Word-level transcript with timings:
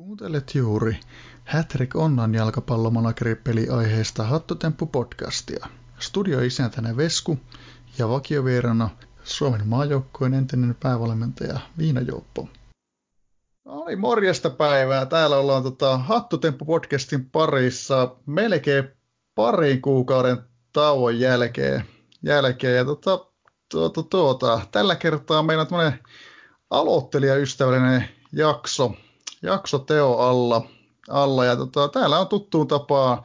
Kuuntelet 0.00 0.54
juuri 0.54 1.00
Hätrik 1.44 1.96
Onnan 1.96 2.34
jalkapallomanageri 2.34 3.36
aiheesta 3.76 4.24
Hattutemppu-podcastia. 4.24 5.68
Studioisäntänä 5.98 6.96
Vesku 6.96 7.38
ja 7.98 8.08
vakiovierana 8.08 8.90
Suomen 9.24 9.68
maajoukkueen 9.68 10.34
entinen 10.34 10.76
päävalmentaja 10.82 11.60
Viina 11.78 12.00
Jouppo. 12.00 12.48
No 13.64 13.84
niin, 13.84 14.00
morjesta 14.00 14.50
päivää. 14.50 15.06
Täällä 15.06 15.36
ollaan 15.36 15.62
tota, 15.62 16.00
Hattutemppu-podcastin 16.08 17.28
parissa 17.32 18.16
melkein 18.26 18.88
parin 19.34 19.82
kuukauden 19.82 20.38
tauon 20.72 21.20
jälkeen. 21.20 21.84
jälkeen. 22.22 22.76
Ja 22.76 22.84
tota, 22.84 23.26
tuota, 23.70 24.02
tuota, 24.02 24.60
tällä 24.72 24.96
kertaa 24.96 25.42
meillä 25.42 25.62
on 25.62 25.68
tämmöinen 25.68 25.98
aloittelijaystävällinen 26.70 28.08
jakso, 28.32 28.94
jakso 29.42 29.78
Teo 29.78 30.18
alla, 30.18 30.62
alla 31.08 31.44
ja 31.44 31.56
tota, 31.56 31.88
täällä 31.88 32.18
on 32.18 32.28
tuttuun 32.28 32.68
tapaan 32.68 33.22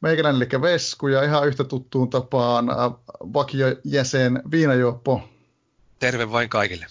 meikäläinen 0.00 0.42
eli 0.42 0.62
Vesku 0.62 1.08
ja 1.08 1.22
ihan 1.22 1.48
yhtä 1.48 1.64
tuttuun 1.64 2.10
tapaan 2.10 2.70
äh, 2.70 2.76
vakiojäsen 3.20 4.42
Viinajuoppo. 4.50 5.20
Terve 5.98 6.32
vain 6.32 6.48
kaikille. 6.48 6.86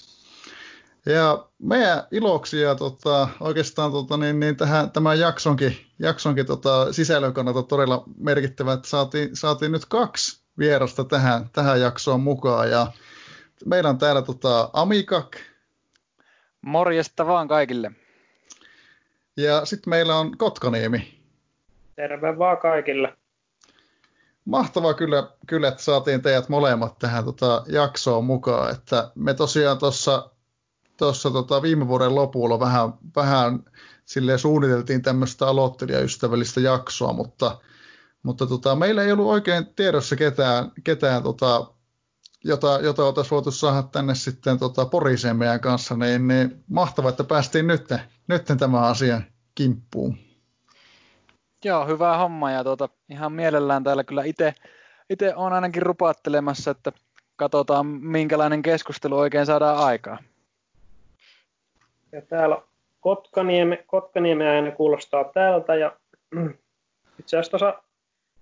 Ja 1.05 1.47
meidän 1.59 2.03
iloksi 2.11 2.61
ja 2.61 2.75
tota, 2.75 3.27
oikeastaan 3.39 3.91
tota, 3.91 4.17
niin, 4.17 4.39
niin 4.39 4.55
tähän, 4.55 4.91
tämän 4.91 5.19
jaksonkin, 5.19 5.77
jaksonkin 5.99 6.45
tota, 6.45 6.93
sisällön 6.93 7.33
kannalta 7.33 7.63
todella 7.63 8.03
merkittävä, 8.17 8.73
että 8.73 8.89
saatiin, 8.89 9.35
saatiin 9.35 9.71
nyt 9.71 9.85
kaksi 9.85 10.43
vierasta 10.57 11.03
tähän, 11.03 11.49
tähän 11.49 11.81
jaksoon 11.81 12.21
mukaan. 12.21 12.71
Ja 12.71 12.91
meillä 13.65 13.89
on 13.89 13.97
täällä 13.97 14.21
tota, 14.21 14.69
Amikak. 14.73 15.37
Morjesta 16.61 17.27
vaan 17.27 17.47
kaikille. 17.47 17.91
Ja 19.37 19.65
sitten 19.65 19.89
meillä 19.89 20.15
on 20.15 20.37
Kotkaniemi. 20.37 21.23
Terve 21.95 22.37
vaan 22.37 22.57
kaikille. 22.57 23.17
Mahtavaa 24.45 24.93
kyllä, 24.93 25.27
kyllä 25.47 25.67
että 25.67 25.83
saatiin 25.83 26.21
teidät 26.21 26.49
molemmat 26.49 26.99
tähän 26.99 27.25
tota, 27.25 27.63
jaksoon 27.67 28.25
mukaan. 28.25 28.71
Että 28.71 29.11
me 29.15 29.33
tosiaan 29.33 29.77
tuossa 29.77 30.33
tossa, 30.97 31.31
tota, 31.31 31.61
viime 31.61 31.87
vuoden 31.87 32.15
lopulla 32.15 32.59
vähän, 32.59 32.93
vähän 33.15 33.59
silleen 34.05 34.39
suunniteltiin 34.39 35.01
tämmöistä 35.01 35.47
aloittelijaystävällistä 35.47 36.59
jaksoa, 36.59 37.13
mutta, 37.13 37.57
mutta 38.23 38.47
tota, 38.47 38.75
meillä 38.75 39.03
ei 39.03 39.11
ollut 39.11 39.27
oikein 39.27 39.65
tiedossa 39.75 40.15
ketään, 40.15 40.71
ketään 40.83 41.23
tota, 41.23 41.67
jota, 42.43 42.79
jota 42.81 43.05
oltaisiin 43.05 43.31
voitu 43.31 43.51
saada 43.51 43.83
tänne 43.83 44.15
sitten 44.15 44.59
tota, 44.59 44.85
Poriseen 44.85 45.35
meidän 45.35 45.59
kanssa, 45.59 45.95
niin, 45.95 46.27
niin 46.27 46.63
mahtavaa, 46.69 47.09
että 47.09 47.23
päästiin 47.23 47.67
nyt, 47.67 47.89
nyt 48.27 48.45
tämän 48.59 48.83
asian 48.83 49.23
kimppuun. 49.55 50.17
Joo, 51.65 51.87
hyvä 51.87 52.17
homma 52.17 52.51
ja 52.51 52.63
tuota, 52.63 52.89
ihan 53.09 53.31
mielellään 53.31 53.83
täällä 53.83 54.03
kyllä 54.03 54.23
itse 54.23 54.53
itse 55.09 55.35
on 55.35 55.53
ainakin 55.53 55.81
rupaattelemassa, 55.81 56.71
että 56.71 56.91
katsotaan 57.35 57.85
minkälainen 57.85 58.61
keskustelu 58.61 59.17
oikein 59.17 59.45
saadaan 59.45 59.77
aikaa. 59.77 60.17
Ja 62.11 62.21
täällä 62.21 62.61
Kotkaniemi, 62.99 63.77
Kotkaniemi 63.87 64.45
ääni 64.45 64.71
kuulostaa 64.71 65.23
täältä 65.23 65.75
ja 65.75 65.97
itse 67.19 67.37
asiassa 67.37 67.83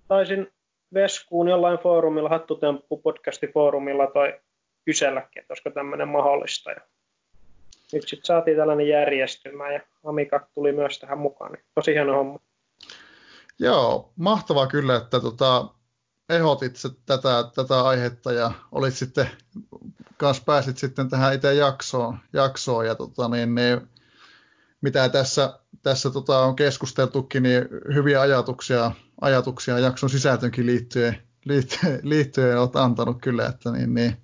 taisin 0.08 0.52
Veskuun 0.94 1.48
jollain 1.48 1.78
foorumilla, 1.78 2.28
Hattutemppu 2.28 2.96
podcastin 2.96 3.52
foorumilla 3.52 4.06
toi 4.06 4.40
kyselläkin, 4.84 5.40
että 5.40 5.52
olisiko 5.52 5.70
tämmöinen 5.70 6.08
mahdollista. 6.08 6.70
Ja 6.70 6.80
nyt 7.92 8.08
sitten 8.08 8.26
saatiin 8.26 8.56
tällainen 8.56 8.88
järjestymä 8.88 9.72
ja 9.72 9.80
Amika 10.04 10.46
tuli 10.54 10.72
myös 10.72 10.98
tähän 10.98 11.18
mukaan. 11.18 11.52
Niin 11.52 11.64
tosi 11.74 11.92
hieno 11.92 12.14
homma. 12.14 12.38
Joo, 13.58 14.12
mahtavaa 14.16 14.66
kyllä, 14.66 14.96
että 14.96 15.20
tota, 15.20 15.68
ehdotit 16.28 16.76
tätä, 17.06 17.44
tätä 17.54 17.82
aihetta 17.82 18.32
ja 18.32 18.52
olit 18.72 18.94
sitten, 18.94 19.30
kanssa 20.16 20.42
pääsit 20.46 20.78
sitten 20.78 21.10
tähän 21.10 21.34
itse 21.34 21.54
jaksoon, 21.54 22.18
jaksoon 22.32 22.86
ja 22.86 22.94
tota, 22.94 23.28
niin, 23.28 23.54
niin, 23.54 23.88
mitä 24.80 25.08
tässä, 25.08 25.58
tässä 25.82 26.10
tota, 26.10 26.38
on 26.38 26.56
keskusteltukin, 26.56 27.42
niin 27.42 27.68
hyviä 27.94 28.20
ajatuksia, 28.20 28.92
ajatuksia 29.20 29.78
jakson 29.78 30.10
sisältönkin 30.10 30.66
liittyen, 30.66 31.22
liittyen, 31.44 32.00
liittyen 32.02 32.58
olet 32.58 32.76
antanut 32.76 33.18
kyllä, 33.22 33.46
että 33.46 33.70
niin, 33.70 33.94
niin, 33.94 34.16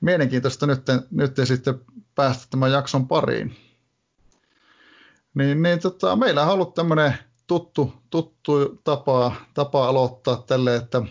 mielenkiintoista 0.00 0.66
nyt, 0.66 0.82
nyt 1.10 1.36
sitten 1.44 1.80
päästä 2.14 2.46
tämän 2.50 2.72
jakson 2.72 3.08
pariin. 3.08 3.56
Niin, 5.34 5.62
niin 5.62 5.80
tota, 5.80 6.16
meillä 6.16 6.42
on 6.42 6.48
ollut 6.48 6.74
tämmöinen 6.74 7.14
tuttu, 7.46 7.92
tuttu 8.10 8.80
tapa, 8.84 9.32
tapa 9.54 9.88
aloittaa 9.88 10.36
tälle, 10.46 10.76
että 10.76 11.02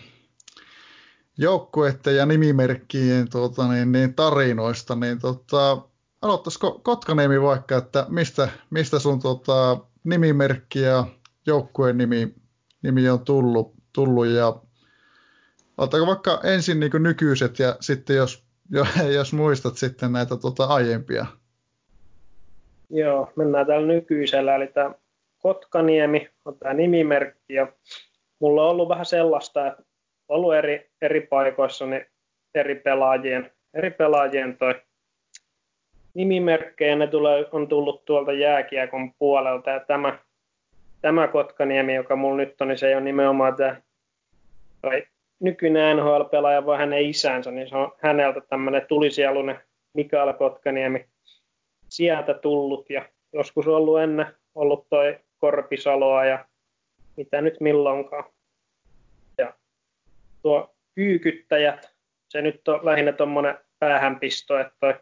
joukkueiden 1.38 2.16
ja 2.16 2.26
nimimerkkien 2.26 3.30
tuota, 3.30 3.68
niin, 3.68 3.92
niin 3.92 4.14
tarinoista, 4.14 4.94
niin 4.94 5.18
tota, 5.18 5.82
aloittaisiko 6.24 6.80
Kotkaniemi 6.82 7.42
vaikka, 7.42 7.76
että 7.76 8.06
mistä, 8.08 8.48
mistä 8.70 8.98
sun 8.98 9.20
tota, 9.20 9.78
nimimerkki 10.04 10.80
ja 10.80 11.06
joukkueen 11.46 11.98
nimi, 11.98 12.34
nimi 12.82 13.08
on 13.08 13.24
tullut, 13.24 13.74
tullut 13.92 14.26
ja 14.26 14.54
Oletko 15.78 16.06
vaikka 16.06 16.40
ensin 16.44 16.80
niin 16.80 17.02
nykyiset 17.02 17.58
ja 17.58 17.76
sitten 17.80 18.16
jos, 18.16 18.44
jos 19.16 19.32
muistat 19.32 19.76
sitten 19.76 20.12
näitä 20.12 20.36
tota, 20.36 20.64
aiempia? 20.64 21.26
Joo, 22.90 23.32
mennään 23.36 23.66
täällä 23.66 23.86
nykyisellä, 23.86 24.56
eli 24.56 24.66
tämä 24.66 24.94
Kotkaniemi 25.38 26.28
on 26.44 26.58
tämä 26.58 26.74
nimimerkki 26.74 27.54
ja 27.54 27.72
mulla 28.38 28.62
on 28.62 28.70
ollut 28.70 28.88
vähän 28.88 29.06
sellaista, 29.06 29.66
että 29.66 29.82
ollut 30.28 30.54
eri, 30.54 30.90
eri 31.02 31.20
paikoissa 31.20 31.86
niin 31.86 32.06
eri 32.54 32.74
pelaajien, 32.74 33.52
eri 33.74 33.90
pelaajien 33.90 34.56
toi 34.58 34.74
nimimerkkejä, 36.14 36.96
ne 36.96 37.06
tulee, 37.06 37.46
on 37.52 37.68
tullut 37.68 38.04
tuolta 38.04 38.32
jääkiekon 38.32 39.14
puolelta 39.18 39.70
ja 39.70 39.80
tämä, 39.80 40.18
tämä 41.00 41.28
Kotkaniemi, 41.28 41.94
joka 41.94 42.16
mulla 42.16 42.36
nyt 42.36 42.60
on, 42.60 42.68
niin 42.68 42.78
se 42.78 42.88
ei 42.88 42.94
ole 42.94 43.04
nimenomaan 43.04 43.56
tämä 43.56 43.76
toi 44.82 45.06
nykyinen 45.40 45.96
NHL-pelaaja, 45.96 46.66
vaan 46.66 46.78
hänen 46.78 47.02
isänsä, 47.02 47.50
niin 47.50 47.68
se 47.68 47.76
on 47.76 47.92
häneltä 48.02 48.40
tämmöinen 48.40 48.86
tulisielunen 48.88 49.60
Mikael 49.94 50.32
Kotkaniemi 50.32 51.06
sieltä 51.88 52.34
tullut 52.34 52.90
ja 52.90 53.08
joskus 53.32 53.66
ollut 53.66 54.00
ennen 54.00 54.26
ollut 54.54 54.86
toi 54.88 55.18
Korpisaloa 55.38 56.24
ja 56.24 56.44
mitä 57.16 57.40
nyt 57.40 57.60
milloinkaan. 57.60 58.24
Ja 59.38 59.54
tuo 60.42 60.74
kyykyttäjät, 60.94 61.94
se 62.28 62.42
nyt 62.42 62.68
on 62.68 62.80
lähinnä 62.82 63.12
tuommoinen 63.12 63.58
päähänpisto, 63.78 64.58
että 64.58 64.74
toi 64.80 64.94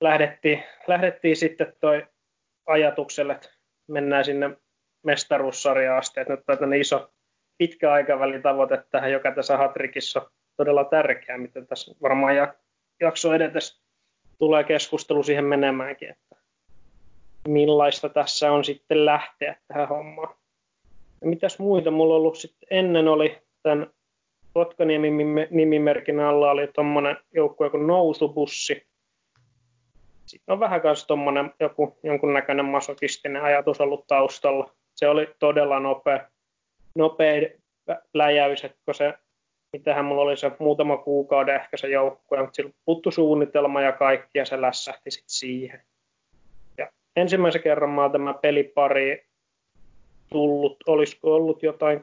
lähdettiin, 0.00 0.62
lähdettiin 0.86 1.36
sitten 1.36 1.72
toi 1.80 2.06
ajatukselle, 2.66 3.32
että 3.32 3.48
mennään 3.88 4.24
sinne 4.24 4.56
mestaruussarjaan 5.02 5.98
asti, 5.98 6.20
että 6.20 6.32
nyt 6.32 6.62
on 6.62 6.74
iso 6.74 7.12
pitkä 7.58 7.92
aikavälin 7.92 8.42
tavoite 8.42 8.84
tähän, 8.90 9.12
joka 9.12 9.32
tässä 9.32 9.56
Hatrikissa 9.56 10.20
on 10.20 10.30
todella 10.56 10.84
tärkeä, 10.84 11.38
mitä 11.38 11.64
tässä 11.64 11.94
varmaan 12.02 12.34
jakso 13.00 13.34
edetessä 13.34 13.82
tulee 14.38 14.64
keskustelu 14.64 15.22
siihen 15.22 15.44
menemäänkin, 15.44 16.10
että 16.10 16.36
millaista 17.48 18.08
tässä 18.08 18.52
on 18.52 18.64
sitten 18.64 19.06
lähteä 19.06 19.56
tähän 19.68 19.88
hommaan. 19.88 20.34
Ja 21.20 21.26
mitäs 21.26 21.58
muita 21.58 21.90
mulla 21.90 22.14
ollut 22.14 22.38
sitten 22.38 22.68
ennen 22.70 23.08
oli 23.08 23.38
tämän 23.62 23.90
Kotkaniemin 24.52 25.16
nimimerkin 25.50 26.20
alla 26.20 26.50
oli 26.50 26.66
tuommoinen 26.66 27.16
joukkue 27.34 27.70
kuin 27.70 27.86
Nousubussi. 27.86 28.89
Sitten 30.30 30.52
on 30.52 30.60
vähän 30.60 30.80
kanssa 30.80 31.06
tuommoinen 31.06 31.54
joku 31.60 31.98
jonkunnäköinen 32.02 32.64
masokistinen 32.64 33.42
ajatus 33.42 33.80
ollut 33.80 34.06
taustalla. 34.06 34.70
Se 34.96 35.08
oli 35.08 35.28
todella 35.38 35.80
nopea, 35.80 36.28
nopea 36.94 37.48
läjäys, 38.14 38.64
että 38.64 38.78
kun 38.84 38.94
se, 38.94 39.14
mitähän 39.72 40.04
mulla 40.04 40.22
oli 40.22 40.36
se 40.36 40.50
muutama 40.58 40.96
kuukauden 40.96 41.56
ehkä 41.56 41.76
se 41.76 41.88
joukkue, 41.88 42.40
mutta 42.40 42.54
sillä 42.54 42.70
puuttu 42.84 43.10
suunnitelma 43.10 43.82
ja 43.82 43.92
kaikki 43.92 44.38
ja 44.38 44.44
se 44.44 44.60
lässähti 44.60 45.10
sitten 45.10 45.30
siihen 45.30 45.82
ensimmäisen 47.16 47.62
kerran 47.62 47.90
mä 47.90 48.10
tämä 48.12 48.34
pelipari 48.34 49.26
tullut, 50.32 50.76
olisiko 50.86 51.34
ollut 51.34 51.62
jotain 51.62 51.98
2004-2005 51.98 52.02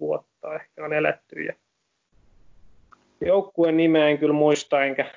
vuotta 0.00 0.54
ehkä 0.54 0.84
on 0.84 0.92
eletty. 0.92 1.42
Ja 1.42 1.54
joukkueen 3.26 3.76
nimeä 3.76 4.08
en 4.08 4.18
kyllä 4.18 4.34
muista 4.34 4.84
enkä 4.84 5.14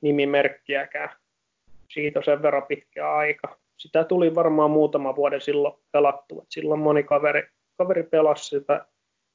nimimerkkiäkään. 0.00 1.10
Siitä 1.90 2.18
on 2.18 2.24
sen 2.24 2.42
verran 2.42 2.62
pitkä 2.62 3.12
aika. 3.12 3.58
Sitä 3.76 4.04
tuli 4.04 4.34
varmaan 4.34 4.70
muutama 4.70 5.16
vuoden 5.16 5.40
silloin 5.40 5.74
pelattu. 5.92 6.46
silloin 6.48 6.80
moni 6.80 7.02
kaveri, 7.02 7.48
kaveri 7.78 8.02
pelasi 8.02 8.44
sitä 8.44 8.86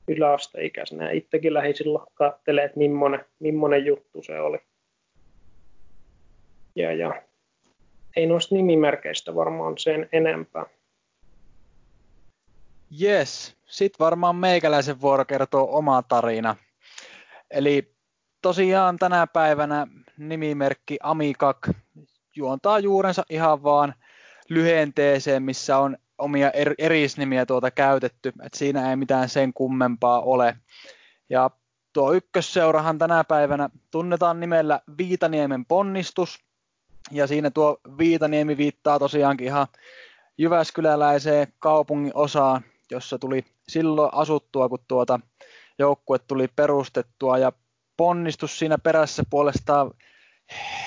yläasteikäisenä. 0.07 1.11
Itsekin 1.11 1.53
lähdin 1.53 1.75
silloin 1.75 2.07
katselemaan, 2.13 2.65
että 2.65 2.79
millainen, 2.79 3.25
millainen 3.39 3.85
juttu 3.85 4.23
se 4.23 4.39
oli. 4.39 4.57
Ja, 6.75 6.93
ja 6.93 7.21
ei 8.15 8.25
noista 8.25 8.55
nimimerkeistä 8.55 9.35
varmaan 9.35 9.77
sen 9.77 10.09
enempää. 10.11 10.65
Yes, 13.01 13.57
sitten 13.65 14.05
varmaan 14.05 14.35
meikäläisen 14.35 15.01
vuoro 15.01 15.25
kertoo 15.25 15.77
oma 15.77 16.01
tarina. 16.01 16.55
Eli 17.53 17.95
tosiaan 18.41 18.99
tänä 18.99 19.27
päivänä 19.27 19.87
nimimerkki 20.17 20.97
Amikak 21.03 21.69
juontaa 22.35 22.79
juurensa 22.79 23.23
ihan 23.29 23.63
vaan 23.63 23.93
lyhenteeseen, 24.49 25.43
missä 25.43 25.77
on 25.77 25.97
omia 26.17 26.51
er, 26.51 26.73
erisnimiä 26.77 27.45
tuota 27.45 27.71
käytetty, 27.71 28.33
että 28.43 28.57
siinä 28.57 28.89
ei 28.89 28.95
mitään 28.95 29.29
sen 29.29 29.53
kummempaa 29.53 30.21
ole. 30.21 30.57
Ja 31.29 31.49
tuo 31.93 32.13
ykkösseurahan 32.13 32.97
tänä 32.97 33.23
päivänä 33.23 33.69
tunnetaan 33.91 34.39
nimellä 34.39 34.79
Viitaniemen 34.97 35.65
ponnistus, 35.65 36.39
ja 37.11 37.27
siinä 37.27 37.51
tuo 37.51 37.77
Viitaniemi 37.97 38.57
viittaa 38.57 38.99
tosiaankin 38.99 39.47
ihan 39.47 39.67
Jyväskyläläiseen 40.37 41.47
kaupungin 41.59 42.11
osaan, 42.15 42.61
jossa 42.91 43.19
tuli 43.19 43.45
silloin 43.67 44.09
asuttua, 44.13 44.69
kun 44.69 44.79
tuota 44.87 45.19
joukkue 45.79 46.19
tuli 46.19 46.47
perustettua, 46.55 47.37
ja 47.37 47.51
ponnistus 47.97 48.59
siinä 48.59 48.77
perässä 48.77 49.23
puolestaan 49.29 49.91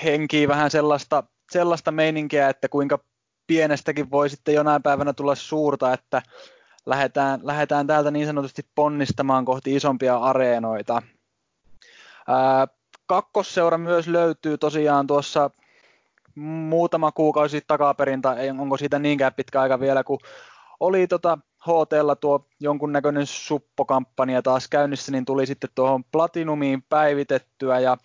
henkii 0.05 0.49
vähän 0.49 0.71
sellaista, 0.71 1.23
sellaista 1.51 1.93
meininkiä, 1.93 2.49
että 2.49 2.69
kuinka 2.69 2.99
pienestäkin 3.47 4.11
voi 4.11 4.31
sitten 4.31 4.55
jonain 4.55 4.83
päivänä 4.83 5.13
tulla 5.13 5.35
suurta, 5.35 5.93
että 5.93 6.23
lähdetään, 6.87 7.41
lähdetään 7.43 7.87
täältä 7.87 8.11
niin 8.11 8.27
sanotusti 8.27 8.63
ponnistamaan 8.75 9.45
kohti 9.45 9.75
isompia 9.75 10.17
areenoita. 10.17 11.03
Ää, 12.29 12.69
kakkosseura 13.07 13.79
myös 13.79 14.09
löytyy 14.09 14.59
tosiaan 14.59 15.07
tuossa 15.07 15.51
muutama 16.35 17.13
kuukausi 17.13 17.61
takaperin, 17.67 18.23
tai 18.23 18.51
onko 18.51 18.77
siitä 18.77 18.99
niinkään 18.99 19.35
pitkä 19.35 19.61
aika 19.61 19.81
vielä, 19.81 20.05
kun 20.05 20.19
oli 20.81 21.07
tota 21.07 21.39
HTlla 21.67 22.17
tuo 22.17 22.47
jonkunnäköinen 22.61 23.27
suppokampanja 23.27 24.43
taas 24.43 24.69
käynnissä, 24.69 25.13
niin 25.13 25.25
tuli 25.25 25.47
sitten 25.47 25.71
tuohon 25.75 26.05
Platinumiin 26.05 26.83
päivitettyä 26.89 27.81
ja 27.81 27.97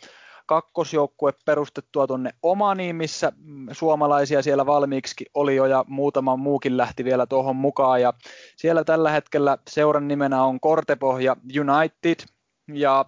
kakkosjoukkue 0.46 1.34
perustettua 1.46 2.08
tuonne 2.08 2.30
Omaniin, 2.44 2.96
missä 2.96 3.32
suomalaisia 3.72 4.42
siellä 4.42 4.66
valmiiksi 4.66 5.26
oli 5.34 5.56
jo 5.56 5.66
ja 5.66 5.86
muutama 5.88 6.36
muukin 6.36 6.78
lähti 6.78 7.04
vielä 7.04 7.26
tuohon 7.26 7.56
mukaan. 7.56 8.02
Ja 8.02 8.14
siellä 8.56 8.84
tällä 8.84 9.12
hetkellä 9.12 9.58
seuran 9.70 10.08
nimenä 10.08 10.44
on 10.44 10.60
Kortepohja 10.60 11.36
United 11.60 12.26
ja 12.74 13.06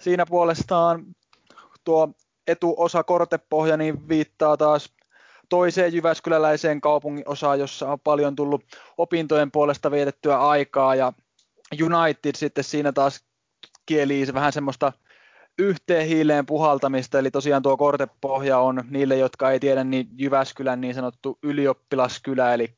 siinä 0.00 0.26
puolestaan 0.26 1.04
tuo 1.84 2.08
etuosa 2.46 3.02
Kortepohja 3.04 3.76
niin 3.76 4.08
viittaa 4.08 4.56
taas 4.56 4.94
toiseen 5.50 5.92
Jyväskyläläiseen 5.92 6.80
kaupungin 6.80 7.28
osaan, 7.28 7.58
jossa 7.58 7.92
on 7.92 8.00
paljon 8.00 8.36
tullut 8.36 8.64
opintojen 8.98 9.50
puolesta 9.50 9.90
vietettyä 9.90 10.38
aikaa 10.38 10.94
ja 10.94 11.12
United 11.82 12.34
sitten 12.36 12.64
siinä 12.64 12.92
taas 12.92 13.24
kieli 13.86 14.26
vähän 14.34 14.52
semmoista 14.52 14.92
yhteen 15.58 16.06
hiileen 16.06 16.46
puhaltamista, 16.46 17.18
eli 17.18 17.30
tosiaan 17.30 17.62
tuo 17.62 17.76
kortepohja 17.76 18.58
on 18.58 18.84
niille, 18.90 19.16
jotka 19.16 19.50
ei 19.50 19.60
tiedä, 19.60 19.84
niin 19.84 20.08
Jyväskylän 20.18 20.80
niin 20.80 20.94
sanottu 20.94 21.38
ylioppilaskylä, 21.42 22.54
eli 22.54 22.74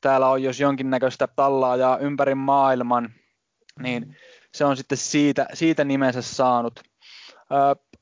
täällä 0.00 0.28
on 0.28 0.42
jos 0.42 0.60
jonkinnäköistä 0.60 1.28
tallaajaa 1.36 1.98
ympäri 1.98 2.34
maailman, 2.34 3.14
niin 3.82 4.16
se 4.54 4.64
on 4.64 4.76
sitten 4.76 4.98
siitä, 4.98 5.46
siitä 5.54 5.84
nimensä 5.84 6.22
saanut. 6.22 6.80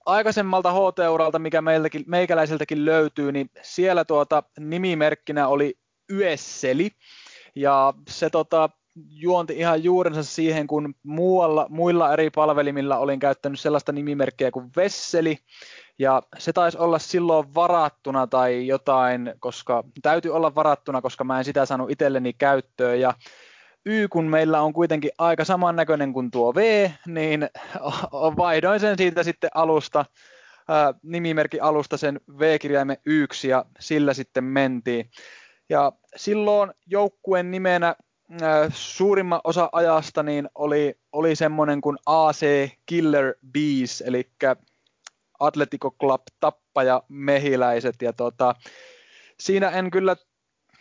Aikaisemmalta 0.06 0.72
HT-uralta, 0.72 1.38
mikä 1.38 1.62
meiltäkin, 1.62 2.04
meikäläiseltäkin 2.06 2.84
löytyy, 2.84 3.32
niin 3.32 3.50
siellä 3.62 4.04
tuota 4.04 4.42
nimimerkkinä 4.58 5.48
oli 5.48 5.78
Yesseli, 6.12 6.90
ja 7.54 7.94
se 8.08 8.30
tota, 8.30 8.70
juonti 9.10 9.58
ihan 9.58 9.84
juurensa 9.84 10.22
siihen, 10.22 10.66
kun 10.66 10.94
muualla, 11.02 11.66
muilla 11.70 12.12
eri 12.12 12.30
palvelimilla 12.30 12.98
olin 12.98 13.20
käyttänyt 13.20 13.60
sellaista 13.60 13.92
nimimerkkiä 13.92 14.50
kuin 14.50 14.70
Vesseli, 14.76 15.38
ja 15.98 16.22
se 16.38 16.52
taisi 16.52 16.78
olla 16.78 16.98
silloin 16.98 17.54
varattuna 17.54 18.26
tai 18.26 18.66
jotain, 18.66 19.34
koska 19.38 19.84
täytyy 20.02 20.34
olla 20.34 20.54
varattuna, 20.54 21.02
koska 21.02 21.24
mä 21.24 21.38
en 21.38 21.44
sitä 21.44 21.66
saanut 21.66 21.90
itselleni 21.90 22.32
käyttöön, 22.32 23.00
ja 23.00 23.14
Y, 23.86 24.08
kun 24.08 24.24
meillä 24.24 24.62
on 24.62 24.72
kuitenkin 24.72 25.10
aika 25.18 25.44
samannäköinen 25.44 26.12
kuin 26.12 26.30
tuo 26.30 26.54
V, 26.54 26.90
niin 27.06 27.48
vaihdoin 28.36 28.80
sen 28.80 28.96
siitä 28.96 29.22
sitten 29.22 29.50
alusta, 29.54 30.04
ää, 30.68 30.94
nimimerkki 31.02 31.60
alusta 31.60 31.96
sen 31.96 32.20
V-kirjaimen 32.38 32.96
yksi 33.06 33.48
ja 33.48 33.64
sillä 33.80 34.14
sitten 34.14 34.44
mentiin. 34.44 35.10
Ja 35.68 35.92
silloin 36.16 36.70
joukkueen 36.86 37.50
nimenä 37.50 37.94
suurimman 38.72 39.40
osa 39.44 39.68
ajasta 39.72 40.22
niin 40.22 40.48
oli, 40.54 40.94
oli 41.12 41.36
semmoinen 41.36 41.80
kuin 41.80 41.96
AC 42.06 42.70
Killer 42.86 43.34
Bees, 43.52 44.00
eli 44.06 44.30
Atletico 45.40 45.90
Club 46.00 46.22
tappaja 46.40 47.02
mehiläiset. 47.08 48.02
Ja 48.02 48.12
tota, 48.12 48.54
siinä 49.40 49.70
en 49.70 49.90
kyllä 49.90 50.16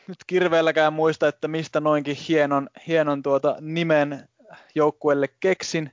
nyt 0.07 0.17
kirveelläkään 0.27 0.93
muista, 0.93 1.27
että 1.27 1.47
mistä 1.47 1.79
noinkin 1.79 2.15
hienon, 2.15 2.69
hienon 2.87 3.23
tuota 3.23 3.55
nimen 3.61 4.29
joukkueelle 4.75 5.27
keksin, 5.39 5.91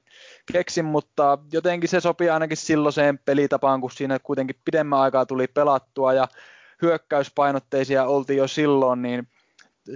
keksin, 0.52 0.84
mutta 0.84 1.38
jotenkin 1.52 1.88
se 1.88 2.00
sopii 2.00 2.30
ainakin 2.30 2.56
silloiseen 2.56 3.18
pelitapaan, 3.18 3.80
kun 3.80 3.90
siinä 3.90 4.18
kuitenkin 4.18 4.56
pidemmän 4.64 4.98
aikaa 4.98 5.26
tuli 5.26 5.46
pelattua 5.46 6.12
ja 6.12 6.28
hyökkäyspainotteisia 6.82 8.04
oltiin 8.04 8.36
jo 8.36 8.48
silloin, 8.48 9.02
niin 9.02 9.28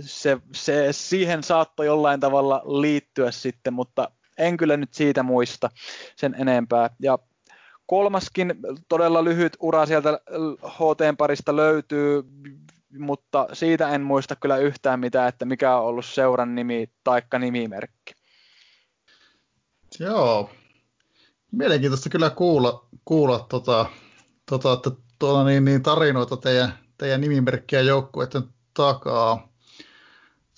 se, 0.01 0.39
se 0.53 0.89
siihen 0.91 1.43
saattoi 1.43 1.87
jollain 1.87 2.21
tavalla 2.21 2.63
liittyä 2.65 3.31
sitten, 3.31 3.73
mutta 3.73 4.11
en 4.39 4.57
kyllä 4.57 4.77
nyt 4.77 4.95
siitä 4.95 5.23
muista 5.23 5.71
sen 6.17 6.35
enempää. 6.39 6.91
Ja 7.01 7.19
kolmaskin 7.87 8.55
todella 8.89 9.25
lyhyt 9.25 9.57
ura 9.61 9.87
sieltä 9.87 10.21
HT 10.67 11.17
parista 11.19 11.57
löytyy, 11.57 12.23
mutta 12.99 13.49
siitä 13.53 13.89
en 13.89 14.01
muista 14.03 14.37
kyllä 14.37 14.57
yhtään 14.57 15.01
mitään, 15.01 15.29
että 15.29 15.45
mikä 15.45 15.77
on 15.77 15.85
ollut 15.85 16.05
seuran 16.05 16.55
nimi 16.55 16.91
taikka 17.05 17.39
nimimerkki. 17.39 18.15
Joo, 19.99 20.51
mielenkiintoista 21.53 22.09
kyllä 22.09 22.31
kuulla, 22.31 22.89
kuulla 23.05 23.47
tota, 23.49 23.87
tota, 24.51 24.73
että 24.73 24.91
tuolla 25.19 25.45
niin, 25.45 25.65
niin 25.65 25.83
tarinoita 25.83 26.37
teidän, 26.37 26.79
teidän 26.99 27.21
nimimerkkiä 27.21 27.81
joukkueiden 27.81 28.43
takaa. 28.75 29.49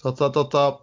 Tota, 0.02 0.30
tota, 0.30 0.80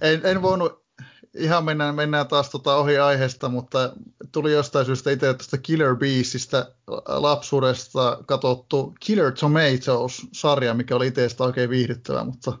en, 0.00 0.20
en 0.24 0.42
voinut 0.42 0.87
ihan 1.34 1.64
mennä, 1.64 1.92
mennään 1.92 2.28
taas 2.28 2.50
tota 2.50 2.76
ohi 2.76 2.98
aiheesta, 2.98 3.48
mutta 3.48 3.92
tuli 4.32 4.52
jostain 4.52 4.86
syystä 4.86 5.10
itse 5.10 5.34
tästä 5.34 5.58
Killer 5.58 5.96
Beastistä 5.96 6.72
lapsuudesta 7.06 8.18
katsottu 8.26 8.94
Killer 9.00 9.32
Tomatoes-sarja, 9.32 10.74
mikä 10.74 10.96
oli 10.96 11.06
itse 11.06 11.28
oikein 11.40 11.70
viihdyttävä, 11.70 12.24
mutta 12.24 12.52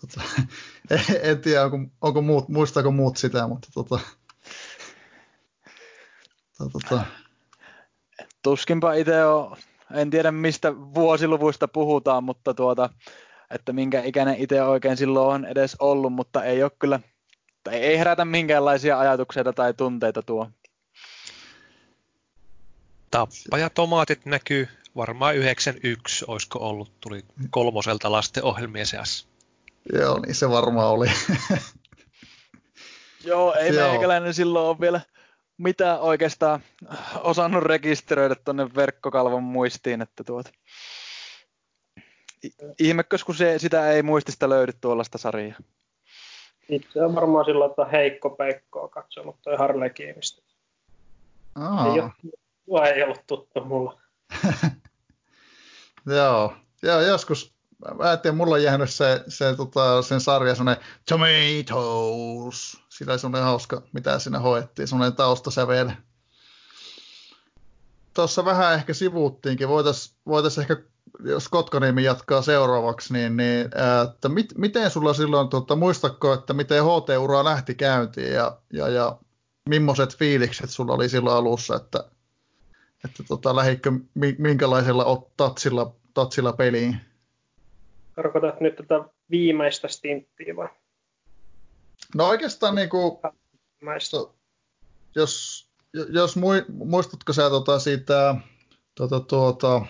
tota, 0.00 0.20
en 1.22 1.40
tiedä, 1.40 1.64
onko, 1.64 1.78
onko 2.00 2.22
muut, 2.22 2.48
muistaako 2.48 2.90
muut 2.90 3.16
sitä, 3.16 3.48
mutta 3.48 3.68
tota, 3.74 4.00
tota. 6.72 7.04
Tuskinpa 8.42 8.92
itse 8.92 9.24
on, 9.24 9.56
en 9.94 10.10
tiedä 10.10 10.32
mistä 10.32 10.74
vuosiluvuista 10.76 11.68
puhutaan, 11.68 12.24
mutta 12.24 12.54
tuota, 12.54 12.90
että 13.50 13.72
minkä 13.72 14.02
ikäinen 14.02 14.36
itse 14.36 14.62
oikein 14.62 14.96
silloin 14.96 15.34
on 15.34 15.44
edes 15.44 15.76
ollut, 15.78 16.12
mutta 16.12 16.44
ei 16.44 16.62
ole 16.62 16.70
kyllä, 16.78 17.00
tai 17.64 17.74
ei 17.74 17.98
herätä 17.98 18.24
minkäänlaisia 18.24 18.98
ajatuksia 18.98 19.44
tai 19.44 19.74
tunteita 19.74 20.22
tuo. 20.22 20.50
Tappaja 23.10 23.70
tomaatit 23.70 24.26
näkyy 24.26 24.68
varmaan 24.96 25.36
91, 25.36 26.24
olisiko 26.28 26.58
ollut, 26.58 27.00
tuli 27.00 27.24
kolmoselta 27.50 28.12
lasten 28.12 28.44
ohjelmien 28.44 28.86
seassa. 28.86 29.26
Joo, 29.92 30.20
niin 30.20 30.34
se 30.34 30.50
varmaan 30.50 30.88
oli. 30.88 31.06
Joo, 33.24 33.54
ei 33.54 33.74
Joo. 33.74 33.90
meikäläinen 33.90 34.34
silloin 34.34 34.66
ole 34.66 34.80
vielä 34.80 35.00
mitään 35.58 36.00
oikeastaan 36.00 36.60
osannut 37.20 37.62
rekisteröidä 37.62 38.34
tuonne 38.34 38.74
verkkokalvon 38.74 39.42
muistiin, 39.42 40.02
että 40.02 40.24
tuota, 40.24 40.50
ihmekös, 42.78 43.24
kun 43.24 43.34
se, 43.34 43.58
sitä 43.58 43.90
ei 43.90 44.02
muistista 44.02 44.48
löydy 44.48 44.72
tuollaista 44.80 45.18
sarjaa. 45.18 45.58
Itse 46.68 47.04
on 47.04 47.14
varmaan 47.14 47.44
sillä, 47.44 47.66
että 47.66 47.84
Heikko 47.84 48.30
Peikkoa 48.30 48.88
katsonut 48.88 49.36
toi 49.42 49.56
Harley. 49.56 49.90
Ei, 49.96 50.14
ole, 52.66 52.88
ei 52.88 53.02
ollut 53.02 53.26
tuttu 53.26 53.64
mulla. 53.64 54.00
Joo. 56.16 56.52
Joo, 56.82 57.00
joskus, 57.00 57.54
mä 57.98 58.12
en 58.12 58.20
tiedä, 58.20 58.36
mulla 58.36 58.54
on 58.54 58.62
jäänyt 58.62 58.90
se, 58.90 59.24
se 59.28 59.56
tota, 59.56 60.02
sen 60.02 60.20
sarja 60.20 60.54
semmoinen 60.54 60.84
Tomatoes. 61.08 62.82
Sillä 62.88 63.18
semmoinen 63.18 63.46
hauska, 63.46 63.82
mitä 63.92 64.18
siinä 64.18 64.38
hoettiin, 64.38 64.88
semmoinen 64.88 65.16
taustasävel. 65.16 65.90
tuossa 68.14 68.44
vähän 68.44 68.74
ehkä 68.74 68.94
sivuuttiinkin, 68.94 69.68
voitaisiin 69.68 70.16
voitais 70.26 70.58
ehkä, 70.58 70.76
jos 71.24 71.48
Kotkaniemi 71.48 72.04
jatkaa 72.04 72.42
seuraavaksi, 72.42 73.12
niin, 73.12 73.36
niin 73.36 73.70
että 74.12 74.28
mit, 74.28 74.58
miten 74.58 74.90
sulla 74.90 75.14
silloin, 75.14 75.48
tuota, 75.48 75.76
muistatko, 75.76 76.32
että 76.32 76.54
miten 76.54 76.84
HT-ura 76.84 77.44
lähti 77.44 77.74
käyntiin 77.74 78.32
ja, 78.32 78.58
ja, 78.72 78.88
ja 78.88 79.18
millaiset 79.68 80.16
fiilikset 80.16 80.70
sulla 80.70 80.94
oli 80.94 81.08
silloin 81.08 81.36
alussa, 81.36 81.76
että, 81.76 82.04
että 83.04 83.22
tota, 83.28 83.56
lähikö 83.56 83.92
minkälaisella 84.38 85.26
tatsilla, 85.36 85.94
tatsilla 86.14 86.52
peliin? 86.52 87.00
Tarkoitat 88.16 88.60
nyt 88.60 88.76
tätä 88.76 89.04
viimeistä 89.30 89.88
stinttiä 89.88 90.56
vai? 90.56 90.68
No 92.14 92.28
oikeastaan 92.28 92.74
niin 92.74 92.88
kuin, 92.88 93.18
jos, 95.14 95.66
jos 96.08 96.36
muistatko 96.68 97.32
sä 97.32 97.50
tota 97.50 97.78
siitä, 97.78 98.34
tota, 98.94 99.20
tuota, 99.20 99.82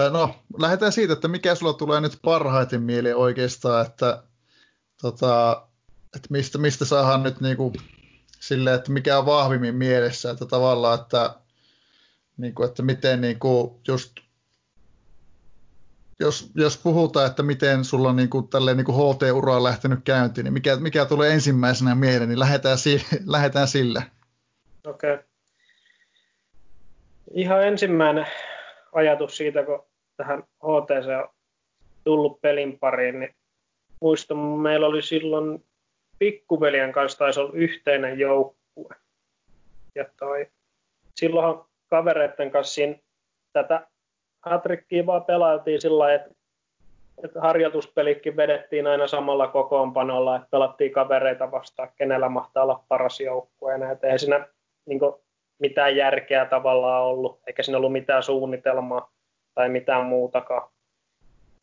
tai 0.00 0.10
no, 0.10 0.34
lähdetään 0.58 0.92
siitä, 0.92 1.12
että 1.12 1.28
mikä 1.28 1.54
sulla 1.54 1.72
tulee 1.72 2.00
nyt 2.00 2.18
parhaiten 2.24 2.82
mieleen 2.82 3.16
oikeastaan, 3.16 3.86
että, 3.86 4.22
tota, 5.02 5.62
että 6.16 6.28
mistä, 6.30 6.58
mistä 6.58 6.84
saadaan 6.84 7.22
nyt 7.22 7.40
niinku, 7.40 7.72
silleen, 8.40 8.76
että 8.76 8.92
mikä 8.92 9.18
on 9.18 9.26
vahvimmin 9.26 9.74
mielessä, 9.74 10.30
että 10.30 10.46
tavallaan, 10.46 11.00
että, 11.00 11.34
niinku, 12.36 12.62
että 12.62 12.82
miten 12.82 13.20
niinku, 13.20 13.80
just 13.88 14.12
jos, 16.20 16.50
jos 16.54 16.78
puhutaan, 16.78 17.26
että 17.26 17.42
miten 17.42 17.84
sulla 17.84 18.12
niin 18.12 18.30
kuin, 18.30 18.48
tälleen, 18.48 18.76
niin 18.76 18.84
kuin 18.84 19.14
HT-ura 19.14 19.56
on 19.56 19.64
lähtenyt 19.64 20.00
käyntiin, 20.04 20.44
niin 20.44 20.52
mikä, 20.52 20.76
mikä 20.76 21.04
tulee 21.04 21.32
ensimmäisenä 21.32 21.94
mieleen, 21.94 22.28
niin 22.28 22.38
lähdetään, 22.38 22.78
si- 22.78 23.06
lähdetään 23.26 23.68
sillä. 23.68 24.02
Okei. 24.86 25.14
Okay. 25.14 25.24
Ihan 27.34 27.66
ensimmäinen 27.66 28.26
ajatus 28.92 29.36
siitä, 29.36 29.62
kun 29.62 29.89
tähän 30.20 30.42
HTC 30.42 31.06
on 31.22 31.28
tullut 32.04 32.40
pelin 32.40 32.78
pariin, 32.78 33.20
niin 33.20 33.34
muistan, 34.00 34.38
meillä 34.38 34.86
oli 34.86 35.02
silloin 35.02 35.64
pikkuveljen 36.18 36.92
kanssa 36.92 37.18
taisi 37.18 37.40
olla 37.40 37.52
yhteinen 37.54 38.18
joukkue. 38.18 38.94
Ja 39.94 40.04
toi, 40.18 40.46
silloinhan 41.16 41.64
kavereiden 41.86 42.50
kanssa 42.50 42.74
siinä 42.74 42.96
tätä 43.52 43.86
hatrikkiä 44.46 45.06
vaan 45.06 45.24
pelailtiin 45.24 45.80
sillä 45.80 45.98
lailla, 45.98 46.22
että, 46.22 46.34
että 47.24 47.40
harjoituspelikin 47.40 48.36
vedettiin 48.36 48.86
aina 48.86 49.06
samalla 49.06 49.48
kokoonpanolla, 49.48 50.36
että 50.36 50.48
pelattiin 50.50 50.92
kavereita 50.92 51.50
vastaan, 51.50 51.88
kenellä 51.96 52.28
mahtaa 52.28 52.62
olla 52.62 52.84
paras 52.88 53.20
joukkue. 53.20 53.72
Ja 53.72 54.10
ei 54.12 54.18
siinä 54.18 54.48
niin 54.86 54.98
kuin, 54.98 55.14
mitään 55.58 55.96
järkeä 55.96 56.44
tavallaan 56.44 57.04
ollut, 57.04 57.40
eikä 57.46 57.62
siinä 57.62 57.78
ollut 57.78 57.92
mitään 57.92 58.22
suunnitelmaa 58.22 59.12
tai 59.54 59.68
mitään 59.68 60.06
muutakaan. 60.06 60.70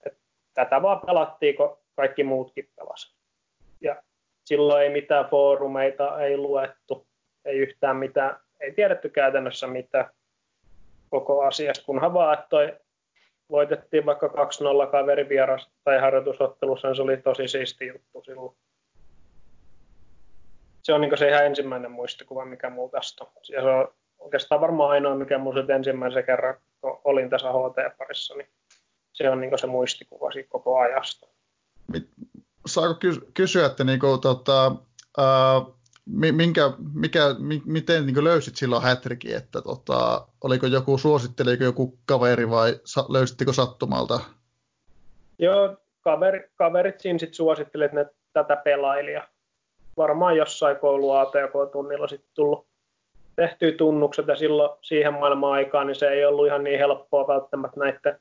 Et 0.06 0.18
tätä 0.54 0.82
vaan 0.82 1.02
pelattiin, 1.06 1.56
kun 1.56 1.78
kaikki 1.96 2.24
muutkin 2.24 2.70
pelasivat. 2.76 3.18
Ja 3.82 4.04
silloin 4.46 4.84
ei 4.84 4.90
mitään 4.90 5.30
foorumeita, 5.30 6.22
ei 6.22 6.38
luettu, 6.38 7.08
ei 7.46 7.58
yhtään 7.58 7.96
mitään, 7.96 8.40
ei 8.60 8.72
tiedetty 8.72 9.10
käytännössä 9.10 9.68
mitään 9.68 10.10
koko 11.10 11.44
asiasta, 11.44 11.86
kunhan 11.86 12.14
vaan, 12.14 12.34
että 12.34 12.46
toi 12.50 12.78
voitettiin 13.50 14.06
vaikka 14.06 14.28
2-0 14.28 14.92
kaveri 14.92 15.30
vieras 15.30 15.70
tai 15.84 16.00
harjoitusottelussa, 16.00 16.88
niin 16.88 16.96
se 16.96 17.02
oli 17.02 17.18
tosi 17.18 17.48
siisti 17.48 17.88
juttu 17.88 18.24
silloin. 18.26 18.56
Se 20.84 20.94
on 20.94 21.02
niin 21.02 21.18
se 21.18 21.30
ihan 21.30 21.46
ensimmäinen 21.46 21.92
muistikuva, 21.92 22.46
mikä 22.46 22.70
mulla 22.70 22.92
tästä 22.92 23.24
on. 23.24 23.32
Ja 23.50 23.62
se 23.62 23.68
on 23.68 23.94
oikeastaan 24.20 24.62
varmaan 24.62 24.90
ainoa, 24.90 25.16
mikä 25.16 25.38
mulla 25.38 25.74
ensimmäisen 25.76 26.24
kerran, 26.26 26.56
olin 26.84 27.30
tässä 27.30 27.48
HT-parissa, 27.48 28.36
niin 28.36 28.50
se 29.14 29.30
on 29.30 29.42
niin 29.42 29.60
se 29.60 29.68
muistikuva 29.68 30.32
siitä 30.32 30.50
koko 30.50 30.80
ajasta. 30.80 31.28
Saako 32.66 32.96
kysyä, 33.34 33.66
että 33.66 33.84
niin 33.84 34.00
kuin, 34.00 34.22
tota, 34.22 34.68
uh, 35.18 35.78
minkä, 36.32 36.72
mikä, 36.94 37.22
miten 37.66 38.06
niin 38.06 38.24
löysit 38.24 38.56
silloin 38.56 38.84
hätrikin, 38.84 39.36
että 39.36 39.62
tota, 39.62 40.28
oliko 40.44 40.68
joku, 40.68 40.98
suositteliko 40.98 41.64
joku 41.64 41.98
kaveri 42.06 42.50
vai 42.50 42.80
sa, 42.84 43.06
löysittekö 43.10 43.54
sattumalta? 43.54 44.20
Joo, 45.40 45.78
kaveri, 46.02 46.50
kaverit 46.56 47.00
siinä 47.00 47.20
sitten 47.20 47.36
suosittelivat, 47.36 47.92
että 47.92 48.04
ne 48.04 48.16
tätä 48.34 48.56
pelailija. 48.56 49.28
Varmaan 49.98 50.38
jossain 50.38 50.78
koulu 50.78 51.12
ATK-tunnilla 51.12 52.08
sitten 52.08 52.32
tullut 52.34 52.68
tehtyä 53.38 53.72
tunnukset 53.72 54.28
ja 54.28 54.36
silloin 54.36 54.78
siihen 54.82 55.14
maailman 55.14 55.52
aikaan, 55.52 55.88
niin 55.88 55.96
se 55.96 56.10
ei 56.10 56.26
ollut 56.26 56.48
ihan 56.48 56.64
niin 56.64 56.80
helppoa 56.80 57.28
välttämättä 57.28 57.80
näiden 57.80 58.20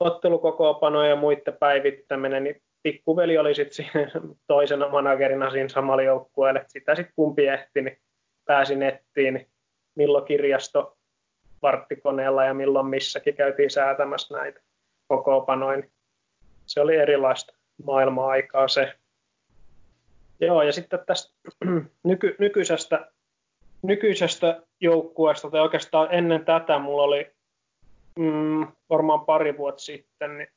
ottelukokoopanojen 0.00 1.10
ja 1.10 1.16
muiden 1.16 1.56
päivittäminen, 1.60 2.44
niin 2.44 2.62
pikkuveli 2.82 3.38
oli 3.38 3.54
sitten 3.54 3.86
toisena 4.46 4.88
managerina 4.88 5.50
siinä 5.50 5.68
samalla 5.68 6.02
joukkueelle. 6.02 6.64
Sitä 6.68 6.94
sitten 6.94 7.12
kumpi 7.16 7.46
ehti, 7.46 7.82
niin 7.82 7.98
pääsi 8.44 8.76
nettiin, 8.76 9.34
niin 9.34 9.48
milloin 9.94 10.24
kirjasto 10.24 10.96
varttikoneella 11.62 12.44
ja 12.44 12.54
milloin 12.54 12.86
missäkin 12.86 13.34
käytiin 13.34 13.70
säätämässä 13.70 14.36
näitä 14.36 14.60
kokoopanoin. 15.08 15.90
Se 16.66 16.80
oli 16.80 16.96
erilaista 16.96 17.54
maailma-aikaa 17.84 18.68
se. 18.68 18.94
Joo, 20.40 20.62
ja 20.62 20.72
sitten 20.72 21.00
tästä 21.06 21.34
nyky, 22.04 22.36
nykyisestä, 22.38 23.10
nykyisestä 23.82 24.62
joukkueesta, 24.80 25.50
tai 25.50 25.60
oikeastaan 25.60 26.08
ennen 26.10 26.44
tätä 26.44 26.78
mulla 26.78 27.02
oli 27.02 27.30
mm, 28.18 28.66
varmaan 28.90 29.24
pari 29.24 29.56
vuotta 29.56 29.82
sitten, 29.82 30.38
niin 30.38 30.48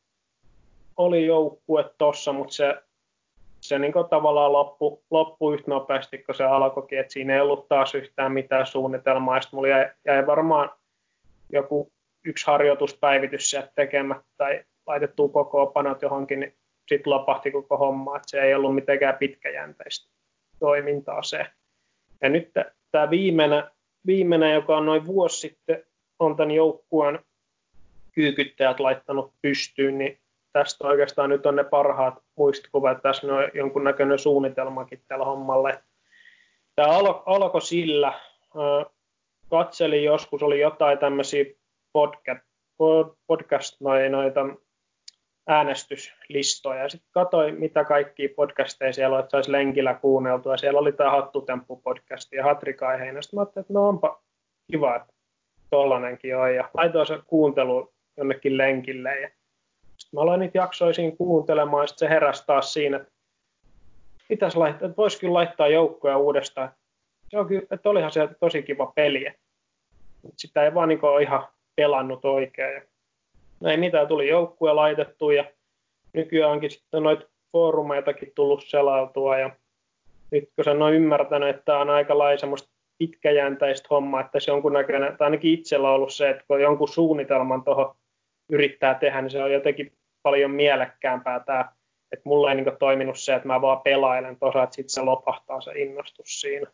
oli 0.98 1.25
joukkue 1.25 1.92
tossa, 1.98 2.34
mutta 2.34 2.54
se, 2.54 2.75
se 3.62 3.80
niin 3.80 3.94
tavallaan 4.10 4.54
loppu, 4.54 5.04
loppu 5.12 5.51
yhtä 5.51 5.72
nopeasti, 5.72 6.18
kun 6.18 6.36
se 6.36 6.44
alkoikin, 6.44 7.00
että 7.00 7.13
siinä 7.13 7.36
ei 7.36 7.42
ollut 7.42 7.68
taas 7.68 7.96
yhtään 7.96 8.32
mitään 8.32 8.66
suunnitelmaa. 8.66 9.36
Ja 9.36 9.42
mulla 9.51 9.68
jäi, 9.68 9.90
jäi 10.06 10.28
varmaan 10.28 10.70
joku 11.50 11.92
yksi 12.25 12.48
harjoituspäivitys 12.48 13.50
sieltä 13.50 13.72
tekemättä 13.75 14.28
tai 14.38 14.63
laitettu 14.88 15.30
koko 15.30 15.68
panot 15.68 16.01
johonkin, 16.01 16.40
niin 16.40 16.56
sitten 16.88 17.13
lopahti 17.13 17.51
koko 17.51 17.78
homma, 17.78 18.16
että 18.16 18.30
se 18.30 18.42
ei 18.42 18.54
ollut 18.54 18.75
mitenkään 18.75 19.18
pitkäjänteistä 19.18 20.12
toimintaa 20.60 21.24
se. 21.24 21.48
Ja 22.22 22.30
nyt 22.30 22.51
tämä 22.91 23.10
viimeinen, 23.10 23.63
viimeinen, 24.05 24.53
joka 24.53 24.77
on 24.77 24.86
noin 24.86 25.05
vuosi 25.05 25.39
sitten, 25.39 25.83
on 26.19 26.36
tämän 26.36 26.51
joukkueen 26.51 27.19
kyykyttäjät 28.12 28.79
laittanut 28.79 29.33
pystyyn, 29.41 29.98
niin 29.98 30.19
tästä 30.53 30.88
oikeastaan 30.88 31.29
nyt 31.29 31.45
on 31.45 31.55
ne 31.55 31.63
parhaat 31.63 32.24
muistikuvat, 32.38 33.01
tässä 33.01 33.27
on 33.27 33.50
jonkunnäköinen 33.53 34.19
suunnitelmakin 34.19 35.01
tällä 35.07 35.25
hommalle. 35.25 35.83
Tämä 36.75 36.88
alo, 36.88 37.24
alkoi 37.25 37.62
sillä, 37.62 38.13
katselin 39.50 40.03
joskus, 40.03 40.43
oli 40.43 40.60
jotain 40.60 40.98
tämmöisiä 40.98 41.45
podcast, 41.93 42.45
podcast 43.27 43.81
noita 44.10 44.41
äänestyslistoja. 45.48 46.89
Sitten 46.89 47.12
katsoin, 47.12 47.60
mitä 47.60 47.83
kaikki 47.83 48.27
podcasteja 48.27 48.93
siellä 48.93 49.15
on, 49.15 49.19
että 49.19 49.31
saisi 49.31 49.51
lenkillä 49.51 49.93
kuunneltua. 49.93 50.57
Siellä 50.57 50.79
oli 50.79 50.91
tämä 50.91 51.10
Hattutemppu-podcast 51.10 52.31
ja 52.31 52.43
Hatrikaiheina. 52.43 53.21
Sitten 53.21 53.38
mä 53.38 53.41
ajattelin, 53.41 53.63
että 53.63 53.74
no 53.74 53.88
onpa 53.88 54.21
kiva, 54.71 54.95
että 54.95 55.13
tollanenkin 55.69 56.38
on. 56.38 56.55
Ja 56.55 56.69
laitoin 56.74 57.05
se 57.05 57.19
kuuntelu 57.27 57.93
jonnekin 58.17 58.57
lenkille. 58.57 59.19
Ja 59.19 59.29
sitten 59.98 60.17
mä 60.17 60.21
aloin 60.21 60.39
niitä 60.39 60.57
jaksoja 60.57 60.93
siinä 60.93 61.15
kuuntelemaan, 61.17 61.83
ja 61.83 61.88
sitten 61.88 62.07
se 62.07 62.13
heräsi 62.13 62.45
taas 62.45 62.74
siinä, 62.74 62.98
että 62.98 63.12
pitäisi 64.27 64.57
laittaa, 64.57 64.86
että 64.86 64.98
voisi 64.98 65.19
kyllä 65.19 65.33
laittaa 65.33 65.67
joukkoja 65.67 66.17
uudestaan. 66.17 66.71
Se 67.29 67.38
on 67.38 67.48
kyllä, 67.48 67.67
että 67.71 67.89
olihan 67.89 68.12
se 68.12 68.29
tosi 68.39 68.63
kiva 68.63 68.91
peli. 68.95 69.25
Sitä 70.38 70.63
ei 70.63 70.74
vaan 70.74 70.89
niin 70.89 71.00
ihan 71.21 71.48
pelannut 71.75 72.25
oikein. 72.25 72.90
Ja 73.62 73.68
näin 73.68 73.80
mitä 73.80 74.06
tuli 74.06 74.27
joukkuja 74.30 74.75
laitettu 74.75 75.32
ja 75.32 75.46
nykyäänkin 76.13 76.72
sitten 76.72 77.03
noita 77.03 77.25
foorumeitakin 77.51 78.32
tullut 78.36 78.63
selailtua 78.68 79.38
ja 79.38 79.56
nyt 80.32 80.50
kun 80.56 80.65
sen 80.65 80.82
on 80.82 80.94
ymmärtänyt, 80.94 81.50
että 81.50 81.62
tämä 81.65 81.80
on 81.80 81.89
aika 81.89 82.18
lailla 82.18 82.39
semmoista 82.39 82.70
pitkäjänteistä 82.98 83.88
hommaa, 83.91 84.22
että 84.22 84.39
se 84.39 84.51
jonkunnäköinen, 84.51 85.18
tai 85.18 85.25
ainakin 85.25 85.53
itsellä 85.53 85.89
on 85.89 85.96
ollut 85.96 86.13
se, 86.13 86.30
että 86.30 86.44
kun 86.48 86.62
jonkun 86.62 86.88
suunnitelman 86.88 87.63
tuohon 87.63 87.96
yrittää 88.50 88.94
tehdä, 88.94 89.22
niin 89.22 89.32
se 89.32 89.44
on 89.44 89.51
jotenkin 89.51 89.94
paljon 90.24 90.51
mielekkäämpää 90.51 91.39
tämä, 91.39 91.72
että 92.12 92.30
mulla 92.30 92.50
ei 92.50 92.56
niin 92.56 92.77
toiminut 92.80 93.20
se, 93.20 93.36
että 93.36 93.48
mä 93.48 93.62
vaan 93.62 93.82
pelailen 93.82 94.39
tuossa, 94.39 94.63
että 94.63 94.75
sitten 94.75 94.94
se 94.94 95.01
lopahtaa 95.01 95.62
se 95.62 95.72
innostus 95.72 96.41
siinä. 96.41 96.72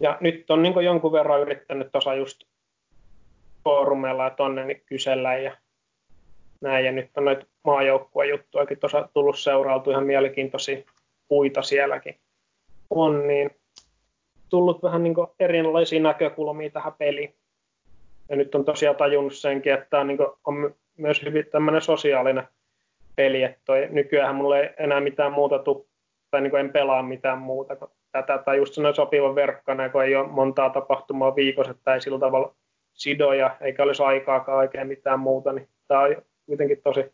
Ja 0.00 0.18
nyt 0.20 0.50
on 0.50 0.62
niin 0.62 0.84
jonkun 0.84 1.12
verran 1.12 1.40
yrittänyt 1.40 1.92
tuossa 1.92 2.14
just 2.14 2.44
foorumeilla 3.66 4.24
ja 4.24 4.30
tonne 4.30 4.64
niin 4.64 4.82
kysellä 4.86 5.34
ja 5.34 5.56
näin. 6.60 6.84
Ja 6.84 6.92
nyt 6.92 7.10
on 7.16 7.24
noita 7.24 7.46
maajoukkuejuttuakin 7.64 8.78
tuossa 8.78 9.08
tullut 9.14 9.38
seurailtu 9.38 9.90
ihan 9.90 10.06
mielenkiintoisia 10.06 10.78
puita 11.28 11.62
sielläkin 11.62 12.16
on, 12.90 13.26
niin 13.26 13.50
tullut 14.48 14.82
vähän 14.82 15.02
niin 15.02 15.14
erilaisia 15.40 16.00
näkökulmia 16.00 16.70
tähän 16.70 16.92
peliin. 16.92 17.34
Ja 18.28 18.36
nyt 18.36 18.54
on 18.54 18.64
tosiaan 18.64 18.96
tajunnut 18.96 19.34
senkin, 19.34 19.72
että 19.72 19.86
tämä 19.90 20.00
on, 20.00 20.06
niin 20.06 20.18
on 20.44 20.74
myös 20.96 21.22
hyvin 21.22 21.46
tämmöinen 21.50 21.82
sosiaalinen 21.82 22.48
peli, 23.16 23.42
että 23.42 23.60
toi, 23.64 23.88
nykyään 23.90 24.34
mulla 24.34 24.58
ei 24.58 24.70
enää 24.78 25.00
mitään 25.00 25.32
muuta 25.32 25.58
tu, 25.58 25.88
tai 26.30 26.40
niin 26.40 26.56
en 26.56 26.72
pelaa 26.72 27.02
mitään 27.02 27.38
muuta 27.38 27.76
kuin 27.76 27.90
tätä, 28.12 28.38
tai 28.38 28.56
just 28.56 28.74
sellainen 28.74 28.96
sopiva 28.96 29.34
verkkana, 29.34 29.88
kun 29.88 30.04
ei 30.04 30.16
ole 30.16 30.28
montaa 30.28 30.70
tapahtumaa 30.70 31.36
viikossa, 31.36 31.94
ei 31.94 32.00
sillä 32.00 32.18
tavalla 32.18 32.54
sidoja, 32.96 33.56
eikä 33.60 33.82
olisi 33.82 34.02
aikaakaan 34.02 34.58
oikein 34.58 34.86
mitään 34.86 35.20
muuta, 35.20 35.52
niin 35.52 35.68
tämä 35.88 36.00
on 36.00 36.16
kuitenkin 36.46 36.82
tosi, 36.84 37.04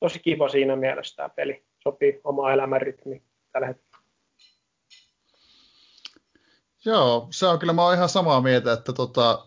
tosi 0.00 0.18
kiva 0.18 0.48
siinä 0.48 0.76
mielessä 0.76 1.16
tämä 1.16 1.28
peli. 1.28 1.64
Sopii 1.82 2.20
oma 2.24 2.52
elämän 2.52 2.80
rytmi 2.80 3.22
tällä 3.52 3.66
hetkellä. 3.66 3.92
Joo, 6.84 7.28
se 7.30 7.46
on 7.46 7.58
kyllä, 7.58 7.72
mä 7.72 7.84
oon 7.84 7.94
ihan 7.94 8.08
samaa 8.08 8.40
mieltä, 8.40 8.72
että 8.72 8.92
tota, 8.92 9.46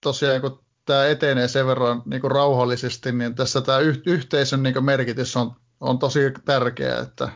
tosiaan 0.00 0.40
kun 0.40 0.64
tämä 0.84 1.06
etenee 1.06 1.48
sen 1.48 1.66
verran 1.66 2.02
niin 2.06 2.20
kuin 2.20 2.30
rauhallisesti, 2.30 3.12
niin 3.12 3.34
tässä 3.34 3.60
tämä 3.60 3.78
yhteisön 4.06 4.62
niin 4.62 4.72
kuin 4.74 4.84
merkitys 4.84 5.36
on, 5.36 5.52
on 5.80 5.98
tosi 5.98 6.20
tärkeä, 6.44 6.98
että 6.98 7.28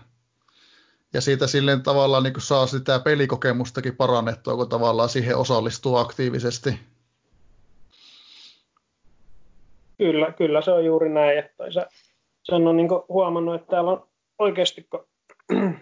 ja 1.12 1.20
siitä 1.20 1.46
silleen 1.46 1.82
tavallaan 1.82 2.22
niin 2.22 2.34
saa 2.38 2.66
sitä 2.66 2.98
pelikokemustakin 2.98 3.96
parannettua, 3.96 4.56
kun 4.56 4.68
tavallaan 4.68 5.08
siihen 5.08 5.36
osallistuu 5.36 5.96
aktiivisesti. 5.96 6.80
Kyllä, 9.98 10.32
kyllä 10.32 10.62
se 10.62 10.70
on 10.70 10.84
juuri 10.84 11.08
näin. 11.08 11.38
Että 11.38 11.70
se, 11.70 11.86
sen 12.42 12.66
on 12.66 12.76
niin 12.76 12.88
huomannut, 13.08 13.54
että 13.54 13.70
täällä 13.70 13.90
on 13.90 14.08
oikeasti, 14.38 14.86
kun 14.90 15.06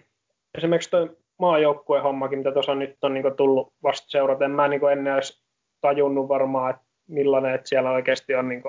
esimerkiksi 0.58 0.90
tuo 0.90 1.08
maajoukkueen 1.38 2.02
hommakin, 2.02 2.38
mitä 2.38 2.52
tuossa 2.52 2.74
nyt 2.74 3.04
on 3.04 3.14
niin 3.14 3.36
tullut 3.36 3.72
vasta 3.82 4.06
seurata, 4.08 4.44
en 4.44 4.50
mä 4.50 4.68
niin 4.68 4.80
ennen 4.92 5.14
edes 5.14 5.42
tajunnut 5.80 6.28
varmaan, 6.28 6.70
että 6.70 6.86
millainen, 7.08 7.54
että 7.54 7.68
siellä 7.68 7.90
oikeasti 7.90 8.34
on 8.34 8.48
niin 8.48 8.62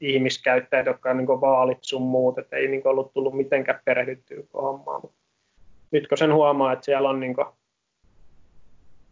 ihmiskäyttäjät, 0.00 0.86
jotka 0.86 1.10
on 1.10 1.16
niin 1.16 1.40
vaalit 1.40 1.78
sun 1.80 2.02
muut, 2.02 2.38
että 2.38 2.56
ei 2.56 2.68
niin 2.68 2.88
ollut 2.88 3.12
tullut 3.12 3.34
mitenkään 3.34 3.80
perehdyttyä 3.84 4.42
hommaan. 4.54 5.02
nyt 5.90 6.08
kun 6.08 6.18
sen 6.18 6.34
huomaa, 6.34 6.72
että 6.72 6.84
siellä 6.84 7.08
on 7.08 7.20
niin 7.20 7.36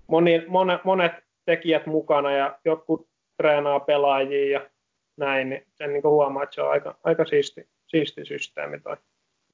moni, 0.07 0.45
monet, 0.49 0.85
monet 0.85 1.12
tekijät 1.45 1.87
mukana 1.87 2.31
ja 2.31 2.59
joku 2.64 3.09
treenaa 3.37 3.81
pelaajia 3.81 4.61
ja 4.61 4.71
näin, 5.16 5.49
niin 5.49 5.66
sen 5.75 5.92
niin 5.92 6.02
huomaa, 6.04 6.42
että 6.42 6.54
se 6.54 6.62
on 6.62 6.71
aika, 6.71 6.99
aika 7.04 7.25
siisti, 7.25 7.68
siisti 7.87 8.25
systeemi 8.25 8.80
toi. 8.80 8.97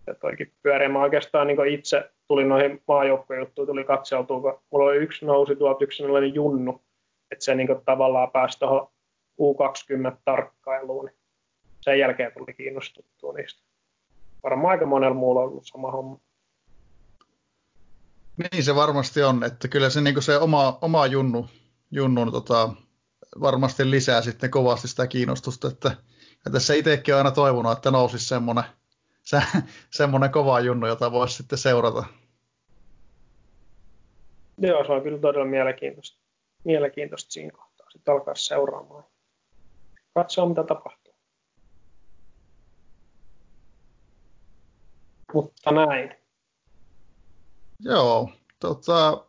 Ja 0.06 0.14
toikin 0.14 0.52
pyörii. 0.62 0.88
Mä 0.88 1.02
oikeastaan 1.02 1.46
niin 1.46 1.66
itse 1.66 2.10
tulin 2.28 2.48
noihin 2.48 2.82
maajoukkojen 2.88 3.46
tuli 3.54 3.84
katseltua, 3.84 4.40
kun 4.40 4.60
mulla 4.70 4.90
oli 4.90 4.96
yksi 4.96 5.26
nousi 5.26 5.56
tuolta 5.56 5.84
yksi 5.84 6.02
junnu, 6.34 6.82
että 7.30 7.44
se 7.44 7.54
niin 7.54 7.68
tavallaan 7.84 8.30
pääsi 8.30 8.58
tuohon 8.58 8.88
U20-tarkkailuun. 9.40 11.10
Sen 11.80 11.98
jälkeen 11.98 12.32
tuli 12.32 12.54
kiinnostuttua 12.54 13.32
niistä. 13.32 13.62
Varmaan 14.42 14.70
aika 14.70 14.86
monella 14.86 15.14
muulla 15.14 15.40
on 15.40 15.48
ollut 15.48 15.66
sama 15.66 15.90
homma. 15.90 16.18
Niin 18.36 18.64
se 18.64 18.74
varmasti 18.74 19.22
on, 19.22 19.44
että 19.44 19.68
kyllä 19.68 19.90
se, 19.90 20.00
niin 20.00 20.22
se 20.22 20.38
oma, 20.38 20.78
oma 20.80 21.06
junnu, 21.06 21.46
junnun 21.90 22.32
tota, 22.32 22.70
varmasti 23.40 23.90
lisää 23.90 24.22
sitten 24.22 24.50
kovasti 24.50 24.88
sitä 24.88 25.06
kiinnostusta, 25.06 25.68
että 25.68 25.96
ja 26.44 26.50
tässä 26.50 26.74
itsekin 26.74 27.14
on 27.14 27.18
aina 27.18 27.30
toivonut, 27.30 27.72
että 27.72 27.90
nousisi 27.90 28.28
semmoinen, 28.28 28.64
se, 29.22 29.42
semmoinen 29.90 30.30
kova 30.32 30.60
junnu, 30.60 30.86
jota 30.86 31.12
voisi 31.12 31.34
sitten 31.34 31.58
seurata. 31.58 32.04
Joo, 34.58 34.84
se 34.84 34.92
on 34.92 35.02
kyllä 35.02 35.18
todella 35.18 35.46
mielenkiintoista, 35.46 36.18
mielenkiintoista 36.64 37.30
siinä 37.32 37.50
kohtaa. 37.50 37.90
Sitten 37.90 38.14
alkaa 38.14 38.34
seuraamaan. 38.34 39.04
Katsoa, 40.14 40.48
mitä 40.48 40.64
tapahtuu. 40.64 41.14
Mutta 45.34 45.70
näin. 45.70 46.14
Joo, 47.80 48.32
tota, 48.60 49.26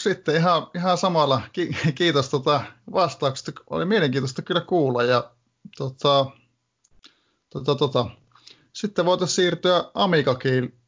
sitten 0.00 0.36
ihan, 0.36 0.66
ihan 0.74 0.98
samalla 0.98 1.40
ki, 1.52 1.76
kiitos 1.94 2.28
tota 2.28 2.60
vastauksesta. 2.92 3.52
Oli 3.70 3.84
mielenkiintoista 3.84 4.42
kyllä 4.42 4.60
kuulla. 4.60 5.02
Ja, 5.02 5.30
tota, 5.76 6.26
tota, 7.50 7.74
tota. 7.74 8.06
Sitten 8.72 9.04
voitaisiin 9.04 9.36
siirtyä 9.36 9.84
Amikakin 9.94 10.78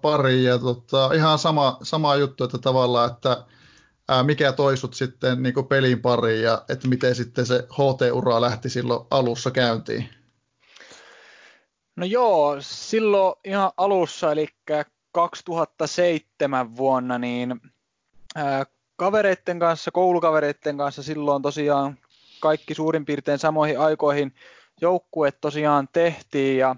pariin. 0.00 0.44
Ja, 0.44 0.58
tota, 0.58 1.10
ihan 1.14 1.38
sama, 1.38 1.78
sama 1.82 2.16
juttu, 2.16 2.44
että 2.44 2.58
tavallaan, 2.58 3.12
että 3.12 3.44
ää, 4.08 4.22
mikä 4.22 4.52
toisut 4.52 4.94
sitten 4.94 5.42
niin 5.42 5.66
pelin 5.68 6.02
pariin 6.02 6.42
ja 6.42 6.64
että 6.68 6.88
miten 6.88 7.14
sitten 7.14 7.46
se 7.46 7.68
HT-ura 7.72 8.40
lähti 8.40 8.70
silloin 8.70 9.06
alussa 9.10 9.50
käyntiin. 9.50 10.08
No 11.96 12.06
joo, 12.06 12.56
silloin 12.60 13.34
ihan 13.44 13.70
alussa, 13.76 14.32
eli 14.32 14.48
2007 15.12 16.76
vuonna, 16.76 17.18
niin 17.18 17.60
kavereiden 18.96 19.58
kanssa, 19.58 19.90
koulukavereiden 19.90 20.76
kanssa 20.76 21.02
silloin 21.02 21.42
tosiaan 21.42 21.98
kaikki 22.40 22.74
suurin 22.74 23.04
piirtein 23.04 23.38
samoihin 23.38 23.80
aikoihin 23.80 24.34
joukkueet 24.80 25.40
tosiaan 25.40 25.88
tehtiin 25.92 26.58
ja 26.58 26.76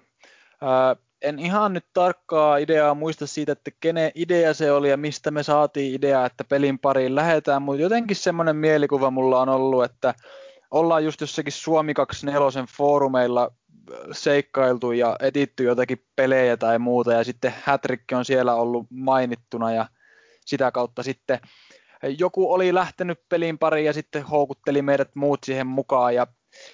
ää, 0.61 0.97
en 1.23 1.39
ihan 1.39 1.73
nyt 1.73 1.87
tarkkaa 1.93 2.57
ideaa 2.57 2.95
muista 2.95 3.27
siitä, 3.27 3.53
että 3.53 3.71
kenen 3.81 4.13
idea 4.15 4.55
se 4.55 4.73
oli 4.73 4.91
ja 4.91 4.97
mistä 4.97 5.31
me 5.31 5.43
saatiin 5.43 5.95
idea, 5.95 6.27
että 6.27 6.45
pelin 6.45 6.79
pariin 6.79 7.15
lähetään, 7.15 7.63
mutta 7.63 7.83
jotenkin 7.83 8.17
semmoinen 8.17 8.57
mielikuva 8.57 9.11
mulla 9.11 9.41
on 9.41 9.49
ollut, 9.49 9.85
että 9.85 10.15
ollaan 10.71 11.05
just 11.05 11.21
jossakin 11.21 11.53
Suomi 11.53 11.95
24 11.95 12.65
foorumeilla 12.77 13.51
seikkailtu 14.13 14.93
ja 14.93 15.17
etitty 15.21 15.65
jotakin 15.65 16.05
pelejä 16.17 16.57
tai 16.57 16.79
muuta 16.79 17.13
ja 17.13 17.25
sitten 17.25 17.55
Hätrikki 17.63 18.15
on 18.15 18.25
siellä 18.25 18.55
ollut 18.55 18.87
mainittuna 18.91 19.73
ja 19.73 19.87
sitä 20.49 20.71
kautta 20.73 21.03
sitten 21.03 21.41
joku 22.19 22.53
oli 22.53 22.75
lähtenyt 22.75 23.21
pelin 23.29 23.59
pariin 23.59 23.87
ja 23.87 23.93
sitten 23.93 24.23
houkutteli 24.23 24.83
meidät 24.83 25.15
muut 25.15 25.41
siihen 25.45 25.67
mukaan 25.67 26.15
ja 26.15 26.27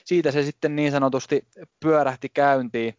siitä 0.04 0.30
se 0.30 0.42
sitten 0.42 0.76
niin 0.76 0.92
sanotusti 0.92 1.46
pyörähti 1.80 2.28
käyntiin. 2.28 2.98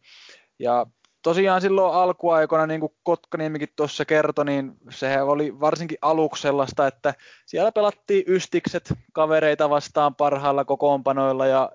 Ja 0.60 0.86
tosiaan 1.24 1.62
silloin 1.62 1.94
alkuaikoina, 1.94 2.68
niin 2.68 2.80
kuin 2.80 2.96
Kotkaniemikin 3.04 3.70
tuossa 3.76 4.06
kertoi, 4.06 4.46
niin 4.46 4.74
se 4.90 5.22
oli 5.22 5.60
varsinkin 5.60 5.98
aluksi 6.02 6.42
sellaista, 6.42 6.88
että 6.88 7.14
siellä 7.46 7.72
pelattiin 7.72 8.24
ystikset 8.28 8.94
kavereita 9.14 9.70
vastaan 9.70 10.16
parhailla 10.16 10.66
kokoonpanoilla 10.66 11.48
ja 11.48 11.72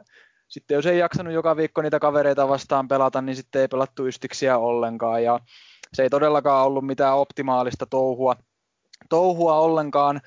sitten 0.48 0.74
jos 0.74 0.86
ei 0.86 0.98
jaksanut 0.98 1.32
joka 1.32 1.56
viikko 1.56 1.82
niitä 1.82 1.98
kavereita 1.98 2.48
vastaan 2.48 2.88
pelata, 2.88 3.22
niin 3.22 3.36
sitten 3.36 3.62
ei 3.62 3.68
pelattu 3.68 4.06
ystiksiä 4.06 4.58
ollenkaan 4.58 5.24
ja 5.24 5.40
se 5.92 6.02
ei 6.02 6.10
todellakaan 6.10 6.66
ollut 6.66 6.86
mitään 6.86 7.16
optimaalista 7.16 7.86
touhua 7.86 8.36
touhua 9.08 9.54
ollenkaan, 9.54 10.20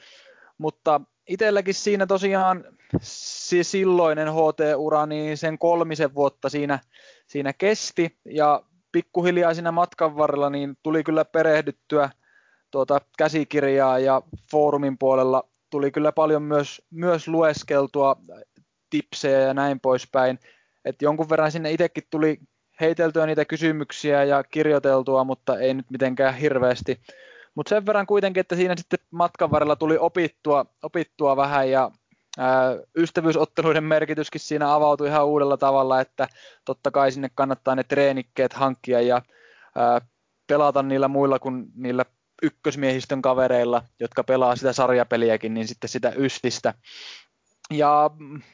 mutta 0.57 1.01
itselläkin 1.29 1.73
siinä 1.73 2.05
tosiaan 2.05 2.63
se 3.01 3.63
silloinen 3.63 4.27
HT-ura, 4.27 5.05
niin 5.05 5.37
sen 5.37 5.57
kolmisen 5.57 6.15
vuotta 6.15 6.49
siinä, 6.49 6.79
siinä 7.27 7.53
kesti 7.53 8.19
ja 8.25 8.63
pikkuhiljaa 8.91 9.53
siinä 9.53 9.71
matkan 9.71 10.17
varrella 10.17 10.49
niin 10.49 10.75
tuli 10.83 11.03
kyllä 11.03 11.25
perehdyttyä 11.25 12.09
tuota 12.71 13.01
käsikirjaa 13.17 13.99
ja 13.99 14.21
foorumin 14.51 14.97
puolella 14.97 15.43
tuli 15.69 15.91
kyllä 15.91 16.11
paljon 16.11 16.43
myös, 16.43 16.81
myös 16.91 17.27
lueskeltua 17.27 18.15
tipsejä 18.89 19.39
ja 19.39 19.53
näin 19.53 19.79
poispäin. 19.79 20.39
Et 20.85 21.01
jonkun 21.01 21.29
verran 21.29 21.51
sinne 21.51 21.71
itsekin 21.71 22.03
tuli 22.09 22.39
heiteltyä 22.81 23.25
niitä 23.25 23.45
kysymyksiä 23.45 24.23
ja 24.23 24.43
kirjoiteltua, 24.43 25.23
mutta 25.23 25.59
ei 25.59 25.73
nyt 25.73 25.89
mitenkään 25.89 26.35
hirveästi. 26.35 27.01
Mutta 27.55 27.69
sen 27.69 27.85
verran 27.85 28.05
kuitenkin, 28.05 28.41
että 28.41 28.55
siinä 28.55 28.75
sitten 28.77 28.99
matkan 29.11 29.51
varrella 29.51 29.75
tuli 29.75 29.97
opittua, 29.97 30.65
opittua 30.83 31.37
vähän 31.37 31.71
ja 31.71 31.91
ää, 32.37 32.77
ystävyysotteluiden 32.97 33.83
merkityskin 33.83 34.41
siinä 34.41 34.73
avautui 34.73 35.07
ihan 35.07 35.25
uudella 35.25 35.57
tavalla, 35.57 36.01
että 36.01 36.27
totta 36.65 36.91
kai 36.91 37.11
sinne 37.11 37.29
kannattaa 37.35 37.75
ne 37.75 37.83
treenikkeet 37.83 38.53
hankkia 38.53 39.01
ja 39.01 39.21
ää, 39.75 40.01
pelata 40.47 40.83
niillä 40.83 41.07
muilla 41.07 41.39
kuin 41.39 41.65
niillä 41.75 42.05
ykkösmiehistön 42.43 43.21
kavereilla, 43.21 43.83
jotka 43.99 44.23
pelaa 44.23 44.55
sitä 44.55 44.73
sarjapeliäkin, 44.73 45.53
niin 45.53 45.67
sitten 45.67 45.89
sitä 45.89 46.09
ystistä. 46.09 46.73
Ja 47.73 48.11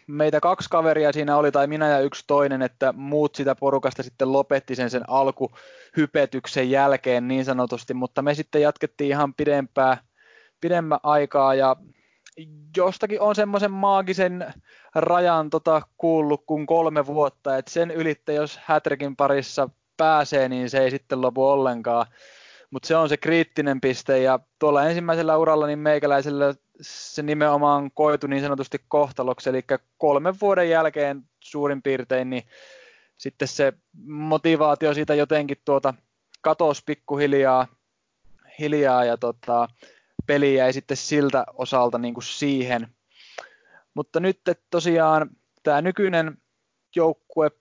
meitä 0.08 0.40
kaksi 0.40 0.70
kaveria 0.70 1.14
siinä 1.14 1.38
oli, 1.38 1.52
tai 1.52 1.68
minä 1.68 1.90
ja 1.90 2.00
yksi 2.00 2.24
toinen, 2.28 2.62
että 2.62 2.94
muut 2.94 3.36
sitä 3.36 3.56
porukasta 3.56 4.04
sitten 4.04 4.34
lopetti 4.34 4.76
sen 4.76 4.90
sen 4.90 5.04
alkuhypetyksen 5.08 6.72
jälkeen 6.72 7.28
niin 7.28 7.46
sanotusti, 7.46 7.94
mutta 7.94 8.22
me 8.22 8.34
sitten 8.34 8.62
jatkettiin 8.62 9.10
ihan 9.10 9.34
pidempää, 9.34 9.98
pidemmän 10.62 11.00
aikaa 11.04 11.56
ja 11.56 11.76
jostakin 12.78 13.22
on 13.22 13.36
semmoisen 13.36 13.72
maagisen 13.72 14.54
rajan 14.96 15.50
tota, 15.50 15.82
kuullut 15.98 16.44
kuin 16.46 16.66
kolme 16.66 17.06
vuotta, 17.06 17.58
että 17.58 17.72
sen 17.72 17.92
ylittä, 17.92 18.32
jos 18.32 18.60
Hätrikin 18.64 19.16
parissa 19.16 19.70
pääsee, 19.98 20.50
niin 20.50 20.70
se 20.70 20.80
ei 20.80 20.92
sitten 20.92 21.22
lopu 21.22 21.46
ollenkaan. 21.48 22.06
Mutta 22.72 22.88
se 22.88 22.96
on 22.96 23.10
se 23.10 23.18
kriittinen 23.18 23.82
piste 23.82 24.20
ja 24.20 24.40
tuolla 24.60 24.86
ensimmäisellä 24.86 25.38
uralla 25.38 25.68
niin 25.68 25.80
meikäläisellä 25.80 26.54
se 26.82 27.24
nimenomaan 27.24 27.92
koitu 27.92 28.28
niin 28.28 28.42
sanotusti 28.42 28.82
kohtaloksi, 28.88 29.50
eli 29.50 29.66
kolmen 29.98 30.40
vuoden 30.42 30.70
jälkeen 30.70 31.24
suurin 31.40 31.82
piirtein, 31.82 32.30
niin 32.30 32.44
sitten 33.18 33.48
se 33.48 33.74
motivaatio 34.06 34.94
siitä 34.94 35.16
jotenkin 35.16 35.58
tuota 35.66 35.94
katosi 36.42 36.84
pikkuhiljaa 36.86 37.68
hiljaa 38.60 39.06
ja 39.06 39.18
tota, 39.18 39.68
peli 40.26 40.56
jäi 40.56 40.74
sitten 40.74 40.98
siltä 40.98 41.46
osalta 41.54 41.98
niin 41.98 42.14
kuin 42.14 42.24
siihen. 42.24 42.88
Mutta 43.94 44.20
nyt 44.20 44.40
tosiaan 44.70 45.30
tämä 45.64 45.82
nykyinen 45.82 46.38
joukkue 46.96 47.52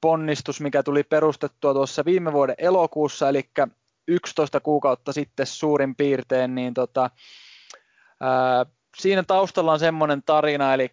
ponnistus, 0.00 0.60
mikä 0.60 0.82
tuli 0.82 1.02
perustettua 1.02 1.74
tuossa 1.74 2.04
viime 2.04 2.32
vuoden 2.32 2.54
elokuussa, 2.58 3.28
eli 3.28 3.50
11 4.08 4.60
kuukautta 4.60 5.12
sitten 5.12 5.46
suurin 5.46 5.96
piirtein, 5.96 6.54
niin 6.54 6.74
tota, 6.74 7.10
ää, 8.20 8.66
siinä 8.96 9.22
taustalla 9.22 9.72
on 9.72 9.78
semmoinen 9.78 10.22
tarina, 10.26 10.74
eli 10.74 10.90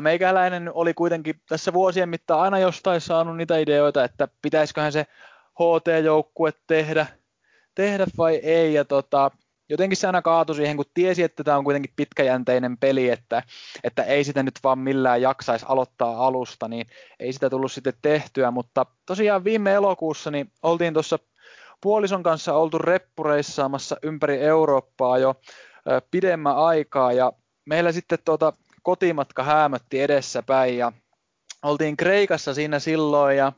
meikäläinen 0.00 0.70
oli 0.74 0.94
kuitenkin 0.94 1.40
tässä 1.48 1.72
vuosien 1.72 2.08
mittaan 2.08 2.40
aina 2.40 2.58
jostain 2.58 3.00
saanut 3.00 3.36
niitä 3.36 3.58
ideoita, 3.58 4.04
että 4.04 4.28
pitäisiköhän 4.42 4.92
se 4.92 5.06
HT-joukkue 5.54 6.52
tehdä, 6.66 7.06
tehdä 7.74 8.06
vai 8.18 8.36
ei, 8.36 8.74
ja 8.74 8.84
tota, 8.84 9.30
jotenkin 9.68 9.96
se 9.96 10.06
aina 10.06 10.22
kaatui 10.22 10.56
siihen, 10.56 10.76
kun 10.76 10.84
tiesi, 10.94 11.22
että 11.22 11.44
tämä 11.44 11.56
on 11.56 11.64
kuitenkin 11.64 11.92
pitkäjänteinen 11.96 12.78
peli, 12.78 13.10
että, 13.10 13.42
että 13.84 14.04
ei 14.04 14.24
sitä 14.24 14.42
nyt 14.42 14.54
vaan 14.64 14.78
millään 14.78 15.22
jaksaisi 15.22 15.66
aloittaa 15.68 16.26
alusta, 16.26 16.68
niin 16.68 16.86
ei 17.20 17.32
sitä 17.32 17.50
tullut 17.50 17.72
sitten 17.72 17.94
tehtyä, 18.02 18.50
mutta 18.50 18.86
tosiaan 19.06 19.44
viime 19.44 19.72
elokuussa 19.72 20.30
niin 20.30 20.52
oltiin 20.62 20.92
tuossa 20.92 21.18
puolison 21.80 22.22
kanssa 22.22 22.54
oltu 22.54 22.78
reppureissaamassa 22.78 23.96
ympäri 24.02 24.40
Eurooppaa 24.40 25.18
jo 25.18 25.34
pidemmän 26.10 26.56
aikaa 26.56 27.12
ja 27.12 27.32
meillä 27.64 27.92
sitten 27.92 28.18
tuota 28.24 28.52
kotimatka 28.82 29.42
häämötti 29.42 30.00
edessäpäin 30.00 30.78
ja 30.78 30.92
oltiin 31.62 31.96
Kreikassa 31.96 32.54
siinä 32.54 32.78
silloin 32.78 33.36
ja 33.36 33.52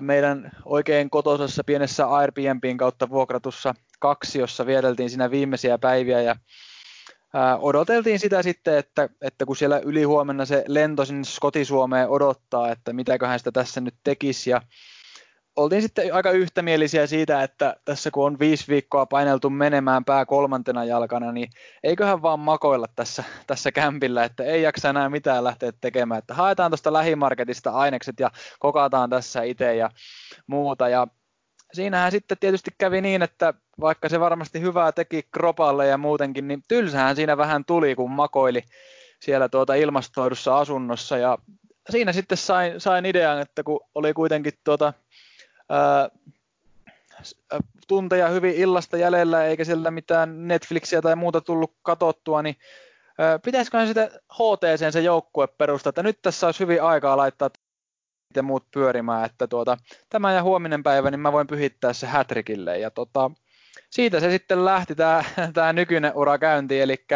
meidän 0.00 0.50
oikein 0.64 1.10
kotosassa 1.10 1.64
pienessä 1.64 2.06
Airbnbin 2.06 2.78
kautta 2.78 3.10
vuokratussa 3.10 3.74
kaksi, 4.00 4.38
jossa 4.38 4.66
vieteltiin 4.66 5.10
siinä 5.10 5.30
viimeisiä 5.30 5.78
päiviä 5.78 6.20
ja 6.20 6.36
odoteltiin 7.58 8.18
sitä 8.18 8.42
sitten, 8.42 8.78
että, 8.78 9.08
että 9.20 9.46
kun 9.46 9.56
siellä 9.56 9.78
ylihuomenna 9.78 10.44
se 10.44 10.64
lento 10.68 11.04
sinne 11.04 11.24
Skotisuomeen 11.24 12.08
odottaa, 12.08 12.70
että 12.70 12.92
mitäköhän 12.92 13.38
sitä 13.38 13.52
tässä 13.52 13.80
nyt 13.80 13.94
tekisi 14.04 14.50
ja 14.50 14.62
oltiin 15.56 15.82
sitten 15.82 16.14
aika 16.14 16.30
yhtämielisiä 16.30 17.06
siitä, 17.06 17.42
että 17.42 17.76
tässä 17.84 18.10
kun 18.10 18.26
on 18.26 18.38
viisi 18.38 18.64
viikkoa 18.68 19.06
paineltu 19.06 19.50
menemään 19.50 20.04
pää 20.04 20.26
kolmantena 20.26 20.84
jalkana, 20.84 21.32
niin 21.32 21.50
eiköhän 21.82 22.22
vaan 22.22 22.40
makoilla 22.40 22.86
tässä, 22.96 23.24
tässä 23.46 23.72
kämpillä, 23.72 24.24
että 24.24 24.44
ei 24.44 24.62
jaksa 24.62 24.90
enää 24.90 25.08
mitään 25.08 25.44
lähteä 25.44 25.72
tekemään, 25.80 26.18
että 26.18 26.34
haetaan 26.34 26.70
tuosta 26.70 26.92
lähimarketista 26.92 27.70
ainekset 27.70 28.20
ja 28.20 28.30
kokataan 28.58 29.10
tässä 29.10 29.42
itse 29.42 29.76
ja 29.76 29.90
muuta. 30.46 30.88
Ja 30.88 31.06
siinähän 31.72 32.10
sitten 32.10 32.38
tietysti 32.38 32.70
kävi 32.78 33.00
niin, 33.00 33.22
että 33.22 33.54
vaikka 33.80 34.08
se 34.08 34.20
varmasti 34.20 34.60
hyvää 34.60 34.92
teki 34.92 35.22
kropalle 35.32 35.86
ja 35.86 35.98
muutenkin, 35.98 36.48
niin 36.48 36.62
tylsähän 36.68 37.16
siinä 37.16 37.36
vähän 37.36 37.64
tuli, 37.64 37.94
kun 37.94 38.10
makoili 38.10 38.62
siellä 39.20 39.48
tuota 39.48 39.74
ilmastoidussa 39.74 40.58
asunnossa 40.58 41.18
ja 41.18 41.38
siinä 41.90 42.12
sitten 42.12 42.38
sain, 42.38 42.80
sain 42.80 43.06
idean, 43.06 43.40
että 43.40 43.62
kun 43.62 43.80
oli 43.94 44.14
kuitenkin 44.14 44.52
tuota 44.64 44.92
tunteja 47.88 48.28
hyvin 48.28 48.54
illasta 48.54 48.96
jäljellä, 48.96 49.44
eikä 49.44 49.64
sieltä 49.64 49.90
mitään 49.90 50.48
Netflixiä 50.48 51.02
tai 51.02 51.16
muuta 51.16 51.40
tullut 51.40 51.74
katottua, 51.82 52.42
niin 52.42 52.56
pitäisiköhän 53.44 53.88
sitä 53.88 54.10
HTC 54.32 54.92
se 54.92 55.00
joukkue 55.00 55.46
perustaa, 55.46 55.90
että 55.90 56.02
nyt 56.02 56.18
tässä 56.22 56.46
olisi 56.46 56.60
hyvin 56.60 56.82
aikaa 56.82 57.16
laittaa 57.16 57.50
ja 58.36 58.42
muut 58.42 58.66
pyörimään, 58.70 59.24
että 59.24 59.46
tuota, 59.46 59.76
tämä 60.08 60.32
ja 60.32 60.42
huominen 60.42 60.82
päivä, 60.82 61.10
niin 61.10 61.20
mä 61.20 61.32
voin 61.32 61.46
pyhittää 61.46 61.92
se 61.92 62.06
hätrikille. 62.06 62.78
Ja 62.78 62.90
tota, 62.90 63.30
siitä 63.90 64.20
se 64.20 64.30
sitten 64.30 64.64
lähti 64.64 64.94
tämä, 64.94 65.24
tämä 65.54 65.72
nykyinen 65.72 66.12
ura 66.14 66.38
käyntiin, 66.38 66.82
eli 66.82 67.06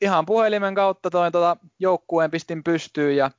ihan 0.00 0.26
puhelimen 0.26 0.74
kautta 0.74 1.10
toin 1.10 1.32
tota 1.32 1.56
joukkueen 1.78 2.30
pistin 2.30 2.64
pystyyn 2.64 3.16
ja 3.16 3.30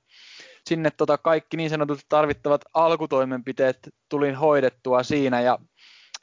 sinne 0.68 0.92
tota 0.92 1.18
kaikki 1.18 1.58
niin 1.58 1.70
sanotut 1.70 2.00
tarvittavat 2.10 2.62
alkutoimenpiteet 2.74 3.80
tulin 4.10 4.36
hoidettua 4.36 5.04
siinä 5.04 5.42
ja 5.42 5.60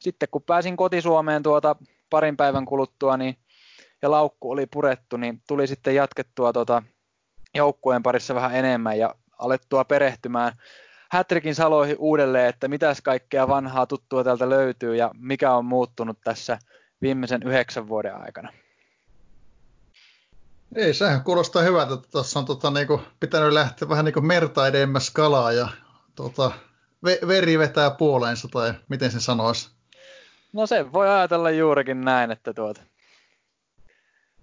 sitten 0.00 0.28
kun 0.30 0.42
pääsin 0.42 0.76
kotisuomeen 0.76 1.42
tuota 1.42 1.76
parin 2.10 2.36
päivän 2.36 2.64
kuluttua 2.64 3.16
niin, 3.16 3.36
ja 4.02 4.10
laukku 4.10 4.50
oli 4.50 4.66
purettu, 4.66 5.16
niin 5.16 5.42
tuli 5.48 5.66
sitten 5.66 5.94
jatkettua 5.94 6.52
tuota 6.52 6.82
joukkueen 7.54 8.02
parissa 8.02 8.34
vähän 8.34 8.54
enemmän 8.54 8.98
ja 8.98 9.14
alettua 9.38 9.84
perehtymään 9.84 10.52
Hätrikin 11.14 11.54
saloihin 11.54 11.96
uudelleen, 11.98 12.48
että 12.48 12.68
mitäs 12.68 13.00
kaikkea 13.00 13.48
vanhaa 13.48 13.86
tuttua 13.86 14.24
täältä 14.24 14.50
löytyy 14.50 14.96
ja 14.96 15.10
mikä 15.14 15.52
on 15.52 15.64
muuttunut 15.64 16.18
tässä 16.24 16.58
viimeisen 17.02 17.42
yhdeksän 17.42 17.88
vuoden 17.88 18.16
aikana. 18.16 18.52
Ei, 20.74 20.94
sehän 20.94 21.24
kuulostaa 21.24 21.62
hyvältä, 21.62 21.94
että 21.94 22.08
tuossa 22.10 22.38
on 22.38 22.44
tota, 22.44 22.70
niinku, 22.70 23.00
pitänyt 23.20 23.52
lähteä 23.52 23.88
vähän 23.88 24.04
niin 24.04 24.26
merta 24.26 24.66
edemmäs 24.66 25.10
kalaa 25.10 25.52
ja 25.52 25.68
tota, 26.14 26.52
veri 27.04 27.58
vetää 27.58 27.90
puoleensa, 27.90 28.48
tai 28.48 28.74
miten 28.88 29.10
se 29.10 29.20
sanoisi? 29.20 29.70
No 30.52 30.66
se 30.66 30.92
voi 30.92 31.08
ajatella 31.08 31.50
juurikin 31.50 32.00
näin, 32.00 32.30
että 32.30 32.54
tuota, 32.54 32.82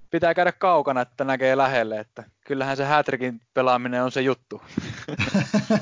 pitää 0.09 0.33
käydä 0.33 0.51
kaukana, 0.51 1.01
että 1.01 1.23
näkee 1.23 1.57
lähelle, 1.57 1.99
että 1.99 2.23
kyllähän 2.45 2.77
se 2.77 2.85
hätrikin 2.85 3.41
pelaaminen 3.53 4.03
on 4.03 4.11
se 4.11 4.21
juttu. 4.21 4.61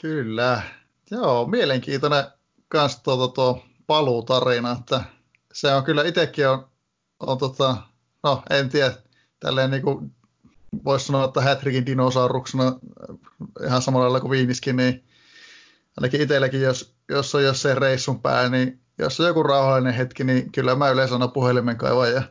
Kyllä. 0.00 0.62
Joo, 1.10 1.46
mielenkiintoinen 1.46 2.24
kans 2.68 3.00
tuo, 3.02 3.16
tuo, 3.16 3.28
tuo 3.28 3.64
paluutarina, 3.86 4.76
että 4.80 5.04
se 5.52 5.74
on 5.74 5.84
kyllä 5.84 6.04
itsekin 6.04 6.48
on, 6.48 6.68
on 7.20 7.38
tota, 7.38 7.76
no 8.22 8.42
en 8.50 8.68
tiedä, 8.68 8.94
tälleen 9.40 9.70
niin 9.70 9.82
kuin 9.82 10.14
voisi 10.84 11.06
sanoa, 11.06 11.24
että 11.24 11.40
Hätrikin 11.40 11.86
dinosauruksena 11.86 12.78
ihan 13.64 13.82
samalla 13.82 14.04
lailla 14.04 14.20
kuin 14.20 14.30
Viiniskin, 14.30 14.76
niin 14.76 15.04
ainakin 15.96 16.20
itselläkin, 16.20 16.62
jos, 16.62 16.94
jos 17.08 17.34
on 17.34 17.44
jossain 17.44 17.78
reissun 17.78 18.22
pää, 18.22 18.48
niin 18.48 18.80
jos 18.98 19.20
on 19.20 19.26
joku 19.26 19.42
rauhallinen 19.42 19.94
hetki, 19.94 20.24
niin 20.24 20.52
kyllä 20.52 20.74
mä 20.74 20.90
yleensä 20.90 21.14
aina 21.14 21.28
puhelimen 21.28 21.76
kaivan 21.76 22.12
ja 22.12 22.22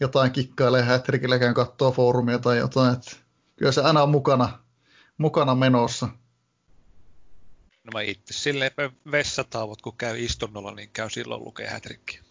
jotain 0.00 0.32
kikkailee 0.32 0.82
Hätrikillä, 0.82 1.38
käyn 1.38 1.54
katsoo 1.54 1.92
foorumia 1.92 2.38
tai 2.38 2.58
jotain, 2.58 2.92
että 2.92 3.16
kyllä 3.56 3.72
se 3.72 3.80
aina 3.80 4.02
on 4.02 4.10
mukana, 4.10 4.58
mukana 5.18 5.54
menossa. 5.54 6.08
No 7.84 7.90
mä 7.92 8.00
itse 8.00 8.34
silleen 8.34 8.70
vessatauot, 9.12 9.82
kun 9.82 9.96
käy 9.96 10.24
istunnolla, 10.24 10.74
niin 10.74 10.90
käy 10.92 11.10
silloin 11.10 11.44
lukee 11.44 11.68
hätrikkiä. 11.68 12.21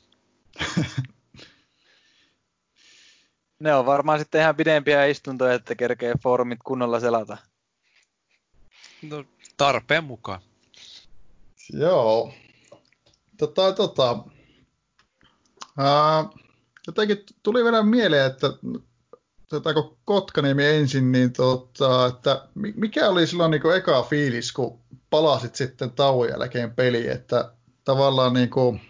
Ne 3.60 3.76
on 3.76 3.86
varmaan 3.86 4.20
sitten 4.20 4.42
ihan 4.42 4.56
pidempiä 4.56 5.06
istuntoja, 5.06 5.54
että 5.54 5.76
kerkee 5.76 6.14
foorumit 6.24 6.60
kunnolla 6.64 7.00
selata. 7.00 7.38
No, 9.02 9.26
tarpeen 9.58 10.04
mukaan. 10.04 10.42
Joo. 11.74 12.34
Tota, 13.38 13.72
tota. 13.72 14.24
Ää, 15.78 16.26
jotenkin 16.88 17.26
tuli 17.44 17.64
vielä 17.64 17.84
mieleen, 17.84 18.26
että 18.26 18.48
otetaanko 19.52 19.98
Kotkaniemi 20.06 20.66
ensin, 20.66 21.12
niin 21.12 21.34
tota, 21.34 22.08
että 22.08 22.48
mikä 22.56 23.10
oli 23.10 23.28
silloin 23.28 23.52
niin 23.52 23.76
eka 23.76 24.04
fiilis, 24.04 24.52
kun 24.52 24.80
palasit 25.10 25.56
sitten 25.56 25.92
tauon 25.92 26.30
jälkeen 26.30 26.76
peliin, 26.76 27.12
että 27.12 27.54
tavallaan 27.84 28.34
niin 28.34 28.50
kuin, 28.50 28.82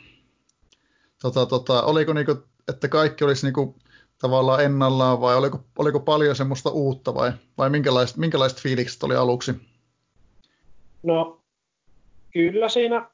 tota, 1.22 1.46
tota, 1.46 1.84
oliko 1.84 2.14
niinku, 2.14 2.36
että 2.70 2.88
kaikki 2.88 3.24
olisi 3.24 3.46
niinku 3.46 3.76
tavallaan 4.22 4.64
ennallaan 4.64 5.22
vai 5.22 5.36
oliko, 5.36 5.60
oliko 5.78 6.00
paljon 6.00 6.36
semmoista 6.36 6.70
uutta 6.70 7.16
vai, 7.16 7.32
vai 7.58 7.70
minkälaiset, 7.70 8.18
minkälaiset 8.18 8.60
fiilikset 8.60 9.04
oli 9.04 9.16
aluksi? 9.16 9.54
No 11.04 11.42
kyllä 12.32 12.70
siinä 12.70 13.10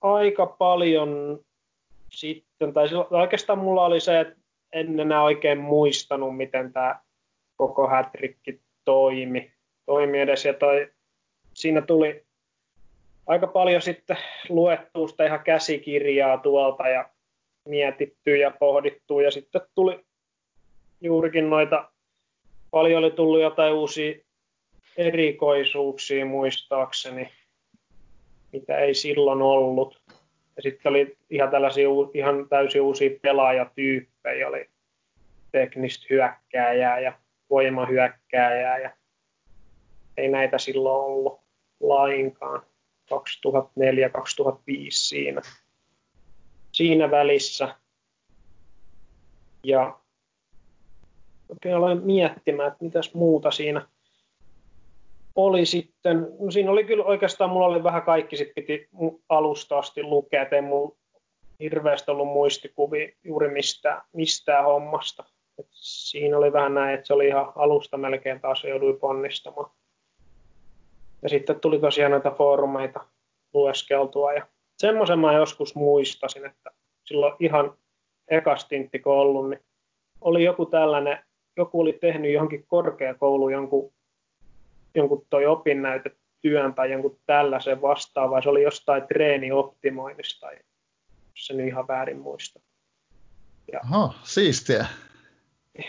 aika 0.00 0.46
paljon 0.46 1.40
sitten, 2.08 2.72
tai 2.72 2.88
oikeastaan 3.10 3.58
mulla 3.58 3.84
oli 3.84 4.00
se, 4.00 4.20
että 4.20 4.36
en 4.72 5.00
enää 5.00 5.22
oikein 5.22 5.58
muistanut, 5.58 6.36
miten 6.36 6.72
tämä 6.72 7.00
koko 7.56 7.88
hätrikki 7.88 8.60
toimi, 8.84 9.52
toimi 9.86 10.20
edes, 10.20 10.44
ja 10.44 10.54
toi, 10.54 10.92
siinä 11.54 11.82
tuli 11.82 12.24
aika 13.26 13.46
paljon 13.46 13.82
sitten 13.82 14.16
luettua 14.48 15.08
sitä 15.08 15.26
ihan 15.26 15.44
käsikirjaa 15.44 16.38
tuolta, 16.38 16.88
ja 16.88 17.10
mietitty 17.68 18.36
ja 18.36 18.50
pohdittu 18.50 19.20
ja 19.20 19.30
sitten 19.30 19.60
tuli 19.74 20.04
juurikin 21.00 21.50
noita, 21.50 21.90
paljon 22.70 22.98
oli 23.04 23.10
tullut 23.10 23.40
jotain 23.40 23.74
uusia 23.74 24.14
erikoisuuksia 24.96 26.26
muistaakseni. 26.26 27.32
mitä 28.52 28.78
ei 28.78 28.94
silloin 28.94 29.42
ollut. 29.42 30.02
Ja 30.56 30.62
sitten 30.62 30.90
oli 30.90 31.16
ihan 31.30 31.50
tällaisia 31.50 31.88
ihan 32.14 32.48
täysin 32.48 32.82
uusia 32.82 33.10
pelaajatyyppejä, 33.22 34.48
oli 34.48 34.66
teknistä 35.52 36.06
hyökkääjää 36.10 37.00
ja 37.00 37.12
voimahyökkääjää 37.50 38.78
ja 38.78 38.90
ei 40.16 40.28
näitä 40.28 40.58
silloin 40.58 41.04
ollut 41.04 41.40
lainkaan 41.80 42.62
2004-2005 43.12 43.16
siinä, 44.90 45.40
siinä 46.82 47.10
välissä. 47.10 47.74
Ja 49.64 49.98
oikein 51.48 51.76
aloin 51.76 52.02
miettimään, 52.02 52.72
että 52.72 52.84
mitäs 52.84 53.14
muuta 53.14 53.50
siinä 53.50 53.86
oli 55.34 55.66
sitten, 55.66 56.28
no 56.40 56.50
siinä 56.50 56.70
oli 56.70 56.84
kyllä 56.84 57.04
oikeastaan, 57.04 57.50
mulla 57.50 57.66
oli 57.66 57.82
vähän 57.82 58.02
kaikki, 58.02 58.36
sit 58.36 58.54
piti 58.54 58.88
alusta 59.28 59.78
asti 59.78 60.02
lukea, 60.02 60.42
ettei 60.42 60.60
mulla 60.62 60.96
hirveästi 61.60 62.10
ollut 62.10 62.28
muistikuvi 62.28 63.16
juuri 63.24 63.48
mistään, 63.50 64.02
mistään 64.12 64.64
hommasta. 64.64 65.24
Et 65.58 65.66
siinä 65.70 66.38
oli 66.38 66.52
vähän 66.52 66.74
näin, 66.74 66.94
että 66.94 67.06
se 67.06 67.14
oli 67.14 67.26
ihan 67.26 67.52
alusta 67.56 67.96
melkein 67.96 68.40
taas 68.40 68.64
joudui 68.64 68.98
ponnistamaan. 69.00 69.70
Ja 71.22 71.28
sitten 71.28 71.60
tuli 71.60 71.78
tosiaan 71.78 72.10
näitä 72.12 72.30
foorumeita 72.30 73.00
lueskeltua 73.54 74.32
ja 74.32 74.46
semmoisen 74.82 75.18
mä 75.18 75.32
joskus 75.32 75.74
muistasin, 75.74 76.46
että 76.46 76.70
silloin 77.04 77.34
ihan 77.40 77.74
ekastintti 78.28 78.98
kun 78.98 79.12
ollut, 79.12 79.50
niin 79.50 79.60
oli 80.20 80.44
joku 80.44 80.66
tällainen, 80.66 81.18
joku 81.56 81.80
oli 81.80 81.92
tehnyt 81.92 82.32
johonkin 82.32 82.64
korkeakouluun 82.66 83.52
jonkun, 83.52 83.92
jonkun 84.94 85.26
toi 85.30 85.46
opinnäytetyön 85.46 86.74
tai 86.74 86.92
jonkun 86.92 87.18
tällaisen 87.26 87.82
vastaavaa. 87.82 88.42
Se 88.42 88.48
oli 88.48 88.62
jostain 88.62 89.02
treenioptimoinnista 89.06 90.40
tai 90.40 90.54
jos 90.54 91.46
se 91.46 91.54
nyt 91.54 91.66
ihan 91.66 91.88
väärin 91.88 92.18
muista. 92.18 92.60
Ja, 93.72 93.80
Aha, 93.84 94.14
siistiä. 94.22 94.86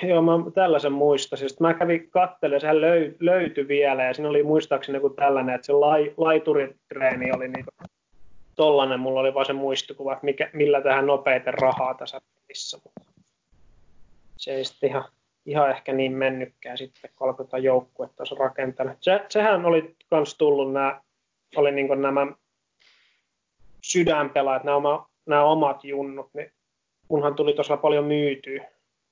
Joo, 0.04 0.22
mä 0.22 0.32
tällaisen 0.54 0.94
muistasin. 0.94 1.50
Sitten 1.50 1.68
mä 1.68 1.74
kävin 1.74 2.10
katselemaan, 2.10 2.62
sehän 2.62 2.82
löy, 2.82 3.16
löytyi 3.20 3.68
vielä, 3.68 4.04
ja 4.04 4.14
siinä 4.14 4.30
oli 4.30 4.44
muistaakseni 4.44 4.98
joku 4.98 5.10
tällainen, 5.10 5.56
että 5.56 5.66
se 5.66 5.74
lai, 5.74 6.14
laituritreeni 6.18 7.32
oli 7.32 7.48
niin 7.48 7.66
tollanen, 8.56 9.00
mulla 9.00 9.20
oli 9.20 9.34
vaan 9.34 9.46
se 9.46 9.54
muistikuva, 9.54 10.14
että 10.14 10.26
mikä, 10.26 10.50
millä 10.54 10.82
tähän 10.82 11.08
nopeiten 11.08 11.54
rahaa 11.54 11.94
tässä 11.94 12.22
pelissä. 12.36 12.80
Se 14.38 14.56
ei 14.56 14.66
sitten 14.66 14.90
ihan, 14.90 15.04
ihan 15.46 15.70
ehkä 15.70 15.94
niin 15.94 16.12
mennytkään 16.12 16.78
sitten, 16.78 17.12
kun 17.16 17.28
alkoi 17.28 17.46
tuota 17.46 17.58
joukkuetta 17.58 18.24
rakentanut. 18.40 18.98
Se, 19.00 19.26
sehän 19.30 19.66
oli 19.66 19.96
myös 20.12 20.36
tullut 20.38 20.74
nämä, 20.74 21.02
oli 21.56 21.72
niin 21.72 22.02
nämä 22.02 22.28
sydänpelaajat, 23.82 24.64
nämä, 24.64 24.78
oma, 24.78 25.10
nämä 25.26 25.44
omat 25.44 25.84
junnut, 25.84 26.30
niin 26.34 26.52
kunhan 27.08 27.36
tuli 27.36 27.54
tosiaan 27.54 27.80
paljon 27.80 28.06
myytyä 28.06 28.66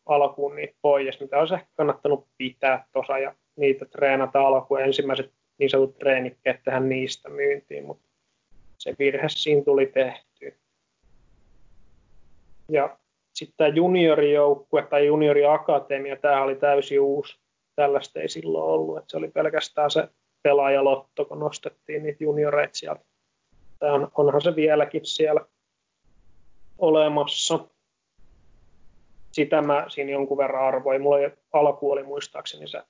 alkuun 0.06 0.56
niitä 0.56 0.76
pois, 0.82 1.20
mitä 1.20 1.40
olisi 1.40 1.54
ehkä 1.54 1.68
kannattanut 1.76 2.28
pitää 2.38 2.86
tuossa 2.92 3.18
ja 3.18 3.36
niitä 3.56 3.86
treenata 3.86 4.42
alkuun. 4.42 4.82
Ensimmäiset 4.82 5.32
niin 5.58 5.70
sanotut 5.70 5.98
treenikkeet 5.98 6.64
tehdä 6.64 6.80
niistä 6.80 7.30
myyntiin, 7.30 7.86
mutta 7.86 8.11
se 8.82 8.96
virhe 9.00 9.30
siinä 9.30 9.64
tuli 9.64 9.88
tehty. 9.88 10.60
Ja 12.70 12.98
sitten 13.34 13.58
tämä 13.58 13.68
juniorijoukkue 13.68 14.82
tai 14.82 15.06
junioriakatemia, 15.06 16.16
tämä 16.16 16.44
oli 16.44 16.56
täysin 16.56 17.02
uusi. 17.02 17.40
Tällaista 17.76 18.20
ei 18.20 18.30
silloin 18.30 18.72
ollut, 18.72 18.98
että 18.98 19.12
se 19.12 19.18
oli 19.18 19.28
pelkästään 19.28 19.92
se 19.92 20.08
pelaajalotto, 20.44 21.26
kun 21.26 21.40
nostettiin 21.40 22.04
niitä 22.04 22.24
junioreita 22.24 22.78
sieltä. 22.78 23.06
Tämä 23.80 23.94
on, 23.94 24.12
onhan 24.16 24.42
se 24.42 24.56
vieläkin 24.56 25.06
siellä 25.06 25.46
olemassa 26.78 27.60
sitä 29.32 29.62
mä 29.62 29.86
siinä 29.90 30.12
jonkun 30.12 30.38
verran 30.38 30.68
arvoin. 30.68 31.02
Mulla 31.02 31.16
oli, 31.16 31.34
alku 31.54 31.92
oli 31.92 32.04
muistaakseni 32.04 32.68
se 32.68 32.84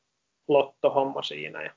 lottohomma 0.48 1.22
siinä 1.22 1.64
ja 1.64 1.72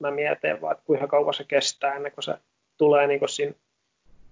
mä 0.00 0.10
mietin 0.10 0.60
vaan, 0.60 0.72
että 0.72 0.84
kuinka 0.84 1.06
kauan 1.06 1.34
se 1.34 1.44
kestää 1.44 1.94
ennen 1.94 2.12
kuin 2.12 2.24
se 2.24 2.34
tulee 2.78 3.06
niin 3.06 3.28
siinä 3.28 3.54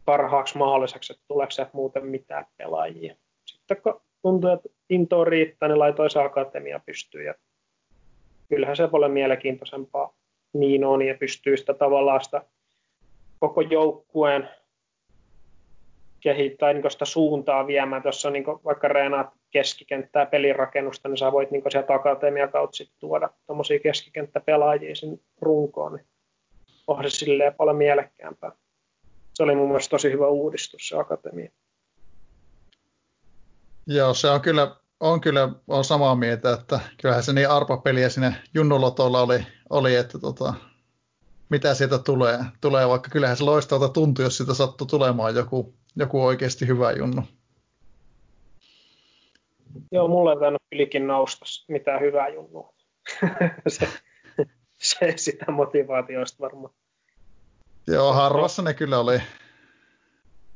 parhaaksi 0.04 0.58
mahdolliseksi, 0.58 1.12
että 1.12 1.24
tuleeko 1.28 1.50
se 1.50 1.66
muuten 1.72 2.06
mitään 2.06 2.46
pelaajia. 2.56 3.16
Sitten 3.44 3.82
kun 3.82 4.00
tuntuu, 4.22 4.50
että 4.50 4.68
into 4.90 5.24
riittää, 5.24 5.68
niin 5.68 5.78
laitoin 5.78 6.10
se 6.10 6.22
akatemia 6.22 6.80
pystyyn 6.86 7.24
ja 7.24 7.34
kyllähän 8.48 8.76
se 8.76 8.88
paljon 8.88 9.10
mielenkiintoisempaa 9.10 10.14
niin 10.52 10.84
on 10.84 11.02
ja 11.02 11.14
pystyy 11.14 11.56
sitä 11.56 11.74
tavallaan 11.74 12.24
sitä 12.24 12.42
koko 13.40 13.60
joukkueen 13.60 14.48
kehittää 16.20 16.72
niin 16.72 16.90
sitä 16.90 17.04
suuntaa 17.04 17.66
viemään. 17.66 18.02
Tuossa 18.02 18.30
niin 18.30 18.44
vaikka 18.64 18.88
reenaat 18.88 19.26
keskikenttää 19.50 20.26
pelirakennusta, 20.26 21.08
niin 21.08 21.16
sä 21.16 21.32
voit 21.32 21.50
niin 21.50 21.62
sieltä 21.68 21.94
akatemia 21.94 22.48
kautta 22.48 22.76
sit 22.76 22.92
tuoda 22.98 23.28
tuommoisia 23.46 23.80
keskikenttäpelaajia 23.80 24.94
sinne 24.94 25.18
runkoon, 25.40 25.92
niin 25.94 26.06
on 26.86 27.04
se 27.04 27.10
silleen 27.10 27.54
paljon 27.54 27.76
mielekkäämpää. 27.76 28.52
Se 29.34 29.42
oli 29.42 29.54
mun 29.54 29.68
mielestä 29.68 29.90
tosi 29.90 30.12
hyvä 30.12 30.28
uudistus 30.28 30.88
se 30.88 30.96
akatemia. 30.96 31.50
Joo, 33.86 34.14
se 34.14 34.30
on 34.30 34.40
kyllä, 34.40 34.76
on 35.00 35.20
kyllä 35.20 35.48
on 35.68 35.84
samaa 35.84 36.14
mieltä, 36.14 36.52
että 36.52 36.80
kyllähän 37.00 37.24
se 37.24 37.32
niin 37.32 37.50
arpapeliä 37.50 38.08
sinne 38.08 38.34
Junnulotolla 38.54 39.20
oli, 39.22 39.46
oli 39.70 39.94
että 39.94 40.18
tota, 40.18 40.54
mitä 41.48 41.74
sieltä 41.74 41.98
tulee, 41.98 42.38
tulee, 42.60 42.88
vaikka 42.88 43.10
kyllähän 43.10 43.36
se 43.36 43.44
loistalta 43.44 43.88
tuntui, 43.88 44.24
jos 44.24 44.36
siitä 44.36 44.54
sattui 44.54 44.86
tulemaan 44.86 45.34
joku, 45.34 45.74
joku 45.96 46.24
oikeasti 46.24 46.66
hyvä 46.66 46.92
junnu. 46.92 47.22
Joo, 49.92 50.08
mulle 50.08 50.32
ei 50.32 50.38
tainnut 50.38 50.62
kylläkin 50.70 51.06
nousta 51.06 51.44
mitään 51.68 52.00
hyvää 52.00 52.28
junnua. 52.28 52.74
se, 53.68 53.88
se 54.88 55.12
sitä 55.16 55.52
motivaatioista 55.52 56.40
varmaan. 56.40 56.74
Joo, 57.86 58.12
harvassa 58.12 58.62
ne 58.62 58.74
kyllä 58.74 58.98
oli. 58.98 59.22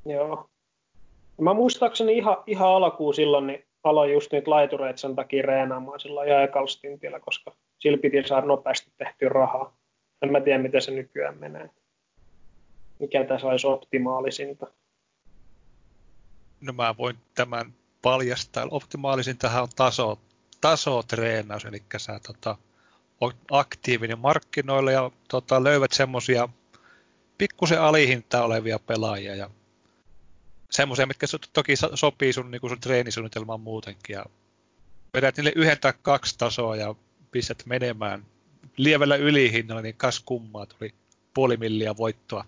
Joo. 0.07 0.51
Mä 1.41 1.55
muistaakseni 1.55 2.17
ihan, 2.17 2.37
ihan 2.47 2.69
alkuun 2.69 3.15
silloin, 3.15 3.47
niin 3.47 3.67
aloin 3.85 4.13
just 4.13 4.33
niitä 4.33 4.51
laitureita 4.51 5.01
sen 5.01 5.17
takia 5.17 5.43
reenaamaan 5.43 6.01
silloin 6.01 6.29
ihan 6.29 7.21
koska 7.25 7.57
sillä 7.79 7.99
piti 7.99 8.23
saada 8.29 8.47
nopeasti 8.47 8.93
tehtyä 8.99 9.29
rahaa. 9.29 9.77
En 10.23 10.33
mä 10.33 10.41
tiedä, 10.41 10.63
miten 10.63 10.83
se 10.83 10.91
nykyään 10.91 11.39
menee. 11.39 11.71
Mikä 12.99 13.25
tässä 13.25 13.47
olisi 13.47 13.67
optimaalisinta. 13.67 14.67
No 16.61 16.73
mä 16.73 16.95
voin 16.99 17.17
tämän 17.35 17.75
paljastaa. 18.03 18.67
Optimaalisin 18.71 19.39
tähän 19.39 19.63
on 19.63 19.69
taso, 19.77 20.19
tasotreenaus, 20.61 21.65
eli 21.65 21.83
sä 21.97 22.21
tota, 22.27 22.57
aktiivinen 23.51 24.19
markkinoilla 24.19 24.93
ja 24.93 25.11
tota, 25.29 25.65
löydät 25.65 25.93
semmosia 25.93 26.49
pikkusen 27.39 27.81
alihintaa 27.81 28.45
olevia 28.45 28.79
pelaajia 28.79 29.35
ja 29.35 29.51
semmoisia, 30.71 31.07
mitkä 31.07 31.27
toki 31.53 31.75
sopii 31.95 32.33
sun, 32.33 32.51
niin 32.51 32.61
sun 32.69 32.81
treenisuunnitelmaan 32.81 33.61
muutenkin. 33.61 34.15
Ja 34.15 34.25
vedät 35.15 35.37
niille 35.37 35.53
yhden 35.57 35.81
tai 35.81 35.93
kaksi 36.03 36.39
tasoa 36.39 36.77
ja 36.77 36.95
pistät 37.31 37.63
menemään 37.67 38.27
lievällä 38.77 39.17
ylihinnalla, 39.17 39.83
niin 39.83 39.97
kas 39.97 40.21
kummaa 40.21 40.67
tuli 40.67 40.95
puoli 41.35 41.57
milliä 41.57 41.97
voittoa 41.97 42.45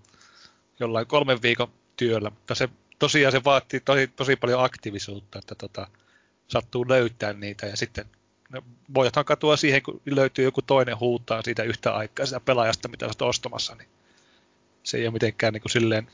jollain 0.80 1.06
kolmen 1.06 1.42
viikon 1.42 1.72
työllä. 1.96 2.30
Mutta 2.30 2.54
se 2.54 2.68
tosiaan 2.98 3.32
se 3.32 3.44
vaatii 3.44 3.80
tosi, 3.80 4.06
tosi 4.06 4.36
paljon 4.36 4.64
aktiivisuutta, 4.64 5.38
että 5.38 5.54
tota, 5.54 5.86
sattuu 6.48 6.88
löytää 6.88 7.32
niitä 7.32 7.66
ja 7.66 7.76
sitten 7.76 8.06
no, 8.48 8.62
voithan 8.94 9.24
katua 9.24 9.56
siihen, 9.56 9.82
kun 9.82 10.00
löytyy 10.06 10.44
joku 10.44 10.62
toinen 10.62 11.00
huutaa 11.00 11.42
siitä 11.42 11.62
yhtä 11.62 11.94
aikaa 11.94 12.26
sitä 12.26 12.40
pelaajasta, 12.40 12.88
mitä 12.88 13.06
olet 13.06 13.22
ostamassa, 13.22 13.74
niin 13.74 13.88
se 14.82 14.98
ei 14.98 15.06
ole 15.06 15.12
mitenkään 15.12 15.52
niin 15.52 15.62
kuin 15.62 15.72
silleen 15.72 16.06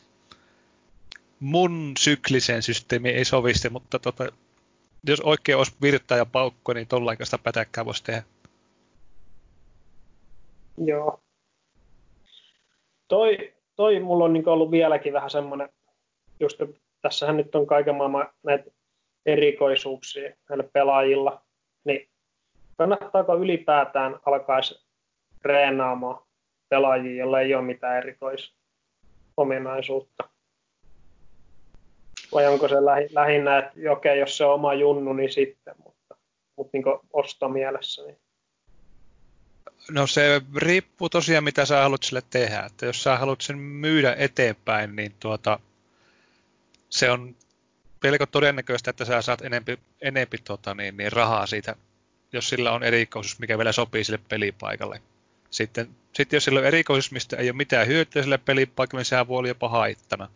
mun 1.40 1.92
sykliseen 1.98 2.62
systeemiin 2.62 3.16
ei 3.16 3.24
soviste, 3.24 3.68
mutta 3.68 3.98
tota, 3.98 4.28
jos 5.06 5.20
oikein 5.20 5.58
olisi 5.58 5.76
virtaa 5.82 6.18
ja 6.18 6.26
paukko, 6.26 6.72
niin 6.72 6.88
tollaikaista 6.88 7.38
pätäkkää 7.38 7.84
voisi 7.84 8.04
tehdä. 8.04 8.22
Joo. 10.78 11.20
Toi, 13.08 13.54
toi 13.76 14.00
mulla 14.00 14.24
on 14.24 14.32
niin 14.32 14.48
ollut 14.48 14.70
vieläkin 14.70 15.12
vähän 15.12 15.30
semmoinen 15.30 15.68
just 16.40 16.60
tässähän 17.02 17.36
nyt 17.36 17.54
on 17.54 17.66
kaiken 17.66 17.94
maailman 17.94 18.28
näitä 18.42 18.70
erikoisuuksia 19.26 20.34
näillä 20.48 20.64
pelaajilla, 20.72 21.42
kannattaako 22.76 23.36
ylipäätään 23.36 24.18
alkaa 24.26 24.60
reenaamaan 25.44 26.24
pelaajia, 26.68 27.16
joilla 27.16 27.40
ei 27.40 27.54
ole 27.54 27.64
mitään 27.64 27.96
erikoisominaisuutta? 27.96 30.28
Vai 32.32 32.46
onko 32.46 32.68
se 32.68 32.74
lähinnä, 33.14 33.58
että 33.58 33.72
okei, 33.90 34.18
jos 34.18 34.36
se 34.36 34.44
on 34.44 34.54
oma 34.54 34.74
junnu, 34.74 35.12
niin 35.12 35.32
sitten, 35.32 35.74
mutta, 35.84 36.16
mutta 36.56 36.70
niin 36.72 36.84
ostomielessä. 37.12 38.02
Niin. 38.02 38.18
No 39.90 40.06
se 40.06 40.42
riippuu 40.56 41.08
tosiaan, 41.08 41.44
mitä 41.44 41.64
sä 41.64 41.82
haluat 41.82 42.02
sille 42.02 42.22
tehdä. 42.30 42.60
Että 42.60 42.86
jos 42.86 43.02
sä 43.02 43.16
haluat 43.16 43.40
sen 43.40 43.58
myydä 43.58 44.14
eteenpäin, 44.18 44.96
niin 44.96 45.14
tuota, 45.20 45.58
se 46.90 47.10
on 47.10 47.36
pelko 48.00 48.26
todennäköistä, 48.26 48.90
että 48.90 49.04
sä 49.04 49.22
saat 49.22 49.42
enempi, 49.42 49.78
enempi 50.00 50.38
tota, 50.38 50.74
niin, 50.74 50.96
niin 50.96 51.12
rahaa 51.12 51.46
siitä, 51.46 51.76
jos 52.34 52.48
sillä 52.48 52.72
on 52.72 52.82
erikoisuus, 52.82 53.38
mikä 53.38 53.58
vielä 53.58 53.72
sopii 53.72 54.04
sille 54.04 54.20
pelipaikalle. 54.28 55.02
Sitten, 55.50 55.88
sitten 56.12 56.36
jos 56.36 56.44
sillä 56.44 56.60
on 56.60 56.66
erikoisuus, 56.66 57.12
mistä 57.12 57.36
ei 57.36 57.50
ole 57.50 57.56
mitään 57.56 57.86
hyötyä 57.86 58.22
sille 58.22 58.38
pelipaikalle, 58.38 59.00
niin 59.00 59.06
sehän 59.06 59.28
voi 59.28 59.38
olla 59.38 59.48
jopa 59.48 59.68
haittana. 59.68 60.28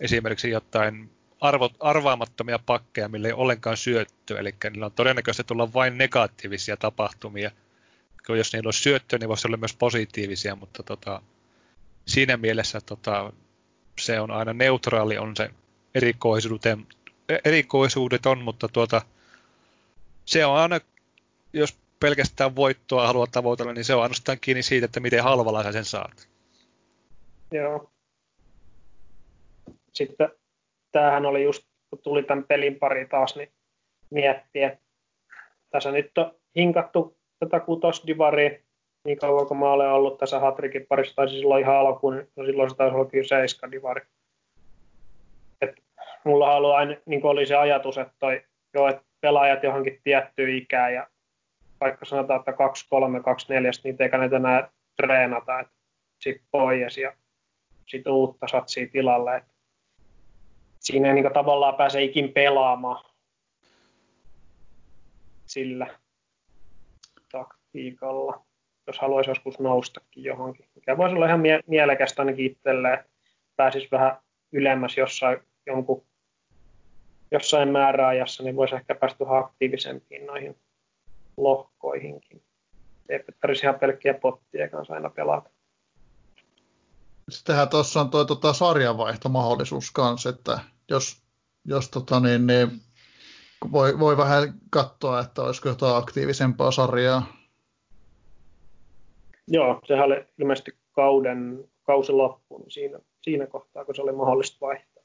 Esimerkiksi 0.00 0.50
jotain 0.50 1.10
arvo, 1.40 1.70
arvaamattomia 1.80 2.58
pakkeja, 2.58 3.08
millä 3.08 3.28
ei 3.28 3.32
ole 3.32 3.42
ollenkaan 3.42 3.76
syöttöä, 3.76 4.40
eli 4.40 4.54
niillä 4.70 4.86
on 4.86 4.92
todennäköistä 4.92 5.44
tulla 5.44 5.72
vain 5.72 5.98
negatiivisia 5.98 6.76
tapahtumia. 6.76 7.50
Jos 8.28 8.52
niillä 8.52 8.68
on 8.68 8.72
syöttöä, 8.72 9.18
niin 9.18 9.28
voisi 9.28 9.48
olla 9.48 9.56
myös 9.56 9.76
positiivisia, 9.76 10.56
mutta 10.56 10.82
tota, 10.82 11.22
siinä 12.06 12.36
mielessä 12.36 12.80
tota, 12.80 13.32
se 14.00 14.20
on 14.20 14.30
aina 14.30 14.52
neutraali 14.52 15.18
on 15.18 15.36
se 15.36 15.50
erikoisuuden, 15.94 16.86
erikoisuudet 17.44 18.26
on, 18.26 18.42
mutta 18.42 18.68
tuota, 18.68 19.02
se 20.24 20.46
on 20.46 20.56
aina, 20.56 20.80
jos 21.58 21.78
pelkästään 22.00 22.56
voittoa 22.56 23.06
haluaa 23.06 23.26
tavoitella, 23.26 23.72
niin 23.72 23.84
se 23.84 23.94
on 23.94 24.02
ainoastaan 24.02 24.38
kiinni 24.40 24.62
siitä, 24.62 24.84
että 24.84 25.00
miten 25.00 25.22
halvalla 25.22 25.62
sä 25.62 25.72
sen 25.72 25.84
saat. 25.84 26.28
Joo. 27.52 27.90
Sitten 29.92 30.28
tämähän 30.92 31.26
oli 31.26 31.44
just, 31.44 31.66
kun 31.90 31.98
tuli 31.98 32.22
tämän 32.22 32.44
pelin 32.44 32.78
pari 32.78 33.06
taas, 33.06 33.36
niin 33.36 33.52
miettiä. 34.10 34.78
Tässä 35.70 35.92
nyt 35.92 36.18
on 36.18 36.34
hinkattu 36.56 37.16
tätä 37.38 37.60
kutosdivaria 37.60 38.50
niin 39.06 39.18
kauan 39.18 39.46
kuin 39.46 39.58
mä 39.58 39.72
olen 39.72 39.88
ollut 39.88 40.18
tässä 40.18 40.40
Hatrikin 40.40 40.86
parissa, 40.86 41.14
tai 41.14 41.28
siis 41.28 41.40
silloin 41.40 41.62
ihan 41.62 41.76
alkuun, 41.76 42.28
no 42.36 42.44
silloin 42.44 42.70
se 42.70 42.76
taisi 42.76 42.94
olla 42.94 43.10
kyllä 43.10 43.28
seiska 43.28 43.70
divari. 43.70 44.00
Et 45.60 45.82
mulla 46.24 46.50
on 46.50 46.56
ollut 46.56 46.74
aina, 46.74 46.96
niin 47.06 47.26
oli 47.26 47.46
se 47.46 47.56
ajatus, 47.56 47.98
että, 47.98 48.14
toi, 48.18 48.42
jo, 48.74 48.88
että 48.88 49.02
pelaajat 49.20 49.62
johonkin 49.62 50.00
tiettyyn 50.04 50.56
ikään 50.56 50.94
ja 50.94 51.06
vaikka 51.80 52.04
sanotaan, 52.04 52.40
että 52.40 52.52
2, 52.52 52.86
3, 52.90 53.22
2, 53.22 53.46
4, 53.48 53.70
niin 53.84 53.96
eikä 54.00 54.18
näitä 54.18 54.36
enää 54.36 54.70
treenata, 54.96 55.60
että 55.60 55.74
sit 56.20 56.42
pois 56.50 56.98
ja 56.98 57.12
sitten 57.86 58.12
uutta 58.12 58.48
satsia 58.48 58.86
tilalle. 58.92 59.36
Että 59.36 59.52
siinä 60.80 61.08
ei 61.08 61.14
niin 61.14 61.32
tavallaan 61.32 61.74
pääse 61.74 62.02
ikin 62.02 62.32
pelaamaan 62.32 63.04
sillä 65.46 65.86
taktiikalla, 67.32 68.44
jos 68.86 68.98
haluaisi 68.98 69.30
joskus 69.30 69.58
noustakin 69.58 70.24
johonkin. 70.24 70.68
Mikä 70.74 70.96
voisi 70.96 71.14
olla 71.16 71.26
ihan 71.26 71.40
mie- 71.40 71.62
mielekästä 71.66 72.22
ainakin 72.22 72.46
itselle, 72.46 72.94
että 72.94 73.10
pääsisi 73.56 73.88
vähän 73.90 74.16
ylemmäs 74.52 74.96
jossain 74.96 75.38
jonkun 75.66 76.06
jossain 77.30 77.68
määräajassa, 77.68 78.42
niin 78.42 78.56
voisi 78.56 78.74
ehkä 78.74 78.94
päästä 78.94 79.24
aktiivisempiin 79.28 80.26
noihin 80.26 80.56
lohkoihinkin. 81.36 82.42
Ei 83.08 83.18
tarvitsisi 83.40 83.66
ihan 83.66 83.78
pelkkiä 83.78 84.14
pottia 84.14 84.68
kanssa 84.68 84.94
aina 84.94 85.10
pelata. 85.10 85.50
Sittenhän 87.28 87.68
tuossa 87.68 88.00
on 88.00 88.10
tuo 88.10 88.24
tota, 88.24 88.52
sarjanvaihtomahdollisuus 88.52 89.90
kanssa, 89.90 90.28
että 90.28 90.58
jos, 90.88 91.22
jos 91.64 91.88
tota, 91.88 92.20
niin, 92.20 92.46
niin, 92.46 92.80
voi, 93.72 93.98
voi 93.98 94.16
vähän 94.16 94.54
katsoa, 94.70 95.20
että 95.20 95.42
olisiko 95.42 95.68
jotain 95.68 95.96
aktiivisempaa 95.96 96.70
sarjaa. 96.70 97.26
Joo, 99.48 99.80
sehän 99.86 100.04
oli 100.04 100.24
ilmeisesti 100.38 100.78
kauden, 100.92 101.64
kausi 101.82 102.12
loppuun 102.12 102.60
niin 102.60 102.70
siinä, 102.70 102.98
siinä 103.22 103.46
kohtaa, 103.46 103.84
kun 103.84 103.94
se 103.94 104.02
oli 104.02 104.12
mahdollista 104.12 104.56
vaihtaa. 104.60 105.02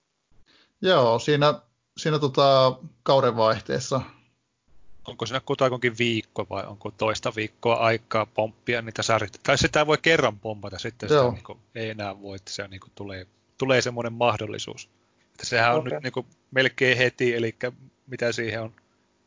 Joo, 0.82 1.20
siinä, 1.20 1.54
siinä 1.98 2.20
tota, 2.20 2.76
kauden 3.04 3.38
vaihteessa. 3.38 4.02
Onko 5.08 5.26
siinä 5.26 5.42
kutakuinkin 5.46 5.98
viikko 5.98 6.48
vai 6.50 6.64
onko 6.66 6.92
toista 6.92 7.34
viikkoa 7.36 7.76
aikaa 7.76 8.26
pomppia 8.26 8.82
niitä 8.82 9.04
sarjoja? 9.04 9.32
Tai 9.44 9.58
sitä 9.58 9.88
voi 9.88 9.98
kerran 10.02 10.40
pompata 10.40 10.80
sitten, 10.80 11.10
sitä 11.10 11.32
niin 11.32 11.44
kuin, 11.44 11.60
ei 11.76 11.90
enää 11.90 12.22
voi, 12.22 12.36
että 12.36 12.52
se 12.52 12.68
niin 12.68 12.80
kuin, 12.80 12.92
tulee, 12.96 13.28
tulee 13.58 13.82
semmoinen 13.82 14.14
mahdollisuus. 14.14 14.90
Että 15.32 15.46
sehän 15.46 15.74
on 15.74 15.80
okay. 15.80 15.92
nyt 15.94 16.04
niin 16.04 16.14
kuin, 16.14 16.26
melkein 16.52 16.98
heti, 16.98 17.36
eli 17.36 17.56
mitä 18.08 18.32
siihen 18.32 18.62
on 18.62 18.74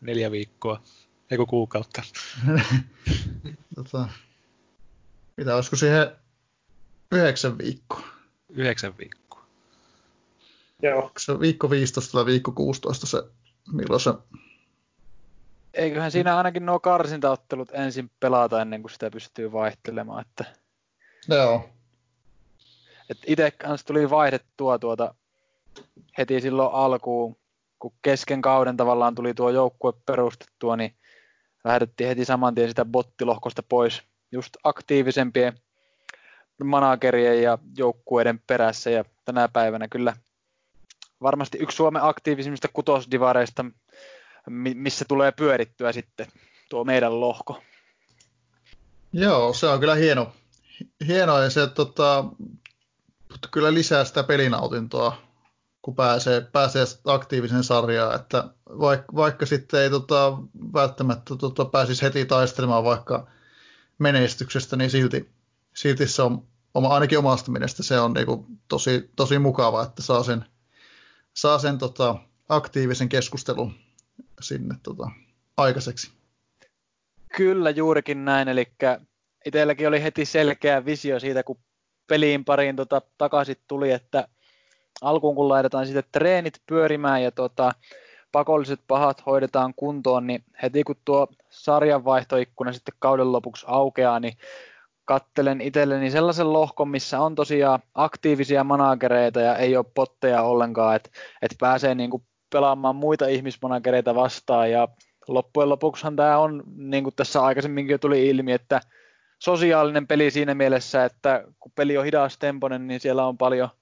neljä 0.01 0.31
viikkoa, 0.31 0.83
eikö 1.31 1.47
kuukautta. 1.47 2.03
tota, 3.75 4.09
mitä 5.37 5.57
olisiko 5.57 5.77
siihen 5.77 6.11
yhdeksän 7.13 7.59
viikkoa? 7.59 8.09
Yhdeksän 8.49 8.99
viikkoa. 8.99 9.47
Joo. 10.83 10.99
Onko 10.99 11.19
se 11.19 11.41
viikko 11.41 11.71
15 11.71 12.13
tai 12.13 12.27
viikko 12.27 12.53
16 12.53 13.07
se, 13.07 13.23
milloin 13.73 14.01
se... 14.01 14.11
Eiköhän 15.75 16.11
siinä 16.11 16.37
ainakin 16.37 16.67
nuo 16.67 16.81
karsintaottelut 16.81 17.69
ensin 17.73 18.11
pelata 18.21 18.63
ennen 18.63 18.83
kuin 18.83 18.93
sitä 18.93 19.11
pystyy 19.11 19.53
vaihtelemaan. 19.53 20.21
Että... 20.21 20.45
Joo. 21.29 21.69
Et 23.11 23.19
itse 23.27 23.51
kanssa 23.51 23.87
tuli 23.87 24.11
vaihdettua 24.11 24.79
tuota 24.79 25.15
heti 26.19 26.41
silloin 26.41 26.75
alkuun, 26.75 27.37
kun 27.79 27.93
kesken 28.03 28.43
kauden 28.43 28.77
tavallaan 28.77 29.15
tuli 29.15 29.35
tuo 29.35 29.51
joukkue 29.51 29.93
perustettua, 30.07 30.77
niin 30.77 30.95
lähdettiin 31.65 32.09
heti 32.09 32.25
saman 32.25 32.55
tien 32.55 32.69
sitä 32.69 32.85
bottilohkosta 32.85 33.63
pois 33.63 34.03
just 34.33 34.57
aktiivisempien 34.65 35.59
managerien 36.65 37.43
ja 37.43 37.59
joukkueiden 37.77 38.41
perässä 38.47 38.91
ja 38.91 39.05
tänä 39.25 39.49
päivänä 39.49 39.89
kyllä 39.89 40.17
varmasti 41.23 41.59
yksi 41.59 41.77
Suomen 41.77 42.03
aktiivisimmista 42.03 42.69
kutosdivareista, 42.73 43.65
missä 44.51 45.05
tulee 45.09 45.33
pyörittyä 45.33 45.93
sitten 45.93 46.27
tuo 46.69 46.85
meidän 46.85 47.21
lohko. 47.21 47.63
Joo, 49.13 49.53
se 49.53 49.67
on 49.67 49.81
kyllä 49.81 49.95
hieno. 49.95 50.33
Hienoa 51.07 51.43
ja 51.43 51.51
se 51.51 51.67
tota, 51.67 52.25
kyllä 53.51 53.75
lisää 53.75 54.05
sitä 54.05 54.23
pelinautintoa 54.23 55.25
kun 55.85 55.95
pääsee, 55.95 56.41
pääsee 56.41 56.85
aktiivisen 57.05 57.65
sarjaan, 57.65 58.15
että 58.15 58.49
vaikka, 58.67 59.15
vaikka 59.15 59.47
sitten 59.47 59.81
ei 59.81 59.91
tota, 59.91 60.39
välttämättä 60.73 61.37
tota, 61.37 61.65
pääsisi 61.65 62.03
heti 62.03 62.25
taistelemaan 62.25 62.85
vaikka 62.85 63.27
menestyksestä, 63.99 64.77
niin 64.77 64.91
silti, 64.91 65.31
silti 65.75 66.09
se 66.09 66.23
on 66.23 66.47
oma, 66.75 66.89
ainakin 66.89 67.19
omasta 67.19 67.51
mielestä 67.51 67.83
se 67.83 68.01
on 68.01 68.13
niinku 68.13 68.47
tosi, 68.69 69.11
tosi 69.17 69.39
mukava, 69.39 69.83
että 69.83 70.03
saa 70.03 70.23
sen, 70.23 70.45
saa 71.35 71.59
sen 71.59 71.79
tota, 71.79 72.17
aktiivisen 72.49 73.09
keskustelun 73.09 73.75
sinne 74.41 74.75
tota, 74.83 75.11
aikaiseksi. 75.57 76.11
Kyllä 77.37 77.71
juurikin 77.71 78.25
näin, 78.25 78.49
eli 78.49 78.73
itselläkin 79.47 79.89
oli 79.89 80.03
heti 80.03 80.25
selkeä 80.25 80.85
visio 80.85 81.21
siitä, 81.21 81.43
kun 81.43 81.59
peliin 82.07 82.45
pariin 82.45 82.77
tota, 82.77 83.03
takaisin 83.19 83.57
tuli, 83.69 83.91
että 83.91 84.29
alkuun 85.01 85.35
kun 85.35 85.49
laitetaan 85.49 85.87
sitten 85.87 86.05
treenit 86.13 86.63
pyörimään 86.67 87.23
ja 87.23 87.31
tota, 87.31 87.73
pakolliset 88.33 88.81
pahat 88.89 89.27
hoidetaan 89.27 89.75
kuntoon, 89.77 90.27
niin 90.27 90.45
heti 90.63 90.85
kun 90.85 90.97
tuo 91.05 91.29
sarjanvaihtoikkuna 91.51 92.73
sitten 92.73 92.95
kauden 92.99 93.33
lopuksi 93.33 93.67
aukeaa, 93.69 94.21
niin 94.21 94.37
kattelen 95.05 95.61
itselleni 95.61 96.11
sellaisen 96.11 96.53
lohkon, 96.53 96.89
missä 96.89 97.21
on 97.21 97.35
tosiaan 97.35 97.81
aktiivisia 97.95 98.65
managereita 98.65 99.41
ja 99.41 99.57
ei 99.57 99.77
ole 99.77 99.85
potteja 99.95 100.43
ollenkaan, 100.43 100.97
että 100.97 101.11
et 101.43 101.55
pääsee 101.61 101.95
niinku 101.95 102.23
pelaamaan 102.55 102.97
muita 102.97 103.27
ihmismanagereita 103.27 104.15
vastaan. 104.15 104.71
Ja 104.71 104.89
loppujen 105.29 105.69
lopuksihan 105.69 106.17
tämä 106.17 106.39
on, 106.39 106.63
niin 106.77 107.05
kuin 107.05 107.17
tässä 107.17 107.43
aikaisemminkin 107.43 107.93
jo 107.95 107.99
tuli 107.99 108.29
ilmi, 108.29 108.53
että 108.53 108.81
sosiaalinen 109.39 110.07
peli 110.07 110.31
siinä 110.31 110.55
mielessä, 110.55 111.05
että 111.05 111.45
kun 111.61 111.73
peli 111.75 111.99
on 111.99 112.05
hidas 112.05 112.39
temponen, 112.39 112.87
niin 112.87 113.01
siellä 113.01 113.27
on 113.27 113.39
paljon– 113.39 113.69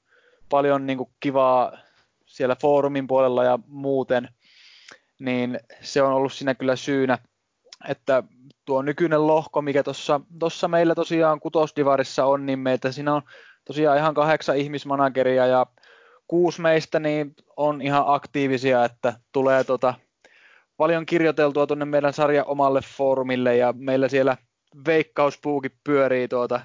paljon 0.53 0.87
niin 0.87 0.99
kuin 0.99 1.11
kivaa 1.21 1.79
siellä 2.27 2.57
foorumin 2.61 3.07
puolella 3.07 3.45
ja 3.45 3.59
muuten, 3.67 4.29
niin 5.19 5.61
se 5.81 6.03
on 6.03 6.13
ollut 6.13 6.33
siinä 6.33 6.55
kyllä 6.55 6.77
syynä, 6.77 7.19
että 7.89 8.23
tuo 8.65 8.83
nykyinen 8.83 9.27
lohko, 9.27 9.63
mikä 9.63 9.83
tuossa 10.39 10.69
meillä 10.69 10.95
tosiaan 10.95 11.41
kutosdivarissa 11.41 12.25
on, 12.25 12.47
niin 12.47 12.59
meitä 12.59 12.93
siinä 12.93 13.15
on 13.15 13.23
tosiaan 13.65 13.99
ihan 13.99 14.15
kahdeksan 14.15 14.57
ihmismanageria 14.57 15.47
ja 15.47 15.67
kuusi 16.29 16.61
meistä 16.61 17.01
niin 17.01 17.35
on 17.57 17.83
ihan 17.83 18.05
aktiivisia, 18.07 18.85
että 18.85 19.13
tulee 19.33 19.65
tota, 19.65 19.95
paljon 20.77 21.07
kirjoiteltua 21.07 21.67
tuonne 21.67 21.85
meidän 21.85 22.13
sarjan 22.13 22.47
omalle 22.47 22.81
foorumille 22.97 23.57
ja 23.57 23.75
meillä 23.77 24.09
siellä 24.09 24.37
veikkauspuukin 24.87 25.73
pyörii 25.85 26.29
tuota 26.29 26.61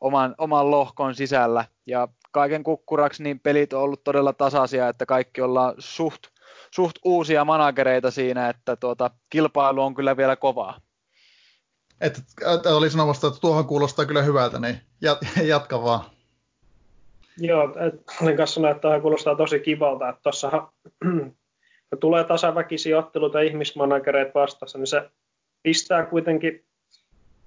oman, 0.00 0.34
oman 0.38 0.70
lohkon 0.70 1.14
sisällä 1.14 1.64
ja 1.86 2.08
kaiken 2.32 2.64
kukkuraksi 2.64 3.22
niin 3.22 3.40
pelit 3.40 3.72
on 3.72 3.82
ollut 3.82 4.04
todella 4.04 4.32
tasaisia, 4.32 4.88
että 4.88 5.06
kaikki 5.06 5.40
ollaan 5.40 5.74
suht, 5.78 6.22
suht 6.70 6.96
uusia 7.04 7.44
managereita 7.44 8.10
siinä, 8.10 8.48
että 8.48 8.76
tuota, 8.76 9.10
kilpailu 9.30 9.82
on 9.82 9.94
kyllä 9.94 10.16
vielä 10.16 10.36
kovaa. 10.36 10.80
että, 12.00 12.22
että 12.54 12.76
oli 12.76 12.90
sanomassa, 12.90 13.28
että 13.28 13.40
tuohon 13.40 13.66
kuulostaa 13.66 14.06
kyllä 14.06 14.22
hyvältä, 14.22 14.58
niin 14.58 14.80
jatka 15.44 15.82
vaan. 15.82 16.17
Joo, 17.40 17.74
olin 18.22 18.36
kanssa 18.36 18.54
sanoa, 18.54 18.70
että 18.70 18.80
tuohon 18.80 19.02
kuulostaa 19.02 19.34
tosi 19.34 19.60
kivalta, 19.60 20.08
että 20.08 20.22
tuossa 20.22 20.68
tulee 22.00 22.24
tasaväkisiä 22.24 22.98
otteluita 22.98 23.40
ihmismanagereita 23.40 24.30
vastassa, 24.34 24.78
niin 24.78 24.86
se 24.86 25.10
pistää 25.62 26.06
kuitenkin 26.06 26.64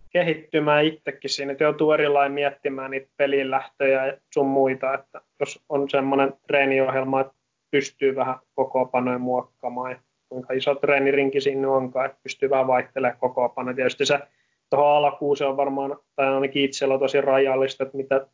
kehittymään 0.10 0.86
itsekin 0.86 1.30
siinä, 1.30 1.52
että 1.52 1.64
joutuu 1.64 1.92
erilainen 1.92 2.32
miettimään 2.32 2.92
niitä 2.92 3.10
pelin 3.18 3.52
lähtöjä 3.52 4.06
ja 4.06 4.18
sun 4.34 4.48
muita, 4.48 4.94
että 4.94 5.22
jos 5.40 5.64
on 5.70 5.90
semmoinen 5.90 6.34
treeniohjelma, 6.48 7.22
että 7.22 7.34
pystyy 7.72 8.16
vähän 8.16 8.36
koko 8.56 8.86
panoja 8.86 9.20
muokkaamaan 9.20 9.92
ja 9.92 10.00
kuinka 10.30 10.54
iso 10.54 10.76
treenirinki 10.76 11.42
siinä 11.42 11.72
onkaan, 11.72 12.06
että 12.06 12.20
pystyy 12.24 12.50
vähän 12.50 12.68
vaihtelemaan 12.68 13.20
koko 13.20 13.50
panoja. 13.50 13.76
Tietysti 13.76 14.06
se 14.06 14.20
tuohon 14.70 14.98
alkuun 14.98 15.38
se 15.38 15.46
on 15.46 15.58
varmaan, 15.58 15.98
tai 16.16 16.28
ainakin 16.28 16.64
itsellä 16.64 16.94
on 16.94 17.00
tosi 17.00 17.22
rajallista, 17.22 17.84
että 17.84 17.98
mitä 17.98 18.28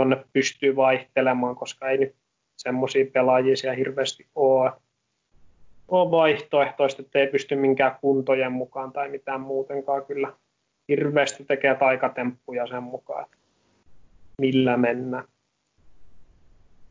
tuonne 0.00 0.24
pystyy 0.32 0.76
vaihtelemaan, 0.76 1.56
koska 1.56 1.90
ei 1.90 1.98
nyt 1.98 2.16
semmoisia 2.56 3.06
pelaajia 3.12 3.56
siellä 3.56 3.76
hirveästi 3.76 4.26
ole. 4.34 4.72
ole 5.88 6.10
vaihtoehtoista, 6.10 7.02
että 7.02 7.18
ei 7.18 7.26
pysty 7.26 7.56
minkään 7.56 7.96
kuntojen 8.00 8.52
mukaan 8.52 8.92
tai 8.92 9.08
mitään 9.08 9.40
muutenkaan 9.40 10.06
kyllä 10.06 10.32
hirveästi 10.88 11.44
tekee 11.44 11.74
taikatemppuja 11.74 12.66
sen 12.66 12.82
mukaan, 12.82 13.24
että 13.24 13.36
millä 14.38 14.76
mennään. 14.76 15.24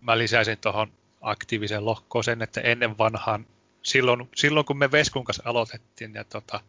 Mä 0.01 0.17
lisäisin 0.17 0.57
tuohon 0.57 0.87
aktiivisen 1.21 1.85
lohkoon 1.85 2.23
sen, 2.23 2.41
että 2.41 2.61
ennen 2.61 2.97
vanhaan, 2.97 3.45
silloin, 3.81 4.29
silloin 4.35 4.65
kun 4.65 4.77
me 4.77 4.91
Veskun 4.91 5.23
kanssa 5.23 5.43
aloitettiin, 5.45 6.13
ja 6.13 6.23
tota, 6.23 6.59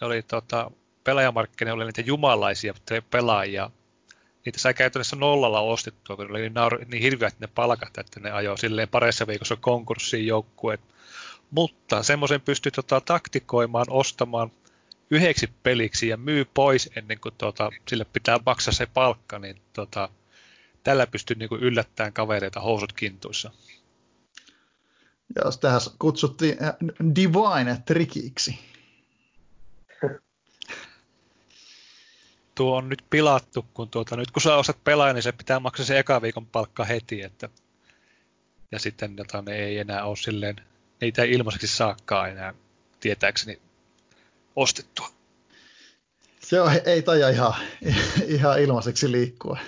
ne 0.00 0.06
oli 0.06 0.22
tota, 0.22 0.70
pelaajamarkkinoilla 1.04 1.84
oli 1.84 1.88
niitä 1.88 2.10
jumalaisia 2.10 2.74
pelaajia, 3.10 3.70
niitä 4.46 4.58
sai 4.58 4.74
käytännössä 4.74 5.16
nollalla 5.16 5.60
ostettua, 5.60 6.16
kun 6.16 6.26
ne 6.26 6.30
oli 6.30 6.40
niin, 6.40 6.90
niin 6.90 7.02
hirveät 7.02 7.40
ne 7.40 7.46
palkat, 7.46 7.98
että 7.98 8.20
ne 8.20 8.30
ajoi 8.30 8.58
silleen 8.58 8.88
parissa 8.88 9.26
viikossa 9.26 9.56
konkurssiin 9.56 10.26
joukkueet. 10.26 10.80
Mutta 11.50 12.02
semmoisen 12.02 12.40
pystyi 12.40 12.72
tota, 12.72 13.00
taktikoimaan, 13.00 13.86
ostamaan 13.90 14.50
yhdeksi 15.10 15.50
peliksi 15.62 16.08
ja 16.08 16.16
myy 16.16 16.44
pois 16.44 16.90
ennen 16.96 17.20
kuin 17.20 17.34
tota, 17.38 17.70
sille 17.88 18.06
pitää 18.12 18.38
maksaa 18.46 18.74
se 18.74 18.86
palkka, 18.86 19.38
niin 19.38 19.60
tota, 19.72 20.08
tällä 20.82 21.06
pystyy 21.06 21.36
niin 21.36 21.60
yllättämään 21.60 22.12
kavereita 22.12 22.60
housut 22.60 22.92
kintuissa. 22.92 23.50
Ja 25.34 25.42
tähän 25.60 25.80
kutsuttiin 25.98 26.64
äh, 26.64 26.74
Divine 27.14 27.82
Trikiksi. 27.86 28.58
Tuo 32.56 32.76
on 32.76 32.88
nyt 32.88 33.04
pilattu, 33.10 33.66
kun 33.74 33.88
tuota, 33.88 34.16
nyt 34.16 34.30
kun 34.30 34.42
sä 34.42 34.56
osat 34.56 34.84
pelaa, 34.84 35.12
niin 35.12 35.22
se 35.22 35.32
pitää 35.32 35.60
maksaa 35.60 35.86
se 35.86 35.98
eka 35.98 36.22
viikon 36.22 36.46
palkka 36.46 36.84
heti, 36.84 37.22
että 37.22 37.48
ja 38.72 38.78
sitten 38.78 39.14
jota 39.18 39.42
ne 39.42 39.56
ei 39.56 39.78
enää 39.78 40.04
ole 40.04 40.16
silleen, 40.16 40.56
niitä 41.00 41.22
ei 41.22 41.32
ilmaiseksi 41.32 41.66
saakkaa 41.66 42.28
enää 42.28 42.54
tietääkseni 43.00 43.60
ostettua. 44.56 45.08
Se 46.40 46.60
on, 46.60 46.70
ei 46.84 47.02
taja 47.02 47.28
ihan, 47.28 47.54
ihan 48.26 48.60
ilmaiseksi 48.62 49.12
liikkua. 49.12 49.58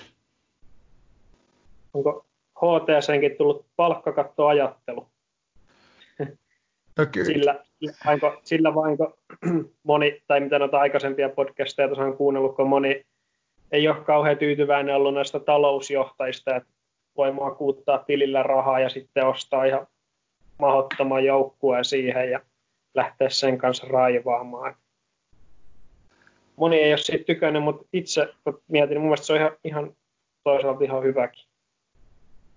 Onko 1.93 2.25
HTCnkin 2.55 3.37
tullut 3.37 3.65
palkkakattoajattelu? 3.75 5.07
Kyllä. 7.05 7.25
Sillä, 7.25 7.63
vainko, 8.05 8.39
sillä 8.43 8.75
vainko 8.75 9.17
moni, 9.83 10.21
tai 10.27 10.39
mitä 10.39 10.59
noita 10.59 10.79
aikaisempia 10.79 11.29
podcasteja 11.29 11.87
tuossa 11.87 12.03
on 12.03 12.17
kuunnellut, 12.17 12.55
kun 12.55 12.69
moni 12.69 13.05
ei 13.71 13.87
ole 13.87 14.03
kauhean 14.03 14.37
tyytyväinen 14.37 14.95
ollut 14.95 15.13
näistä 15.13 15.39
talousjohtajista, 15.39 16.55
että 16.55 16.69
voi 17.17 17.31
makuuttaa 17.31 17.97
tilillä 17.97 18.43
rahaa 18.43 18.79
ja 18.79 18.89
sitten 18.89 19.27
ostaa 19.27 19.65
ihan 19.65 19.87
mahdottoman 20.59 21.25
joukkueen 21.25 21.85
siihen 21.85 22.31
ja 22.31 22.39
lähteä 22.95 23.29
sen 23.29 23.57
kanssa 23.57 23.87
raivaamaan. 23.89 24.75
Moni 26.55 26.77
ei 26.77 26.91
ole 26.91 26.97
siitä 26.97 27.23
tykännyt, 27.23 27.63
mutta 27.63 27.85
itse 27.93 28.33
mietin, 28.67 28.89
niin 28.89 29.01
mun 29.01 29.07
mielestä 29.07 29.25
se 29.25 29.33
on 29.33 29.39
ihan, 29.39 29.51
ihan 29.63 29.95
toisaalta 30.43 30.83
ihan 30.83 31.03
hyväkin. 31.03 31.45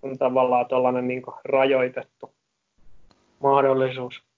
On 0.03 0.18
tavallaan 0.18 0.66
tuollainen 0.66 1.09
niin 1.09 1.22
rajoitettu 1.45 2.34
mahdollisuus. 3.40 4.31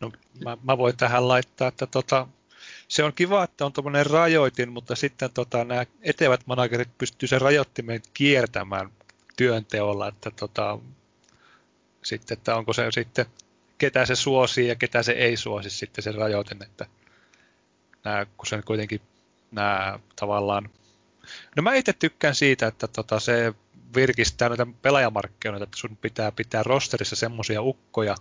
No, 0.00 0.12
mä, 0.44 0.56
mä 0.62 0.78
voin 0.78 0.96
tähän 0.96 1.28
laittaa, 1.28 1.68
että 1.68 1.86
tota, 1.86 2.28
se 2.88 3.04
on 3.04 3.12
kiva, 3.12 3.44
että 3.44 3.66
on 3.66 3.72
tuommoinen 3.72 4.06
rajoitin, 4.06 4.72
mutta 4.72 4.96
sitten 4.96 5.30
tota, 5.34 5.64
nämä 5.64 5.86
etevät 6.02 6.40
managerit 6.46 6.98
pystyy 6.98 7.28
sen 7.28 7.40
rajoittimen 7.40 8.00
kiertämään 8.14 8.90
työnteolla, 9.36 10.08
että 10.08 10.30
tota, 10.30 10.78
sitten, 12.04 12.38
että 12.38 12.56
onko 12.56 12.72
se 12.72 12.86
sitten, 12.90 13.26
ketä 13.78 14.06
se 14.06 14.14
suosii 14.14 14.68
ja 14.68 14.74
ketä 14.74 15.02
se 15.02 15.12
ei 15.12 15.36
suosi 15.36 15.70
sitten 15.70 16.04
se 16.04 16.12
rajoitin, 16.12 16.62
että 16.62 16.86
nämä, 18.04 18.26
kun 18.36 18.46
se 18.46 18.62
kuitenkin 18.62 19.00
nämä 19.50 19.98
tavallaan, 20.16 20.70
no 21.56 21.62
mä 21.62 21.74
itse 21.74 21.92
tykkään 21.92 22.34
siitä, 22.34 22.66
että 22.66 22.88
tota, 22.88 23.20
se 23.20 23.54
virkistää 23.94 24.48
noita 24.48 24.66
pelaajamarkkinoita, 24.82 25.64
että 25.64 25.76
sun 25.78 25.96
pitää 25.96 26.32
pitää 26.32 26.62
rosterissa 26.62 27.16
semmoisia 27.16 27.62
ukkoja, 27.62 28.14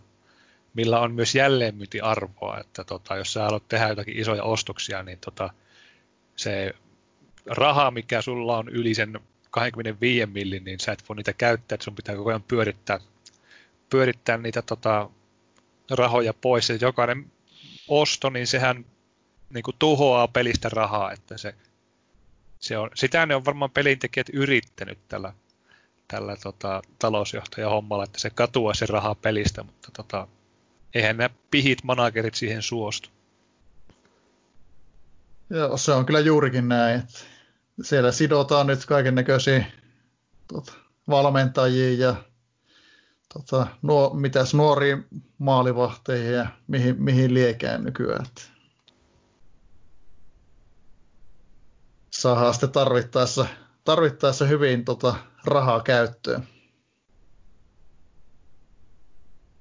millä 0.76 1.00
on 1.00 1.14
myös 1.14 1.36
jälleenmyyntiarvoa, 1.36 2.60
että 2.60 2.84
tota, 2.84 3.16
jos 3.16 3.34
sä 3.34 3.44
haluat 3.44 3.68
tehdä 3.68 3.90
jotakin 3.90 4.20
isoja 4.20 4.44
ostoksia, 4.44 5.04
niin 5.04 5.20
tota, 5.26 5.50
se 6.36 6.74
raha, 7.46 7.92
mikä 7.92 8.22
sulla 8.22 8.58
on 8.58 8.70
yli 8.70 8.94
sen 8.94 9.20
25 9.52 10.26
millin, 10.26 10.64
niin 10.64 10.80
sä 10.80 10.92
et 10.92 11.04
voi 11.10 11.16
niitä 11.16 11.34
käyttää, 11.34 11.76
että 11.76 11.84
sun 11.84 11.96
pitää 11.96 12.16
koko 12.16 12.30
ajan 12.30 12.44
pyörittää 12.44 13.00
pyörittää 13.90 14.38
niitä 14.38 14.62
tota, 14.62 15.10
rahoja 15.92 16.34
pois. 16.34 16.70
Ja 16.70 16.78
jokainen 16.82 17.32
osto, 17.88 18.30
niin 18.30 18.48
sehän 18.48 18.86
niin 19.50 19.64
kuin 19.64 19.76
tuhoaa 19.80 20.28
pelistä 20.28 20.70
rahaa, 20.70 21.12
että 21.12 21.38
se, 21.38 21.56
se 22.60 22.78
on, 22.78 22.90
sitä 22.96 23.26
ne 23.26 23.36
on 23.36 23.46
varmaan 23.46 23.72
pelintekijät 23.72 24.30
yrittänyt 24.34 25.00
tällä, 25.08 25.34
tällä 26.08 26.36
tota, 26.36 26.82
talousjohtajahommalla, 27.00 28.04
että 28.04 28.20
se 28.20 28.30
katuaa 28.30 28.74
se 28.74 28.86
rahaa 28.86 29.16
pelistä, 29.16 29.64
mutta 29.64 29.92
tota, 29.96 30.28
eihän 30.96 31.18
nämä 31.18 31.30
pihit 31.52 31.84
managerit 31.84 32.36
siihen 32.36 32.62
suostu. 32.62 33.10
Joo, 35.50 35.78
se 35.78 35.92
on 35.92 36.06
kyllä 36.06 36.20
juurikin 36.20 36.70
näin, 36.70 37.00
että 37.00 37.20
siellä 37.82 38.12
sidotaan 38.12 38.68
nyt 38.68 38.86
kaiken 38.86 39.16
näköisiä 39.16 39.66
tota, 40.48 40.74
valmentajia 41.10 42.08
ja 42.08 42.16
tota, 43.34 43.68
nuo, 43.82 44.14
mitäs 44.14 44.54
nuoria 44.54 44.98
maalivahteihin 45.38 46.34
ja 46.34 46.48
mihin, 46.68 47.04
mihin 47.04 47.34
liekään 47.34 47.84
nykyään. 47.84 48.26
Saadaan 52.12 52.54
sitten 52.54 52.72
tarvittaessa, 52.72 53.48
tarvittaessa 53.84 54.46
hyvin 54.46 54.86
tota, 54.86 55.16
rahaa 55.46 55.82
käyttöön. 55.82 56.48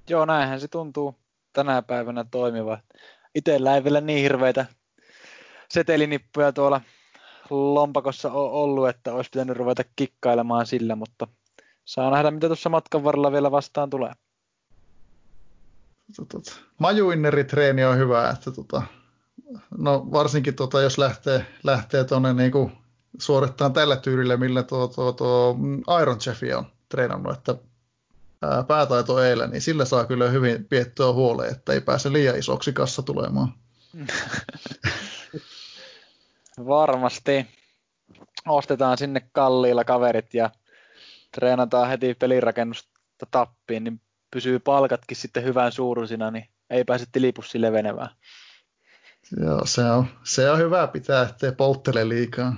Joo, 0.09 0.25
näinhän 0.25 0.59
se 0.59 0.67
tuntuu 0.67 1.24
tänä 1.55 1.81
päivänä 1.81 2.25
toimiva. 2.31 2.77
Itsellä 3.35 3.75
ei 3.75 3.83
vielä 3.83 4.01
niin 4.01 4.21
hirveitä 4.21 4.65
setelinippuja 5.69 6.53
tuolla 6.53 6.81
lompakossa 7.49 8.31
ollut, 8.31 8.89
että 8.89 9.13
olisi 9.13 9.29
pitänyt 9.33 9.57
ruveta 9.57 9.83
kikkailemaan 9.95 10.65
sillä, 10.65 10.95
mutta 10.95 11.27
saa 11.85 12.11
nähdä, 12.11 12.31
mitä 12.31 12.47
tuossa 12.47 12.69
matkan 12.69 13.03
varrella 13.03 13.31
vielä 13.31 13.51
vastaan 13.51 13.89
tulee. 13.89 14.13
Majuinneritreeni 16.79 17.85
on 17.85 17.97
hyvä, 17.97 18.29
että 18.29 18.51
tota, 18.51 18.81
no 19.77 20.07
varsinkin 20.11 20.55
tota, 20.55 20.81
jos 20.81 20.97
lähtee, 20.97 21.45
lähtee 21.63 22.03
tuonne 22.03 22.33
niinku 22.33 22.71
suorittaa 23.19 23.69
tällä 23.69 23.95
tyylillä, 23.95 24.37
millä 24.37 24.63
tuo, 24.63 24.87
tuo, 24.87 25.11
tuo 25.11 25.57
Iron 26.01 26.17
Jeffi 26.27 26.53
on 26.53 26.65
treenannut, 26.89 27.37
että 27.37 27.55
päätaito 28.67 29.23
eilen, 29.23 29.49
niin 29.49 29.61
sillä 29.61 29.85
saa 29.85 30.05
kyllä 30.05 30.29
hyvin 30.29 30.65
piettyä 30.65 31.11
huoleen, 31.11 31.51
että 31.51 31.73
ei 31.73 31.81
pääse 31.81 32.13
liian 32.13 32.37
isoksi 32.37 32.73
kassa 32.73 33.01
tulemaan. 33.01 33.53
Varmasti. 36.67 37.47
Ostetaan 38.47 38.97
sinne 38.97 39.29
kalliilla 39.31 39.83
kaverit 39.83 40.33
ja 40.33 40.49
treenataan 41.31 41.89
heti 41.89 42.13
pelirakennusta 42.13 42.89
tappiin, 43.31 43.83
niin 43.83 44.01
pysyy 44.31 44.59
palkatkin 44.59 45.17
sitten 45.17 45.43
hyvän 45.43 45.71
suuruisina, 45.71 46.31
niin 46.31 46.49
ei 46.69 46.83
pääse 46.83 47.05
tilipussi 47.11 47.61
levenemään. 47.61 48.09
Joo, 49.41 49.65
se 49.65 49.81
on, 49.81 50.05
se 50.23 50.51
on 50.51 50.59
hyvä 50.59 50.87
pitää, 50.87 51.23
ettei 51.23 51.51
polttele 51.51 52.09
liikaa. 52.09 52.55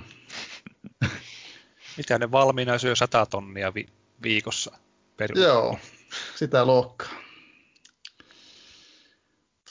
Mitä 1.96 2.18
ne 2.18 2.30
valmiina 2.30 2.78
syö 2.78 2.96
100 2.96 3.26
tonnia 3.26 3.74
vi- 3.74 3.88
viikossa 4.22 4.78
per 5.18 5.38
Joo, 5.38 5.78
sitä 6.36 6.64
luokkaa. 6.64 7.12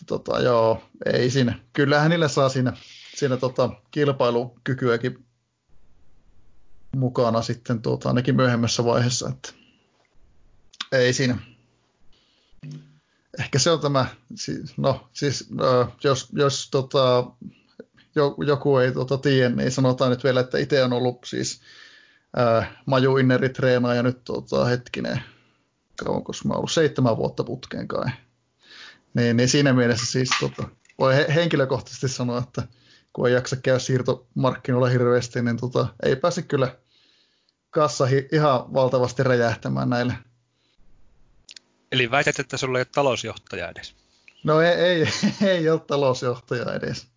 tota, 0.06 0.39
joo, 0.39 0.84
ei 1.06 1.30
siinä. 1.30 1.60
Kyllähän 1.74 2.10
niillä 2.10 2.28
saa 2.28 2.50
siinä, 2.50 2.74
siinä 3.16 3.38
tota, 3.38 3.70
kilpailukykyäkin 3.91 5.26
mukana 6.95 7.41
sitten 7.41 7.82
tuota, 7.82 8.10
ainakin 8.10 8.36
myöhemmässä 8.36 8.86
vaiheessa, 8.86 9.30
että 9.30 9.50
ei 10.91 11.14
siinä. 11.14 11.38
Ehkä 13.39 13.60
se 13.60 13.72
on 13.72 13.80
tämä, 13.80 14.06
no 14.78 15.10
siis 15.14 15.50
jos, 16.04 16.30
jos 16.34 16.70
tota, 16.70 17.32
joku 18.48 18.78
ei 18.78 18.91
tota, 18.91 19.18
tiedä, 19.18 19.56
niin 19.56 19.72
sanotaan 19.72 20.12
nyt 20.12 20.24
vielä, 20.24 20.39
että 20.39 20.58
itse 20.58 20.84
on 20.84 20.93
ollut 20.93 21.26
siis 21.26 21.62
ää, 22.36 22.82
Maju 22.86 23.18
Inneri 23.18 23.50
ja 23.95 24.04
nyt 24.04 24.24
tota, 24.24 24.66
hetkinen, 24.66 25.24
kauanko 26.06 26.32
mä 26.45 26.54
ollut 26.54 26.72
seitsemän 26.72 27.18
vuotta 27.18 27.43
putkeen 27.43 27.88
kai. 27.88 28.06
Niin, 29.14 29.38
niin 29.38 29.50
siinä 29.50 29.74
mielessä 29.74 30.06
siis 30.06 30.30
tota, 30.39 30.70
voi 31.00 31.16
he, 31.16 31.26
henkilökohtaisesti 31.36 32.08
sanoa, 32.08 32.38
että 32.38 32.64
kun 33.14 33.28
ei 33.28 33.34
jaksa 33.34 33.56
käydä 33.56 33.80
siirtomarkkinoilla 33.80 34.88
hirveästi, 34.88 35.41
niin 35.41 35.58
tota, 35.58 35.88
ei 36.04 36.16
pääse 36.16 36.41
kyllä 36.41 36.76
kassa 37.70 38.06
hi, 38.06 38.28
ihan 38.32 38.74
valtavasti 38.74 39.24
räjähtämään 39.24 39.89
näille. 39.89 40.14
Eli 41.91 42.12
väität, 42.12 42.39
että 42.39 42.58
sulla 42.58 42.78
ei 42.78 42.82
ole 42.82 42.88
talousjohtaja 42.91 43.70
edes? 43.70 43.95
No 44.43 44.62
ei, 44.62 44.74
ei, 44.74 45.08
ei 45.52 45.70
ole 45.70 45.80
talousjohtaja 45.80 46.74
edes. 46.74 47.08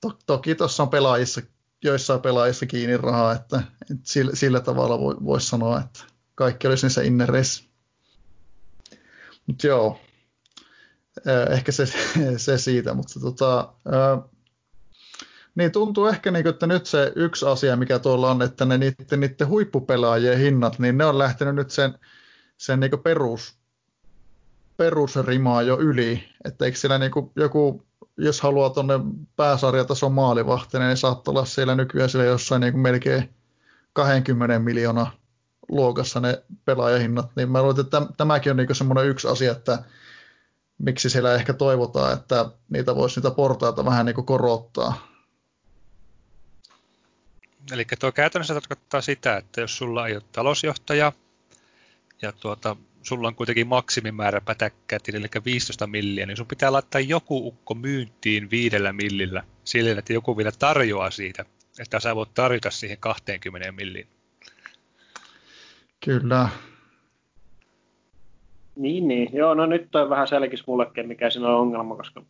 To, 0.00 0.18
toki 0.26 0.54
tuossa 0.54 0.82
on 0.82 0.88
pelaajissa, 0.88 1.42
joissain 1.84 2.20
pelaajissa 2.20 2.66
kiinni 2.66 2.96
rahaa, 2.96 3.32
että, 3.32 3.62
että 3.80 4.02
sillä, 4.02 4.36
sillä 4.36 4.60
tavalla 4.60 5.00
voi, 5.00 5.16
voisi 5.24 5.46
sanoa, 5.46 5.80
että 5.80 6.00
kaikki 6.38 6.66
olisi 6.66 6.86
niissä 6.86 7.02
innereissä. 7.02 7.64
Mutta 9.46 9.66
joo, 9.66 10.00
ehkä 11.50 11.72
se, 11.72 11.86
se 12.36 12.58
siitä, 12.58 12.94
mutta 12.94 13.20
tota, 13.20 13.72
niin 15.54 15.72
tuntuu 15.72 16.06
ehkä, 16.06 16.30
niin 16.30 16.42
kuin, 16.42 16.52
että 16.52 16.66
nyt 16.66 16.86
se 16.86 17.12
yksi 17.16 17.46
asia, 17.46 17.76
mikä 17.76 17.98
tuolla 17.98 18.30
on, 18.30 18.42
että 18.42 18.64
ne 18.64 18.78
niiden, 18.78 19.20
niiden 19.20 19.48
huippupelaajien 19.48 20.38
hinnat, 20.38 20.78
niin 20.78 20.98
ne 20.98 21.04
on 21.04 21.18
lähtenyt 21.18 21.54
nyt 21.54 21.70
sen, 21.70 21.98
sen 22.56 22.80
niin 22.80 22.90
perus, 23.02 23.58
perusrimaa 24.76 25.62
jo 25.62 25.78
yli. 25.80 26.24
Että 26.44 26.64
eikö 26.64 26.78
siellä 26.78 26.98
niin 26.98 27.12
joku, 27.36 27.86
jos 28.16 28.40
haluaa 28.40 28.70
tuonne 28.70 28.94
pääsarjatason 29.36 30.12
maalivahtinen, 30.12 30.88
niin 30.88 30.96
saattaa 30.96 31.32
olla 31.32 31.44
siellä 31.44 31.74
nykyään 31.74 32.10
siellä 32.10 32.26
jossain 32.26 32.60
niin 32.60 32.78
melkein 32.78 33.34
20 33.92 34.58
miljoonaa 34.58 35.17
luokassa 35.68 36.20
ne 36.20 36.42
pelaajahinnat, 36.64 37.30
niin 37.36 37.50
mä 37.50 37.62
luulen, 37.62 37.80
että 37.80 38.02
tämäkin 38.16 38.50
on 38.50 38.56
niin 38.56 38.74
semmoinen 38.74 39.06
yksi 39.06 39.28
asia, 39.28 39.52
että 39.52 39.82
miksi 40.78 41.10
siellä 41.10 41.34
ehkä 41.34 41.52
toivotaan, 41.52 42.12
että 42.12 42.50
niitä 42.68 42.94
voisi 42.96 43.20
niitä 43.20 43.30
portaita 43.30 43.84
vähän 43.84 44.06
niin 44.06 44.24
korottaa. 44.24 45.08
Eli 47.72 47.84
tuo 48.00 48.12
käytännössä 48.12 48.54
tarkoittaa 48.54 49.00
sitä, 49.00 49.36
että 49.36 49.60
jos 49.60 49.76
sulla 49.76 50.06
ei 50.06 50.14
ole 50.14 50.22
talousjohtaja 50.32 51.12
ja 52.22 52.32
tuota, 52.32 52.76
sulla 53.02 53.28
on 53.28 53.34
kuitenkin 53.34 53.66
maksimimäärä 53.66 54.40
pätäkkää 54.40 54.98
eli 55.08 55.26
15 55.44 55.86
milliä, 55.86 56.26
niin 56.26 56.36
sun 56.36 56.46
pitää 56.46 56.72
laittaa 56.72 57.00
joku 57.00 57.48
ukko 57.48 57.74
myyntiin 57.74 58.50
viidellä 58.50 58.92
millillä 58.92 59.42
sillä, 59.64 59.98
että 59.98 60.12
joku 60.12 60.36
vielä 60.36 60.52
tarjoaa 60.58 61.10
siitä, 61.10 61.44
että 61.78 62.00
sä 62.00 62.16
voit 62.16 62.34
tarjota 62.34 62.70
siihen 62.70 62.98
20 62.98 63.72
milliin. 63.72 64.17
Kyllä. 66.08 66.48
Niin, 68.76 69.08
niin. 69.08 69.28
Joo, 69.32 69.54
no 69.54 69.66
nyt 69.66 69.90
toi 69.90 70.10
vähän 70.10 70.28
selkis 70.28 70.66
mullekin, 70.66 71.08
mikä 71.08 71.30
siinä 71.30 71.48
on 71.48 71.60
ongelma, 71.60 71.96
koska 71.96 72.22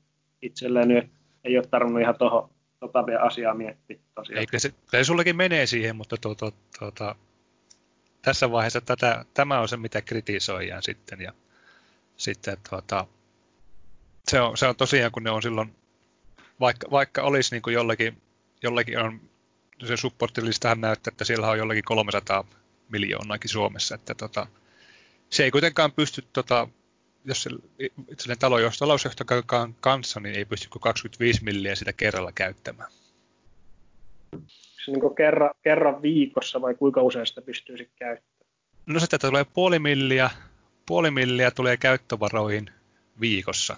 itselleen 0.43 0.89
nyt 0.89 1.11
ei 1.45 1.59
ole 1.59 1.67
tarvinnut 1.71 2.03
ihan 2.03 2.19
toho, 2.19 2.51
tota 2.81 3.05
asiaa 3.21 3.55
miettiä 3.55 3.99
tosiaan. 4.15 4.41
Eikö 4.41 4.59
se, 4.59 4.75
se 4.91 5.05
sullekin 5.05 5.37
menee 5.37 5.67
siihen, 5.67 5.97
mutta 5.97 6.17
tuota, 6.17 6.53
tuota, 6.79 7.15
tässä 8.23 8.51
vaiheessa 8.51 8.81
tätä, 8.81 9.25
tämä 9.35 9.61
on 9.61 9.69
se, 9.69 9.77
mitä 9.77 10.03
kritisoidaan 10.03 10.83
sitten. 10.83 11.21
Ja 11.21 11.33
sitten 12.17 12.57
tuota, 12.71 13.07
se, 14.29 14.41
on, 14.41 14.57
se 14.57 14.67
on 14.67 14.77
tosiaan, 14.77 15.13
kun 15.13 15.23
ne 15.23 15.31
on 15.31 15.43
silloin, 15.43 15.75
vaikka, 16.61 16.91
vaikka 16.91 17.23
olisi 17.23 17.55
niin 17.55 17.63
kuin 17.63 17.75
jollakin, 17.75 18.23
jollakin 18.63 18.99
on, 18.99 19.21
se 19.85 19.97
supportilistahan 19.97 20.81
näyttää, 20.81 21.11
että 21.11 21.25
siellä 21.25 21.49
on 21.49 21.59
jollakin 21.59 21.85
300 21.85 22.45
miljoonaakin 22.89 23.51
Suomessa, 23.51 23.95
että 23.95 24.15
tota, 24.15 24.47
se 25.31 25.45
ei 25.45 25.51
kuitenkaan 25.51 25.93
pysty, 25.93 26.25
tota, 26.33 26.69
jos 27.25 27.43
se 27.43 27.51
itselleen 28.13 28.39
talousjohtajan 28.79 29.75
kanssa, 29.81 30.21
niin 30.21 30.35
ei 30.35 30.45
pysty 30.45 30.69
kuin 30.69 30.83
25 30.83 31.45
milliä 31.45 31.75
sitä 31.75 31.93
kerralla 31.93 32.33
käyttämään. 32.33 32.91
Se 34.85 34.93
niin 34.93 35.15
kerran, 35.17 35.51
kerran 35.63 36.03
viikossa 36.03 36.61
vai 36.61 36.75
kuinka 36.75 37.03
usein 37.03 37.27
sitä 37.27 37.43
pystyy 37.43 37.77
sitten 37.77 37.99
käyttämään? 37.99 38.39
No 38.87 39.01
sitä 39.01 39.19
tulee 39.19 39.45
puoli 39.45 39.79
milliä, 39.79 40.31
puoli 40.87 41.11
milliä 41.11 41.51
tulee 41.51 41.77
käyttövaroihin 41.77 42.71
viikossa. 43.21 43.77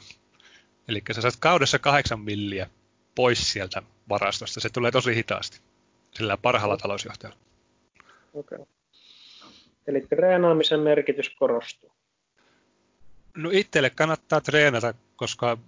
Eli 0.89 1.03
sä 1.13 1.21
saat 1.21 1.37
kaudessa 1.37 1.79
kahdeksan 1.79 2.21
milliä 2.21 2.67
pois 3.15 3.53
sieltä 3.53 3.83
varastosta. 4.09 4.61
Se 4.61 4.71
tulee 4.71 4.91
tosi 4.91 5.15
hitaasti 5.15 5.61
sillä 6.15 6.37
parhaalla 6.37 6.77
talousjohtajalla. 6.77 7.39
Okei. 8.35 8.57
Okay. 8.57 8.80
Eli 9.91 10.01
treenaamisen 10.01 10.81
merkitys 10.81 11.31
korostuu. 11.31 11.93
No 13.37 13.51
itselle 13.53 13.91
kannattaa 13.91 14.41
treenata, 14.41 14.95
koska 15.17 15.59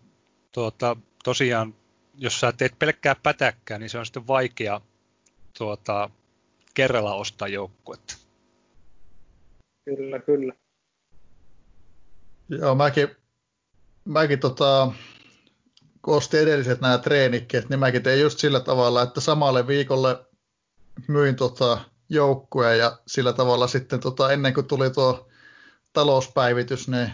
tuota, 0.53 0.97
tosiaan, 1.25 1.75
jos 2.15 2.41
sä 2.41 2.53
teet 2.53 2.79
pelkkää 2.79 3.17
pätäkkää, 3.23 3.79
niin 3.79 3.91
se 3.91 3.99
on 3.99 4.07
sitten 4.07 4.27
vaikea 4.27 4.81
tuota, 5.59 6.11
kerralla 6.75 7.15
ostaa 7.15 7.49
joukkuetta. 7.49 8.17
Kyllä, 9.85 10.19
kyllä. 10.19 10.55
Joo, 12.49 12.75
mäkin, 12.75 13.09
mäkin 14.05 14.41
tota, 14.41 14.93
kun 16.03 16.17
ostin 16.17 16.41
edelliset 16.41 16.81
nämä 16.81 16.99
treenikkeet, 16.99 17.69
niin 17.69 17.81
mäkin 17.81 18.03
tein 18.03 18.21
just 18.21 18.39
sillä 18.39 18.61
tavalla, 18.61 19.03
että 19.03 19.21
samalle 19.21 19.67
viikolle 19.67 20.27
myin 21.09 21.37
tota, 21.37 21.92
joukkueen 22.13 22.79
ja 22.79 22.99
sillä 23.07 23.33
tavalla 23.33 23.67
sitten 23.67 24.01
tota, 24.01 24.33
ennen 24.33 24.55
kuin 24.55 24.67
tuli 24.67 24.91
tuo 24.91 25.29
talouspäivitys, 25.93 26.89
niin 26.89 27.13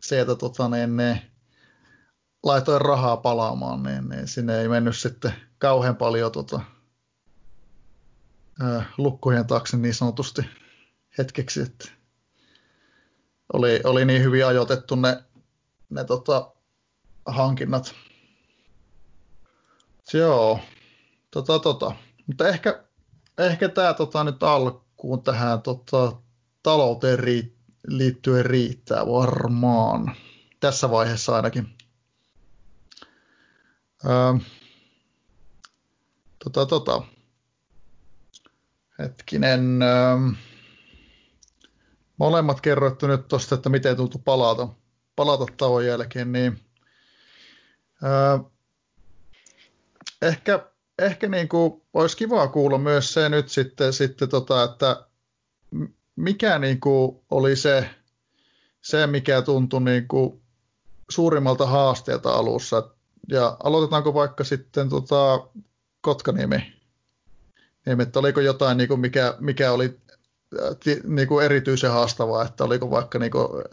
sieltä 0.00 0.34
tota, 0.34 0.68
niin, 0.68 0.96
niin, 0.96 1.20
laitoin 2.42 2.80
rahaa 2.80 3.16
palaamaan, 3.16 3.82
niin, 3.82 4.08
niin 4.08 4.28
sinne 4.28 4.60
ei 4.60 4.68
mennyt 4.68 4.96
sitten 4.96 5.32
kauhean 5.58 5.96
paljon 5.96 6.32
tota, 6.32 6.60
ää, 8.60 8.84
lukkojen 8.98 9.46
taakse 9.46 9.76
niin 9.76 9.94
sanotusti 9.94 10.42
hetkeksi, 11.18 11.60
että 11.60 11.88
oli, 13.52 13.80
oli 13.84 14.04
niin 14.04 14.22
hyvin 14.22 14.46
ajoitettu 14.46 14.94
ne, 14.94 15.24
ne 15.90 16.04
tota, 16.04 16.50
hankinnat. 17.26 17.94
Joo, 20.12 20.60
tota, 21.30 21.58
tota. 21.58 21.92
mutta 22.26 22.48
ehkä 22.48 22.87
ehkä 23.38 23.68
tämä 23.68 23.94
tota, 23.94 24.24
nyt 24.24 24.42
alkuun 24.42 25.22
tähän 25.22 25.62
tota, 25.62 26.12
talouteen 26.62 27.18
ri, 27.18 27.56
liittyen 27.86 28.46
riittää 28.46 29.06
varmaan. 29.06 30.16
Tässä 30.60 30.90
vaiheessa 30.90 31.36
ainakin. 31.36 31.76
Öö, 34.04 34.34
tota, 36.44 36.66
tota. 36.66 37.02
Hetkinen. 38.98 39.82
Öö, 39.82 40.16
molemmat 42.16 42.60
kerroitte 42.60 43.06
nyt 43.06 43.28
tuosta, 43.28 43.54
että 43.54 43.68
miten 43.68 43.96
tultu 43.96 44.18
palata, 44.18 44.68
palata 45.16 45.46
tauon 45.56 45.86
jälkeen, 45.86 46.32
niin 46.32 46.60
öö, 48.02 48.38
ehkä 50.22 50.70
ehkä 50.98 51.28
niin 51.28 51.48
kuin, 51.48 51.82
olisi 51.94 52.16
kiva 52.16 52.48
kuulla 52.48 52.78
myös 52.78 53.14
se 53.14 53.28
nyt 53.28 53.48
sitten, 53.48 53.92
sitten 53.92 54.28
tota, 54.28 54.64
että 54.64 55.06
mikä 56.16 56.58
niin 56.58 56.80
kuin 56.80 57.20
oli 57.30 57.56
se, 57.56 57.90
se, 58.80 59.06
mikä 59.06 59.42
tuntui 59.42 59.80
niin 59.80 60.08
kuin 60.08 60.40
suurimmalta 61.10 61.66
haasteelta 61.66 62.30
alussa. 62.30 62.90
Ja 63.28 63.56
aloitetaanko 63.62 64.14
vaikka 64.14 64.44
sitten 64.44 64.88
tota 64.88 65.48
Kotkaniemi? 66.00 66.72
Niin, 67.86 68.00
että 68.00 68.18
oliko 68.18 68.40
jotain, 68.40 68.78
niin 68.78 68.88
kuin 68.88 69.00
mikä, 69.00 69.34
mikä 69.40 69.72
oli 69.72 70.00
niin 71.04 71.28
kuin 71.28 71.44
erityisen 71.44 71.90
haastavaa, 71.90 72.44
että 72.44 72.64
oliko 72.64 72.90
vaikka 72.90 73.18
niin 73.18 73.30
kuin, 73.30 73.64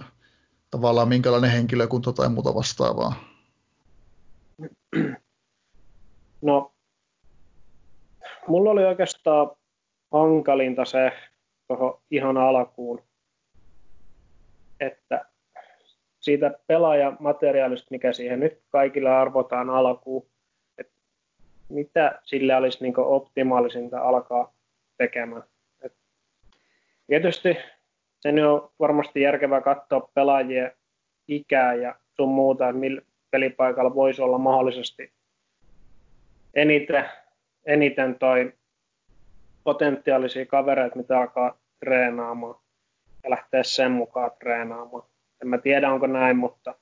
tavallaan 0.71 1.07
minkälainen 1.07 1.51
henkilökunta 1.51 2.13
tai 2.13 2.29
muuta 2.29 2.55
vastaavaa? 2.55 3.15
No 6.41 6.74
mulla 8.47 8.71
oli 8.71 8.85
oikeastaan 8.85 9.51
hankalinta 10.11 10.85
se 10.85 11.11
tuohon 11.67 12.01
ihan 12.11 12.37
alkuun, 12.37 13.03
että 14.79 15.25
siitä 16.19 16.59
pelaajamateriaalista, 16.67 17.87
mikä 17.91 18.13
siihen 18.13 18.39
nyt 18.39 18.61
kaikille 18.69 19.09
arvotaan 19.09 19.69
alkuun, 19.69 20.27
että 20.77 20.93
mitä 21.69 22.19
sillä 22.23 22.57
olisi 22.57 22.83
niin 22.83 22.99
optimaalisinta 22.99 24.01
alkaa 24.01 24.53
tekemään. 24.97 25.43
Et 25.81 25.93
tietysti 27.07 27.57
sen 28.19 28.45
on 28.45 28.71
varmasti 28.79 29.21
järkevää 29.21 29.61
katsoa 29.61 30.09
pelaajien 30.13 30.71
ikää 31.27 31.73
ja 31.73 31.95
sun 32.15 32.29
muuta, 32.29 32.69
että 32.69 32.79
millä 32.79 33.01
pelipaikalla 33.31 33.95
voisi 33.95 34.21
olla 34.21 34.37
mahdollisesti 34.37 35.13
eniten, 36.53 37.05
eniten 37.65 38.19
toi 38.19 38.53
potentiaalisia 39.63 40.45
kavereita, 40.45 40.95
mitä 40.95 41.19
alkaa 41.19 41.57
treenaamaan 41.79 42.55
ja 43.23 43.29
lähteä 43.29 43.63
sen 43.63 43.91
mukaan 43.91 44.31
treenaamaan. 44.39 45.03
En 45.41 45.47
mä 45.47 45.57
tiedä, 45.57 45.91
onko 45.91 46.07
näin, 46.07 46.37
mutta 46.37 46.75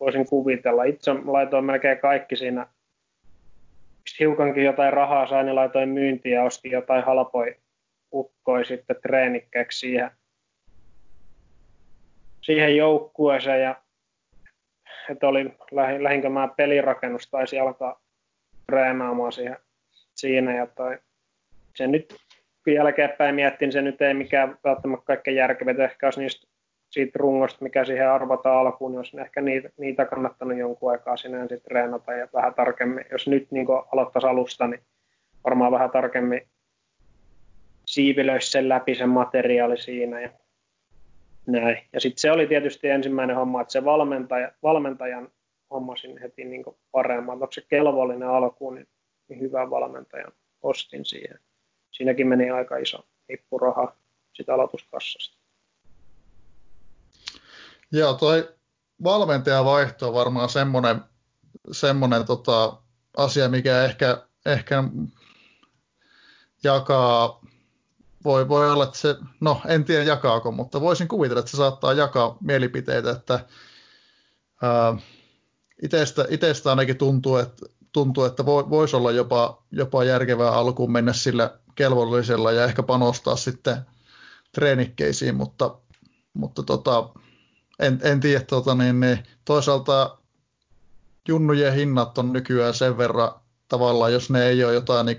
voisin 0.00 0.26
kuvitella. 0.26 0.84
Itse 0.84 1.12
laitoin 1.24 1.64
melkein 1.64 1.98
kaikki 1.98 2.36
siinä. 2.36 2.66
Hiukankin 4.20 4.64
jotain 4.64 4.92
rahaa 4.92 5.26
sain, 5.26 5.46
niin 5.46 5.56
laitoin 5.56 5.88
myyntiä 5.88 6.34
ja 6.34 6.44
ostin 6.44 6.72
jotain 6.72 7.04
halpoja 7.04 7.54
ukkoi 8.12 8.64
sitten 8.64 8.96
treenikkeeksi 9.02 9.78
siihen, 9.78 10.10
siihen 12.40 12.76
joukkueeseen 12.76 13.62
ja 13.62 13.82
että 15.10 15.28
oli, 15.28 15.54
lähin, 15.70 16.02
lähinkö 16.02 16.28
mä 16.28 16.48
pelirakennus 16.56 17.30
taisi 17.30 17.58
alkaa 17.58 18.00
treenaamaan 18.66 19.32
siihen, 19.32 19.56
siinä 20.16 20.56
ja 20.56 20.66
toi, 20.66 20.98
se 21.74 21.86
nyt 21.86 22.16
kun 22.64 22.72
jälkeenpäin 22.72 23.34
miettin, 23.34 23.72
se 23.72 23.82
nyt 23.82 24.02
ei 24.02 24.14
mikään 24.14 24.58
välttämättä 24.64 25.06
kaikkein 25.06 25.36
järkevät, 25.36 25.80
ehkä 25.80 26.06
olisi 26.06 26.20
niistä 26.20 26.46
siitä 26.90 27.18
rungosta, 27.18 27.64
mikä 27.64 27.84
siihen 27.84 28.10
arvotaan 28.10 28.58
alkuun, 28.58 28.92
niin 28.92 28.98
olisi 28.98 29.20
ehkä 29.20 29.40
niitä, 29.40 29.68
niitä 29.76 30.04
kannattanut 30.04 30.58
jonkun 30.58 30.90
aikaa 30.90 31.16
sinä 31.16 31.40
sitten 31.40 31.60
treenata 31.60 32.12
ja 32.12 32.28
vähän 32.34 32.54
tarkemmin. 32.54 33.04
Jos 33.12 33.28
nyt 33.28 33.50
niin 33.50 33.66
aloittaisi 33.92 34.26
alusta, 34.28 34.66
niin 34.66 34.80
varmaan 35.44 35.72
vähän 35.72 35.90
tarkemmin 35.90 36.40
siivilöisi 37.86 38.50
sen 38.50 38.68
läpi 38.68 38.94
sen 38.94 39.08
materiaali 39.08 39.78
siinä 39.78 40.20
ja 40.20 40.30
näin. 41.46 41.78
Ja 41.92 42.00
sitten 42.00 42.20
se 42.20 42.32
oli 42.32 42.46
tietysti 42.46 42.88
ensimmäinen 42.88 43.36
homma, 43.36 43.60
että 43.60 43.72
se 43.72 43.84
valmentaja, 43.84 44.52
valmentajan 44.62 45.28
hommasin 45.70 46.18
heti 46.18 46.44
niin 46.44 46.64
paremmin. 46.92 47.30
Onko 47.30 47.48
se 47.50 47.62
kelvollinen 47.68 48.28
alkuun, 48.28 48.74
niin, 48.74 48.86
niin 48.86 48.95
hyvän 49.30 49.70
valmentajan 49.70 50.32
ostin 50.62 51.04
siihen. 51.04 51.40
Siinäkin 51.90 52.26
meni 52.28 52.50
aika 52.50 52.76
iso 52.76 53.06
nippuraha 53.28 53.96
sitä 54.32 54.54
aloituskassasta. 54.54 55.36
Joo, 57.92 58.14
toi 58.14 58.54
valmentajavaihto 59.04 60.08
on 60.08 60.14
varmaan 60.14 60.48
semmoinen, 60.48 61.00
semmoinen 61.72 62.26
tota, 62.26 62.76
asia, 63.16 63.48
mikä 63.48 63.84
ehkä, 63.84 64.26
ehkä 64.46 64.84
jakaa, 66.64 67.40
voi, 68.24 68.48
voi 68.48 68.70
olla, 68.70 68.84
että 68.84 68.98
se, 68.98 69.16
no 69.40 69.60
en 69.68 69.84
tiedä 69.84 70.04
jakaako, 70.04 70.52
mutta 70.52 70.80
voisin 70.80 71.08
kuvitella, 71.08 71.40
että 71.40 71.50
se 71.50 71.56
saattaa 71.56 71.92
jakaa 71.92 72.36
mielipiteitä, 72.40 73.10
että 73.10 73.40
ää, 74.62 74.96
itestä, 75.82 76.24
itestä 76.28 76.70
ainakin 76.70 76.98
tuntuu, 76.98 77.36
että, 77.36 77.66
tuntuu, 77.96 78.24
että 78.24 78.46
voisi 78.46 78.96
olla 78.96 79.12
jopa, 79.12 79.62
jopa 79.70 80.04
järkevää 80.04 80.52
alkuun 80.52 80.92
mennä 80.92 81.12
sillä 81.12 81.58
kelvollisella 81.74 82.52
ja 82.52 82.64
ehkä 82.64 82.82
panostaa 82.82 83.36
sitten 83.36 83.76
treenikkeisiin, 84.52 85.34
mutta, 85.34 85.78
mutta 86.34 86.62
tota, 86.62 87.08
en, 87.78 88.00
en 88.02 88.20
tiedä, 88.20 88.44
tota, 88.44 88.74
niin, 88.74 89.00
niin, 89.00 89.18
toisaalta 89.44 90.18
junnujen 91.28 91.74
hinnat 91.74 92.18
on 92.18 92.32
nykyään 92.32 92.74
sen 92.74 92.98
verran 92.98 93.30
tavallaan, 93.68 94.12
jos 94.12 94.30
ne 94.30 94.46
ei 94.46 94.64
ole 94.64 94.74
jotain 94.74 95.06
niin 95.06 95.18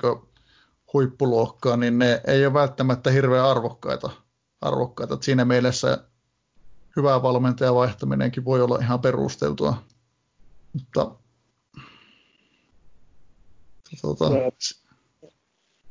huippuluokkaa, 0.94 1.78
niin 1.78 2.00
ne 2.00 2.22
ei 2.28 2.46
ole 2.46 2.54
välttämättä 2.54 3.12
hirveän 3.12 3.46
arvokkaita. 3.46 4.10
arvokkaita. 4.62 5.18
Siinä 5.22 5.46
mielessä 5.46 5.98
hyvä 6.96 7.22
valmentaja 7.22 7.76
vaihtaminenkin 7.76 8.46
voi 8.46 8.62
olla 8.62 8.78
ihan 8.82 9.00
perusteltua. 9.00 9.84
Mutta, 10.74 11.12
tuota... 14.02 14.26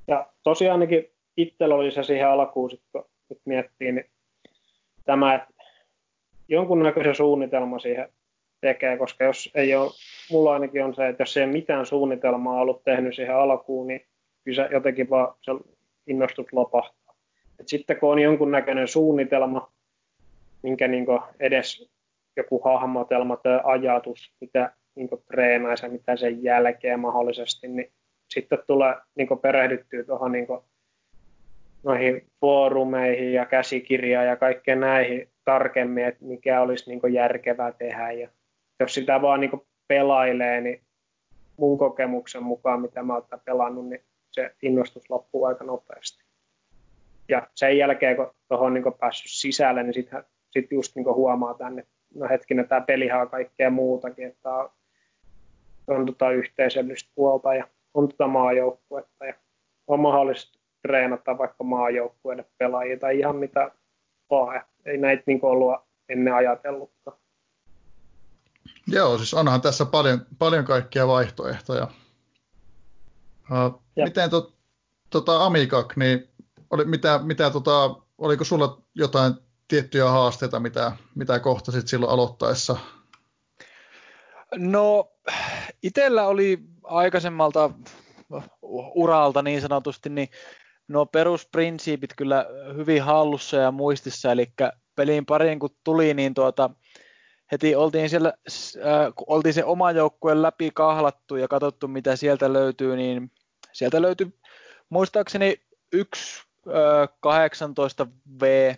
Ja 0.08 0.26
tosiaan 0.42 0.72
ainakin 0.72 1.10
itsellä 1.36 1.74
oli 1.74 1.90
se 1.90 2.02
siihen 2.02 2.28
alkuun, 2.28 2.70
sit, 2.70 2.82
kun 2.92 3.04
nyt 3.30 3.40
miettii, 3.44 3.92
niin 3.92 4.10
tämä, 5.04 5.34
että 5.34 5.54
jonkunnäköisen 6.48 7.14
suunnitelma 7.14 7.78
siihen 7.78 8.08
tekee, 8.60 8.98
koska 8.98 9.24
jos 9.24 9.50
ei 9.54 9.74
ole, 9.74 9.90
mulla 10.30 10.52
ainakin 10.52 10.84
on 10.84 10.94
se, 10.94 11.08
että 11.08 11.22
jos 11.22 11.36
ei 11.36 11.46
mitään 11.46 11.86
suunnitelmaa 11.86 12.60
ollut 12.60 12.84
tehnyt 12.84 13.14
siihen 13.14 13.36
alkuun, 13.36 13.86
niin 13.86 14.06
kyllä 14.44 14.68
jotenkin 14.72 15.10
vaan 15.10 15.34
se 15.42 15.52
innostut 16.06 16.52
lopahtaa. 16.52 17.14
Et 17.60 17.68
sitten 17.68 18.00
kun 18.00 18.12
on 18.12 18.18
jonkunnäköinen 18.18 18.88
suunnitelma, 18.88 19.72
minkä 20.62 20.88
niin 20.88 21.06
edes 21.40 21.90
joku 22.36 22.60
hahmotelma 22.64 23.36
tai 23.36 23.60
ajatus, 23.64 24.32
mitä 24.40 24.72
niin 24.96 25.08
treenaisi 25.26 25.86
ja 25.86 25.92
mitä 25.92 26.16
sen 26.16 26.42
jälkeen 26.42 27.00
mahdollisesti, 27.00 27.68
niin 27.68 27.92
sitten 28.28 28.58
tulee 28.66 28.94
niin 29.14 29.28
perehdyttyä 29.42 30.04
tuohon 30.04 30.32
niin 30.32 30.46
noihin 31.82 32.26
foorumeihin 32.40 33.32
ja 33.32 33.46
käsikirjaan 33.46 34.26
ja 34.26 34.36
kaikkeen 34.36 34.80
näihin 34.80 35.28
tarkemmin, 35.44 36.04
että 36.04 36.24
mikä 36.24 36.60
olisi 36.60 36.90
niin 36.90 37.12
järkevää 37.12 37.72
tehdä. 37.72 38.12
Ja 38.12 38.28
jos 38.80 38.94
sitä 38.94 39.22
vaan 39.22 39.40
niin 39.40 39.50
pelailee, 39.88 40.60
niin 40.60 40.80
mun 41.56 41.78
kokemuksen 41.78 42.42
mukaan, 42.42 42.80
mitä 42.80 43.02
mä 43.02 43.14
oon 43.14 43.26
pelannut, 43.44 43.88
niin 43.88 44.02
se 44.32 44.54
innostus 44.62 45.10
loppuu 45.10 45.44
aika 45.44 45.64
nopeasti. 45.64 46.24
Ja 47.28 47.46
sen 47.54 47.78
jälkeen, 47.78 48.16
kun 48.16 48.34
tuohon 48.48 48.74
niin 48.74 48.84
päässyt 49.00 49.30
sisälle, 49.30 49.82
niin 49.82 49.94
sitten 49.94 50.24
sit 50.50 50.72
just 50.72 50.96
niin 50.96 51.06
huomaa 51.06 51.54
tänne, 51.54 51.86
no 52.14 52.28
hetkinen, 52.28 52.68
tämä 52.68 52.80
pelihan 52.80 53.20
on 53.20 53.30
kaikkea 53.30 53.70
muutakin, 53.70 54.26
että 54.26 54.54
on, 54.54 54.70
on 55.86 56.06
tota 56.06 56.30
yhteisöllistä 56.30 57.10
puolta 57.14 57.54
ja 57.54 57.68
on 57.94 58.08
tota 58.08 58.26
maajoukkuetta 58.26 59.26
ja 59.26 59.34
on 59.86 60.00
mahdollista 60.00 60.58
treenata 60.82 61.38
vaikka 61.38 61.64
maajoukkueiden 61.64 62.46
pelaajia 62.58 62.98
tai 62.98 63.18
ihan 63.18 63.36
mitä 63.36 63.70
vaan. 64.30 64.64
Ei 64.84 64.98
näitä 64.98 65.22
niin 65.26 65.40
ollut 65.42 65.74
ennen 66.08 66.34
ajatellutkaan. 66.34 67.16
Joo, 68.86 69.16
siis 69.16 69.34
onhan 69.34 69.60
tässä 69.60 69.84
paljon, 69.84 70.26
paljon 70.38 70.64
kaikkia 70.64 71.06
vaihtoehtoja. 71.06 71.88
Uh, 73.50 73.82
miten 74.04 74.30
to, 74.30 74.52
tota 75.10 75.44
Amikak, 75.44 75.96
niin 75.96 76.28
oli, 76.70 76.84
mitä, 76.84 77.20
mitä 77.22 77.50
tota, 77.50 77.96
oliko 78.18 78.44
sulla 78.44 78.82
jotain 78.94 79.34
tiettyjä 79.68 80.04
haasteita, 80.04 80.60
mitä, 80.60 80.92
mitä 81.14 81.40
kohtasit 81.40 81.88
silloin 81.88 82.12
aloittaessa? 82.12 82.76
No, 84.56 85.12
itsellä 85.82 86.26
oli 86.26 86.58
aikaisemmalta 86.84 87.70
uralta 88.94 89.42
niin 89.42 89.60
sanotusti, 89.60 90.08
niin 90.08 90.28
nuo 90.88 91.06
perusprinsiipit 91.06 92.10
kyllä 92.16 92.46
hyvin 92.76 93.02
hallussa 93.02 93.56
ja 93.56 93.70
muistissa, 93.70 94.32
eli 94.32 94.46
peliin 94.94 95.26
pariin 95.26 95.58
kun 95.58 95.70
tuli, 95.84 96.14
niin 96.14 96.34
tuota, 96.34 96.70
heti 97.52 97.76
oltiin, 97.76 98.10
siellä, 98.10 98.32
äh, 98.78 99.12
kun 99.14 99.24
oltiin 99.28 99.54
se 99.54 99.64
oma 99.64 99.90
joukkue 99.92 100.42
läpi 100.42 100.70
kahlattu 100.74 101.36
ja 101.36 101.48
katsottu, 101.48 101.88
mitä 101.88 102.16
sieltä 102.16 102.52
löytyy, 102.52 102.96
niin 102.96 103.30
sieltä 103.72 104.02
löytyi 104.02 104.34
muistaakseni 104.88 105.56
yksi 105.92 106.42
äh, 106.68 107.08
18V 108.06 108.76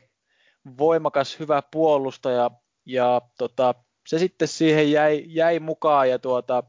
voimakas, 0.79 1.39
hyvä 1.39 1.63
puolustaja, 1.71 2.51
ja 2.87 3.21
tota, 3.39 3.75
se 4.07 4.19
sitten 4.19 4.49
siihen 4.49 4.93
jäi, 4.93 5.25
jäi 5.27 5.61
mukaan, 5.61 6.11
ja 6.11 6.19
tuota, 6.19 6.63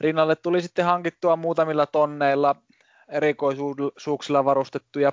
rinnalle 0.00 0.36
tuli 0.36 0.62
sitten 0.62 0.84
hankittua 0.84 1.36
muutamilla 1.36 1.86
tonneilla 1.86 2.56
erikoisuuksilla 3.08 4.44
varustettuja 4.44 5.12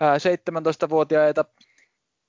17-vuotiaita 0.00 1.44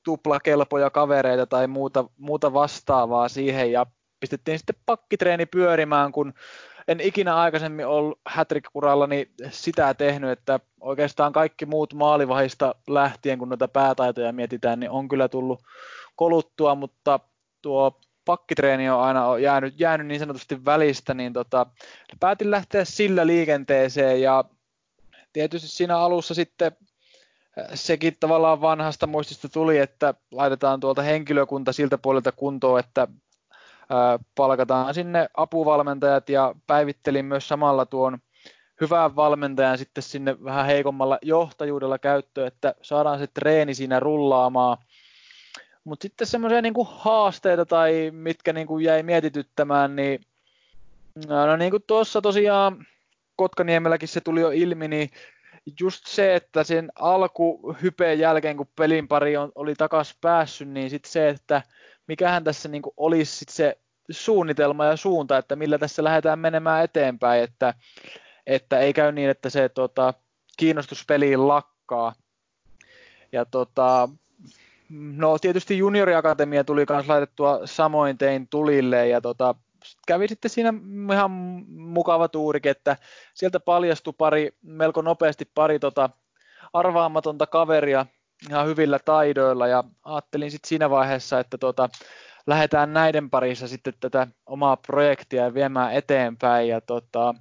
tuplakelpoja 0.05 0.89
kavereita 0.89 1.47
tai 1.47 1.67
muuta, 1.67 2.05
muuta 2.17 2.53
vastaavaa 2.53 3.29
siihen. 3.29 3.71
Ja 3.71 3.86
pistettiin 4.19 4.59
sitten 4.59 4.75
pakkitreeni 4.86 5.45
pyörimään, 5.45 6.11
kun 6.11 6.34
en 6.88 6.99
ikinä 6.99 7.36
aikaisemmin 7.36 7.88
ollut 7.88 8.19
hätrick-urallani 8.27 9.32
sitä 9.49 9.93
tehnyt, 9.93 10.29
että 10.29 10.59
oikeastaan 10.79 11.34
kaikki 11.34 11.65
muut 11.65 11.93
maalivahista 11.93 12.75
lähtien, 12.88 13.39
kun 13.39 13.49
noita 13.49 13.67
päätaitoja 13.67 14.34
mietitään, 14.34 14.79
niin 14.79 14.89
on 14.91 15.07
kyllä 15.07 15.27
tullut 15.27 15.61
koluttua, 16.15 16.75
mutta 16.75 17.19
tuo 17.61 17.99
pakkitreeni 18.26 18.89
on 18.89 19.01
aina 19.01 19.38
jäänyt, 19.38 19.80
jäänyt 19.80 20.07
niin 20.07 20.19
sanotusti 20.19 20.65
välistä, 20.65 21.13
niin 21.13 21.34
tota, 21.34 21.65
päätin 22.19 22.51
lähteä 22.51 22.86
sillä 22.86 23.28
liikenteeseen 23.28 24.22
ja 24.22 24.43
tietysti 25.34 25.67
siinä 25.67 25.97
alussa 25.97 26.34
sitten 26.34 26.72
äh, 27.59 27.65
sekin 27.74 28.17
tavallaan 28.19 28.61
vanhasta 28.61 29.07
muistista 29.07 29.49
tuli, 29.49 29.78
että 29.78 30.13
laitetaan 30.32 30.80
tuolta 30.80 31.01
henkilökunta 31.01 31.74
siltä 31.74 31.97
puolelta 31.97 32.32
kuntoon, 32.32 32.80
että 32.80 33.07
palkataan 34.36 34.93
sinne 34.93 35.30
apuvalmentajat 35.38 36.30
ja 36.30 36.55
päivittelin 36.67 37.26
myös 37.26 37.47
samalla 37.47 37.86
tuon 37.86 38.17
hyvän 38.82 39.15
valmentajan 39.15 39.78
sitten 39.78 40.03
sinne 40.03 40.43
vähän 40.43 40.65
heikommalla 40.65 41.17
johtajuudella 41.22 41.99
käyttöön, 41.99 42.47
että 42.47 42.76
saadaan 42.82 43.19
se 43.19 43.28
treeni 43.28 43.74
siinä 43.74 43.99
rullaamaan. 43.99 44.78
Mutta 45.84 46.03
sitten 46.03 46.27
semmoisia 46.27 46.61
niinku 46.61 46.84
haasteita 46.84 47.65
tai 47.65 48.11
mitkä 48.13 48.53
niinku 48.53 48.79
jäi 48.79 49.03
mietityttämään, 49.03 49.95
niin 49.95 50.21
no 51.27 51.55
niin 51.55 51.71
kuin 51.71 51.84
tuossa 51.88 52.21
tosiaan 52.21 52.86
Kotkaniemelläkin 53.36 54.09
se 54.09 54.21
tuli 54.21 54.41
jo 54.41 54.49
ilmi, 54.49 54.88
niin 54.88 55.09
just 55.79 56.07
se, 56.07 56.36
että 56.36 56.63
sen 56.63 56.91
alkuhypeen 56.95 58.19
jälkeen, 58.19 58.57
kun 58.57 58.69
pelin 58.75 59.07
pari 59.07 59.38
on, 59.38 59.51
oli 59.55 59.75
takas 59.75 60.17
päässyt, 60.21 60.69
niin 60.69 60.89
sitten 60.89 61.11
se, 61.11 61.29
että 61.29 61.61
mikähän 62.07 62.43
tässä 62.43 62.69
niin 62.69 62.82
kuin 62.82 62.93
olisi 62.97 63.36
sit 63.36 63.49
se 63.49 63.77
suunnitelma 64.09 64.86
ja 64.86 64.97
suunta, 64.97 65.38
että 65.38 65.55
millä 65.55 65.77
tässä 65.77 66.03
lähdetään 66.03 66.39
menemään 66.39 66.84
eteenpäin, 66.84 67.43
että, 67.43 67.73
että 68.47 68.79
ei 68.79 68.93
käy 68.93 69.11
niin, 69.11 69.29
että 69.29 69.49
se 69.49 69.69
tota, 69.69 70.13
kiinnostus 70.57 71.05
peliin 71.07 71.47
lakkaa. 71.47 72.13
Ja 73.32 73.45
tota, 73.45 74.09
no 74.91 75.39
tietysti 75.39 75.77
junioriakatemia 75.77 76.63
tuli 76.63 76.85
myös 76.89 77.07
laitettua 77.07 77.59
samoin 77.65 78.17
tein 78.17 78.47
tulille 78.47 79.07
ja 79.07 79.21
tota, 79.21 79.55
kävi 80.07 80.27
sitten 80.27 80.51
siinä 80.51 80.73
ihan 81.13 81.31
mukava 81.71 82.27
tuurikin, 82.27 82.71
että 82.71 82.97
sieltä 83.33 83.59
paljastui 83.59 84.13
pari, 84.17 84.55
melko 84.61 85.01
nopeasti 85.01 85.49
pari 85.55 85.79
tota, 85.79 86.09
arvaamatonta 86.73 87.47
kaveria 87.47 88.05
ihan 88.49 88.67
hyvillä 88.67 88.99
taidoilla 88.99 89.67
ja 89.67 89.83
ajattelin 90.03 90.51
sitten 90.51 90.69
siinä 90.69 90.89
vaiheessa, 90.89 91.39
että 91.39 91.57
tota, 91.57 91.89
lähdetään 92.47 92.93
näiden 92.93 93.29
parissa 93.29 93.67
sitten 93.67 93.93
tätä 93.99 94.27
omaa 94.45 94.77
projektia 94.77 95.53
viemään 95.53 95.93
eteenpäin 95.93 96.67
ja 96.67 96.81
tota, 96.81 97.35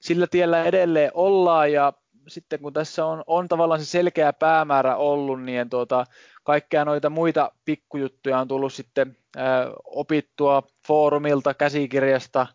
sillä 0.00 0.26
tiellä 0.26 0.64
edelleen 0.64 1.10
ollaan 1.14 1.72
ja 1.72 1.92
sitten 2.28 2.60
kun 2.60 2.72
tässä 2.72 3.06
on, 3.06 3.24
on 3.26 3.48
tavallaan 3.48 3.80
se 3.80 3.86
selkeä 3.86 4.32
päämäärä 4.32 4.96
ollut, 4.96 5.42
niin 5.42 5.70
tuota, 5.70 6.04
kaikkea 6.44 6.84
noita 6.84 7.10
muita 7.10 7.52
pikkujuttuja 7.64 8.38
on 8.38 8.48
tullut 8.48 8.72
sitten 8.72 9.16
ää, 9.36 9.70
opittua 9.84 10.62
foorumilta, 10.86 11.54
käsikirjasta, 11.54 12.46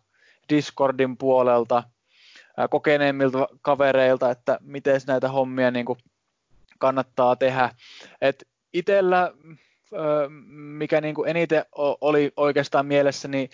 Discordin 0.48 1.16
puolelta, 1.16 1.82
ää, 2.56 2.68
kokeneemmilta 2.68 3.48
kavereilta, 3.62 4.30
että 4.30 4.58
miten 4.60 5.00
näitä 5.06 5.28
hommia 5.28 5.70
niin 5.70 5.86
kuin 5.86 5.98
kannattaa 6.78 7.36
tehdä. 7.36 7.70
Et 8.20 8.48
itellä, 8.72 9.32
mikä 10.48 11.00
niin 11.00 11.14
kuin 11.14 11.28
eniten 11.28 11.64
oli 12.00 12.32
oikeastaan 12.36 12.86
mielessä, 12.86 13.28
niin 13.28 13.50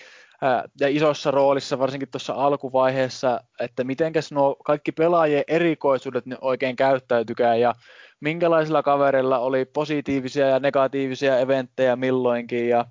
ja 0.81 0.89
isossa 0.89 1.31
roolissa 1.31 1.79
varsinkin 1.79 2.09
tuossa 2.11 2.33
alkuvaiheessa, 2.33 3.41
että 3.61 3.85
mitenkäs 3.85 4.33
nuo 4.33 4.57
kaikki 4.65 4.93
pelaajien 4.93 5.45
erikoisuudet 5.49 6.27
ne 6.27 6.39
oikein 6.41 6.77
käyttäytykään 6.77 7.61
ja 7.61 7.75
minkälaisilla 8.21 8.83
kavereilla 8.83 9.39
oli 9.39 9.65
positiivisia 9.65 10.49
ja 10.49 10.61
negatiivisia 10.61 11.39
eventtejä 11.39 11.97
milloinkin 11.97 12.69
ja, 12.69 12.85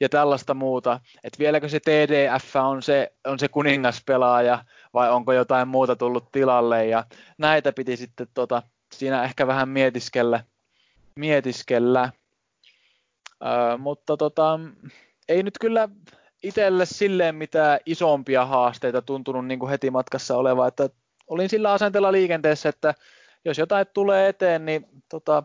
ja 0.00 0.08
tällaista 0.08 0.54
muuta. 0.54 1.00
Että 1.24 1.38
vieläkö 1.38 1.68
se 1.68 1.80
TDF 1.80 2.56
on 2.56 2.82
se, 2.82 3.12
on 3.26 3.38
se 3.38 3.48
kuningaspelaaja 3.48 4.64
vai 4.94 5.10
onko 5.10 5.32
jotain 5.32 5.68
muuta 5.68 5.96
tullut 5.96 6.32
tilalle 6.32 6.86
ja 6.86 7.04
näitä 7.38 7.72
piti 7.72 7.96
sitten 7.96 8.26
tota, 8.34 8.62
siinä 8.92 9.24
ehkä 9.24 9.46
vähän 9.46 9.68
mietiskellä. 9.68 10.44
mietiskellä. 11.14 12.12
Öö, 13.46 13.76
mutta 13.76 14.16
tota, 14.16 14.60
ei 15.28 15.42
nyt 15.42 15.54
kyllä 15.60 15.88
itselle 16.42 16.86
silleen 16.86 17.34
mitään 17.34 17.80
isompia 17.86 18.46
haasteita 18.46 19.02
tuntunut 19.02 19.46
niin 19.46 19.58
kuin 19.58 19.70
heti 19.70 19.90
matkassa 19.90 20.36
oleva, 20.36 20.66
että 20.68 20.90
olin 21.26 21.48
sillä 21.48 21.72
asenteella 21.72 22.12
liikenteessä, 22.12 22.68
että 22.68 22.94
jos 23.44 23.58
jotain 23.58 23.86
tulee 23.94 24.28
eteen, 24.28 24.66
niin 24.66 24.86
tota, 25.08 25.42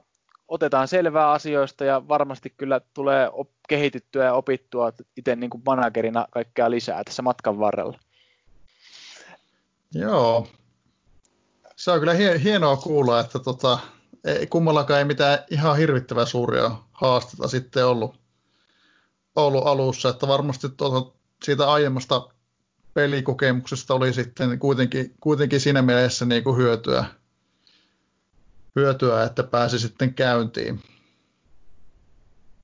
otetaan 0.47 0.87
selvää 0.87 1.31
asioista 1.31 1.85
ja 1.85 2.07
varmasti 2.07 2.53
kyllä 2.57 2.81
tulee 2.93 3.29
op- 3.33 3.49
kehityttyä 3.69 4.25
ja 4.25 4.33
opittua 4.33 4.93
itse 5.17 5.35
niin 5.35 5.49
kuin 5.49 5.63
managerina 5.65 6.27
kaikkea 6.31 6.71
lisää 6.71 7.03
tässä 7.03 7.21
matkan 7.21 7.59
varrella. 7.59 7.99
Joo, 9.93 10.47
se 11.75 11.91
on 11.91 11.99
kyllä 11.99 12.13
hienoa 12.43 12.77
kuulla, 12.77 13.19
että 13.19 13.39
tota, 13.39 13.79
ei, 14.25 14.47
kummallakaan 14.47 14.99
ei 14.99 15.05
mitään 15.05 15.39
ihan 15.49 15.77
hirvittävän 15.77 16.27
suuria 16.27 16.71
haasteita 16.91 17.47
sitten 17.47 17.85
ollut, 17.85 18.22
ollut 19.35 19.67
alussa, 19.67 20.09
että 20.09 20.27
varmasti 20.27 20.69
tuota, 20.69 21.11
siitä 21.43 21.71
aiemmasta 21.71 22.29
pelikokemuksesta 22.93 23.93
oli 23.93 24.13
sitten 24.13 24.59
kuitenkin, 24.59 25.13
kuitenkin 25.19 25.59
siinä 25.59 25.81
mielessä 25.81 26.25
niin 26.25 26.43
kuin 26.43 26.57
hyötyä, 26.57 27.05
hyötyä, 28.75 29.23
että 29.23 29.43
pääsi 29.43 29.79
sitten 29.79 30.13
käyntiin. 30.13 30.79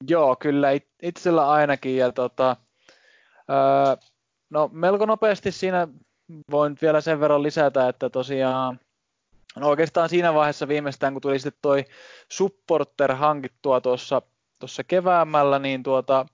Joo, 0.07 0.35
kyllä 0.35 0.67
itsellä 1.01 1.49
ainakin. 1.49 1.97
Ja 1.97 2.11
tota, 2.11 2.55
öö, 3.49 3.95
no, 4.49 4.69
melko 4.73 5.05
nopeasti 5.05 5.51
siinä 5.51 5.87
voin 6.51 6.77
vielä 6.81 7.01
sen 7.01 7.19
verran 7.19 7.43
lisätä, 7.43 7.89
että 7.89 8.09
tosiaan 8.09 8.79
no 9.55 9.67
oikeastaan 9.67 10.09
siinä 10.09 10.33
vaiheessa 10.33 10.67
viimeistään, 10.67 11.13
kun 11.13 11.21
tuli 11.21 11.39
sitten 11.39 11.61
toi 11.61 11.85
supporter 12.29 13.15
hankittua 13.15 13.81
tuossa 13.81 14.21
tuossa 14.59 14.83
keväämällä, 14.83 15.59
niin 15.59 15.83
tuota, 15.83 16.25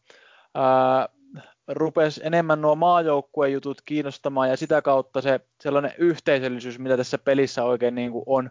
rupesi 1.67 2.21
enemmän 2.23 2.61
nuo 2.61 2.75
maajoukkuejutut 2.75 3.81
kiinnostamaan 3.85 4.49
ja 4.49 4.57
sitä 4.57 4.81
kautta 4.81 5.21
se 5.21 5.39
sellainen 5.61 5.93
yhteisöllisyys, 5.97 6.79
mitä 6.79 6.97
tässä 6.97 7.17
pelissä 7.17 7.63
oikein 7.63 7.95
niin 7.95 8.11
kuin 8.11 8.23
on, 8.25 8.49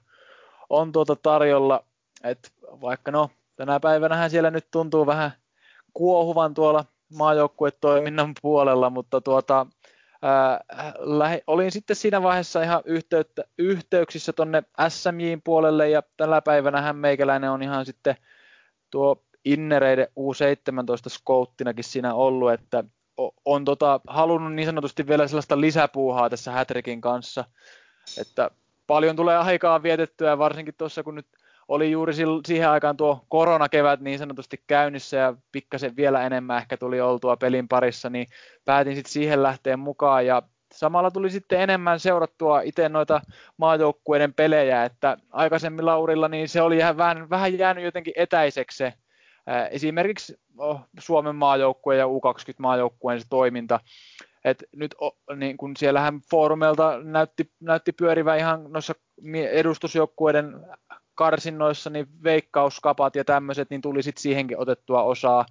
on 0.71 0.93
tuota 0.93 1.17
tarjolla, 1.17 1.85
että 2.25 2.49
vaikka 2.63 3.11
no 3.11 3.31
tänä 3.57 3.81
päivänä 3.81 4.29
siellä 4.29 4.51
nyt 4.51 4.67
tuntuu 4.71 5.07
vähän 5.07 5.31
kuohuvan 5.95 6.55
tuolla 6.55 6.85
maajoukkuetoiminnan 7.17 8.35
puolella, 8.43 8.91
mutta 8.91 9.21
tuota, 9.21 9.67
ää, 10.23 10.61
lähe, 10.99 11.43
olin 11.47 11.73
sitten 11.73 11.97
siinä 11.97 12.23
vaiheessa 12.23 12.63
ihan 12.63 12.83
yhteyttä, 12.85 13.45
yhteyksissä 13.59 14.33
tuonne 14.33 14.63
SMJin 14.89 15.43
puolelle 15.43 15.89
ja 15.89 16.03
tällä 16.17 16.43
päivänä 16.43 16.93
meikäläinen 16.93 17.51
on 17.51 17.63
ihan 17.63 17.87
sitten 17.87 18.17
tuo 18.91 19.25
Innereiden 19.45 20.07
U17 20.07 21.09
skouttinakin 21.09 21.85
siinä 21.85 22.15
ollut, 22.15 22.53
että 22.53 22.85
on 23.45 23.65
tota, 23.65 24.01
halunnut 24.07 24.55
niin 24.55 24.67
sanotusti 24.67 25.07
vielä 25.07 25.29
sellaista 25.29 25.61
lisäpuuhaa 25.61 26.31
tässä 26.31 26.53
Hätrikin 26.53 27.01
kanssa, 27.01 27.45
että 28.21 28.51
paljon 28.87 29.17
tulee 29.17 29.37
aikaa 29.37 29.83
vietettyä, 29.83 30.39
varsinkin 30.39 30.75
tuossa 30.79 31.03
kun 31.03 31.15
nyt 31.15 31.27
oli 31.69 31.91
juuri 31.91 32.13
siihen 32.47 32.71
aikaan 32.71 32.97
tuo 32.97 33.25
koronakevät 33.29 34.01
niin 34.01 34.19
sanotusti 34.19 34.63
käynnissä 34.67 35.17
ja 35.17 35.35
pikkasen 35.53 35.97
vielä 35.97 36.27
enemmän 36.27 36.59
ehkä 36.59 36.77
tuli 36.77 37.01
oltua 37.01 37.37
pelin 37.37 37.69
parissa, 37.69 38.11
niin 38.11 38.27
päätin 38.65 38.95
sitten 38.95 39.13
siihen 39.13 39.43
lähteä 39.43 39.77
mukaan. 39.77 40.27
Ja 40.27 40.43
samalla 40.73 41.11
tuli 41.11 41.31
sitten 41.31 41.61
enemmän 41.61 42.01
seurattua 42.01 42.61
itse 42.61 42.89
noita 42.89 43.21
maajoukkueiden 43.57 44.35
pelejä, 44.35 44.85
että 44.85 45.17
aikaisemmilla 45.31 45.99
urilla 45.99 46.29
niin 46.29 46.49
se 46.49 46.63
oli 46.63 46.79
vähän, 46.97 47.31
vähän 47.31 47.59
jäänyt 47.59 47.85
jotenkin 47.85 48.15
etäiseksi 48.17 48.77
se 48.77 48.93
esimerkiksi 49.71 50.41
oh, 50.59 50.81
Suomen 50.99 51.37
maajoukkue 51.37 51.97
ja 51.97 52.07
U20-maajoukkueen 52.07 53.21
se 53.21 53.27
toiminta. 53.29 53.81
Et 54.45 54.65
nyt 54.77 54.95
niin 55.37 55.57
kun 55.57 55.77
siellähän 55.77 56.21
foorumeilta 56.31 56.99
näytti, 57.03 57.51
näytti 57.61 57.93
pyörivä 57.93 58.37
ihan 58.37 58.65
noissa 58.69 58.95
edustusjoukkueiden 59.51 60.61
karsinnoissa, 61.15 61.91
niin 61.91 62.07
veikkauskapat 62.25 63.17
ja 63.17 63.25
tämmöiset, 63.25 63.71
niin 63.71 63.81
tuli 63.81 64.03
sitten 64.03 64.23
siihenkin 64.23 64.59
otettua 64.59 65.03
osaa. 65.03 65.47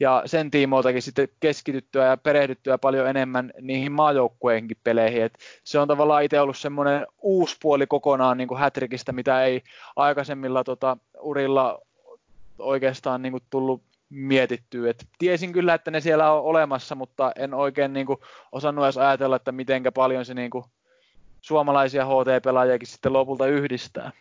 Ja 0.00 0.22
sen 0.26 0.50
tiimoiltakin 0.50 1.02
sitten 1.02 1.28
keskityttyä 1.40 2.04
ja 2.04 2.16
perehdyttyä 2.16 2.78
paljon 2.78 3.06
enemmän 3.06 3.52
niihin 3.60 3.92
maajoukkueenkin 3.92 4.76
peleihin. 4.84 5.22
Et 5.22 5.38
se 5.64 5.78
on 5.78 5.88
tavallaan 5.88 6.24
itse 6.24 6.40
ollut 6.40 6.56
semmoinen 6.56 7.06
uusi 7.18 7.56
puoli 7.62 7.86
kokonaan 7.86 8.38
niin 8.38 8.58
Hätrikistä, 8.58 9.12
mitä 9.12 9.44
ei 9.44 9.62
aikaisemmilla 9.96 10.64
tota, 10.64 10.96
urilla 11.20 11.78
oikeastaan 12.60 13.22
niin 13.22 13.32
kuin 13.32 13.42
tullut 13.50 13.82
mietittyä. 14.10 14.90
Et 14.90 15.06
tiesin 15.18 15.52
kyllä, 15.52 15.74
että 15.74 15.90
ne 15.90 16.00
siellä 16.00 16.32
on 16.32 16.42
olemassa, 16.42 16.94
mutta 16.94 17.32
en 17.36 17.54
oikein 17.54 17.92
niin 17.92 18.06
kuin 18.06 18.18
osannut 18.52 18.84
edes 18.84 18.98
ajatella, 18.98 19.36
että 19.36 19.52
mitenkä 19.52 19.92
paljon 19.92 20.24
se 20.24 20.34
niin 20.34 20.50
kuin 20.50 20.64
suomalaisia 21.40 22.04
HT-pelaajakin 22.04 22.88
sitten 22.88 23.12
lopulta 23.12 23.46
yhdistää. 23.46 24.12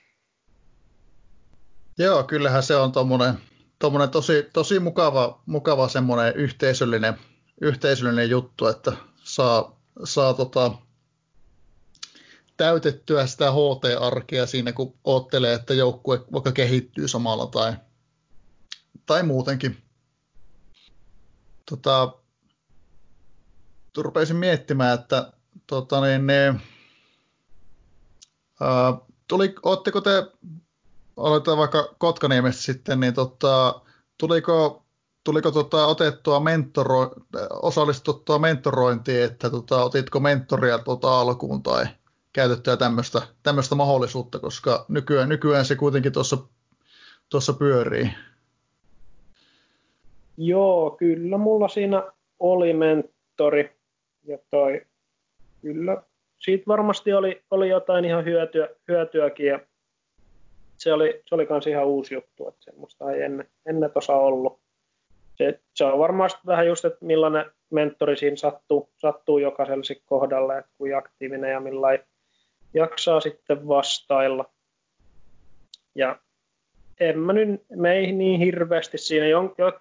Joo, 1.98 2.24
kyllähän 2.24 2.64
se 2.64 2.76
on 2.76 2.92
tuommoinen 2.92 3.34
tommonen 3.80 4.10
tosi, 4.10 4.50
tosi 4.54 4.80
mukava, 4.80 5.42
mukava 5.46 5.88
semmoinen 5.88 6.36
yhteisöllinen, 6.36 7.14
yhteisöllinen 7.62 8.30
juttu, 8.30 8.68
että 8.68 8.94
saa, 9.24 9.80
saa 10.04 10.34
tota, 10.34 10.72
täytettyä 12.58 13.26
sitä 13.26 13.52
HT-arkea 13.52 14.46
siinä, 14.46 14.72
kun 14.72 14.94
oottelee, 15.04 15.54
että 15.54 15.74
joukkue 15.74 16.20
vaikka 16.34 16.52
kehittyy 16.52 17.08
samalla 17.08 17.46
tai, 17.46 17.74
tai 19.10 19.24
muutenkin. 19.24 19.78
Tota, 21.70 22.14
rupesin 23.98 24.36
miettimään, 24.36 25.00
että 25.00 25.34
tota 25.68 26.02
niin, 26.02 26.28
niin, 26.28 26.62
ää, 28.62 28.98
tuli, 29.28 29.56
ootteko 29.64 30.02
te, 30.02 30.32
olette 31.18 31.58
vaikka 31.58 31.96
Kotkaniemestä 31.98 32.62
sitten, 32.62 33.00
niin 33.00 33.14
tota, 33.14 33.82
tuliko, 34.18 34.86
tuliko 35.24 35.52
tota, 35.52 35.86
otettua 35.86 36.40
mentoro, 36.40 37.12
osallistuttua 37.62 38.40
mentorointiin, 38.40 39.24
että 39.24 39.50
tota, 39.50 39.84
otitko 39.84 40.20
mentoria 40.20 40.80
tota, 40.80 41.20
alkuun 41.20 41.64
tai 41.64 41.86
käytettyä 42.34 42.78
tämmöistä, 42.78 43.22
tämmöistä 43.44 43.76
mahdollisuutta, 43.76 44.40
koska 44.40 44.86
nykyään, 44.88 45.30
nykyään 45.30 45.66
se 45.66 45.76
kuitenkin 45.76 46.12
tuossa, 46.12 46.38
tuossa 47.30 47.54
pyörii. 47.54 48.29
Joo, 50.42 50.92
kyllä 50.92 51.38
mulla 51.38 51.68
siinä 51.68 52.04
oli 52.40 52.74
mentori 52.74 53.72
ja 54.24 54.38
toi, 54.50 54.82
kyllä 55.62 56.04
siitä 56.38 56.64
varmasti 56.68 57.14
oli, 57.14 57.44
oli 57.52 57.70
jotain 57.70 58.06
ihan 58.06 58.26
hyötyä, 58.26 58.70
hyötyäkin 58.88 59.46
ja 59.46 59.60
se 60.78 60.94
oli, 60.94 61.22
se 61.26 61.36
oli 61.36 61.46
kans 61.46 61.68
ihan 61.68 61.86
uusi 61.86 62.14
juttu, 62.14 62.48
että 62.48 62.64
semmoista 62.64 63.12
ei 63.12 63.22
ennen, 63.22 63.48
ennen 63.66 63.92
tuossa 63.92 64.14
ollut. 64.14 64.60
Se, 65.36 65.60
se, 65.76 65.86
on 65.86 66.00
varmasti 66.00 66.40
vähän 66.46 66.68
just, 66.68 66.86
että 66.86 67.06
millainen 67.06 67.46
mentori 67.70 68.18
siinä 68.18 68.36
sattuu, 68.36 68.90
sattuu 68.98 69.38
jokaiselle 69.38 70.02
kohdalle, 70.06 70.58
että 70.58 70.72
kuin 70.78 70.98
aktiivinen 70.98 71.52
ja 71.52 71.60
millainen 71.60 72.06
jaksaa 72.74 73.20
sitten 73.20 73.68
vastailla. 73.68 74.46
Ja 75.96 76.20
en 77.00 77.20
mä 77.20 77.34
nyt, 77.34 77.62
me 77.76 77.94
ei 77.94 78.12
niin 78.12 78.40
hirveästi 78.40 78.98
siinä, 78.98 79.26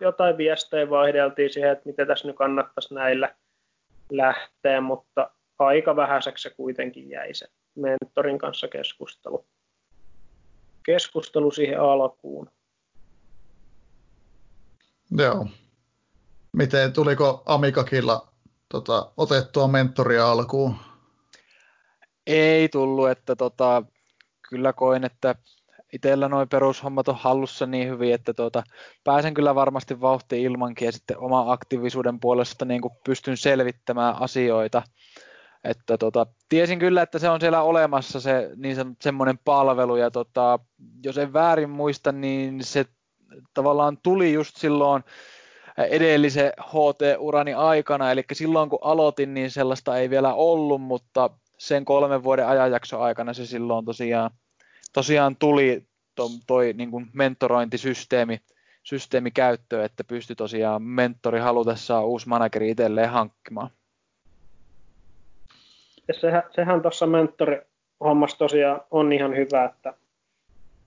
jotain 0.00 0.36
viestejä 0.36 0.90
vaihdeltiin 0.90 1.52
siihen, 1.52 1.70
että 1.70 1.88
miten 1.88 2.06
tässä 2.06 2.28
nyt 2.28 2.36
kannattaisi 2.36 2.94
näillä 2.94 3.34
lähteä, 4.10 4.80
mutta 4.80 5.30
aika 5.58 5.96
vähäiseksi 5.96 6.42
se 6.42 6.50
kuitenkin 6.50 7.10
jäi 7.10 7.34
se 7.34 7.48
mentorin 7.74 8.38
kanssa 8.38 8.68
keskustelu. 8.68 9.46
Keskustelu 10.82 11.50
siihen 11.50 11.80
alkuun. 11.80 12.50
Joo. 15.10 15.46
Miten, 16.52 16.92
tuliko 16.92 17.42
Amikakilla 17.46 18.28
tota, 18.68 19.12
otettua 19.16 19.68
mentoria 19.68 20.30
alkuun? 20.30 20.76
Ei 22.26 22.68
tullut, 22.68 23.10
että 23.10 23.36
tota, 23.36 23.82
kyllä 24.48 24.72
koin, 24.72 25.04
että 25.04 25.34
itsellä 25.93 26.28
noin 26.28 26.49
perushommat 26.49 27.09
on 27.09 27.16
hallussa 27.18 27.66
niin 27.66 27.89
hyvin, 27.89 28.14
että 28.14 28.34
tuota, 28.34 28.62
pääsen 29.05 29.34
kyllä 29.34 29.55
varmasti 29.55 30.01
vauhtiin 30.01 30.43
ilmankin 30.43 30.86
ja 30.86 30.93
sitten 30.93 31.18
oma 31.18 31.53
aktiivisuuden 31.53 32.20
puolesta 32.20 32.64
niin 32.64 32.80
kuin 32.80 32.95
pystyn 33.05 33.36
selvittämään 33.36 34.14
asioita. 34.20 34.82
Että 35.64 35.99
tota, 35.99 36.26
tiesin 36.49 36.78
kyllä, 36.78 37.03
että 37.03 37.18
se 37.18 37.28
on 37.28 37.41
siellä 37.41 37.62
olemassa 37.62 38.20
se 38.20 38.51
niin 38.57 38.76
sanottu 38.76 39.03
semmoinen 39.03 39.39
palvelu 39.39 39.97
ja 39.97 40.11
tota, 40.11 40.59
jos 41.05 41.18
en 41.18 41.32
väärin 41.32 41.70
muista, 41.70 42.12
niin 42.12 42.64
se 42.64 42.86
tavallaan 43.55 43.99
tuli 44.03 44.32
just 44.32 44.57
silloin 44.57 45.05
edellisen 45.78 46.53
HT-urani 46.62 47.55
aikana, 47.55 48.12
eli 48.12 48.24
silloin 48.32 48.70
kun 48.70 48.78
aloitin, 48.82 49.34
niin 49.34 49.51
sellaista 49.51 49.99
ei 49.99 50.11
vielä 50.11 50.34
ollut, 50.34 50.82
mutta 50.82 51.30
sen 51.59 51.84
kolmen 51.84 52.22
vuoden 52.22 52.47
ajanjakson 52.47 53.03
aikana 53.03 53.32
se 53.32 53.47
silloin 53.47 53.84
tosiaan 53.84 54.30
tosiaan 54.99 55.36
tuli 55.36 55.82
to, 56.14 56.28
toi 56.46 56.72
niin 56.72 56.90
kuin 56.90 57.07
mentorointisysteemi 57.12 58.40
systeemi 58.82 59.30
käyttöön, 59.30 59.84
että 59.84 60.05
pystyi 60.05 60.36
tosiaan 60.36 60.82
mentori 60.82 61.40
halutessaan 61.40 62.05
uusi 62.05 62.28
manageri 62.28 62.70
itselleen 62.70 63.11
hankkimaan. 63.11 63.70
Ja 66.09 66.14
sehän, 66.14 66.42
sehän 66.51 66.82
tuossa 66.82 67.07
mentorihommassa 67.07 68.38
tosiaan 68.38 68.80
on 68.90 69.12
ihan 69.12 69.36
hyvä, 69.36 69.64
että 69.64 69.94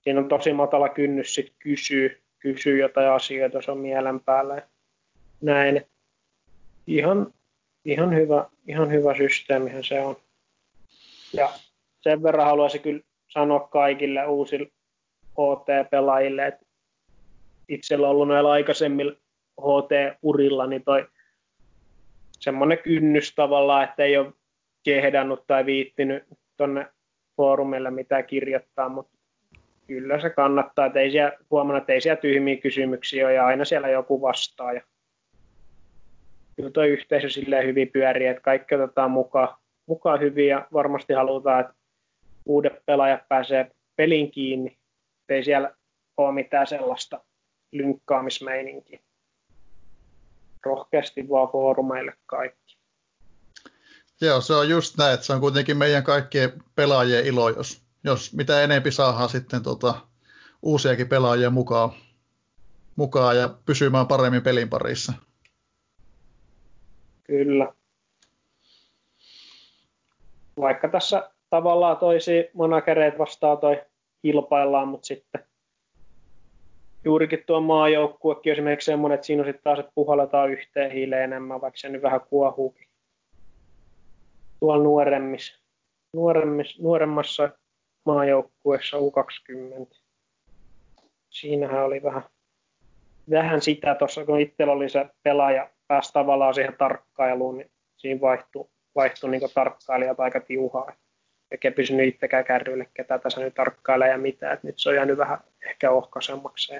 siinä 0.00 0.20
on 0.20 0.28
tosi 0.28 0.52
matala 0.52 0.88
kynnys 0.88 1.34
sit 1.34 1.52
kysyä, 1.58 2.10
kysyä 2.38 2.76
jotain 2.76 3.10
asioita, 3.10 3.58
jos 3.58 3.68
on 3.68 3.78
mielen 3.78 4.20
päällä 4.20 4.62
näin. 5.40 5.86
Ihan, 6.86 7.34
ihan, 7.84 8.14
hyvä, 8.14 8.46
ihan 8.68 8.90
hyvä 8.90 9.16
systeemihän 9.16 9.84
se 9.84 10.00
on. 10.00 10.16
Ja 11.32 11.52
sen 12.00 12.22
verran 12.22 12.46
haluaisin 12.46 12.80
kyllä 12.80 13.02
sanoa 13.32 13.60
kaikille 13.60 14.26
uusille 14.26 14.66
HT-pelaajille, 15.30 16.46
että 16.46 16.66
itsellä 17.68 18.06
on 18.06 18.10
ollut 18.10 18.28
näillä 18.28 18.50
aikaisemmilla 18.50 19.12
HT-urilla, 19.60 20.66
niin 20.66 20.84
toi 20.84 21.06
semmoinen 22.40 22.78
kynnys 22.78 23.34
tavallaan, 23.34 23.84
että 23.84 24.02
ei 24.02 24.16
ole 24.16 24.32
kehdannut 24.82 25.46
tai 25.46 25.66
viittinyt 25.66 26.24
tuonne 26.56 26.86
foorumille 27.36 27.90
mitä 27.90 28.22
kirjoittaa, 28.22 28.88
mutta 28.88 29.18
kyllä 29.86 30.20
se 30.20 30.30
kannattaa, 30.30 30.86
että 30.86 31.00
ei 31.00 31.10
siellä, 31.10 31.32
huomannut, 31.50 31.82
että 31.82 31.92
ei 31.92 32.00
siellä 32.00 32.20
tyhmiä 32.20 32.56
kysymyksiä 32.56 33.26
ole 33.26 33.34
ja 33.34 33.46
aina 33.46 33.64
siellä 33.64 33.88
joku 33.88 34.20
vastaa. 34.20 34.72
Ja 34.72 34.80
kyllä 36.56 36.70
tuo 36.70 36.82
yhteisö 36.82 37.28
silleen 37.28 37.66
hyvin 37.66 37.90
pyörii, 37.92 38.26
että 38.26 38.42
kaikki 38.42 38.74
otetaan 38.74 39.10
mukaan, 39.10 39.48
mukaan 39.86 40.20
hyvin 40.20 40.48
ja 40.48 40.66
varmasti 40.72 41.12
halutaan, 41.12 41.60
että 41.60 41.74
uudet 42.46 42.86
pelaajat 42.86 43.28
pääsee 43.28 43.70
pelin 43.96 44.30
kiinni. 44.30 44.78
Ei 45.28 45.44
siellä 45.44 45.74
ole 46.16 46.34
mitään 46.34 46.66
sellaista 46.66 47.20
lynkkaamismeininkiä. 47.72 49.00
Rohkeasti 50.66 51.28
vaan 51.28 51.48
foorumeille 51.52 52.12
kaikki. 52.26 52.76
Joo, 54.20 54.40
se 54.40 54.54
on 54.54 54.68
just 54.68 54.96
näin, 54.96 55.14
että 55.14 55.26
se 55.26 55.32
on 55.32 55.40
kuitenkin 55.40 55.76
meidän 55.76 56.04
kaikkien 56.04 56.52
pelaajien 56.74 57.26
ilo, 57.26 57.48
jos, 57.48 57.82
jos 58.04 58.32
mitä 58.32 58.62
enempi 58.62 58.90
saadaan 58.90 59.28
sitten 59.28 59.62
tota, 59.62 59.94
uusiakin 60.62 61.08
pelaajia 61.08 61.50
mukaan, 61.50 61.90
mukaan 62.96 63.36
ja 63.36 63.48
pysymään 63.66 64.06
paremmin 64.06 64.42
pelin 64.42 64.68
parissa. 64.68 65.12
Kyllä. 67.24 67.72
Vaikka 70.56 70.88
tässä 70.88 71.31
tavallaan 71.52 71.96
toisi 71.96 72.50
monakereet 72.54 73.18
vastaan 73.18 73.58
toi 73.58 73.82
kilpaillaan, 74.22 74.88
mutta 74.88 75.06
sitten 75.06 75.44
juurikin 77.04 77.44
tuo 77.46 77.60
maajoukkuekin 77.60 78.52
esimerkiksi 78.52 78.84
semmoinen, 78.84 79.14
että 79.14 79.26
siinä 79.26 79.44
sitten 79.44 79.62
taas, 79.64 79.78
että 79.78 79.92
puhalletaan 79.94 80.50
yhteen 80.50 80.90
hiileen 80.90 81.22
enemmän, 81.22 81.60
vaikka 81.60 81.78
se 81.78 81.88
nyt 81.88 82.02
vähän 82.02 82.20
kuohuukin. 82.20 82.88
Tuolla 84.60 84.82
nuoremmis, 84.82 85.62
nuoremmis, 86.12 86.80
nuoremmassa 86.80 87.50
maajoukkueessa 88.06 88.96
U20. 88.96 89.96
Siinähän 91.30 91.84
oli 91.84 92.02
vähän, 92.02 92.22
vähän 93.30 93.62
sitä 93.62 93.94
tuossa, 93.94 94.24
kun 94.24 94.40
itsellä 94.40 94.72
oli 94.72 94.88
se 94.88 95.06
pelaaja 95.22 95.70
pääsi 95.88 96.12
tavallaan 96.12 96.54
siihen 96.54 96.76
tarkkailuun, 96.78 97.58
niin 97.58 97.70
siinä 97.96 98.20
vaihtui, 98.20 98.68
vaihtui 98.94 99.30
niin 99.30 99.42
tarkkailijat 99.54 100.20
aika 100.20 100.40
tiuhaa 100.40 100.92
eikä 101.52 101.70
pysynyt 101.70 102.08
itsekään 102.08 102.44
kärryille, 102.44 102.90
ketä 102.94 103.18
tässä 103.18 103.40
nyt 103.40 103.54
tarkkailee 103.54 104.08
ja 104.08 104.18
mitä. 104.18 104.52
Et 104.52 104.62
nyt 104.62 104.78
se 104.78 104.88
on 104.88 104.94
jäänyt 104.94 105.18
vähän 105.18 105.38
ehkä 105.66 105.90
ohkaisemmaksi, 105.90 106.72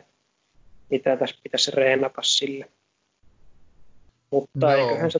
mitä 0.90 1.16
tässä 1.16 1.36
pitäisi 1.42 1.70
reenata 1.70 2.22
sille. 2.22 2.70
Mutta 4.30 4.72
Joo. 4.72 4.88
eiköhän 4.88 5.10
se 5.10 5.18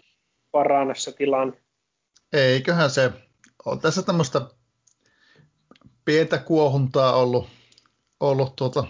parane 0.51 0.95
se 0.95 1.13
tilanne. 1.13 1.57
Eiköhän 2.33 2.91
se. 2.91 3.11
On 3.65 3.81
tässä 3.81 4.03
tämmöistä 4.03 4.41
pientä 6.05 6.39
kuohuntaa 6.39 7.17
ollut, 7.17 7.49
ollut 8.21 8.57
tuota, 8.57 8.85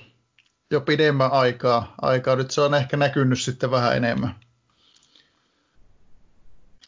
jo 0.71 0.81
pidemmän 0.81 1.33
aikaa, 1.33 1.95
aikaa. 2.03 2.37
Nyt 2.37 2.51
se 2.51 2.61
on 2.61 2.75
ehkä 2.75 2.97
näkynyt 2.97 3.41
sitten 3.41 3.71
vähän 3.71 3.97
enemmän. 3.97 4.35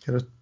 Ja 0.06 0.12
nyt 0.12 0.33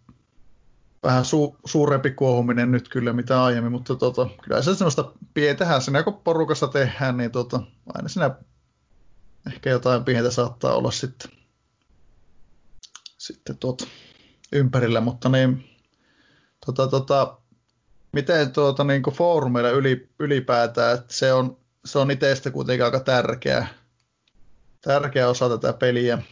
vähän 1.02 1.24
su, 1.24 1.56
suurempi 1.64 2.10
kuohuminen 2.10 2.70
nyt 2.70 2.88
kyllä 2.88 3.12
mitä 3.12 3.44
aiemmin, 3.44 3.72
mutta 3.72 3.96
tota, 3.96 4.28
kyllä 4.42 4.62
se 4.62 4.74
semmoista 4.74 5.12
pientähän 5.34 5.82
siinä 5.82 6.02
kun 6.02 6.14
porukassa 6.14 6.68
tehdään, 6.68 7.16
niin 7.16 7.30
tota, 7.30 7.60
aina 7.94 8.08
siinä 8.08 8.30
ehkä 9.46 9.70
jotain 9.70 10.04
pientä 10.04 10.30
saattaa 10.30 10.74
olla 10.74 10.90
sitten, 10.90 11.30
sitten 13.18 13.58
tuota, 13.58 13.84
ympärillä, 14.52 15.00
mutta 15.00 15.28
niin, 15.28 15.64
tota, 16.66 16.88
tota, 16.88 17.38
miten 18.12 18.52
tuota, 18.52 18.84
niin 18.84 19.02
foorumeilla 19.02 19.70
yli, 19.70 20.08
ylipäätään, 20.18 20.94
että 20.94 21.14
se 21.14 21.32
on, 21.32 21.56
se 21.84 21.98
on 21.98 22.10
itsestä 22.10 22.50
kuitenkin 22.50 22.84
aika 22.84 23.00
tärkeä, 23.00 23.66
tärkeä 24.80 25.28
osa 25.28 25.48
tätä 25.48 25.72
peliä, 25.72 26.22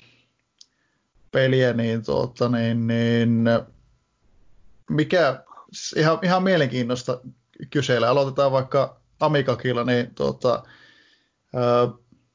peliä 1.31 1.73
niin, 1.73 2.05
tuota, 2.05 2.49
niin, 2.49 2.87
niin 2.87 3.45
mikä, 4.91 5.45
ihan, 5.97 6.18
ihan 6.22 6.43
mielenkiintoista 6.43 7.20
kysellä. 7.70 8.09
Aloitetaan 8.09 8.53
vaikka 8.53 9.01
Amikakilla, 9.20 9.84
niin 9.84 10.14
tuota, 10.14 10.62
ää, 11.55 11.88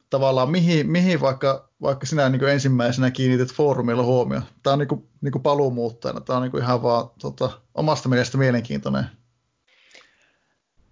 tavallaan 0.09 0.51
mihin, 0.51 0.89
mihin 0.89 1.21
vaikka, 1.21 1.69
vaikka 1.81 2.05
sinä 2.05 2.29
niin 2.29 2.47
ensimmäisenä 2.47 3.11
kiinnität 3.11 3.55
foorumilla 3.55 4.03
huomioon? 4.03 4.43
Tämä 4.63 4.73
on 4.73 4.79
niin 4.79 4.87
kuin, 4.87 5.09
niin 5.21 5.31
kuin 5.31 5.41
paluumuuttajana, 5.41 6.21
tämä 6.21 6.37
on 6.37 6.43
niin 6.43 6.51
kuin 6.51 6.63
ihan 6.63 6.83
vaan 6.83 7.09
tota, 7.21 7.61
omasta 7.75 8.09
mielestä 8.09 8.37
mielenkiintoinen. 8.37 9.05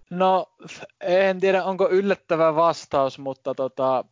No, 0.10 0.46
en 1.02 1.40
tiedä 1.40 1.64
onko 1.64 1.90
yllättävä 1.90 2.56
vastaus, 2.56 3.20
mutta 3.20 3.56
tota, 3.56 4.06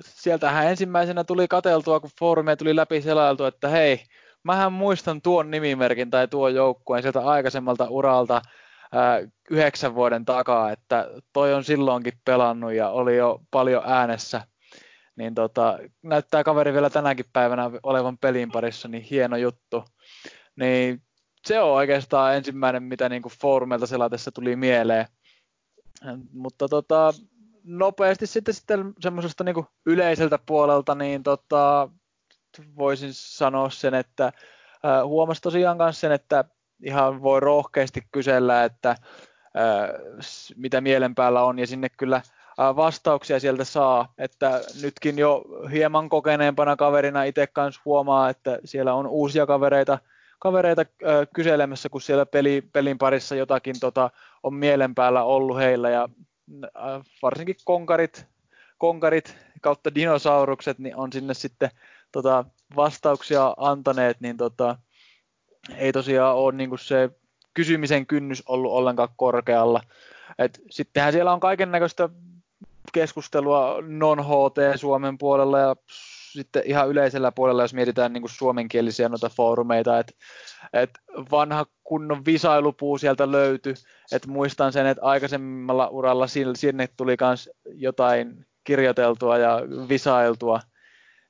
sieltähän 0.00 0.66
ensimmäisenä 0.66 1.24
tuli 1.24 1.48
kateltua, 1.48 2.00
kun 2.00 2.10
foorumia 2.18 2.56
tuli 2.56 2.76
läpi 2.76 3.02
selailtu, 3.02 3.44
että 3.44 3.68
hei, 3.68 4.04
mähän 4.44 4.72
muistan 4.72 5.22
tuon 5.22 5.50
nimimerkin 5.50 6.10
tai 6.10 6.28
tuon 6.28 6.54
joukkueen 6.54 7.02
sieltä 7.02 7.20
aikaisemmalta 7.20 7.86
uralta 7.90 8.42
yhdeksän 9.50 9.94
vuoden 9.94 10.24
takaa, 10.24 10.72
että 10.72 11.10
toi 11.32 11.54
on 11.54 11.64
silloinkin 11.64 12.12
pelannut 12.24 12.72
ja 12.72 12.88
oli 12.88 13.16
jo 13.16 13.40
paljon 13.50 13.82
äänessä. 13.86 14.46
Niin 15.16 15.34
tota, 15.34 15.78
näyttää 16.02 16.44
kaveri 16.44 16.72
vielä 16.72 16.90
tänäkin 16.90 17.26
päivänä 17.32 17.70
olevan 17.82 18.18
pelin 18.18 18.50
parissa, 18.50 18.88
niin 18.88 19.02
hieno 19.02 19.36
juttu. 19.36 19.84
Niin 20.56 21.02
se 21.46 21.60
on 21.60 21.70
oikeastaan 21.70 22.36
ensimmäinen, 22.36 22.82
mitä 22.82 23.08
niin 23.08 23.22
kuin 23.22 23.32
foorumeilta 23.40 23.86
selatessa 23.86 24.32
tuli 24.32 24.56
mieleen. 24.56 25.06
Mutta 26.32 26.68
tota, 26.68 27.12
nopeasti 27.64 28.26
sitten, 28.26 28.54
sitten 28.54 28.94
semmoisesta 29.00 29.44
niin 29.44 29.66
yleiseltä 29.86 30.38
puolelta, 30.46 30.94
niin 30.94 31.22
tota, 31.22 31.88
voisin 32.76 33.10
sanoa 33.12 33.70
sen, 33.70 33.94
että 33.94 34.32
huomasi 35.04 35.42
tosiaan 35.42 35.76
myös 35.76 36.00
sen, 36.00 36.12
että 36.12 36.44
ihan 36.82 37.22
voi 37.22 37.40
rohkeasti 37.40 38.00
kysellä, 38.12 38.64
että 38.64 38.96
mitä 40.56 40.80
mielen 40.80 41.14
päällä 41.14 41.44
on, 41.44 41.58
ja 41.58 41.66
sinne 41.66 41.88
kyllä 41.88 42.22
vastauksia 42.58 43.40
sieltä 43.40 43.64
saa, 43.64 44.12
että 44.18 44.60
nytkin 44.82 45.18
jo 45.18 45.44
hieman 45.72 46.08
kokeneempana 46.08 46.76
kaverina 46.76 47.24
itse 47.24 47.46
kanssa 47.46 47.80
huomaa, 47.84 48.30
että 48.30 48.58
siellä 48.64 48.94
on 48.94 49.06
uusia 49.06 49.46
kavereita, 49.46 49.98
kavereita 50.38 50.84
kyselemässä, 51.34 51.88
kun 51.88 52.00
siellä 52.00 52.26
peli, 52.26 52.62
pelin 52.72 52.98
parissa 52.98 53.34
jotakin 53.34 53.80
tota, 53.80 54.10
on 54.42 54.54
mielen 54.54 54.94
päällä 54.94 55.22
ollut 55.22 55.58
heillä, 55.58 55.90
ja 55.90 56.08
varsinkin 57.22 57.56
konkarit, 57.64 58.26
konkarit 58.78 59.36
kautta 59.60 59.94
dinosaurukset, 59.94 60.78
niin 60.78 60.96
on 60.96 61.12
sinne 61.12 61.34
sitten 61.34 61.70
tota, 62.14 62.44
vastauksia 62.76 63.54
antaneet, 63.56 64.20
niin 64.20 64.36
tota, 64.36 64.78
ei 65.76 65.92
tosiaan 65.92 66.36
ole 66.36 66.52
niin 66.52 66.78
se 66.78 67.10
kysymisen 67.54 68.06
kynnys 68.06 68.42
ollut 68.48 68.72
ollenkaan 68.72 69.08
korkealla. 69.16 69.80
Et 70.38 70.60
sittenhän 70.70 71.12
siellä 71.12 71.32
on 71.32 71.40
kaiken 71.40 71.70
näköistä 71.70 72.08
keskustelua 72.92 73.76
non-HT 73.82 74.56
Suomen 74.76 75.18
puolella 75.18 75.58
ja 75.58 75.76
sitten 76.32 76.62
ihan 76.66 76.88
yleisellä 76.88 77.32
puolella, 77.32 77.62
jos 77.62 77.74
mietitään 77.74 78.12
niin 78.12 78.22
kuin 78.22 78.30
suomenkielisiä 78.30 79.08
noita 79.08 79.28
foorumeita, 79.28 79.98
että 79.98 80.12
et 80.72 80.90
vanha 81.30 81.66
kunnon 81.84 82.24
visailupuu 82.24 82.98
sieltä 82.98 83.32
löytyi, 83.32 83.74
että 84.12 84.28
muistan 84.28 84.72
sen, 84.72 84.86
että 84.86 85.04
aikaisemmalla 85.04 85.88
uralla 85.88 86.26
sinne 86.54 86.88
tuli 86.96 87.16
myös 87.20 87.50
jotain 87.64 88.46
kirjoiteltua 88.64 89.38
ja 89.38 89.60
visailtua, 89.88 90.60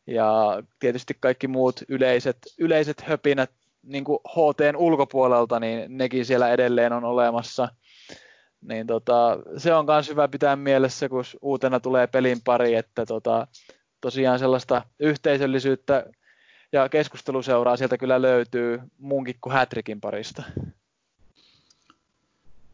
ja 0.07 0.63
tietysti 0.81 1.17
kaikki 1.21 1.49
muut 1.49 1.81
yleiset, 1.89 2.37
yleiset 2.59 3.01
höpinät 3.01 3.51
niin 3.83 4.05
kuin 4.05 4.19
HTn 4.29 4.77
ulkopuolelta, 4.77 5.61
niin 5.61 5.99
nekin 5.99 6.27
siellä 6.27 6.51
edelleen 6.51 6.93
on 6.93 7.05
olemassa. 7.05 7.69
Niin 8.61 8.87
tota, 8.87 9.39
se 9.57 9.75
on 9.75 9.87
myös 9.87 10.09
hyvä 10.09 10.29
pitää 10.29 10.57
mielessä, 10.57 11.09
kun 11.09 11.25
uutena 11.43 11.81
tulee 11.81 12.07
pelin 12.07 12.41
pari, 12.45 12.75
että 12.75 13.07
tota, 13.07 13.47
tosiaan 14.01 14.39
sellaista 14.39 14.83
yhteisöllisyyttä 15.01 16.07
ja 16.73 16.89
keskusteluseuraa 16.89 17.77
sieltä 17.77 17.99
kyllä 17.99 18.23
löytyy 18.23 18.81
muunkin 18.99 19.37
kuin 19.41 19.53
Hätrikin 19.53 20.01
parista. 20.01 20.43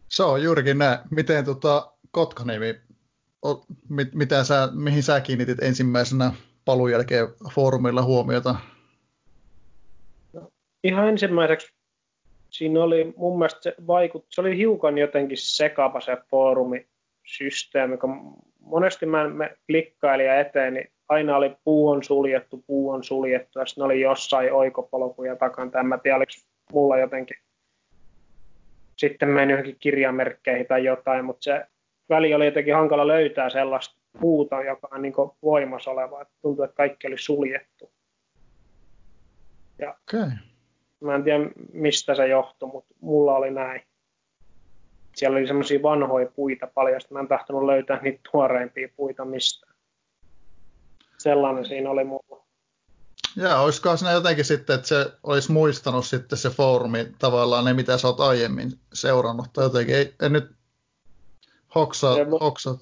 Se 0.09 0.23
on 0.23 0.43
juurikin 0.43 0.79
näin. 0.79 0.99
Miten 1.11 1.45
tota, 1.45 1.93
Kotkanimi, 2.11 2.81
mit, 3.89 4.15
mitä 4.15 4.45
sä, 4.45 4.69
mihin 4.73 5.03
sä 5.03 5.21
kiinnitit 5.21 5.63
ensimmäisenä 5.63 6.33
paluun 6.71 6.91
jälkeen 6.91 7.29
foorumilla 7.55 8.03
huomiota? 8.03 8.55
No, 10.33 10.53
ihan 10.85 11.09
ensimmäiseksi 11.09 11.73
siinä 12.51 12.83
oli 12.83 13.15
mun 13.17 13.39
mielestä 13.39 13.61
se 13.63 13.75
vaikut, 13.87 14.27
se 14.29 14.41
oli 14.41 14.57
hiukan 14.57 14.99
jotenkin 14.99 15.39
sekava 15.39 16.01
se 16.01 16.17
foorumisysteemi, 16.31 17.97
kun 17.97 18.37
monesti 18.61 19.07
mä, 19.07 19.29
mä 19.29 19.51
klikkailin 19.67 20.27
ja 20.27 20.41
eteen, 20.41 20.75
niin 20.75 20.93
aina 21.09 21.37
oli 21.37 21.57
puu 21.65 21.89
on 21.89 22.05
suljettu, 22.05 22.65
puu 22.67 22.91
on 22.91 23.05
suljettu, 23.05 23.59
ja 23.59 23.67
sitten 23.67 23.85
oli 23.85 24.01
jossain 24.01 24.53
oikopolkuja 24.53 25.37
takan. 25.37 25.71
En 25.81 25.87
mä 25.87 25.99
tiedä, 25.99 26.17
oliko 26.17 26.33
mulla 26.73 26.99
jotenkin 26.99 27.37
sitten 28.97 29.29
mennyt 29.29 29.55
johonkin 29.55 29.77
kirjamerkkeihin 29.81 30.67
tai 30.67 30.85
jotain, 30.85 31.25
mutta 31.25 31.45
se 31.45 31.67
väli 32.09 32.35
oli 32.35 32.45
jotenkin 32.45 32.75
hankala 32.75 33.07
löytää 33.07 33.51
sellaista 33.51 34.00
puuta, 34.21 34.63
joka 34.63 34.89
on 34.93 35.03
niin 35.03 35.15
voimassa 35.43 35.91
oleva. 35.91 36.23
Että 36.23 36.35
tuntuu, 36.43 36.65
että 36.65 36.77
kaikki 36.77 37.07
oli 37.07 37.19
suljettu. 37.19 37.93
Ja 39.79 39.95
okay. 40.03 40.31
Mä 41.01 41.15
en 41.15 41.25
tiedä, 41.25 41.51
mistä 41.73 42.15
se 42.15 42.29
johtui, 42.29 42.69
mutta 42.73 42.95
mulla 43.01 43.35
oli 43.35 43.51
näin. 43.51 43.83
Siellä 45.17 45.39
oli 45.39 45.47
semmoisia 45.47 45.83
vanhoja 45.83 46.27
puita 46.27 46.67
paljon, 46.75 47.01
mä 47.11 47.21
en 47.21 47.29
tahtonut 47.29 47.65
löytää 47.65 48.03
niitä 48.03 48.21
tuoreimpia 48.33 48.89
puita 48.97 49.25
mistään. 49.25 49.75
Sellainen 51.19 51.67
siinä 51.67 51.91
oli 51.91 52.05
mulla. 52.05 52.47
Ja 53.37 53.61
olisiko 53.61 53.97
siinä 53.97 54.13
jotenkin 54.13 54.45
sitten, 54.45 54.75
että 54.75 54.89
se 54.89 55.07
olisi 55.23 55.53
muistanut 55.53 56.07
sitten 56.07 56.39
se 56.39 56.51
foorumi 56.51 57.13
tavallaan 57.19 57.65
ne, 57.65 57.73
mitä 57.73 57.99
sä 57.99 58.09
oot 58.09 58.21
aiemmin 58.21 58.73
seurannut, 58.93 59.47
tai 59.53 59.65
jotenkin, 59.65 59.95
ei, 59.95 60.15
en 60.23 60.33
nyt 60.33 60.51
hoksaa, 61.75 62.17
hoksat 62.41 62.81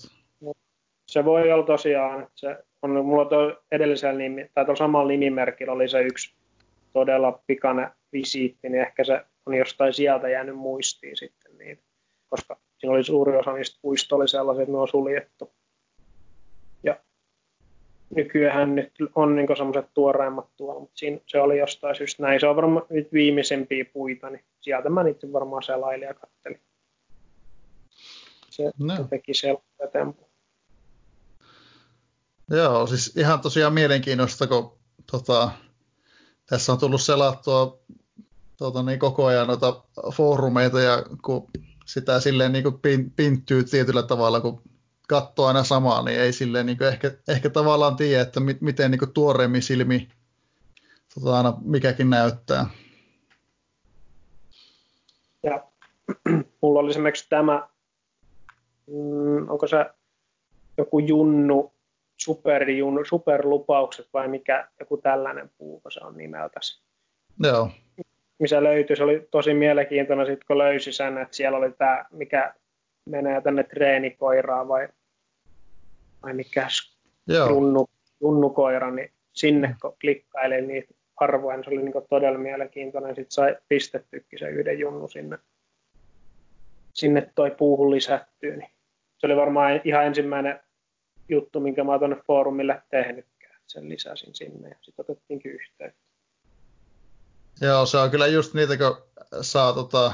se 1.09 1.25
voi 1.25 1.53
olla 1.53 1.67
tosiaan, 1.67 2.23
että 2.23 2.33
se 2.35 2.57
on, 2.83 3.05
mulla 3.05 3.25
tuo 3.25 3.63
edellisellä 3.73 4.19
nimi, 4.19 4.51
tai 4.55 4.65
tuolla 4.65 4.79
samalla 4.79 5.09
nimimerkillä 5.09 5.73
oli 5.73 5.89
se 5.89 6.01
yksi 6.01 6.35
todella 6.93 7.43
pikainen 7.47 7.91
visiitti, 8.13 8.69
niin 8.69 8.83
ehkä 8.83 9.05
se 9.05 9.25
on 9.47 9.55
jostain 9.55 9.93
sieltä 9.93 10.29
jäänyt 10.29 10.57
muistiin 10.57 11.17
sitten 11.17 11.59
niin, 11.59 11.83
koska 12.29 12.57
siinä 12.79 12.95
oli 12.95 13.05
suuri 13.05 13.37
osa 13.37 13.53
niistä 13.53 13.79
puista 13.83 14.17
oli 14.17 14.29
sellaisia, 14.29 14.63
että 14.63 14.73
ne 14.73 14.79
on 14.79 14.89
suljettu. 14.89 15.53
Ja 16.83 16.97
nykyään 18.17 18.75
nyt 18.75 18.93
on 19.15 19.37
niin 19.37 19.57
semmoiset 19.57 19.87
tuoreimmat 19.95 20.49
tuolla, 20.57 20.81
mutta 20.81 20.99
siinä, 20.99 21.19
se 21.27 21.41
oli 21.41 21.59
jostain 21.59 21.97
syystä 21.97 22.23
näin. 22.23 22.41
Se 22.41 22.47
on 22.47 22.57
varmaan 22.57 22.87
nyt 22.91 23.13
viimeisempiä 23.13 23.85
puita, 23.93 24.31
niin 24.31 24.45
sieltä 24.61 24.91
mä 24.91 25.03
niitä 25.03 25.33
varmaan 25.33 25.63
selailin 25.63 26.07
ja 26.07 26.15
kattelin. 26.15 26.61
Se, 28.51 28.71
no. 28.79 28.97
se 28.97 29.05
teki 29.11 29.35
sellainen 29.35 29.93
tempo. 29.93 30.28
Joo, 32.51 32.87
siis 32.87 33.17
ihan 33.17 33.41
tosiaan 33.41 33.73
mielenkiinnosta, 33.73 34.47
kun 34.47 34.79
tota, 35.11 35.51
tässä 36.47 36.73
on 36.73 36.79
tullut 36.79 37.03
selattua 37.03 37.79
tota, 38.57 38.83
niin 38.83 38.99
koko 38.99 39.27
ajan 39.27 39.47
noita 39.47 39.83
foorumeita 40.15 40.81
ja 40.81 41.05
kun 41.25 41.47
sitä 41.87 42.21
silleen 42.21 42.53
niin 42.53 42.63
kuin 42.63 42.79
pin, 42.79 43.11
pinttyy 43.11 43.65
tietyllä 43.65 44.03
tavalla, 44.03 44.41
kun 44.41 44.63
katsoo 45.09 45.47
aina 45.47 45.65
samaa, 45.65 46.03
niin 46.03 46.21
ei 46.21 46.33
silleen 46.33 46.67
niin 46.67 46.79
kuin 46.79 46.89
ehkä, 46.89 47.13
ehkä 47.29 47.51
tavallaan 47.51 47.97
tiedä, 47.97 48.23
että 48.23 48.41
mi, 48.41 48.59
miten 48.61 48.91
niin 48.91 48.99
kuin 48.99 49.13
tuoreemmin 49.13 49.63
silmi 49.63 50.09
tota, 51.15 51.37
aina 51.37 51.55
mikäkin 51.65 52.11
näyttää. 52.11 52.67
Ja 55.43 55.65
mulla 56.63 56.81
oli 56.81 56.91
esimerkiksi 56.91 57.27
tämä, 57.29 57.69
mm, 58.87 59.51
onko 59.51 59.67
se 59.67 59.87
joku 60.79 60.99
Junnu 60.99 61.73
superjun, 62.19 63.07
superlupaukset 63.07 64.09
vai 64.13 64.29
mikä 64.29 64.69
joku 64.81 64.97
tällainen 64.97 65.51
puuko 65.59 65.91
se 65.91 66.01
on 66.05 66.17
nimeltäsi. 66.17 66.83
Joo. 67.43 67.71
Missä 68.39 68.63
löytyi, 68.63 68.97
se 68.97 69.05
oli 69.05 69.29
tosi 69.31 69.55
mielenkiintoinen 69.55 70.27
sitten 70.27 70.47
kun 70.47 70.59
löysi 70.59 70.93
sen, 70.93 71.19
että 71.19 71.37
siellä 71.37 71.59
oli 71.59 71.73
tämä, 71.73 72.05
mikä 72.11 72.55
menee 73.05 73.41
tänne 73.41 73.65
treenikoiraan 73.65 74.69
vai, 74.69 74.89
vai 76.23 76.35
mikä 76.35 76.69
junnu, 77.49 77.89
junnukoira, 78.21 78.91
niin 78.91 79.13
sinne 79.33 79.77
kun 79.83 79.97
klikkailin 80.01 80.69
niitä 80.69 80.95
arvoja, 81.17 81.57
niin 81.57 81.65
se 81.65 81.71
oli 81.71 81.83
niin 81.83 82.07
todella 82.11 82.39
mielenkiintoinen. 82.39 83.15
Sitten 83.15 83.31
sai 83.31 83.57
pistettykin 83.69 84.39
se 84.39 84.49
yhden 84.49 84.79
junnu 84.79 85.09
sinne, 85.09 85.39
sinne 86.95 87.31
toi 87.35 87.51
puuhun 87.51 87.91
lisättyä. 87.91 88.57
Niin 88.57 88.71
se 89.19 89.27
oli 89.27 89.37
varmaan 89.37 89.81
ihan 89.85 90.07
ensimmäinen 90.07 90.61
juttu, 91.29 91.61
minkä 91.61 91.85
mä 91.85 91.91
oon 91.91 92.01
tuonne 92.01 92.23
foorumille 92.27 92.83
tehnytkään. 92.91 93.61
Sen 93.67 93.89
lisäsin 93.89 94.35
sinne 94.35 94.69
ja 94.69 94.77
sitten 94.81 95.05
otettiinkin 95.09 95.53
yhteyttä. 95.53 96.09
Joo, 97.61 97.87
se 97.87 97.99
on 97.99 98.11
kyllä 98.11 98.27
just 98.27 98.55
niitä, 98.55 98.77
kun 98.77 98.97
saa 99.43 99.73
tota, 99.73 100.13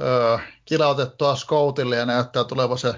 ö, 0.00 0.38
kilautettua 0.64 1.36
scoutille 1.36 1.96
ja 1.96 2.06
näyttää 2.06 2.44
tuleva 2.44 2.76
se 2.76 2.94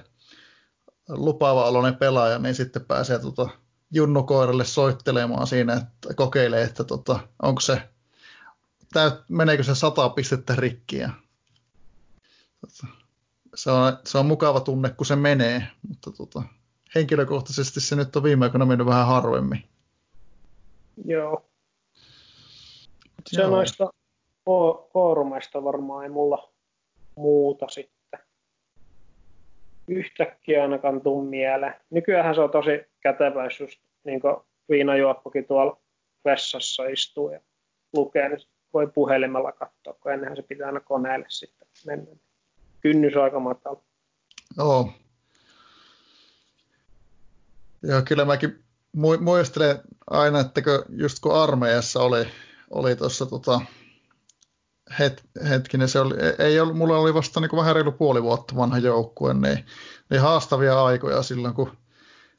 lupaava 1.08 1.68
oloinen 1.68 1.96
pelaaja, 1.96 2.38
niin 2.38 2.54
sitten 2.54 2.84
pääsee 2.84 3.18
tota, 3.18 3.48
junnukoiralle 3.90 4.64
soittelemaan 4.64 5.46
siinä, 5.46 5.72
että 5.72 6.14
kokeilee, 6.14 6.62
että 6.62 6.84
tota, 6.84 7.20
onko 7.42 7.60
se, 7.60 7.82
täyt, 8.92 9.14
meneekö 9.28 9.62
se 9.62 9.74
sata 9.74 10.08
pistettä 10.08 10.54
rikki. 10.56 10.98
Ja, 10.98 11.10
tota, 12.60 12.86
se, 13.54 13.70
on, 13.70 13.98
se 14.04 14.18
on 14.18 14.26
mukava 14.26 14.60
tunne, 14.60 14.90
kun 14.90 15.06
se 15.06 15.16
menee, 15.16 15.66
mutta 15.88 16.10
tota, 16.10 16.42
henkilökohtaisesti 16.94 17.80
se 17.80 17.96
nyt 17.96 18.16
on 18.16 18.22
viime 18.22 18.44
aikoina 18.44 18.66
mennyt 18.66 18.86
vähän 18.86 19.06
harvemmin. 19.06 19.64
Joo. 21.04 21.44
Se 23.26 23.40
Joo. 23.40 23.50
noista 23.50 23.90
foorumeista 24.92 25.64
varmaan 25.64 26.04
ei 26.04 26.10
mulla 26.10 26.52
muuta 27.14 27.68
sitten. 27.68 28.20
Yhtäkkiä 29.88 30.62
ainakaan 30.62 31.00
tuu 31.00 31.24
mieleen. 31.24 31.74
Nykyään 31.90 32.34
se 32.34 32.40
on 32.40 32.50
tosi 32.50 32.70
kätevä, 33.00 33.44
jos 33.44 33.60
just 33.60 33.80
niin 34.04 34.20
viinajuoppokin 34.70 35.44
tuolla 35.44 35.80
vessassa 36.24 36.86
istuu 36.86 37.30
ja 37.30 37.40
lukee, 37.92 38.28
niin 38.28 38.40
voi 38.74 38.86
puhelimella 38.86 39.52
katsoa, 39.52 39.94
kun 40.00 40.12
ennenhän 40.12 40.36
se 40.36 40.42
pitää 40.42 40.66
aina 40.66 40.80
koneelle 40.80 41.26
sitten 41.28 41.68
mennä. 41.86 42.06
Kynnys 42.80 43.16
on 43.16 43.22
aika 43.22 43.40
matala. 43.40 43.82
Joo. 44.56 44.92
Joo, 47.88 48.02
kyllä 48.02 48.24
mäkin 48.24 48.64
muistelen 49.20 49.80
aina, 50.10 50.40
että 50.40 50.60
just 50.88 51.18
kun 51.18 51.34
armeijassa 51.34 52.00
oli, 52.00 52.26
oli 52.70 52.96
tuossa 52.96 53.26
tota, 53.26 53.60
het, 54.98 55.22
hetkinen, 55.48 55.88
se 55.88 56.00
oli, 56.00 56.14
ei 56.38 56.60
ollut, 56.60 56.76
mulla 56.76 56.98
oli 56.98 57.14
vasta 57.14 57.40
niin 57.40 57.50
kuin 57.50 57.60
vähän 57.60 57.74
reilu 57.74 57.92
puoli 57.92 58.22
vuotta 58.22 58.56
vanha 58.56 58.78
joukkue, 58.78 59.34
niin, 59.34 59.66
niin 60.10 60.20
haastavia 60.20 60.84
aikoja 60.84 61.22
silloin, 61.22 61.54
kun 61.54 61.76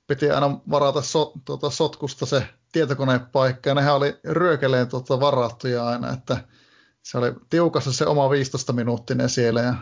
piti 0.07 0.31
aina 0.31 0.59
varata 0.69 1.01
so, 1.01 1.33
tota, 1.45 1.69
sotkusta 1.69 2.25
se 2.25 2.47
tietokonepaikka, 2.71 3.69
ja 3.69 3.73
nehän 3.75 3.95
oli 3.95 4.19
ryökeleen 4.23 4.87
tota, 4.87 5.19
varattuja 5.19 5.87
aina, 5.87 6.13
että 6.13 6.37
se 7.01 7.17
oli 7.17 7.33
tiukassa 7.49 7.93
se 7.93 8.05
oma 8.05 8.29
15 8.29 8.73
minuuttinen 8.73 9.29
siellä, 9.29 9.61
ja 9.61 9.75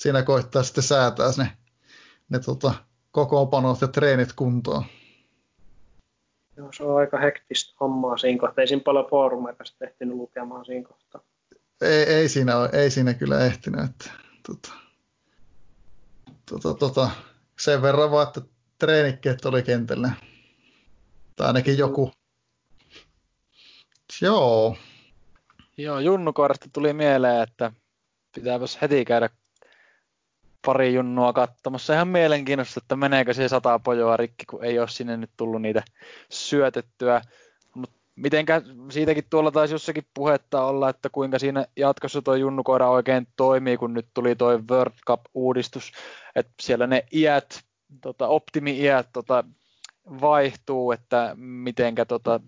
siinä 0.00 0.22
koittaa 0.22 0.62
sitten 0.62 0.84
säätää 0.84 1.30
ne, 1.36 1.56
ne 2.28 2.38
tota, 2.38 2.74
kokoonpanot 3.14 3.80
ja 3.80 3.88
treenit 3.88 4.32
kuntoon. 4.32 4.84
Joo, 6.56 6.72
se 6.72 6.84
on 6.84 6.96
aika 6.96 7.18
hektistä 7.18 7.74
hommaa 7.80 8.16
siinä 8.16 8.40
kohtaa. 8.40 8.62
Ei 8.62 8.68
siinä 8.68 8.82
paljon 8.84 9.06
foorumeita 9.10 9.64
sitten 9.64 9.88
ehtinyt 9.88 10.16
lukemaan 10.16 10.64
siinä 10.64 10.88
kohtaa. 10.88 11.20
Ei, 11.80 12.02
ei, 12.02 12.28
siinä, 12.28 12.56
ole, 12.56 12.70
ei 12.72 12.90
siinä 12.90 13.14
kyllä 13.14 13.46
ehtinyt. 13.46 13.84
Että, 13.84 14.10
tota, 14.46 14.72
tota, 16.50 16.74
tota, 16.74 17.10
sen 17.58 17.82
verran 17.82 18.10
vaan, 18.10 18.26
että 18.26 18.40
treenikkeet 18.78 19.44
oli 19.44 19.62
kentällä. 19.62 20.10
Tai 21.36 21.46
ainakin 21.46 21.78
joku. 21.78 22.10
Joo. 24.22 24.76
Joo, 25.76 25.98
Junnukoirasta 25.98 26.68
tuli 26.72 26.92
mieleen, 26.92 27.42
että 27.42 27.72
pitääpäs 28.34 28.78
heti 28.82 29.04
käydä 29.04 29.30
pari 30.64 30.94
junnua 30.94 31.32
katsomassa. 31.32 31.94
Ihan 31.94 32.08
mielenkiintoista, 32.08 32.80
että 32.82 32.96
meneekö 32.96 33.34
se 33.34 33.48
sata 33.48 33.78
pojoa 33.78 34.16
rikki, 34.16 34.44
kun 34.46 34.64
ei 34.64 34.78
ole 34.78 34.88
sinne 34.88 35.16
nyt 35.16 35.30
tullut 35.36 35.62
niitä 35.62 35.82
syötettyä. 36.30 37.20
Mutta 37.74 37.96
mitenkä 38.16 38.62
siitäkin 38.90 39.24
tuolla 39.30 39.50
taisi 39.50 39.74
jossakin 39.74 40.06
puhetta 40.14 40.64
olla, 40.64 40.88
että 40.88 41.08
kuinka 41.10 41.38
siinä 41.38 41.66
jatkossa 41.76 42.22
tuo 42.22 42.34
junnukoira 42.34 42.90
oikein 42.90 43.26
toimii, 43.36 43.76
kun 43.76 43.94
nyt 43.94 44.06
tuli 44.14 44.36
tuo 44.36 44.60
World 44.70 44.94
Cup-uudistus, 45.06 45.92
että 46.36 46.52
siellä 46.60 46.86
ne 46.86 47.04
iät, 47.12 47.64
tota, 48.00 48.28
optimi-iät 48.28 49.08
tota, 49.12 49.44
vaihtuu, 50.20 50.92
että 50.92 51.32
mitenkä 51.36 52.04
tota, 52.04 52.40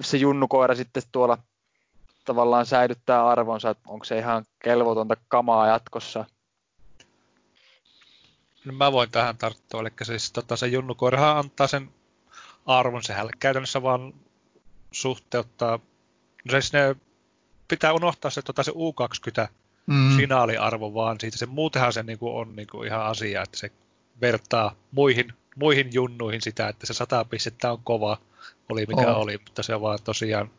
se 0.00 0.16
junnukoira 0.16 0.74
sitten 0.74 1.02
tuolla 1.12 1.38
tavallaan 2.24 2.66
säilyttää 2.66 3.26
arvonsa, 3.26 3.70
että 3.70 3.82
onko 3.88 4.04
se 4.04 4.18
ihan 4.18 4.44
kelvotonta 4.64 5.16
kamaa 5.28 5.66
jatkossa 5.66 6.24
No 8.64 8.72
mä 8.72 8.92
voin 8.92 9.10
tähän 9.10 9.38
tarttua, 9.38 9.80
eli 9.80 9.90
siis 10.02 10.32
tota, 10.32 10.56
se 10.56 10.66
junnukoirahan 10.66 11.36
antaa 11.36 11.66
sen 11.66 11.90
arvon, 12.66 13.02
sehän 13.02 13.28
käytännössä 13.38 13.82
vaan 13.82 14.14
suhteuttaa, 14.90 15.78
no 16.44 16.50
siis 16.50 16.72
ne 16.72 16.96
pitää 17.68 17.92
unohtaa 17.92 18.30
se, 18.30 18.42
tota, 18.42 18.62
se 18.62 18.72
U20 18.72 19.48
mm. 19.86 20.16
finaaliarvo 20.16 20.94
vaan 20.94 21.20
siitä, 21.20 21.38
se 21.38 21.46
muutenhan 21.46 21.92
se 21.92 22.02
niinku 22.02 22.36
on 22.36 22.56
niinku 22.56 22.82
ihan 22.82 23.06
asia, 23.06 23.42
että 23.42 23.58
se 23.58 23.72
vertaa 24.20 24.74
muihin, 24.90 25.32
muihin 25.56 25.90
junnuihin 25.92 26.42
sitä, 26.42 26.68
että 26.68 26.86
se 26.86 26.94
sata 26.94 27.24
pistettä 27.24 27.72
on 27.72 27.80
kova, 27.84 28.18
oli 28.68 28.86
mikä 28.86 29.14
oh. 29.14 29.22
oli, 29.22 29.38
mutta 29.44 29.62
se 29.62 29.74
on 29.74 29.80
vaan 29.80 29.98
tosiaan 30.04 30.50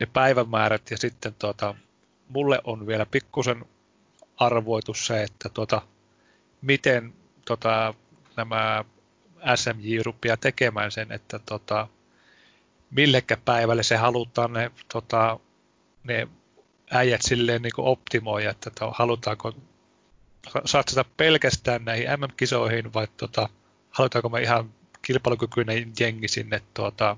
ne 0.00 0.06
päivämäärät. 0.06 0.90
Ja 0.90 0.98
sitten 0.98 1.34
tuota, 1.38 1.74
mulle 2.28 2.60
on 2.64 2.86
vielä 2.86 3.06
pikkusen 3.06 3.64
arvoitus 4.36 5.06
se, 5.06 5.22
että 5.22 5.48
tuota, 5.48 5.82
miten 6.64 7.12
tota, 7.44 7.94
nämä 8.36 8.84
SMJ 9.54 10.02
rupeaa 10.02 10.36
tekemään 10.36 10.92
sen, 10.92 11.12
että 11.12 11.38
tota, 11.38 11.88
millekä 12.90 13.36
päivälle 13.36 13.82
se 13.82 13.96
halutaan 13.96 14.52
ne, 14.52 14.70
tota, 14.92 15.40
ne 16.04 16.28
äijät 16.90 17.22
silleen 17.22 17.62
niin 17.62 17.72
kuin 17.74 17.86
optimoida, 17.86 18.50
että 18.50 18.70
to, 18.70 18.90
halutaanko 18.90 19.52
satsata 20.64 21.04
pelkästään 21.16 21.84
näihin 21.84 22.06
MM-kisoihin 22.06 22.94
vai 22.94 23.08
tota, 23.16 23.48
halutaanko 23.90 24.28
me 24.28 24.42
ihan 24.42 24.70
kilpailukykyinen 25.02 25.92
jengi 26.00 26.28
sinne 26.28 26.62
tuota, 26.74 27.16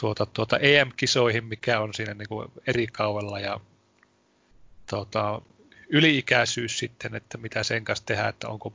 tuota, 0.00 0.26
tuota 0.26 0.58
EM-kisoihin, 0.58 1.44
mikä 1.44 1.80
on 1.80 1.94
siinä 1.94 2.14
niin 2.14 2.28
kuin 2.28 2.48
eri 2.66 2.86
kaudella 2.86 3.40
ja 3.40 3.60
tuota, 4.90 5.42
yliikäisyys 5.88 6.78
sitten, 6.78 7.14
että 7.14 7.38
mitä 7.38 7.62
sen 7.62 7.84
kanssa 7.84 8.06
tehdään, 8.06 8.28
että 8.28 8.48
onko 8.48 8.72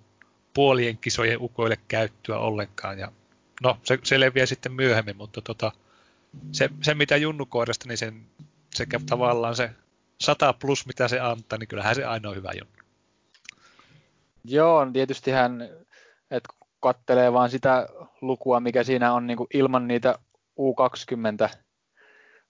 puolien 0.53 0.97
kisojen 0.97 1.41
ukoille 1.41 1.78
käyttöä 1.88 2.38
ollenkaan. 2.38 2.99
Ja, 2.99 3.11
no, 3.64 3.78
se, 3.84 3.99
se 4.03 4.20
leviää 4.20 4.45
sitten 4.45 4.74
myöhemmin, 4.74 5.18
mutta 5.18 5.41
tota, 5.41 5.72
se, 6.51 6.70
se, 6.82 6.93
mitä 6.93 7.18
junnukoirasta, 7.18 7.88
niin 7.88 7.97
sen, 7.97 8.26
sekä 8.76 8.99
tavallaan 9.09 9.55
se 9.55 9.70
100 10.22 10.53
plus, 10.53 10.86
mitä 10.86 11.07
se 11.07 11.20
antaa, 11.20 11.59
niin 11.59 11.68
kyllähän 11.68 11.95
se 11.95 12.05
ainoa 12.05 12.34
hyvä 12.34 12.51
junnu. 12.59 12.74
Joo, 14.45 14.88
tietysti 14.93 15.32
hän, 15.32 15.61
että 16.32 16.53
kattelee 16.80 17.34
vaan 17.34 17.49
sitä 17.49 17.88
lukua, 18.22 18.59
mikä 18.59 18.84
siinä 18.84 19.14
on 19.14 19.28
niin 19.28 19.38
kuin 19.38 19.47
ilman 19.53 19.88
niitä 19.88 20.20
U20 20.59 21.57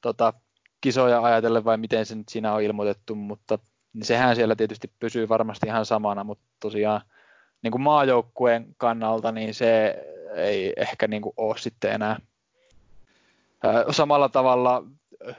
tota, 0.01 0.34
kisoja 0.82 1.22
ajatellen, 1.22 1.66
vai 1.66 1.78
miten 1.78 2.05
se 2.05 2.16
nyt 2.16 2.30
siinä 2.30 2.53
on 2.53 2.61
ilmoitettu, 2.61 3.15
mutta 3.15 3.60
niin 3.94 4.06
sehän 4.06 4.36
siellä 4.36 4.56
tietysti 4.56 4.91
pysyy 4.99 5.30
varmasti 5.30 5.68
ihan 5.68 5.86
samana, 5.86 6.24
mutta 6.24 6.44
tosiaan 6.60 7.02
niin 7.61 7.72
kuin 7.72 7.82
maajoukkueen 7.82 8.76
kannalta 8.78 9.32
niin 9.32 9.53
se 9.53 10.03
ei 10.36 10.74
ehkä 10.78 11.07
niin 11.07 11.22
kuin 11.22 11.34
ole 11.38 11.57
sitten 11.57 11.91
enää 11.91 12.20
samalla 13.91 14.30
tavalla 14.30 14.84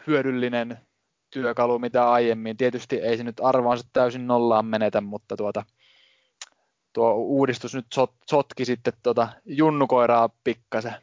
hyödyllinen 0.06 0.78
työkalu 1.30 1.78
mitä 1.78 2.10
aiemmin. 2.10 2.56
Tietysti 2.56 2.96
ei 2.96 3.16
se 3.16 3.24
nyt 3.24 3.40
arvoansa 3.42 3.84
täysin 3.92 4.26
nollaan 4.26 4.66
menetä, 4.66 5.00
mutta 5.00 5.36
tuota, 5.36 5.64
tuo 6.92 7.12
uudistus 7.12 7.74
nyt 7.74 7.86
sot, 7.94 8.12
sotki 8.30 8.64
sitten 8.64 8.92
tuota 9.02 9.28
junnukoiraa 9.44 10.28
pikkasen. 10.44 10.94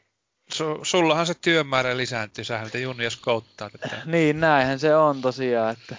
Su, 0.52 0.80
sullahan 0.84 1.26
se 1.26 1.34
työmäärä 1.42 1.98
lisääntyy, 1.98 2.44
sähän 2.44 2.64
niitä 2.64 2.78
junnia 2.78 3.10
skouttaa. 3.10 3.70
Että... 3.76 3.90
Niin, 4.06 4.40
näinhän 4.40 4.80
se 4.80 4.96
on 4.96 5.22
tosiaan, 5.22 5.74
että 5.74 5.96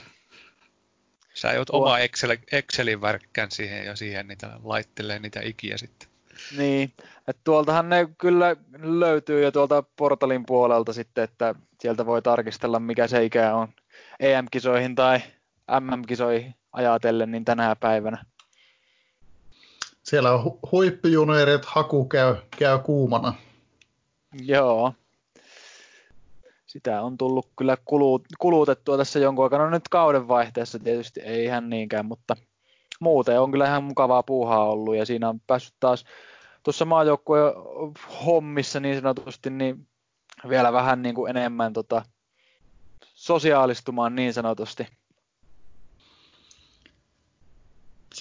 Sä 1.43 1.53
joudut 1.53 1.71
oma 1.71 1.99
Excel, 1.99 2.37
Excelin 2.53 3.01
värkkään 3.01 3.51
siihen 3.51 3.87
ja 3.87 3.97
siihen 3.97 4.29
niitä 4.29 4.51
laittelee 4.65 5.19
niitä 5.19 5.41
ikiä 5.41 5.79
sitten. 5.79 6.09
Niin, 6.57 6.93
että 7.29 7.41
tuoltahan 7.45 7.89
ne 7.89 8.09
kyllä 8.19 8.57
löytyy 8.83 9.43
jo 9.43 9.51
tuolta 9.51 9.85
portalin 9.97 10.47
puolelta 10.47 10.93
sitten, 10.93 11.25
että 11.25 11.55
sieltä 11.81 12.07
voi 12.07 12.23
tarkistella 12.23 12.81
mikä 12.81 13.07
se 13.07 13.25
ikä 13.25 13.55
on 13.55 13.69
EM-kisoihin 14.21 14.95
tai 14.95 15.21
MM-kisoihin 15.81 16.55
ajatellen 16.73 17.31
niin 17.31 17.45
tänä 17.45 17.77
päivänä. 17.77 18.25
Siellä 20.03 20.33
on 20.33 20.45
hu- 20.45 20.71
huippujuneerit, 20.73 21.65
haku 21.65 22.05
käy, 22.05 22.37
käy 22.59 22.79
kuumana. 22.79 23.35
Joo, 24.43 24.95
sitä 26.73 27.03
on 27.03 27.19
tullut 27.19 27.49
kyllä 27.59 27.77
kulutettua 28.39 28.97
tässä 28.97 29.19
jonkun 29.19 29.45
aikana. 29.45 29.65
No 29.65 29.71
nyt 29.71 29.89
kauden 29.89 30.29
vaihteessa 30.29 30.79
tietysti 30.79 31.21
ei 31.21 31.45
ihan 31.45 31.71
niinkään, 31.71 32.07
mutta 32.07 32.37
muuten 33.01 33.41
on 33.41 33.51
kyllä 33.51 33.67
ihan 33.67 33.85
mukavaa 33.85 34.23
puuhaa 34.23 34.65
ollut 34.65 34.97
ja 34.97 35.07
siinä 35.07 35.29
on 35.29 35.41
päässyt 35.41 35.75
taas 35.81 36.05
tuossa 36.63 36.85
maajoukkueen 36.85 37.53
hommissa 38.27 38.81
niin 38.81 38.97
sanotusti 38.97 39.51
niin 39.51 39.89
vielä 40.49 40.73
vähän 40.73 41.03
niin 41.03 41.15
kuin 41.15 41.31
enemmän 41.31 41.73
tota, 41.73 42.05
sosiaalistumaan 43.15 44.15
niin 44.15 44.33
sanotusti. 44.33 44.87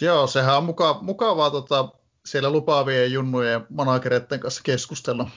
Joo, 0.02 0.28
sehän 0.28 0.57
on 0.57 0.64
muka, 0.64 0.99
mukavaa 1.02 1.52
tota, 1.52 1.90
siellä 2.26 2.49
lupaavien 2.49 3.14
junnujen 3.14 3.65
managereiden 3.69 4.40
kanssa 4.40 4.61
keskustella, 4.64 5.30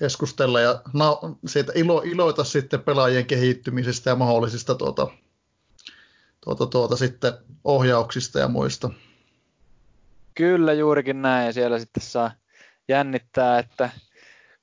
keskustella 0.00 0.60
ja 0.60 0.82
na, 0.92 1.18
siitä 1.46 1.72
ilo, 1.74 2.02
iloita 2.04 2.44
sitten 2.44 2.82
pelaajien 2.82 3.26
kehittymisestä 3.26 4.10
ja 4.10 4.16
mahdollisista 4.16 4.74
tuota, 4.74 5.08
tuota, 6.44 6.66
tuota, 6.66 6.96
sitten 6.96 7.32
ohjauksista 7.64 8.38
ja 8.38 8.48
muista. 8.48 8.90
Kyllä, 10.34 10.72
juurikin 10.72 11.22
näin. 11.22 11.52
Siellä 11.52 11.78
sitten 11.78 12.02
saa 12.02 12.30
jännittää, 12.88 13.58
että 13.58 13.90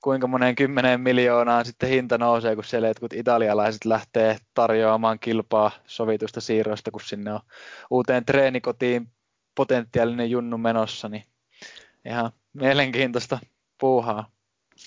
kuinka 0.01 0.27
moneen 0.27 0.55
kymmeneen 0.55 1.01
miljoonaan 1.01 1.65
sitten 1.65 1.89
hinta 1.89 2.17
nousee, 2.17 2.55
kun 2.55 2.63
siellä 2.63 2.87
jotkut 2.87 3.13
italialaiset 3.13 3.85
lähtee 3.85 4.37
tarjoamaan 4.53 5.19
kilpaa 5.19 5.71
sovitusta 5.87 6.41
siirroista, 6.41 6.91
kun 6.91 7.01
sinne 7.01 7.33
on 7.33 7.39
uuteen 7.89 8.25
treenikotiin 8.25 9.07
potentiaalinen 9.55 10.31
junnu 10.31 10.57
menossa, 10.57 11.09
niin 11.09 11.23
ihan 12.05 12.31
mielenkiintoista 12.53 13.39
puuhaa. 13.79 14.36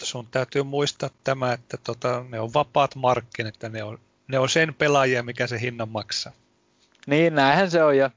Sun 0.02 0.26
täytyy 0.30 0.62
muistaa 0.62 1.10
tämä, 1.24 1.52
että 1.52 1.76
tota, 1.76 2.24
ne 2.28 2.40
on 2.40 2.54
vapaat 2.54 2.94
markkinat, 2.94 3.54
että 3.54 3.68
ne 3.68 3.82
on, 3.82 3.98
ne 4.28 4.38
on 4.38 4.48
sen 4.48 4.74
pelaajia, 4.74 5.22
mikä 5.22 5.46
se 5.46 5.60
hinnan 5.60 5.88
maksaa. 5.88 6.32
Niin, 7.06 7.34
näinhän 7.34 7.70
se 7.70 7.84
on, 7.84 7.96
ja 7.96 8.10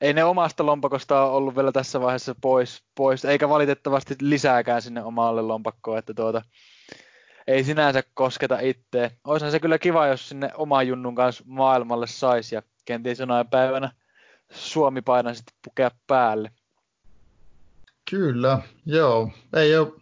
ei 0.00 0.14
ne 0.14 0.24
omasta 0.24 0.66
lompakosta 0.66 1.22
ole 1.22 1.30
ollut 1.32 1.56
vielä 1.56 1.72
tässä 1.72 2.00
vaiheessa 2.00 2.34
pois, 2.40 2.82
pois 2.94 3.24
eikä 3.24 3.48
valitettavasti 3.48 4.16
lisääkään 4.20 4.82
sinne 4.82 5.02
omalle 5.02 5.42
lompakkoon, 5.42 5.98
että 5.98 6.14
tuota, 6.14 6.42
ei 7.46 7.64
sinänsä 7.64 8.02
kosketa 8.14 8.60
itteen. 8.60 9.10
Olisihan 9.24 9.52
se 9.52 9.60
kyllä 9.60 9.78
kiva, 9.78 10.06
jos 10.06 10.28
sinne 10.28 10.50
oma 10.54 10.82
junnun 10.82 11.14
kanssa 11.14 11.44
maailmalle 11.46 12.06
saisi 12.06 12.54
ja 12.54 12.62
kenties 12.84 13.18
jonain 13.18 13.48
päivänä 13.48 13.92
Suomi 14.52 15.02
painaisi 15.02 15.42
pukea 15.64 15.90
päälle. 16.06 16.50
Kyllä, 18.10 18.58
joo. 18.86 19.30
Ei 19.56 19.76
ole, 19.76 19.92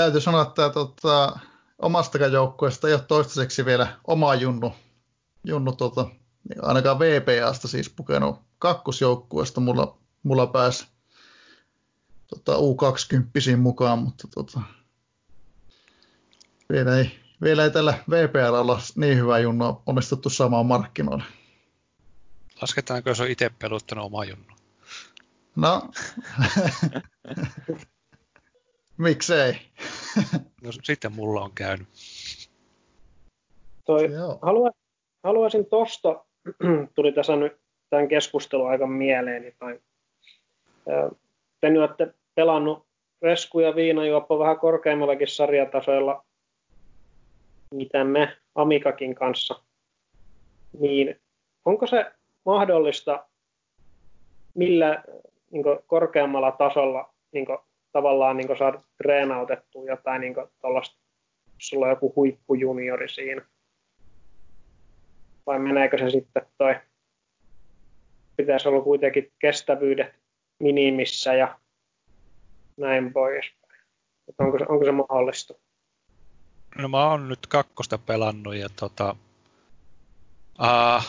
täytyy 0.00 0.20
sanoa, 0.20 0.42
että 0.42 0.70
tota, 0.70 1.38
omastakaan 1.78 2.32
joukkueesta 2.32 2.88
ei 2.88 2.94
ole 2.94 3.02
toistaiseksi 3.08 3.64
vielä 3.64 3.96
oma 4.06 4.34
junnu, 4.34 4.74
junnu 5.44 5.72
tota, 5.72 6.06
ainakaan 6.62 6.98
VPAsta 6.98 7.68
siis 7.68 7.90
pukenut 7.90 8.40
kakkosjoukkueesta 8.58 9.60
mulla, 9.60 9.98
mulla 10.22 10.46
pääsi 10.46 10.86
tota, 12.26 12.52
U20 12.52 13.56
mukaan, 13.56 13.98
mutta 13.98 14.28
tota, 14.34 14.60
vielä, 16.72 16.96
ei, 16.96 17.20
vielä 17.42 17.64
ei 17.64 17.70
tällä 17.70 17.98
VPL 18.10 18.54
olla 18.54 18.80
niin 18.94 19.16
hyvä 19.16 19.38
junnu 19.38 19.82
onnistuttu 19.86 20.30
samaan 20.30 20.66
markkinoille. 20.66 21.24
Lasketaanko, 22.62 23.10
jos 23.10 23.20
on 23.20 23.28
itse 23.28 23.50
peluttanut 23.58 24.04
oma 24.04 24.24
junnu? 24.24 24.54
No, 25.56 25.82
miksei? 29.00 29.52
no, 30.64 30.72
sitten 30.82 31.12
mulla 31.12 31.40
on 31.42 31.52
käynyt. 31.54 31.88
Toi, 33.84 34.08
halua, 34.42 34.70
haluaisin 35.24 35.66
tuosta, 35.66 36.24
tuli 36.94 37.12
tässä 37.12 37.36
nyt 37.36 37.60
tämän 37.90 38.08
keskustelun 38.08 38.70
aika 38.70 38.86
mieleen, 38.86 39.42
niin 39.42 39.54
toi, 39.58 39.80
te 41.60 41.70
nyt 41.70 41.80
olette 41.80 42.14
pelannut 42.34 42.86
Resku 43.22 43.60
ja 43.60 43.74
Viinajuoppo 43.76 44.38
vähän 44.38 44.58
korkeammallakin 44.58 45.28
sarjatasoilla, 45.28 46.24
mitä 47.74 48.04
me 48.04 48.36
Amikakin 48.54 49.14
kanssa, 49.14 49.62
niin 50.78 51.20
onko 51.64 51.86
se 51.86 52.12
mahdollista 52.46 53.26
millä 54.54 55.04
niin 55.50 55.64
korkeammalla 55.86 56.52
tasolla 56.52 57.14
niin 57.32 57.46
tavallaan 57.92 58.36
niin 58.36 58.58
saada 58.58 58.82
treenautettua 58.96 59.84
jotain 59.84 60.20
niin 60.20 60.34
tuollaista, 60.60 60.98
sulla 61.58 61.86
on 61.86 61.90
joku 61.90 62.12
huippujuniori 62.16 63.08
siinä? 63.08 63.42
Vai 65.46 65.58
meneekö 65.58 65.98
se 65.98 66.10
sitten 66.10 66.46
toi, 66.58 66.74
pitäisi 68.36 68.68
olla 68.68 68.84
kuitenkin 68.84 69.32
kestävyydet 69.38 70.14
minimissä 70.58 71.34
ja 71.34 71.58
näin 72.76 73.12
pois. 73.12 73.44
onko, 74.38 74.58
se, 74.58 74.64
onko 74.68 74.84
se 74.84 74.92
mahdollista? 74.92 75.54
No 76.78 76.88
mä 76.88 77.10
oon 77.10 77.28
nyt 77.28 77.46
kakkosta 77.46 77.98
pelannut 77.98 78.54
ja 78.54 78.68
tota, 78.80 79.16
uh, 80.60 81.04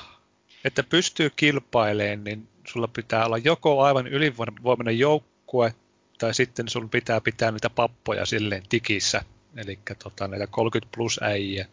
että 0.66 0.84
pystyy 0.84 1.30
kilpailemaan, 1.36 2.24
niin 2.24 2.48
sulla 2.68 2.88
pitää 2.88 3.26
olla 3.26 3.38
joko 3.38 3.82
aivan 3.82 4.08
ylivoimainen 4.08 5.00
joukkue, 5.00 5.74
tai 6.22 6.34
sitten 6.34 6.70
sun 6.70 6.90
pitää 6.90 7.22
pitää 7.22 7.52
niitä 7.52 7.70
pappoja 7.70 8.26
silleen 8.26 8.64
tikissä, 8.70 9.22
eli 9.58 9.80
tota, 10.04 10.28
näitä 10.28 10.48
30 10.48 10.92
plus 10.96 11.20
äijä. 11.24 11.68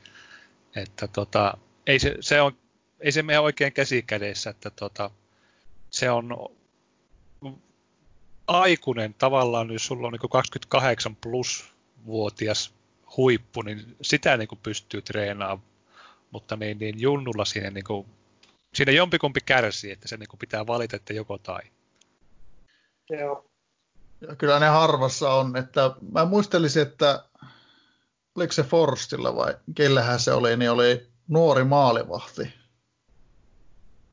Että 0.76 1.08
tota, 1.08 1.58
ei 1.86 1.98
se, 1.98 2.16
se 2.20 2.40
on, 2.40 2.56
ei 3.00 3.12
se 3.12 3.22
mene 3.22 3.38
oikein 3.38 3.72
käsikädessä, 3.72 4.50
että 4.50 4.70
tota, 4.70 5.10
se 5.90 6.10
on 6.10 6.48
aikuinen 8.46 9.14
tavallaan, 9.14 9.70
jos 9.70 9.86
sulla 9.86 10.06
on 10.06 10.12
niin 10.12 10.30
28 10.30 11.16
plus 11.16 11.72
vuotias 12.06 12.74
huippu, 13.16 13.62
niin 13.62 13.96
sitä 14.02 14.36
niin 14.36 14.48
kuin 14.48 14.60
pystyy 14.62 15.02
treenaamaan, 15.02 15.62
mutta 16.30 16.56
niin, 16.56 16.78
niin 16.78 17.00
junnulla 17.00 17.44
siinä 17.44 17.70
niin 17.70 17.84
kuin 17.84 18.06
siinä 18.74 18.92
jompikumpi 18.92 19.40
kärsii, 19.40 19.90
että 19.90 20.08
se 20.08 20.16
niin 20.16 20.28
kuin 20.28 20.38
pitää 20.38 20.66
valita, 20.66 20.96
että 20.96 21.12
joko 21.12 21.38
tai. 21.38 21.62
Joo. 23.10 23.47
Ja 24.20 24.36
kyllä 24.36 24.58
ne 24.58 24.66
harvassa 24.66 25.34
on, 25.34 25.56
että 25.56 25.90
mä 26.12 26.24
muistelisin, 26.24 26.82
että 26.82 27.24
oliko 28.34 28.52
se 28.52 28.62
Forstilla 28.62 29.36
vai 29.36 29.54
kellähän 29.74 30.20
se 30.20 30.32
oli, 30.32 30.56
niin 30.56 30.70
oli 30.70 31.08
nuori 31.28 31.64
maalivahti 31.64 32.54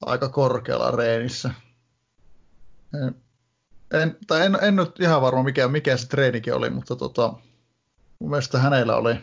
aika 0.06 0.30
korkealla 0.30 0.92
reenissä. 0.92 1.52
En, 2.94 3.16
en, 4.02 4.18
tai 4.28 4.46
en, 4.46 4.58
en 4.62 4.76
nyt 4.76 5.00
ihan 5.00 5.22
varma 5.22 5.44
mikä, 5.44 5.68
mikä 5.68 5.98
se 5.98 6.08
treenikin 6.08 6.54
oli, 6.54 6.70
mutta 6.70 6.96
tota, 6.96 7.34
mun 8.20 8.30
mielestä 8.30 8.60
hänellä 8.60 8.96
oli 8.96 9.16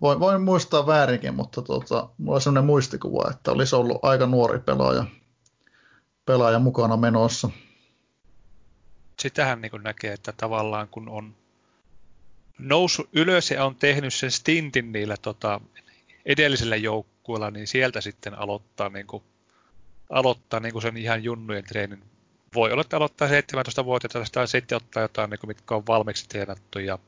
voin, 0.00 0.20
voin 0.20 0.42
muistaa 0.42 0.86
väärinkin, 0.86 1.34
mutta 1.34 1.62
tota, 1.62 2.08
mulla 2.18 2.34
on 2.34 2.40
sellainen 2.40 2.66
muistikuva, 2.66 3.30
että 3.30 3.52
olisi 3.52 3.76
ollut 3.76 3.98
aika 4.02 4.26
nuori 4.26 4.58
pelaaja, 4.58 5.04
pelaaja 6.24 6.58
mukana 6.58 6.96
menossa. 6.96 7.50
Sitähän 9.24 9.60
niin 9.60 9.82
näkee, 9.82 10.12
että 10.12 10.32
tavallaan 10.32 10.88
kun 10.88 11.08
on 11.08 11.36
noussut 12.58 13.08
ylös 13.12 13.50
ja 13.50 13.64
on 13.64 13.76
tehnyt 13.76 14.14
sen 14.14 14.30
stintin 14.30 14.92
niillä 14.92 15.16
tota, 15.16 15.60
edellisillä 16.26 16.76
joukkueilla, 16.76 17.50
niin 17.50 17.66
sieltä 17.66 18.00
sitten 18.00 18.38
aloittaa, 18.38 18.88
niin 18.88 19.06
kuin, 19.06 19.22
aloittaa 20.10 20.60
niin 20.60 20.72
kuin 20.72 20.82
sen 20.82 20.96
ihan 20.96 21.24
junnujen 21.24 21.64
treenin. 21.64 22.02
Voi 22.54 22.72
olla, 22.72 22.80
että 22.80 22.96
aloittaa 22.96 23.28
17-vuotiaita 23.28 24.30
tai 24.32 24.48
sitten 24.48 24.76
ottaa 24.76 25.02
jotain, 25.02 25.30
niin 25.30 25.40
kuin, 25.40 25.48
mitkä 25.48 25.74
on 25.74 25.86
valmiiksi 25.86 26.28
treenattu 26.28 26.78
ja 26.78 26.98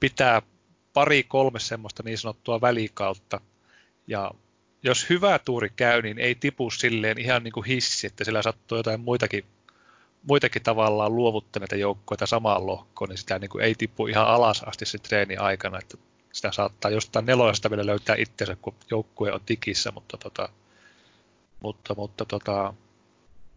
pitää 0.00 0.42
pari 0.92 1.22
kolme 1.22 1.60
semmoista 1.60 2.02
niin 2.02 2.18
sanottua 2.18 2.60
välikautta. 2.60 3.40
Ja 4.06 4.30
jos 4.82 5.10
hyvä 5.10 5.38
tuuri 5.38 5.70
käy, 5.76 6.02
niin 6.02 6.18
ei 6.18 6.34
tipu 6.34 6.70
silleen 6.70 7.18
ihan 7.18 7.44
niin 7.44 7.52
kuin 7.52 7.66
hissi, 7.66 8.06
että 8.06 8.24
sillä 8.24 8.42
sattuu 8.42 8.78
jotain 8.78 9.00
muitakin, 9.00 9.44
muitakin 10.22 10.62
tavallaan 10.62 11.16
luovuttaneita 11.16 11.76
joukkoita 11.76 12.26
samaan 12.26 12.66
lohkoon, 12.66 13.08
niin 13.08 13.18
sitä 13.18 13.38
niin 13.38 13.50
kuin 13.50 13.64
ei 13.64 13.74
tipu 13.74 14.06
ihan 14.06 14.26
alas 14.26 14.62
asti 14.62 14.86
se 14.86 14.98
treeni 14.98 15.36
aikana, 15.36 15.78
että 15.78 15.98
sitä 16.32 16.52
saattaa 16.52 16.90
jostain 16.90 17.26
nelosesta 17.26 17.70
vielä 17.70 17.86
löytää 17.86 18.16
itsensä, 18.18 18.56
kun 18.56 18.74
joukkue 18.90 19.32
on 19.32 19.40
tikissä, 19.46 19.92
mutta, 19.92 20.16
tota, 20.16 20.48
mutta, 21.60 21.94
mutta 21.94 22.24
tota, 22.24 22.74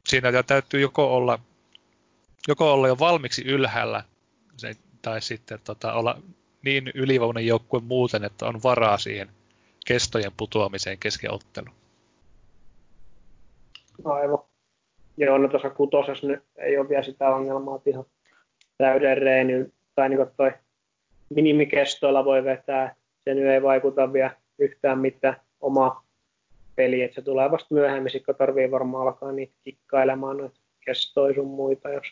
siinä 0.07 0.43
täytyy 0.43 0.81
joko 0.81 1.15
olla, 1.15 1.39
joko 2.47 2.73
olla 2.73 2.87
jo 2.87 2.99
valmiiksi 2.99 3.41
ylhäällä, 3.45 4.03
tai 5.01 5.21
sitten 5.21 5.59
tota, 5.63 5.93
olla 5.93 6.21
niin 6.65 6.91
ylivoimainen 6.95 7.47
joukkue 7.47 7.79
muuten, 7.79 8.23
että 8.23 8.45
on 8.45 8.63
varaa 8.63 8.97
siihen 8.97 9.31
kestojen 9.85 10.31
putoamiseen 10.37 10.97
kesken 10.97 11.31
ottelun. 11.31 11.73
Aivan. 14.05 14.50
Joo, 15.21 15.37
no 15.37 15.47
tuossa 15.47 15.69
kutosessa 15.69 16.27
nyt 16.27 16.43
ei 16.57 16.77
ole 16.77 16.89
vielä 16.89 17.03
sitä 17.03 17.29
ongelmaa, 17.29 17.75
että 17.75 17.89
ihan 17.89 18.05
täyden 18.77 19.17
reeny, 19.17 19.71
tai 19.95 20.09
niin 20.09 20.27
toi 20.37 20.51
minimikestoilla 21.29 22.25
voi 22.25 22.43
vetää, 22.43 22.95
se 23.23 23.33
nyt 23.33 23.45
ei 23.45 23.61
vaikuta 23.61 24.13
vielä 24.13 24.31
yhtään 24.59 24.99
mitään 24.99 25.35
oma 25.59 26.03
peli, 26.75 27.01
että 27.01 27.15
se 27.15 27.21
tulee 27.21 27.51
vasta 27.51 27.75
myöhemmin, 27.75 28.11
kun 28.25 28.35
tarvii 28.35 28.71
varmaan 28.71 29.07
alkaa 29.07 29.31
niitä 29.31 29.53
kikkailemaan 29.63 30.37
noita 30.37 30.59
kestoja 30.85 31.35
sun 31.35 31.47
muita, 31.47 31.89
jos 31.89 32.05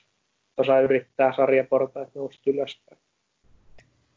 osa 0.58 0.80
yrittää 0.80 1.34
sarjaportaita 1.36 2.12
nousta 2.16 2.42
ylöspäin. 2.48 3.02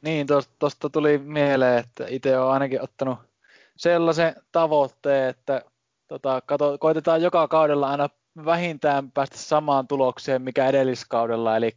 Niin, 0.02 0.27
tuosta 0.59 0.90
tuli 0.90 1.19
mieleen, 1.19 1.78
että 1.78 2.06
itse 2.09 2.39
olen 2.39 2.52
ainakin 2.52 2.82
ottanut 2.82 3.19
sellaisen 3.77 4.35
tavoitteen, 4.52 5.28
että 5.28 5.62
tota, 6.09 6.43
kato, 6.47 6.78
koitetaan 6.78 7.23
joka 7.23 7.48
kaudella 7.48 7.90
aina 7.90 8.09
vähintään 8.45 9.13
päästä 9.13 9.37
samaan 9.37 9.89
tulokseen, 9.89 10.43
mikä 10.43 10.67
edelliskaudella, 10.67 11.57
eli 11.57 11.77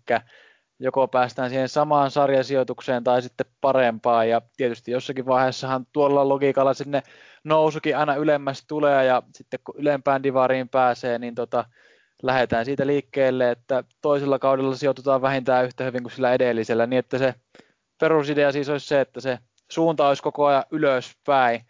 joko 0.80 1.08
päästään 1.08 1.50
siihen 1.50 1.70
samaan 1.70 2.12
sarjasijoitukseen 2.12 3.04
tai 3.04 3.22
sitten 3.22 3.46
parempaan, 3.62 4.30
ja 4.30 4.42
tietysti 4.58 4.92
jossakin 4.92 5.26
vaiheessahan 5.26 5.86
tuolla 5.94 6.30
logiikalla 6.30 6.74
sinne 6.74 7.04
nousukin 7.44 7.98
aina 7.98 8.16
ylemmäs 8.16 8.64
tulee, 8.68 9.06
ja 9.06 9.24
sitten 9.34 9.60
kun 9.64 9.76
ylempään 9.78 10.24
divariin 10.24 10.70
pääsee, 10.70 11.20
niin 11.20 11.36
tota, 11.36 11.66
lähdetään 12.24 12.66
siitä 12.66 12.88
liikkeelle, 12.88 13.52
että 13.52 13.84
toisella 14.02 14.40
kaudella 14.40 14.76
sijoitutaan 14.76 15.22
vähintään 15.22 15.66
yhtä 15.66 15.84
hyvin 15.84 16.04
kuin 16.04 16.12
sillä 16.12 16.34
edellisellä, 16.34 16.88
niin 16.88 17.00
että 17.00 17.18
se 17.18 17.36
perusidea 18.00 18.52
siis 18.52 18.70
olisi 18.70 18.88
se, 18.88 19.02
että 19.02 19.22
se 19.22 19.40
suunta 19.72 20.08
olisi 20.08 20.24
koko 20.24 20.46
ajan 20.46 20.64
ylöspäin. 20.72 21.66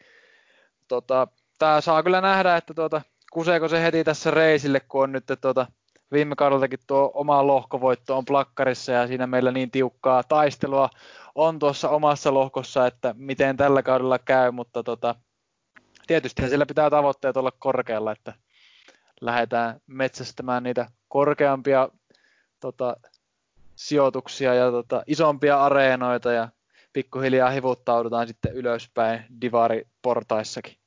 Tota, 0.88 1.28
Tämä 1.60 1.82
saa 1.82 2.04
kyllä 2.04 2.22
nähdä, 2.22 2.58
että 2.58 2.74
tuota, 2.74 3.02
kuseeko 3.36 3.68
se 3.68 3.82
heti 3.82 4.04
tässä 4.04 4.32
reisille, 4.32 4.80
kun 4.80 5.04
on 5.04 5.12
nyt 5.12 5.24
tuota, 5.42 5.68
viime 6.12 6.36
kaudeltakin 6.36 6.80
tuo 6.88 7.12
oma 7.14 7.48
lohkovoitto 7.48 8.18
on 8.18 8.26
plakkarissa 8.26 8.92
ja 8.92 9.08
siinä 9.08 9.28
meillä 9.28 9.52
niin 9.52 9.72
tiukkaa 9.72 10.24
taistelua 10.24 10.90
on 11.36 11.60
tuossa 11.60 11.90
omassa 11.90 12.34
lohkossa, 12.34 12.88
että 12.88 13.16
miten 13.18 13.58
tällä 13.58 13.84
kaudella 13.84 14.20
käy, 14.20 14.52
mutta 14.52 14.84
tota, 14.84 15.16
tietysti 16.08 16.48
siellä 16.48 16.66
pitää 16.66 16.90
tavoitteet 16.90 17.38
olla 17.38 17.52
korkealla, 17.60 18.12
että 18.12 18.34
lähdetään 19.22 19.80
metsästämään 19.88 20.64
niitä 20.64 20.88
korkeampia 21.08 21.90
tota, 22.60 22.98
sijoituksia 23.76 24.54
ja 24.54 24.72
tota, 24.72 25.04
isompia 25.08 25.64
areenoita 25.64 26.32
ja 26.32 26.50
pikkuhiljaa 26.94 27.50
hivuttaudutaan 27.50 28.28
sitten 28.28 28.54
ylöspäin 28.54 29.26
divari-portaissakin. 29.42 30.85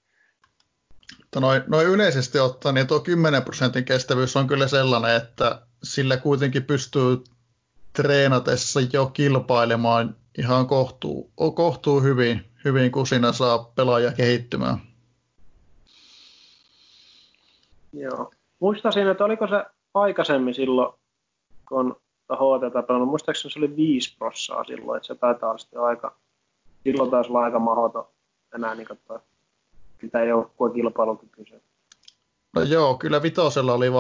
Noin, 1.37 1.63
noin 1.67 1.87
yleisesti 1.87 2.39
ottaen, 2.39 2.75
niin 2.75 2.87
tuo 2.87 3.01
10 3.01 3.43
prosentin 3.43 3.85
kestävyys 3.85 4.37
on 4.37 4.47
kyllä 4.47 4.69
sellainen, 4.69 5.17
että 5.17 5.63
sillä 5.83 6.17
kuitenkin 6.17 6.65
pystyy 6.65 7.25
treenatessa 7.93 8.81
jo 8.93 9.07
kilpailemaan 9.07 10.17
ihan 10.39 10.67
kohtuu, 10.67 11.31
kohtuu 11.55 12.01
hyvin, 12.01 12.45
hyvin, 12.65 12.93
kun 12.93 13.07
siinä 13.07 13.33
saa 13.33 13.73
pelaaja 13.75 14.13
kehittymään. 14.13 14.79
Joo. 17.93 18.31
Muistaisin, 18.61 19.09
että 19.09 19.25
oliko 19.25 19.47
se 19.47 19.65
aikaisemmin 19.95 20.55
silloin, 20.55 20.95
kun 21.69 22.01
HT 22.33 22.87
pelannut, 22.87 23.09
muistaakseni 23.09 23.53
se 23.53 23.59
oli 23.59 23.77
5 23.77 24.17
prossaa 24.19 24.65
silloin, 24.65 24.97
että 24.97 25.07
se 25.07 25.15
taitaa 25.15 25.49
olla 25.49 25.59
sitten 25.59 25.81
aika, 25.81 26.17
silloin 26.85 27.11
taisi 27.11 27.31
olla 27.31 27.45
aika 27.45 27.59
mahdoton 27.59 28.09
enää 28.55 28.75
niin 28.75 28.87
katsoa 28.87 29.21
pitää 30.01 30.25
joukkue 30.25 30.71
kilpailukykyisen. 30.75 31.63
No 32.55 32.63
joo, 32.63 32.95
kyllä 32.95 33.23
vitosella 33.23 33.73
oli 33.73 33.93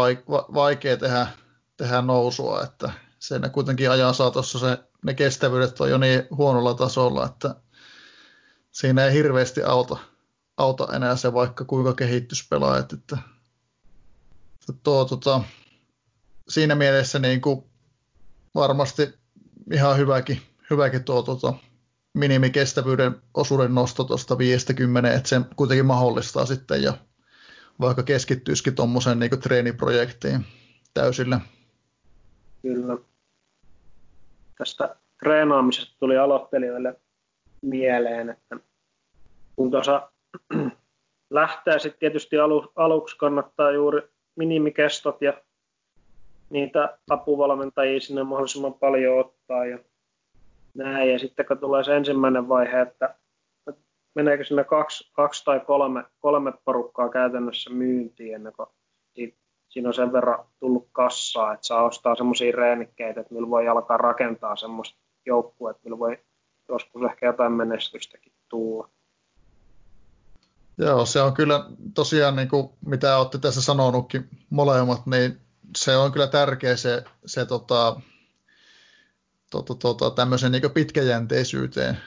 vaikea 0.55 0.97
tehdä, 0.97 1.27
tehdä 1.77 2.03
nousua, 2.03 2.63
että 2.63 2.93
sen 3.19 3.51
kuitenkin 3.53 3.91
ajan 3.91 4.15
saatossa 4.15 4.59
se, 4.59 4.79
ne 5.05 5.15
kestävyydet 5.15 5.81
on 5.81 5.91
jo 5.91 5.99
niin 5.99 6.23
huonolla 6.31 6.75
tasolla, 6.75 7.27
että 7.27 7.55
siinä 8.71 9.05
ei 9.05 9.13
hirveästi 9.13 9.63
auta, 9.63 9.97
auta 10.57 10.89
enää 10.97 11.17
se 11.17 11.33
vaikka 11.33 11.65
kuinka 11.65 11.95
kehityspelaajat, 11.95 12.93
että 12.93 13.19
tuo, 14.83 15.05
tota, 15.05 15.41
siinä 16.49 16.75
mielessä 16.75 17.19
niin 17.19 17.41
kuin 17.41 17.65
varmasti 18.55 19.15
ihan 19.73 19.97
hyväkin, 19.97 20.43
hyväkin 20.71 21.05
tuo 21.05 21.23
tota, 21.23 21.55
minimikestävyyden 22.19 23.17
osuuden 23.35 23.75
nosto 23.75 24.05
tuosta 24.05 24.39
50, 24.39 25.13
että 25.13 25.29
se 25.29 25.41
kuitenkin 25.57 25.87
mahdollistaa 25.87 26.47
sitten 26.47 26.83
ja 26.83 26.93
vaikka 27.81 28.03
keskittyisikin 28.03 28.75
tuommoiseen 28.75 29.19
niin 29.19 29.41
treeniprojektiin 29.41 30.45
täysillä. 30.95 31.41
Kyllä. 32.63 32.99
Tästä 34.59 34.97
treenaamisesta 35.19 35.97
tuli 36.01 36.19
aloittelijoille 36.19 37.01
mieleen, 37.63 38.31
että 38.31 38.57
kun 39.57 39.71
tuossa 39.71 40.11
lähtee 41.31 41.79
sitten 41.79 42.01
tietysti 42.01 42.39
alu, 42.39 42.73
aluksi 42.77 43.17
kannattaa 43.17 43.71
juuri 43.71 44.03
minimikestot 44.37 45.23
ja 45.23 45.33
niitä 46.51 46.99
apuvalmentajia 47.11 48.01
sinne 48.01 48.23
mahdollisimman 48.23 48.75
paljon 48.75 49.21
ottaa 49.21 49.67
ja 49.67 49.79
näin. 50.79 51.13
Ja 51.13 51.19
sitten 51.19 51.47
kun 51.47 51.59
tulee 51.59 51.85
se 51.85 51.97
ensimmäinen 51.97 52.49
vaihe, 52.49 52.81
että 52.81 53.15
meneekö 54.15 54.45
sinne 54.45 54.65
kaksi, 54.65 55.13
kaksi 55.13 55.45
tai 55.45 55.61
kolme, 55.61 56.05
kolme 56.21 56.53
porukkaa 56.65 57.09
käytännössä 57.09 57.71
myyntiin 57.71 58.35
ennen 58.35 58.53
kuin 58.53 58.69
siinä 59.69 59.89
on 59.89 59.95
sen 59.95 60.13
verran 60.13 60.45
tullut 60.61 60.89
kassaa, 60.93 61.53
että 61.53 61.67
saa 61.67 61.83
ostaa 61.83 62.15
semmoisia 62.15 62.57
reenikkeitä, 62.57 63.21
että 63.21 63.35
millä 63.35 63.51
voi 63.51 63.69
alkaa 63.69 63.97
rakentaa 63.97 64.57
semmoista 64.57 64.99
joukkuetta, 65.27 65.77
että 65.77 65.85
millä 65.85 65.99
voi 65.99 66.19
joskus 66.69 67.03
ehkä 67.11 67.27
jotain 67.27 67.53
menestystäkin 67.53 68.33
tulla. 68.49 68.89
Joo, 70.79 71.07
se 71.07 71.23
on 71.23 71.35
kyllä 71.35 71.65
tosiaan, 71.95 72.37
niin 72.37 72.49
kuin 72.49 72.69
mitä 72.87 73.19
olette 73.19 73.39
tässä 73.39 73.63
sanonutkin 73.63 74.29
molemmat, 74.51 75.07
niin 75.07 75.41
se 75.77 75.97
on 75.97 76.13
kyllä 76.13 76.27
tärkeä 76.27 76.77
se, 76.77 77.05
se 77.27 77.47
tota, 77.47 78.01
tota, 79.51 79.75
tota, 79.75 80.11
tämmöisen 80.11 80.53
niin 80.53 80.71
pitkäjänteisyyteen 80.75 81.99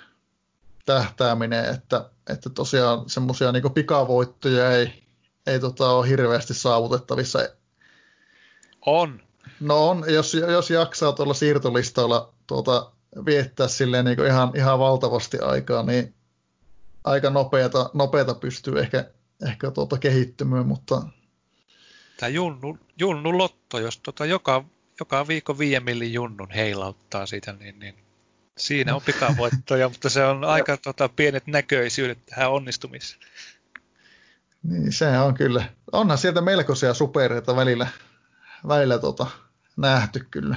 tähtääminen, 0.85 1.65
että, 1.65 2.09
että 2.29 2.49
tosiaan 2.49 3.09
semmoisia 3.09 3.51
niin 3.51 3.73
pikavoittoja 3.73 4.71
ei, 4.71 5.03
ei 5.47 5.59
tota, 5.59 5.89
ole 5.89 6.09
hirveästi 6.09 6.53
saavutettavissa. 6.53 7.39
On. 8.85 9.19
No 9.59 9.89
on, 9.89 10.03
jos, 10.07 10.33
jos 10.33 10.69
jaksaa 10.69 11.11
tuolla 11.11 11.33
siirtolistoilla 11.33 12.33
tuota, 12.47 12.91
viettää 13.25 13.67
silleen 13.67 14.05
niin 14.05 14.25
ihan, 14.25 14.51
ihan 14.55 14.79
valtavasti 14.79 15.39
aikaa, 15.39 15.83
niin 15.83 16.15
aika 17.03 17.29
nopeata, 17.29 17.89
nopeata 17.93 18.33
pystyy 18.33 18.79
ehkä, 18.79 19.05
ehkä 19.47 19.71
tuota 19.71 19.97
kehittymään, 19.97 20.67
mutta... 20.67 21.01
Tämä 22.19 22.29
junnu, 22.29 22.77
junnu 22.99 23.37
lotto, 23.37 23.79
jos 23.79 23.97
tota 23.97 24.25
joka 24.25 24.65
joka 25.01 25.27
viikko 25.27 25.57
viiden 25.57 25.83
millin 25.83 26.13
junnun 26.13 26.51
heilauttaa 26.51 27.25
siitä, 27.25 27.53
niin, 27.53 27.79
niin 27.79 27.95
siinä 28.57 28.95
on 28.95 29.01
pikavoittoja, 29.01 29.89
mutta 29.89 30.09
se 30.09 30.25
on 30.25 30.43
aika 30.55 30.77
tota, 30.77 31.09
pienet 31.09 31.47
näköisyydet 31.47 32.25
tähän 32.25 32.51
onnistumiseen. 32.51 33.21
Niin, 34.63 34.91
se 34.91 35.19
on 35.19 35.33
kyllä. 35.33 35.63
Onhan 35.91 36.17
sieltä 36.17 36.41
melkoisia 36.41 36.93
supereita 36.93 37.55
välillä, 37.55 37.87
välillä 38.67 38.99
tota, 38.99 39.27
nähty 39.77 40.27
kyllä. 40.31 40.55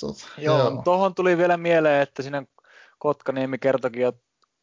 Tota, 0.00 0.26
joo, 0.38 0.58
joo. 0.58 0.82
tuohon 0.84 1.14
tuli 1.14 1.38
vielä 1.38 1.56
mieleen, 1.56 2.02
että 2.02 2.22
siinä 2.22 2.44
Kotkaniemi 2.98 3.58
kertokin 3.58 4.02
jo 4.02 4.12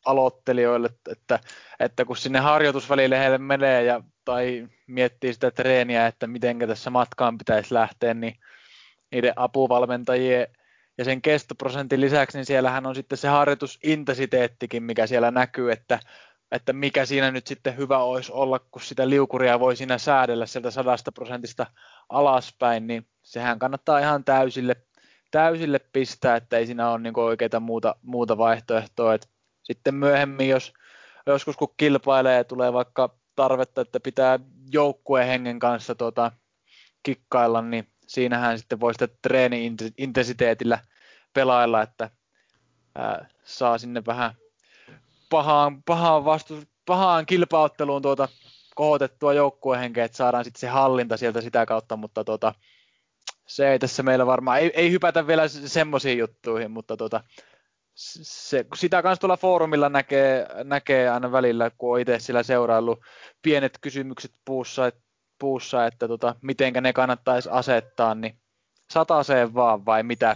aloittelijoille, 0.06 0.90
että, 1.12 1.40
että 1.80 2.06
kun 2.06 2.18
sinne 2.18 2.40
harjoitusvälille 2.40 3.20
heille 3.20 3.38
menee 3.38 3.84
ja, 3.84 4.04
tai 4.26 4.68
miettii 4.88 5.34
sitä 5.34 5.52
treeniä, 5.52 6.08
että 6.08 6.28
miten 6.28 6.60
tässä 6.68 6.90
matkaan 6.90 7.38
pitäisi 7.38 7.74
lähteä, 7.74 8.14
niin 8.14 8.36
niiden 9.12 9.34
apuvalmentajien 9.36 10.48
ja 10.98 11.06
sen 11.06 11.22
kestoprosentin 11.22 12.02
lisäksi, 12.02 12.38
niin 12.38 12.46
siellähän 12.46 12.86
on 12.86 12.96
sitten 12.96 13.18
se 13.18 13.28
harjoitusintensiteettikin, 13.28 14.84
mikä 14.84 15.08
siellä 15.08 15.32
näkyy, 15.32 15.72
että, 15.72 16.00
että 16.52 16.74
mikä 16.74 17.06
siinä 17.06 17.32
nyt 17.32 17.48
sitten 17.48 17.78
hyvä 17.78 17.98
olisi 17.98 18.32
olla, 18.32 18.60
kun 18.60 18.82
sitä 18.82 19.10
liukuria 19.10 19.60
voi 19.60 19.76
siinä 19.76 19.98
säädellä 19.98 20.46
sieltä 20.46 20.72
sadasta 20.72 21.12
prosentista 21.12 21.66
alaspäin, 22.10 22.88
niin 22.88 23.08
sehän 23.24 23.60
kannattaa 23.60 24.00
ihan 24.00 24.24
täysille, 24.24 24.76
täysille 25.32 25.80
pistää, 25.80 26.36
että 26.36 26.58
ei 26.58 26.66
siinä 26.66 26.90
ole 26.90 27.00
niin 27.00 27.20
oikeita 27.20 27.60
muuta, 27.60 27.96
muuta 28.02 28.38
vaihtoehtoa, 28.38 29.14
että 29.14 29.28
sitten 29.72 29.96
myöhemmin, 29.96 30.50
jos 30.50 30.74
joskus 31.26 31.58
kun 31.58 31.74
kilpailee, 31.78 32.44
tulee 32.44 32.74
vaikka 32.74 33.16
tarvetta, 33.36 33.82
että 33.82 34.00
pitää 34.00 34.40
joukkueen 34.72 35.28
hengen 35.28 35.60
kanssa 35.60 35.96
tuota, 35.96 36.32
kikkailla, 37.04 37.62
niin 37.62 37.88
siinähän 38.08 38.60
sitten 38.60 38.80
voi 38.80 38.94
sitten 38.94 39.18
treeni-intensiteetillä 39.22 40.80
pelailla, 41.34 41.82
että 41.82 42.10
ää, 42.96 43.30
saa 43.44 43.78
sinne 43.78 44.04
vähän 44.06 44.34
pahaan, 45.30 45.84
pahaan, 45.84 46.26
vastu, 46.26 46.64
pahaan 46.86 47.26
kilpautteluun 47.26 48.02
tuota, 48.02 48.28
kohotettua 48.76 49.34
joukkuehenkeä, 49.34 50.06
että 50.06 50.18
saadaan 50.18 50.44
sitten 50.44 50.60
se 50.60 50.68
hallinta 50.68 51.18
sieltä 51.18 51.42
sitä 51.42 51.66
kautta, 51.66 51.98
mutta 51.98 52.24
tuota, 52.24 52.54
se 53.48 53.72
ei 53.72 53.80
tässä 53.80 54.04
meillä 54.04 54.26
varmaan, 54.26 54.60
ei, 54.60 54.72
ei 54.74 54.92
hypätä 54.92 55.28
vielä 55.28 55.48
semmoisiin 55.48 56.18
juttuihin, 56.18 56.72
mutta 56.72 56.98
tuota, 56.98 57.24
se, 58.00 58.66
sitä 58.76 59.02
kanssa 59.02 59.20
tuolla 59.20 59.38
foorumilla 59.38 59.90
näkee, 59.90 60.48
näkee 60.64 61.10
aina 61.10 61.32
välillä, 61.32 61.72
kun 61.78 61.94
on 61.94 62.00
itse 62.00 62.20
sillä 62.20 62.44
seuraillut 62.44 63.00
pienet 63.42 63.78
kysymykset 63.82 64.32
puussa, 64.46 64.88
et, 64.88 64.96
puussa 65.40 65.86
että 65.86 66.08
tota, 66.08 66.36
mitenkä 66.42 66.82
ne 66.82 66.94
kannattaisi 66.94 67.50
asettaa, 67.52 68.16
niin 68.16 68.40
sataseen 68.92 69.54
vaan 69.54 69.86
vai 69.86 70.04
mitä 70.04 70.36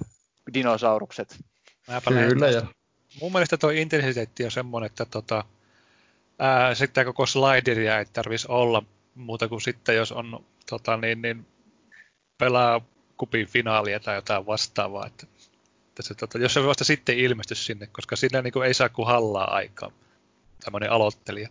dinosaurukset? 0.53 1.39
Kyllä 2.29 2.49
jo. 2.49 2.61
Mun 3.21 3.31
mielestä 3.31 3.57
tuo 3.57 3.69
intensiteetti 3.69 4.45
on 4.45 4.51
semmoinen, 4.51 4.85
että 4.85 5.05
tota, 5.05 5.43
ää, 6.39 6.75
sitä 6.75 7.05
koko 7.05 7.25
slideria 7.25 7.99
ei 7.99 8.05
tarvitsisi 8.05 8.51
olla 8.51 8.83
muuta 9.15 9.47
kuin 9.47 9.61
sitten, 9.61 9.95
jos 9.95 10.11
on 10.11 10.45
tota, 10.69 10.97
niin, 10.97 11.21
niin, 11.21 11.45
pelaa 12.37 12.81
kupin 13.17 13.47
finaalia 13.47 13.99
tai 13.99 14.15
jotain 14.15 14.45
vastaavaa. 14.45 15.07
Että, 15.07 15.27
että 15.93 16.03
se, 16.03 16.13
tota, 16.13 16.37
jos 16.37 16.53
se 16.53 16.63
vasta 16.63 16.83
sitten 16.83 17.17
ilmesty 17.17 17.55
sinne, 17.55 17.87
koska 17.87 18.15
siinä 18.15 18.41
niin 18.41 18.53
kuin, 18.53 18.67
ei 18.67 18.73
saa 18.73 18.89
kuin 18.89 19.07
hallaa 19.07 19.53
aikaa 19.55 19.91
tämmöinen 20.63 20.91
aloittelija. 20.91 21.49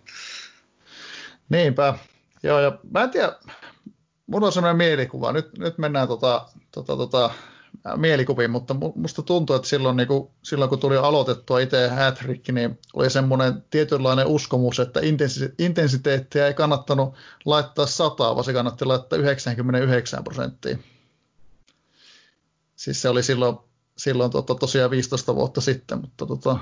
Niinpä. 1.49 1.95
Joo, 2.43 2.61
ja 2.61 2.79
mä 2.91 3.03
en 3.03 3.11
tiedä, 3.11 3.33
mulla 4.27 4.47
on 4.47 4.53
sellainen 4.53 4.77
mielikuva, 4.77 5.33
nyt, 5.33 5.59
nyt 5.59 5.79
mennään 5.79 6.09
tota, 6.09 6.49
tota, 6.71 6.97
tota, 6.97 7.31
mielikuviin, 7.97 8.51
mutta 8.51 8.77
musta 8.95 9.23
tuntuu, 9.23 9.57
että 9.57 9.69
silloin, 9.69 9.97
niin 9.97 10.09
kuin, 10.09 10.31
silloin 10.43 10.69
kun 10.69 10.79
tuli 10.79 10.97
aloitettua 10.97 11.61
itse 11.61 11.89
Hattrick, 11.89 12.49
niin 12.49 12.79
oli 12.95 13.11
semmoinen 13.11 13.65
tietynlainen 13.71 14.27
uskomus, 14.27 14.81
että 14.81 15.01
intensiteettiä 15.59 16.47
ei 16.47 16.55
kannattanut 16.55 17.15
laittaa 17.45 17.87
sataa, 17.87 18.35
vaan 18.35 18.45
se 18.45 18.53
kannatti 18.53 18.85
laittaa 18.85 19.19
99 19.19 20.25
prosenttia. 20.25 20.79
Siis 22.77 23.03
se 23.03 23.09
oli 23.09 23.23
silloin, 23.23 23.57
silloin 24.03 24.31
tota, 24.31 24.55
tosiaan 24.55 24.91
15 24.91 25.35
vuotta 25.35 25.61
sitten, 25.61 26.01
mutta 26.01 26.27
tota, 26.27 26.59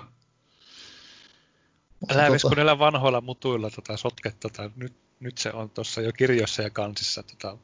Älä 2.11 2.27
tota... 2.27 2.49
kun 2.49 2.57
niillä 2.57 2.79
vanhoilla 2.79 3.21
mutuilla 3.21 3.71
tota, 3.71 3.97
sotket, 3.97 4.41
tota, 4.41 4.71
nyt, 4.77 4.97
nyt 5.21 5.39
se 5.39 5.53
on 5.53 5.71
tuossa 5.71 6.01
jo 6.01 6.13
kirjoissa 6.13 6.63
ja 6.63 6.71
kansissa 6.71 7.23
tota, 7.23 7.59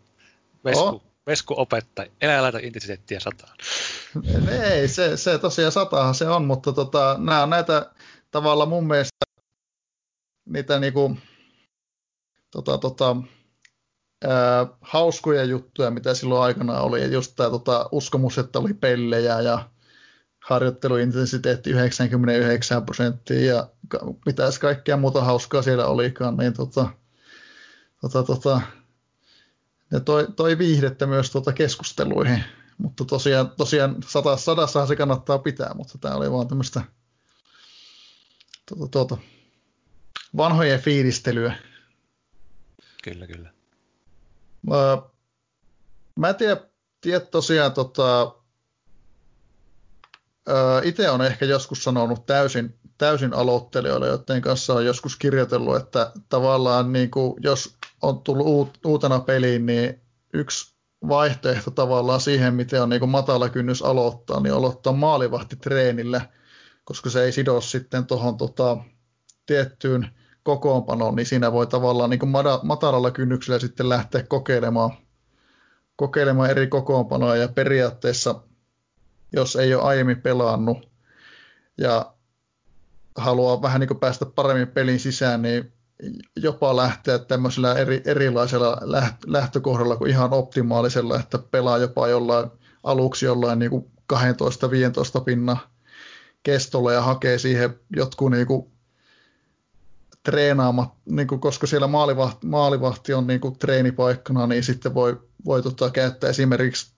vesku, 0.64 0.82
oh. 0.82 1.02
vesku 1.26 1.54
opettaja. 1.56 2.10
Elä 2.20 2.42
laita 2.42 2.58
intensiteettiä 2.58 3.20
sataan. 3.20 3.56
Ei, 4.70 4.88
se, 4.88 5.16
se 5.16 5.38
tosiaan 5.38 5.72
satahan 5.72 6.14
se 6.14 6.28
on, 6.28 6.44
mutta 6.44 6.72
tota, 6.72 7.16
nämä 7.18 7.42
on 7.42 7.50
näitä 7.50 7.90
tavalla 8.30 8.66
mun 8.66 8.86
mielestä 8.86 9.26
niitä 10.48 10.80
niinku, 10.80 11.16
tota, 12.50 12.78
tota, 12.78 13.16
ää, 14.24 14.66
hauskoja 14.80 15.44
juttuja, 15.44 15.90
mitä 15.90 16.14
silloin 16.14 16.42
aikana 16.42 16.80
oli. 16.80 17.00
Ja 17.00 17.06
just 17.06 17.32
tämä 17.36 17.50
tota, 17.50 17.88
uskomus, 17.92 18.38
että 18.38 18.58
oli 18.58 18.74
pellejä 18.74 19.40
ja 19.40 19.68
harjoitteluintensiteetti 20.40 21.70
99 21.70 22.86
prosenttia 22.86 23.54
ja 23.54 23.68
mitäs 24.26 24.58
kaikkea 24.58 24.96
muuta 24.96 25.24
hauskaa 25.24 25.62
siellä 25.62 25.86
olikaan, 25.86 26.36
niin 26.36 26.52
tota, 26.52 26.88
tota, 28.00 28.22
tota, 28.22 28.60
ne 29.92 30.00
toi, 30.00 30.26
toi 30.36 30.58
viihdettä 30.58 31.06
myös 31.06 31.30
tuota 31.30 31.52
keskusteluihin. 31.52 32.44
Mutta 32.78 33.04
tosiaan, 33.04 33.50
tosiaan 33.50 33.96
sata, 34.06 34.36
sadassahan 34.36 34.88
se 34.88 34.96
kannattaa 34.96 35.38
pitää, 35.38 35.74
mutta 35.74 35.98
tämä 35.98 36.14
oli 36.14 36.32
vaan 36.32 36.48
tämmöistä 36.48 36.82
tuota, 38.68 38.90
tuota, 38.90 39.16
vanhojen 40.36 40.80
fiilistelyä. 40.80 41.56
Kyllä, 43.02 43.26
kyllä. 43.26 43.55
Mä, 46.16 46.28
en 46.28 46.34
tiedä, 46.34 46.56
tiedä 47.00 47.20
tosiaan, 47.20 47.72
tota, 47.72 48.34
itse 50.82 51.10
on 51.10 51.22
ehkä 51.22 51.44
joskus 51.44 51.84
sanonut 51.84 52.26
täysin, 52.26 52.78
täysin 52.98 53.34
aloittelijoille, 53.34 54.06
joiden 54.06 54.42
kanssa 54.42 54.74
on 54.74 54.86
joskus 54.86 55.16
kirjoitellut, 55.16 55.76
että 55.76 56.12
tavallaan 56.28 56.92
niin 56.92 57.10
kuin, 57.10 57.34
jos 57.40 57.76
on 58.02 58.20
tullut 58.20 58.46
uut, 58.46 58.78
uutena 58.84 59.20
peliin, 59.20 59.66
niin 59.66 60.00
yksi 60.32 60.74
vaihtoehto 61.08 61.70
tavallaan 61.70 62.20
siihen, 62.20 62.54
miten 62.54 62.82
on 62.82 62.88
niin 62.88 63.00
kuin 63.00 63.10
matala 63.10 63.48
kynnys 63.48 63.82
aloittaa, 63.82 64.40
niin 64.40 64.54
aloittaa 64.54 64.92
maalivahtitreenillä, 64.92 66.20
koska 66.84 67.10
se 67.10 67.24
ei 67.24 67.32
sido 67.32 67.60
sitten 67.60 68.06
tuohon 68.06 68.36
tota, 68.36 68.76
tiettyyn 69.46 70.10
kokoonpanoon, 70.46 71.16
niin 71.16 71.26
siinä 71.26 71.52
voi 71.52 71.66
tavallaan 71.66 72.10
niin 72.10 72.20
kuin 72.20 72.32
matalalla 72.62 73.10
kynnyksellä 73.10 73.58
sitten 73.58 73.88
lähteä 73.88 74.22
kokeilemaan, 74.22 74.90
kokeilemaan 75.96 76.50
eri 76.50 76.66
kokoonpanoja 76.66 77.42
ja 77.42 77.48
periaatteessa– 77.48 78.34
jos 79.32 79.56
ei 79.56 79.74
ole 79.74 79.82
aiemmin 79.82 80.22
pelannut 80.22 80.88
ja 81.78 82.14
haluaa 83.16 83.62
vähän 83.62 83.80
niin 83.80 83.88
kuin 83.88 84.00
päästä 84.00 84.26
paremmin 84.26 84.68
pelin 84.68 85.00
sisään, 85.00 85.42
niin 85.42 85.72
jopa 86.36 86.76
lähteä 86.76 87.18
tämmöisellä 87.18 87.74
eri, 87.74 88.02
erilaisella 88.04 88.78
lähtökohdalla 89.26 89.96
kuin 89.96 90.10
ihan 90.10 90.32
optimaalisella, 90.32 91.20
että 91.20 91.38
pelaa 91.38 91.78
jopa 91.78 92.08
jollain 92.08 92.50
aluksi 92.82 93.26
jollain 93.26 93.58
niin 93.58 93.70
kuin 93.70 93.90
12-15 95.20 95.24
pinna 95.24 95.56
kestolla 96.42 96.92
ja 96.92 97.02
hakee 97.02 97.38
siihen 97.38 97.80
jotkut 97.96 98.30
niin 98.30 98.46
kuin 98.46 98.72
treenaamat, 100.26 100.88
niin 101.04 101.28
kuin, 101.28 101.40
koska 101.40 101.66
siellä 101.66 101.86
maalivahti, 101.86 102.46
maalivahti 102.46 103.14
on 103.14 103.26
niin 103.26 103.40
kuin 103.40 103.58
treenipaikkana, 103.58 104.46
niin 104.46 104.64
sitten 104.64 104.94
voi, 104.94 105.20
voi 105.44 105.62
tota, 105.62 105.90
käyttää 105.90 106.30
esimerkiksi 106.30 106.92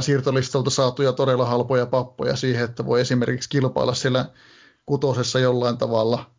siirtolistalta 0.00 0.70
saatuja 0.70 1.12
todella 1.12 1.46
halpoja 1.46 1.86
pappoja 1.86 2.36
siihen, 2.36 2.64
että 2.64 2.86
voi 2.86 3.00
esimerkiksi 3.00 3.48
kilpailla 3.48 3.94
siellä 3.94 4.30
kutosessa 4.86 5.38
jollain 5.38 5.78
tavalla. 5.78 6.30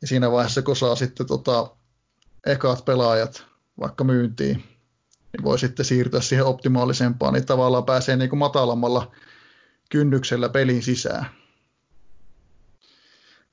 Ja 0.00 0.06
siinä 0.06 0.30
vaiheessa, 0.30 0.62
kun 0.62 0.76
saa 0.76 0.96
sitten 0.96 1.26
tota, 1.26 1.70
ekaat 2.46 2.84
pelaajat 2.84 3.44
vaikka 3.80 4.04
myyntiin, 4.04 4.56
niin 5.32 5.44
voi 5.44 5.58
sitten 5.58 5.84
siirtyä 5.84 6.20
siihen 6.20 6.46
optimaalisempaan, 6.46 7.34
niin 7.34 7.46
tavallaan 7.46 7.84
pääsee 7.84 8.16
niin 8.16 8.30
kuin 8.30 8.38
matalammalla 8.38 9.12
kynnyksellä 9.90 10.48
pelin 10.48 10.82
sisään. 10.82 11.26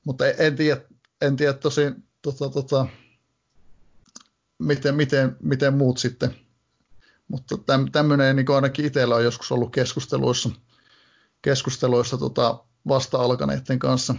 Mutta 0.05 0.27
en 0.27 0.55
tiedä, 0.55 0.81
en 1.21 1.35
tiedä 1.35 1.53
tosi, 1.53 1.81
tota, 2.21 2.49
tota, 2.49 2.85
miten, 4.59 4.95
miten, 4.95 5.37
miten 5.39 5.73
muut 5.73 5.97
sitten 5.97 6.35
mutta 7.31 7.55
tämmöinen 7.91 8.35
niin 8.35 8.51
ainakin 8.55 8.85
itsellä 8.85 9.15
on 9.15 9.23
joskus 9.23 9.51
ollut 9.51 9.71
keskusteluissa, 9.71 10.49
keskusteluissa 11.41 12.17
tota, 12.17 12.63
vasta-alkaneiden 12.87 13.79
kanssa. 13.79 14.15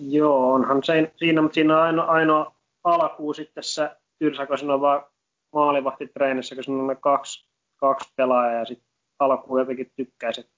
Joo, 0.00 0.52
onhan 0.52 0.84
se, 0.84 1.12
siinä, 1.16 1.42
mutta 1.42 1.54
siinä 1.54 1.76
on 1.76 1.82
ainoa, 1.82 2.04
ainoa 2.04 2.54
alkuun 2.84 3.34
sitten 3.34 3.64
se 3.64 3.90
tylsä, 4.18 4.46
kun 4.46 4.70
on 4.70 4.80
vaan 4.80 5.04
maalivahtitreenissä, 5.52 6.54
kun 6.54 6.64
siinä 6.64 6.80
on 6.80 6.86
ne 6.86 6.94
kaksi, 6.94 7.48
kaksi 7.76 8.12
pelaajaa 8.16 8.58
ja 8.58 8.64
sitten 8.64 8.88
alkuun 9.18 9.60
jotenkin 9.60 9.92
tykkäisi, 9.96 10.40
että 10.40 10.52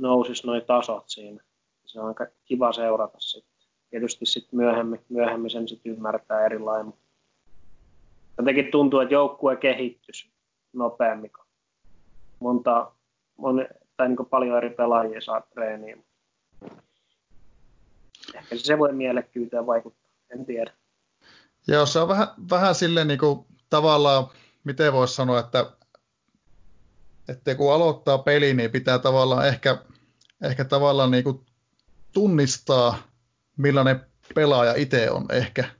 nousisi 0.00 0.46
noin 0.46 0.62
tasot 0.66 1.04
siinä. 1.06 1.42
Se 1.92 2.00
on 2.00 2.08
aika 2.08 2.26
kiva 2.44 2.72
seurata 2.72 3.20
sitten. 3.20 3.68
Tietysti 3.90 4.26
sitten 4.26 4.56
myöhemmin, 4.56 5.04
myöhemmin 5.08 5.50
sen 5.50 5.68
sitten 5.68 5.92
ymmärtää 5.92 6.46
eri 6.46 6.58
lailla, 6.58 6.92
jotenkin 8.38 8.70
tuntuu, 8.70 9.00
että 9.00 9.14
joukkue 9.14 9.56
kehittyisi 9.56 10.30
nopeammin. 10.72 11.30
Monta, 12.40 12.92
mon, 13.38 13.66
tai 13.96 14.08
niin 14.08 14.26
paljon 14.30 14.56
eri 14.56 14.70
pelaajia 14.70 15.20
saa 15.20 15.40
treeniä. 15.40 15.96
Ehkä 18.34 18.56
se 18.56 18.78
voi 18.78 18.92
mielekkyyteen 18.92 19.66
vaikuttaa, 19.66 20.10
en 20.30 20.46
tiedä. 20.46 20.72
Joo, 21.68 21.86
se 21.86 21.98
on 21.98 22.08
vähän, 22.08 22.28
vähän 22.50 22.74
silleen 22.74 23.08
niin 23.08 23.18
kuin, 23.18 23.46
tavallaan, 23.70 24.26
miten 24.64 24.92
voisi 24.92 25.14
sanoa, 25.14 25.38
että, 25.38 25.72
että 27.28 27.54
kun 27.54 27.72
aloittaa 27.72 28.18
peli, 28.18 28.54
niin 28.54 28.70
pitää 28.70 28.98
tavallaan 28.98 29.48
ehkä, 29.48 29.78
ehkä 30.42 30.64
tavallaan 30.64 31.10
niin 31.10 31.24
kuin 31.24 31.46
tunnistaa, 32.12 33.02
millainen 33.56 34.00
pelaaja 34.34 34.74
itse 34.74 35.10
on 35.10 35.26
ehkä– 35.30 35.64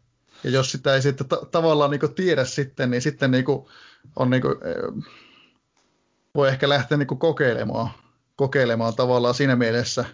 ja 0.45 0.51
jos 0.51 0.73
sitä 0.73 0.95
ei 0.95 1.03
sitten 1.03 1.29
ta- 1.29 1.47
tavallaan 1.51 1.91
niin 1.91 2.15
tiedä 2.15 2.45
sitten, 2.45 2.91
niin 2.91 3.03
sitten 3.03 3.31
niin 3.31 3.45
on 4.17 4.31
niin 4.31 4.43
kuin, 4.43 4.55
eh, 4.55 5.05
voi 6.35 6.49
ehkä 6.49 6.69
lähteä 6.69 6.99
niin 6.99 7.07
kokeilemaan, 7.07 7.91
kokeilemaan 8.37 8.95
tavallaan 8.95 9.35
siinä 9.35 9.57
mielessä, 9.57 10.05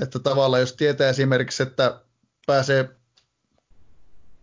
että 0.00 0.18
tavallaan 0.18 0.60
jos 0.60 0.72
tietää 0.72 1.08
esimerkiksi, 1.08 1.62
että 1.62 2.00
pääsee, 2.46 2.88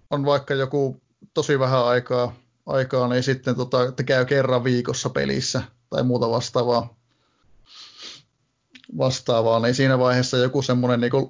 on 0.10 0.26
vaikka 0.26 0.54
joku 0.54 1.02
tosi 1.34 1.60
vähän 1.60 1.86
aikaa, 1.86 2.36
aikaa 2.66 3.08
niin 3.08 3.24
sitten 3.24 3.56
tota, 3.56 3.84
että 3.84 4.04
käy 4.04 4.26
kerran 4.26 4.64
viikossa 4.64 5.10
pelissä 5.10 5.62
tai 5.90 6.04
muuta 6.04 6.30
vastaavaa, 6.30 6.98
vastaavaa 8.98 9.60
niin 9.60 9.76
siinä 9.76 10.00
vaiheessa 10.00 10.38
joku 10.38 10.62
semmoinen 10.62 11.00
niin 11.02 11.30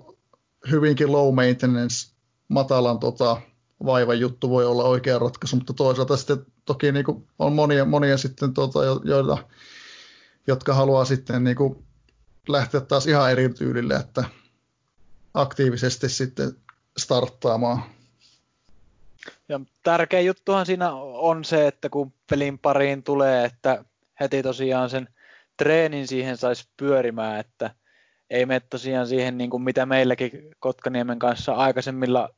hyvinkin 0.72 1.12
low 1.12 1.36
maintenance 1.36 2.12
matalan 2.48 3.00
tota, 3.00 3.42
vaivan 3.86 4.20
juttu 4.20 4.50
voi 4.50 4.66
olla 4.66 4.84
oikea 4.84 5.20
ratkaisu, 5.20 5.56
mutta 5.56 5.74
toisaalta 5.74 6.18
sitten 6.18 6.46
toki 6.66 6.92
niin 6.92 7.06
kuin 7.06 7.28
on 7.40 7.54
monia, 7.54 7.86
monia 7.86 8.18
sitten, 8.18 8.54
tota, 8.54 8.80
joita, 9.04 9.38
jotka 10.48 10.74
haluaa 10.74 11.06
sitten 11.06 11.44
niin 11.44 11.56
kuin 11.56 11.86
lähteä 12.48 12.82
taas 12.82 13.08
ihan 13.08 13.32
eri 13.32 13.50
tyylille, 13.50 13.94
että 13.94 14.24
aktiivisesti 15.34 16.10
sitten 16.10 16.52
starttaamaan. 16.98 17.84
Ja 19.50 19.60
tärkeä 19.84 20.22
juttuhan 20.22 20.66
siinä 20.66 20.92
on 20.94 21.46
se, 21.46 21.68
että 21.68 21.90
kun 21.90 22.14
pelin 22.30 22.60
pariin 22.60 23.04
tulee, 23.04 23.46
että 23.46 23.86
heti 24.20 24.44
tosiaan 24.44 24.90
sen 24.90 25.08
treenin 25.60 26.08
siihen 26.08 26.38
saisi 26.38 26.70
pyörimään, 26.78 27.40
että 27.40 27.72
ei 28.30 28.46
mene 28.46 28.60
tosiaan 28.60 29.08
siihen, 29.08 29.38
niin 29.38 29.50
kuin 29.50 29.64
mitä 29.64 29.86
meilläkin 29.86 30.32
Kotkaniemen 30.60 31.20
kanssa 31.20 31.54
aikaisemmilla 31.54 32.30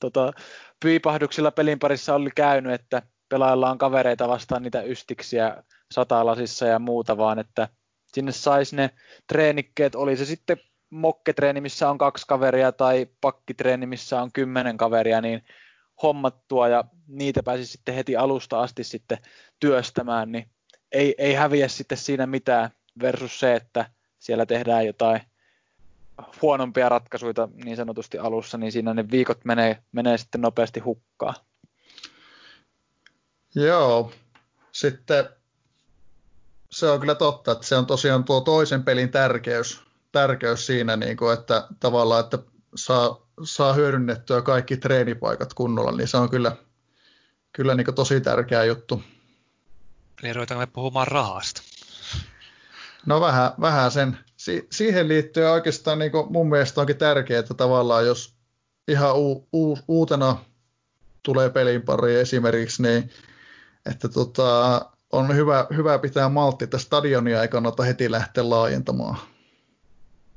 tota, 0.00 0.32
pyypahduksilla 0.80 1.50
pelin 1.50 1.78
parissa 1.78 2.14
oli 2.14 2.30
käynyt, 2.36 2.72
että 2.72 3.02
pelaillaan 3.28 3.78
kavereita 3.78 4.28
vastaan 4.28 4.62
niitä 4.62 4.82
ystiksiä 4.82 5.62
satalasissa 5.92 6.66
ja 6.66 6.78
muuta, 6.78 7.16
vaan 7.16 7.38
että 7.38 7.68
sinne 8.12 8.32
saisi 8.32 8.76
ne 8.76 8.90
treenikkeet, 9.28 9.94
oli 9.94 10.16
se 10.16 10.24
sitten 10.24 10.56
mokketreeni, 10.90 11.60
missä 11.60 11.90
on 11.90 11.98
kaksi 11.98 12.26
kaveria, 12.26 12.72
tai 12.72 13.06
pakkitreeni, 13.20 13.86
missä 13.86 14.22
on 14.22 14.32
kymmenen 14.32 14.76
kaveria, 14.76 15.20
niin 15.20 15.42
hommattua 16.02 16.68
ja 16.68 16.84
niitä 17.08 17.42
pääsi 17.42 17.66
sitten 17.66 17.94
heti 17.94 18.16
alusta 18.16 18.60
asti 18.60 18.84
sitten 18.84 19.18
työstämään, 19.60 20.32
niin 20.32 20.50
ei, 20.92 21.14
ei 21.18 21.34
häviä 21.34 21.68
sitten 21.68 21.98
siinä 21.98 22.26
mitään 22.26 22.70
versus 23.02 23.40
se, 23.40 23.54
että 23.54 23.90
siellä 24.18 24.46
tehdään 24.46 24.86
jotain 24.86 25.20
huonompia 26.42 26.88
ratkaisuja 26.88 27.48
niin 27.64 27.76
sanotusti 27.76 28.18
alussa, 28.18 28.58
niin 28.58 28.72
siinä 28.72 28.94
ne 28.94 29.10
viikot 29.10 29.44
menee, 29.44 29.78
menee 29.92 30.18
sitten 30.18 30.40
nopeasti 30.40 30.80
hukkaan. 30.80 31.34
Joo, 33.54 34.12
sitten 34.72 35.28
se 36.70 36.90
on 36.90 37.00
kyllä 37.00 37.14
totta, 37.14 37.52
että 37.52 37.66
se 37.66 37.76
on 37.76 37.86
tosiaan 37.86 38.24
tuo 38.24 38.40
toisen 38.40 38.84
pelin 38.84 39.10
tärkeys, 39.10 39.80
tärkeys 40.12 40.66
siinä, 40.66 40.96
niin 40.96 41.16
kuin, 41.16 41.34
että 41.34 41.68
tavallaan, 41.80 42.24
että 42.24 42.38
saa, 42.74 43.26
saa 43.44 43.72
hyödynnettyä 43.72 44.42
kaikki 44.42 44.76
treenipaikat 44.76 45.54
kunnolla, 45.54 45.92
niin 45.92 46.08
se 46.08 46.16
on 46.16 46.30
kyllä, 46.30 46.56
kyllä 47.52 47.74
niin 47.74 47.94
tosi 47.94 48.20
tärkeä 48.20 48.64
juttu. 48.64 49.02
Eli 50.22 50.32
ruvetaanko 50.32 50.60
me 50.60 50.66
puhumaan 50.66 51.08
rahasta? 51.08 51.62
No 53.06 53.20
vähän, 53.20 53.50
vähän 53.60 53.90
sen. 53.90 54.18
Si- 54.36 54.68
siihen 54.72 55.08
liittyen 55.08 55.50
oikeastaan 55.50 55.98
niin 55.98 56.12
mun 56.30 56.48
mielestä 56.48 56.80
onkin 56.80 56.96
tärkeää, 56.96 57.40
että 57.40 57.54
tavallaan 57.54 58.06
jos 58.06 58.34
ihan 58.88 59.16
u- 59.16 59.48
u- 59.52 59.78
uutena 59.88 60.36
tulee 61.22 61.50
pelin 61.50 61.82
pari 61.82 62.14
esimerkiksi, 62.14 62.82
niin 62.82 63.10
että 63.90 64.08
tota, 64.08 64.80
on 65.12 65.36
hyvä, 65.36 65.66
hyvä 65.76 65.98
pitää 65.98 66.28
maltti, 66.28 66.64
että 66.64 66.78
stadionia 66.78 67.42
ei 67.42 67.48
kannata 67.48 67.82
heti 67.82 68.10
lähteä 68.10 68.50
laajentamaan. 68.50 69.16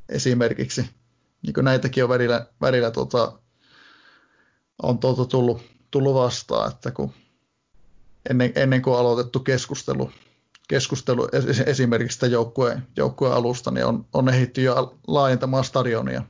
Esimerkiksi. 0.10 0.90
Niin 1.42 1.54
kuin 1.54 1.66
näitäkin 1.66 2.04
on 2.04 2.10
välillä, 2.10 2.46
välillä 2.62 2.92
tota, 2.92 3.40
on 4.84 5.00
tullut, 5.30 5.62
tullut 5.92 6.16
vastaan, 6.16 6.72
että 6.72 6.92
kun 6.92 7.14
ennen, 8.30 8.52
ennen 8.56 8.82
kuin 8.82 8.94
on 8.94 9.00
aloitettu 9.00 9.40
keskustelu, 9.40 10.12
keskustelu 10.68 11.28
esimerkiksi 11.66 12.16
sitä 12.16 12.28
joukkueen, 12.28 12.88
joukkueen 12.98 13.36
alusta, 13.36 13.72
niin 13.72 13.86
on, 13.86 14.06
on 14.14 14.30
ehditty 14.30 14.62
jo 14.62 14.98
laajentamaan 15.08 15.64
stadionia, 15.64 16.24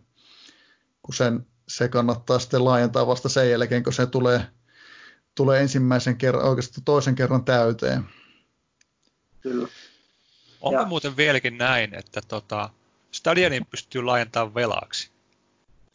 kun 1.01 1.13
sen, 1.13 1.45
se 1.67 1.87
kannattaa 1.87 2.39
sitten 2.39 2.65
laajentaa 2.65 3.07
vasta 3.07 3.29
sen 3.29 3.49
jälkeen, 3.49 3.83
kun 3.83 3.93
se 3.93 4.05
tulee, 4.05 4.41
tulee 5.35 5.61
ensimmäisen 5.61 6.17
kerran, 6.17 6.45
oikeastaan 6.49 6.85
toisen 6.85 7.15
kerran 7.15 7.45
täyteen. 7.45 8.03
Kyllä. 9.41 9.67
Onko 10.61 10.79
ja. 10.79 10.85
muuten 10.85 11.17
vieläkin 11.17 11.57
näin, 11.57 11.95
että 11.95 12.21
tota, 12.27 12.69
stadionin 13.11 13.65
pystyy 13.65 14.03
laajentamaan 14.03 14.55
velaksi? 14.55 15.09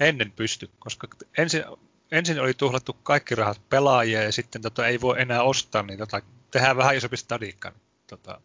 Ennen 0.00 0.32
pysty, 0.32 0.70
koska 0.78 1.08
ensin, 1.38 1.64
ensin 2.12 2.40
oli 2.40 2.54
tuhlattu 2.54 2.92
kaikki 2.92 3.34
rahat 3.34 3.68
pelaajia 3.68 4.22
ja 4.22 4.32
sitten 4.32 4.62
tota, 4.62 4.86
ei 4.86 5.00
voi 5.00 5.20
enää 5.20 5.42
ostaa, 5.42 5.82
niin 5.82 5.98
tota, 5.98 6.22
tehdään 6.50 6.76
vähän 6.76 6.96
isompi 6.96 7.16
stadikka. 7.16 7.72
Tota, 8.06 8.40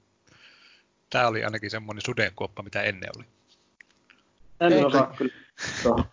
Tämä 1.10 1.28
oli 1.28 1.44
ainakin 1.44 1.72
semmoinen 1.72 2.02
sudenkuoppa, 2.06 2.64
mitä 2.64 2.82
ennen 2.82 3.10
oli. 3.18 3.26
En 4.60 4.74
ei, 4.74 4.86
osaa 4.86 5.14
kyllä. 5.18 5.34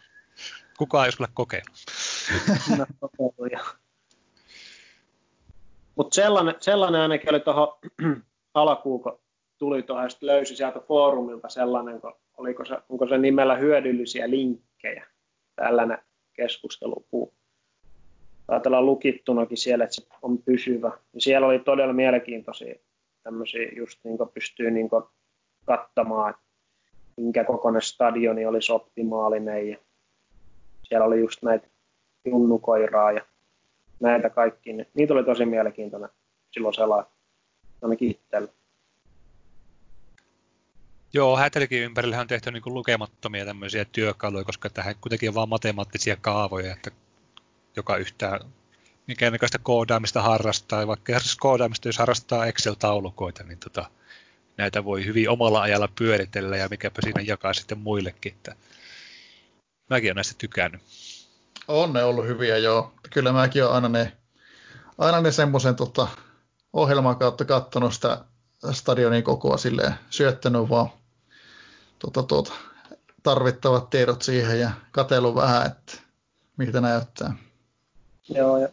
Kukaan 0.79 1.05
ei 1.05 1.07
olisi 1.07 1.16
kyllä 1.16 1.31
kokeillut. 1.35 1.79
Mutta 5.97 6.15
sellainen, 6.15 6.55
sellainen 6.61 7.01
ainakin 7.01 7.31
oli 7.31 7.41
tuohon 7.41 7.79
alkuun, 8.55 9.03
kun 9.03 9.20
tuli 9.59 9.83
tuohon, 9.83 10.05
ja 10.05 10.11
löysi 10.20 10.57
sieltä 10.57 10.81
foorumilta 10.81 11.49
sellainen, 11.49 12.01
kun 12.01 12.15
oliko 12.37 12.65
se, 12.65 12.77
onko 12.89 13.09
se 13.09 13.19
nimellä 13.19 13.57
hyödyllisiä 13.57 14.31
linkkejä, 14.31 15.07
tällainen 15.57 15.99
keskustelupuu. 16.33 17.35
Ajatellaan 18.48 18.86
lukittunakin 18.86 19.59
siellä, 19.59 19.85
että 19.85 19.97
se 19.97 20.06
on 20.23 20.39
pysyvä. 20.39 20.93
Ja 21.14 21.20
siellä 21.20 21.47
oli 21.47 21.59
todella 21.59 21.93
mielenkiintoisia 21.93 22.74
tämmöisiä, 23.23 23.69
just 23.77 23.98
niin 24.05 24.19
pystyy 24.35 24.70
niin 24.70 24.89
kattamaan, 25.64 26.35
minkä 27.16 27.44
kokoinen 27.44 27.82
stadioni 27.82 28.47
olisi 28.47 28.73
optimaalinen. 28.73 29.69
Ja 29.69 29.77
siellä 30.82 31.06
oli 31.06 31.20
just 31.20 31.43
näitä 31.43 31.69
junnukoiraa 32.24 33.12
ja 33.12 33.23
näitä 34.01 34.31
kaikki. 34.31 34.73
Niitä 34.94 35.14
oli 35.14 35.24
tosi 35.24 35.47
mielenkiintoinen 35.47 36.10
silloin 36.51 36.74
selaa, 36.74 37.10
ainakin 37.82 38.10
itsellä. 38.10 38.48
Joo, 41.14 41.36
hätelikin 41.36 41.82
ympärillä 41.82 42.20
on 42.20 42.27
tehty 42.27 42.51
niin 42.51 42.62
lukemattomia 42.66 43.44
tämmöisiä 43.44 43.85
työkaluja, 43.93 44.44
koska 44.44 44.70
tähän 44.70 44.94
kuitenkin 45.01 45.28
on 45.28 45.35
vain 45.35 45.48
matemaattisia 45.48 46.16
kaavoja, 46.20 46.73
että 46.73 46.90
joka 47.77 47.97
yhtään 47.97 48.40
mikä 49.07 49.31
näköistä 49.31 49.59
koodaamista 49.59 50.23
harrastaa, 50.23 50.86
vaikka 50.86 51.12
koodaamista, 51.40 51.89
jos 51.89 51.99
harrastaa 51.99 52.47
Excel-taulukoita, 52.47 53.44
niin 53.44 53.59
tota, 53.59 53.90
näitä 54.57 54.85
voi 54.85 55.05
hyvin 55.05 55.31
omalla 55.31 55.61
ajalla 55.61 55.89
pyöritellä 55.99 56.57
ja 56.57 56.69
mikäpä 56.70 57.03
siinä 57.03 57.20
jakaa 57.20 57.53
sitten 57.53 57.78
muillekin. 57.78 58.32
Että 58.32 58.55
mäkin 59.90 60.09
olen 60.09 60.16
näistä 60.16 60.35
tykännyt. 60.39 60.82
On 61.69 61.93
ne 61.93 62.05
ollut 62.05 62.27
hyviä, 62.27 62.59
joo. 62.59 62.93
Kyllä 63.11 63.32
mäkin 63.32 63.65
olen 63.65 63.74
aina 63.74 63.89
ne, 63.89 64.12
aina 64.99 65.20
ne 65.20 65.32
semmoisen 65.32 65.77
tota, 65.77 66.09
ohjelman 66.73 67.16
kautta 67.16 67.44
katsonut 67.44 67.94
sitä 67.94 68.24
stadionin 68.73 69.24
kokoa 69.24 69.57
silleen, 69.57 69.94
syöttänyt 70.11 70.69
vaan 70.69 70.89
tota, 71.99 72.23
tota, 72.23 72.53
tarvittavat 73.23 73.90
tiedot 73.90 74.23
siihen 74.23 74.61
ja 74.61 74.70
katsellut 74.93 75.35
vähän, 75.35 75.66
että 75.66 75.93
miltä 76.57 76.81
näyttää. 76.81 77.36
Joo, 78.35 78.59
ja 78.59 78.69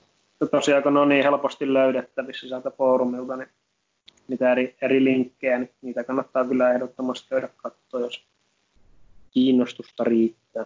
tosiaan 0.51 0.83
kun 0.83 0.93
ne 0.93 0.99
on 0.99 1.09
niin 1.09 1.23
helposti 1.23 1.73
löydettävissä 1.73 2.47
sieltä 2.47 2.71
foorumilta, 2.71 3.35
niin 3.35 3.49
mitä 4.27 4.51
eri, 4.51 4.77
eri 4.81 5.03
linkkejä, 5.03 5.59
niin 5.59 5.71
niitä 5.81 6.03
kannattaa 6.03 6.45
kyllä 6.45 6.73
ehdottomasti 6.73 7.27
käydä 7.29 7.49
katsoa, 7.57 7.99
jos 7.99 8.25
kiinnostusta 9.31 10.03
riittää. 10.03 10.65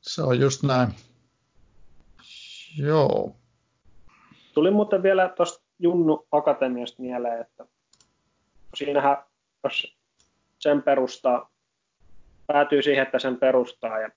Se 0.00 0.22
on 0.22 0.40
just 0.40 0.62
näin. 0.62 0.88
Joo. 2.78 3.36
Tuli 4.54 4.70
muuten 4.70 5.02
vielä 5.02 5.28
tuosta 5.28 5.64
Junnu 5.78 6.26
Akatemiasta 6.32 7.02
mieleen, 7.02 7.40
että 7.40 7.66
siinähän, 8.74 9.16
jos 9.64 9.96
sen 10.58 10.82
perustaa, 10.82 11.50
päätyy 12.46 12.82
siihen, 12.82 13.02
että 13.02 13.18
sen 13.18 13.36
perustaa 13.36 13.98
ja 13.98 14.10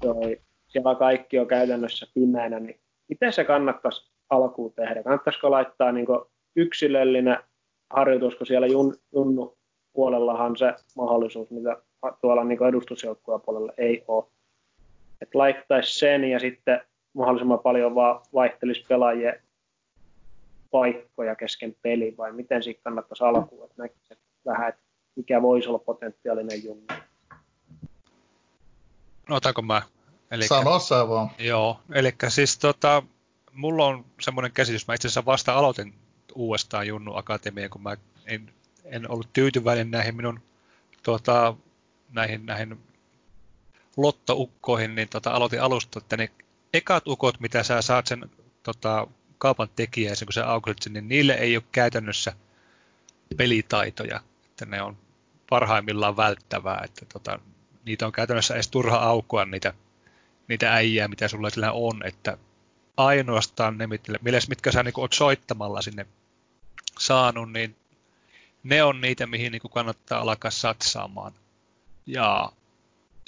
toi, 0.00 0.40
siellä 0.70 0.94
kaikki 0.94 1.38
on 1.38 1.46
käytännössä 1.46 2.06
pimeänä, 2.14 2.60
niin 2.60 2.80
miten 3.08 3.32
se 3.32 3.44
kannattaisi 3.44 4.10
alkuun 4.30 4.72
tehdä? 4.72 5.02
Kannattaisiko 5.02 5.50
laittaa 5.50 5.92
niin 5.92 6.06
yksilöllinen 6.56 7.38
harjoitus, 7.90 8.34
kun 8.34 8.46
siellä 8.46 8.66
jun, 8.66 8.96
junnu 9.12 9.58
puolellahan 9.92 10.56
se 10.56 10.74
mahdollisuus, 10.96 11.50
mitä 11.50 11.82
tuolla 12.20 12.44
niin 12.44 12.64
edustusjoukkueen 12.68 13.40
puolella 13.40 13.72
ei 13.76 14.04
ole. 14.08 14.24
Että 15.22 15.38
laittaisi 15.38 15.98
sen 15.98 16.24
ja 16.24 16.38
sitten 16.38 16.80
mahdollisimman 17.12 17.58
paljon 17.58 17.94
vaan 17.94 18.20
vaihtelisi 18.34 18.84
pelaajien 18.88 19.42
paikkoja 20.70 21.36
kesken 21.36 21.76
peli, 21.82 22.14
vai 22.18 22.32
miten 22.32 22.62
siitä 22.62 22.80
kannattaisi 22.84 23.24
alkuun, 23.24 23.64
että 23.64 23.82
näkisi 23.82 24.14
vähän, 24.46 24.68
että 24.68 24.82
mikä 25.16 25.42
voisi 25.42 25.68
olla 25.68 25.78
potentiaalinen 25.78 26.64
junnu. 26.64 26.84
No 29.28 29.36
otanko 29.36 29.62
mä 29.62 29.82
Elikkä, 30.30 30.48
Sano 30.48 30.78
sä 30.78 31.08
vaan. 31.08 31.30
Joo, 31.38 31.80
eli 31.92 32.14
siis 32.28 32.58
tota, 32.58 33.02
mulla 33.52 33.86
on 33.86 34.04
semmoinen 34.20 34.52
käsitys, 34.52 34.86
mä 34.86 34.94
itse 34.94 35.08
asiassa 35.08 35.24
vasta 35.24 35.54
aloitin 35.54 35.94
uudestaan 36.34 36.86
Junnu 36.86 37.14
Akatemia, 37.14 37.68
kun 37.68 37.82
mä 37.82 37.96
en, 38.26 38.52
en 38.84 39.10
ollut 39.10 39.32
tyytyväinen 39.32 39.90
näihin 39.90 40.16
minun 40.16 40.40
tota, 41.02 41.54
näihin, 42.12 42.46
näihin 42.46 42.78
lottoukkoihin, 43.96 44.94
niin 44.94 45.08
tota, 45.08 45.30
aloitin 45.30 45.62
alusta, 45.62 45.98
että 45.98 46.16
ne 46.16 46.30
ekat 46.74 47.06
ukot, 47.06 47.40
mitä 47.40 47.62
sä 47.62 47.82
saat 47.82 48.06
sen 48.06 48.30
tota, 48.62 49.06
kaupan 49.38 49.68
tekijäisen, 49.76 50.26
kun 50.26 50.32
sä 50.32 50.50
aukoit 50.50 50.82
sen, 50.82 50.92
niin 50.92 51.08
niille 51.08 51.32
ei 51.32 51.56
ole 51.56 51.64
käytännössä 51.72 52.32
pelitaitoja, 53.36 54.20
että 54.44 54.66
ne 54.66 54.82
on 54.82 54.96
parhaimmillaan 55.50 56.16
välttävää, 56.16 56.82
että 56.84 57.06
tota, 57.12 57.38
niitä 57.84 58.06
on 58.06 58.12
käytännössä 58.12 58.54
edes 58.54 58.68
turha 58.68 58.96
aukoa 58.96 59.44
niitä 59.44 59.74
niitä 60.50 60.74
äijää, 60.74 61.08
mitä 61.08 61.28
sulla 61.28 61.50
sillä 61.50 61.72
on, 61.72 62.06
että 62.06 62.38
ainoastaan 62.96 63.78
ne, 63.78 63.86
mitkä 64.48 64.72
sä 64.72 64.82
niin 64.82 64.92
oot 64.96 65.12
soittamalla 65.12 65.82
sinne 65.82 66.06
saanut, 66.98 67.52
niin 67.52 67.76
ne 68.62 68.82
on 68.82 69.00
niitä, 69.00 69.26
mihin 69.26 69.52
niin 69.52 69.62
kannattaa 69.74 70.20
alkaa 70.20 70.50
satsaamaan. 70.50 71.32
Ja 72.06 72.52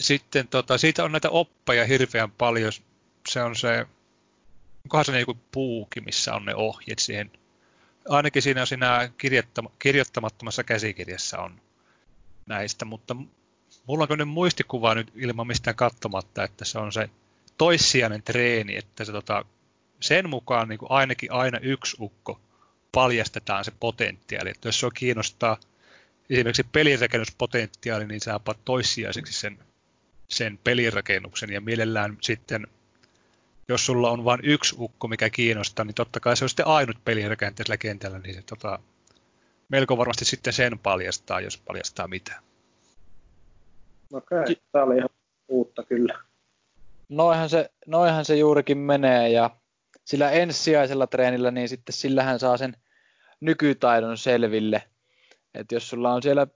sitten 0.00 0.48
tota, 0.48 0.78
siitä 0.78 1.04
on 1.04 1.12
näitä 1.12 1.30
oppeja 1.30 1.84
hirveän 1.84 2.30
paljon. 2.30 2.72
Se 3.28 3.42
on 3.42 3.56
se, 3.56 3.86
onkohan 4.84 5.04
se 5.04 5.20
joku 5.20 5.38
puuki, 5.52 6.00
missä 6.00 6.34
on 6.34 6.44
ne 6.44 6.54
ohjeet 6.54 6.98
siihen. 6.98 7.30
Ainakin 8.08 8.42
siinä, 8.42 8.66
siinä 8.66 9.10
kirjoittamattomassa 9.78 10.64
käsikirjassa 10.64 11.38
on 11.38 11.60
näistä, 12.46 12.84
mutta 12.84 13.16
mulla 13.86 14.04
on 14.04 14.08
kyllä 14.08 14.24
muistikuva 14.24 14.94
nyt 14.94 15.12
ilman 15.14 15.46
mistään 15.46 15.76
katsomatta, 15.76 16.44
että 16.44 16.64
se 16.64 16.78
on 16.78 16.92
se 16.92 17.10
toissijainen 17.58 18.22
treeni, 18.22 18.76
että 18.76 19.04
se 19.04 19.12
tota, 19.12 19.44
sen 20.00 20.28
mukaan 20.28 20.68
niin 20.68 20.78
ainakin 20.88 21.32
aina 21.32 21.58
yksi 21.62 21.96
ukko 22.00 22.40
paljastetaan 22.92 23.64
se 23.64 23.72
potentiaali. 23.80 24.50
Että 24.50 24.68
jos 24.68 24.80
se 24.80 24.86
on 24.86 24.92
kiinnostaa 24.94 25.56
esimerkiksi 26.30 26.66
pelirakennuspotentiaali, 26.72 28.06
niin 28.06 28.20
sä 28.20 28.40
toissijaiseksi 28.64 29.32
sen, 29.32 29.58
sen 30.28 30.58
pelirakennuksen 30.64 31.52
ja 31.52 31.60
mielellään 31.60 32.18
sitten 32.20 32.66
jos 33.68 33.86
sulla 33.86 34.10
on 34.10 34.24
vain 34.24 34.40
yksi 34.42 34.74
ukko, 34.78 35.08
mikä 35.08 35.30
kiinnostaa, 35.30 35.84
niin 35.84 35.94
totta 35.94 36.20
kai 36.20 36.36
se 36.36 36.44
on 36.44 36.48
sitten 36.48 36.66
ainut 36.66 37.04
pelirakenteisellä 37.04 37.76
kentällä, 37.76 38.18
niin 38.18 38.34
se 38.34 38.42
tota, 38.42 38.78
melko 39.68 39.98
varmasti 39.98 40.24
sitten 40.24 40.52
sen 40.52 40.78
paljastaa, 40.78 41.40
jos 41.40 41.58
paljastaa 41.58 42.08
mitään. 42.08 42.42
Okei, 44.12 44.56
tämä 44.72 44.84
oli 44.84 44.96
ihan 44.96 45.10
uutta 45.48 45.82
kyllä. 45.82 46.18
Noihan 47.08 47.48
se, 47.48 47.70
noihan 47.86 48.24
se 48.24 48.36
juurikin 48.36 48.78
menee 48.78 49.28
ja 49.28 49.50
sillä 50.04 50.30
ensisijaisella 50.30 51.06
treenillä, 51.06 51.50
niin 51.50 51.68
sitten 51.68 51.92
sillähän 51.92 52.38
saa 52.38 52.56
sen 52.56 52.76
nykytaidon 53.40 54.18
selville. 54.18 54.82
Et 55.54 55.72
jos 55.72 55.90
sulla 55.90 56.12
on 56.12 56.22
siellä 56.22 56.46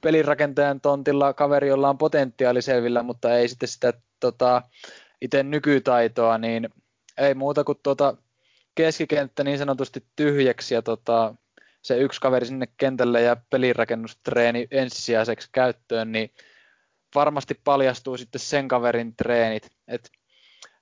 pelirakentajan 0.00 0.80
tontilla 0.80 1.32
kaveri, 1.32 1.68
jolla 1.68 1.88
on 1.88 1.98
potentiaali 1.98 2.62
selvillä, 2.62 3.02
mutta 3.02 3.36
ei 3.36 3.48
sitten 3.48 3.68
sitä 3.68 3.92
tota, 4.20 4.62
itse 5.20 5.42
nykytaitoa, 5.42 6.38
niin 6.38 6.68
ei 7.18 7.34
muuta 7.34 7.64
kuin 7.64 7.78
tuota 7.82 8.16
keskikenttä 8.74 9.44
niin 9.44 9.58
sanotusti 9.58 10.04
tyhjäksi 10.16 10.74
ja 10.74 10.82
tota, 10.82 11.34
se 11.82 11.98
yksi 11.98 12.20
kaveri 12.20 12.46
sinne 12.46 12.68
kentälle 12.76 13.22
ja 13.22 13.36
pelirakennustreeni 13.50 14.68
ensisijaiseksi 14.70 15.48
käyttöön, 15.52 16.12
niin 16.12 16.30
varmasti 17.14 17.60
paljastuu 17.64 18.16
sitten 18.16 18.40
sen 18.40 18.68
kaverin 18.68 19.16
treenit. 19.16 19.70
Et 19.88 20.10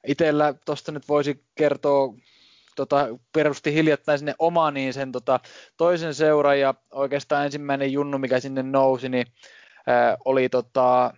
itellä 0.06 0.54
tuosta 0.66 0.92
nyt 0.92 1.08
voisi 1.08 1.44
kertoa, 1.54 2.14
tota, 2.76 3.08
perusti 3.32 3.74
hiljattain 3.74 4.18
sinne 4.18 4.34
oma 4.38 4.70
niin 4.70 4.92
sen 4.92 5.12
tota, 5.12 5.40
toisen 5.76 6.14
seuran 6.14 6.60
ja 6.60 6.74
oikeastaan 6.92 7.44
ensimmäinen 7.44 7.92
junnu, 7.92 8.18
mikä 8.18 8.40
sinne 8.40 8.62
nousi, 8.62 9.08
niin 9.08 9.26
ää, 9.86 10.16
oli 10.24 10.48
tota, 10.48 11.14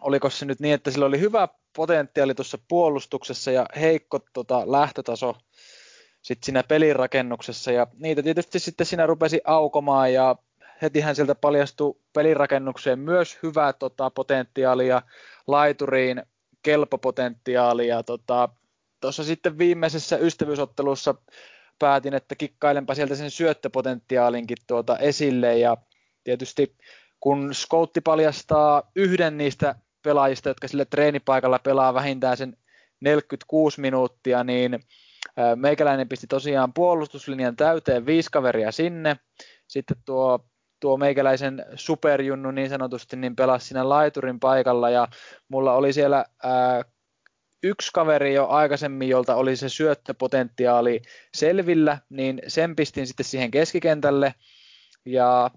oliko 0.00 0.30
se 0.30 0.44
nyt 0.44 0.60
niin, 0.60 0.74
että 0.74 0.90
sillä 0.90 1.06
oli 1.06 1.20
hyvä 1.20 1.48
potentiaali 1.76 2.34
tuossa 2.34 2.58
puolustuksessa 2.68 3.50
ja 3.50 3.66
heikko 3.80 4.20
tota, 4.32 4.72
lähtötaso 4.72 5.36
sitten 6.22 6.46
siinä 6.46 6.62
pelirakennuksessa 6.62 7.72
ja 7.72 7.86
niitä 7.98 8.22
tietysti 8.22 8.58
sitten 8.58 8.86
siinä 8.86 9.06
rupesi 9.06 9.40
aukomaan 9.44 10.12
ja 10.12 10.36
hetihän 10.82 11.16
sieltä 11.16 11.34
paljastui 11.34 11.96
pelirakennukseen 12.12 12.98
myös 12.98 13.38
hyvää 13.42 13.72
tota, 13.72 14.10
potentiaalia 14.10 15.02
laituriin 15.46 16.22
kelpopotentiaalia. 16.62 18.02
Tota, 18.02 18.48
tuossa 19.00 19.24
sitten 19.24 19.58
viimeisessä 19.58 20.16
ystävyysottelussa 20.16 21.14
päätin, 21.78 22.14
että 22.14 22.34
kikkailenpa 22.34 22.94
sieltä 22.94 23.14
sen 23.14 23.30
syöttöpotentiaalinkin 23.30 24.56
tuota 24.66 24.98
esille 24.98 25.58
ja 25.58 25.76
tietysti 26.24 26.76
kun 27.20 27.54
Scoutti 27.54 28.00
paljastaa 28.00 28.90
yhden 28.96 29.38
niistä 29.38 29.74
pelaajista, 30.02 30.48
jotka 30.48 30.68
sille 30.68 30.84
treenipaikalla 30.84 31.58
pelaa 31.58 31.94
vähintään 31.94 32.36
sen 32.36 32.56
46 33.00 33.80
minuuttia, 33.80 34.44
niin 34.44 34.80
meikäläinen 35.56 36.08
pisti 36.08 36.26
tosiaan 36.26 36.72
puolustuslinjan 36.72 37.56
täyteen 37.56 38.06
viisi 38.06 38.30
kaveria 38.32 38.72
sinne. 38.72 39.16
Sitten 39.68 39.96
tuo 40.04 40.44
tuo 40.86 40.96
meikäläisen 40.96 41.64
superjunnu 41.74 42.50
niin 42.50 42.68
sanotusti, 42.68 43.16
niin 43.16 43.36
pelasi 43.36 43.66
siinä 43.66 43.88
laiturin 43.88 44.40
paikalla 44.40 44.90
ja 44.90 45.08
mulla 45.48 45.72
oli 45.72 45.92
siellä 45.92 46.24
ää, 46.42 46.82
yksi 47.62 47.90
kaveri 47.94 48.34
jo 48.34 48.46
aikaisemmin, 48.48 49.08
jolta 49.08 49.34
oli 49.34 49.56
se 49.56 49.68
syöttöpotentiaali 49.68 51.02
selvillä, 51.34 51.98
niin 52.10 52.42
sen 52.46 52.76
pistin 52.76 53.06
sitten 53.06 53.24
siihen 53.24 53.50
keskikentälle 53.50 54.34
ja 55.04 55.50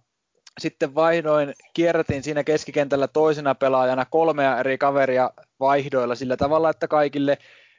sitten 0.60 0.96
vaihdoin, 0.96 1.54
kierrätin 1.74 2.24
siinä 2.24 2.44
keskikentällä 2.44 3.08
toisena 3.08 3.56
pelaajana 3.56 4.06
kolmea 4.06 4.60
eri 4.60 4.78
kaveria 4.78 5.32
vaihdoilla 5.60 6.16
sillä 6.16 6.38
tavalla, 6.38 6.70
että 6.70 6.88
kaikille 6.88 7.38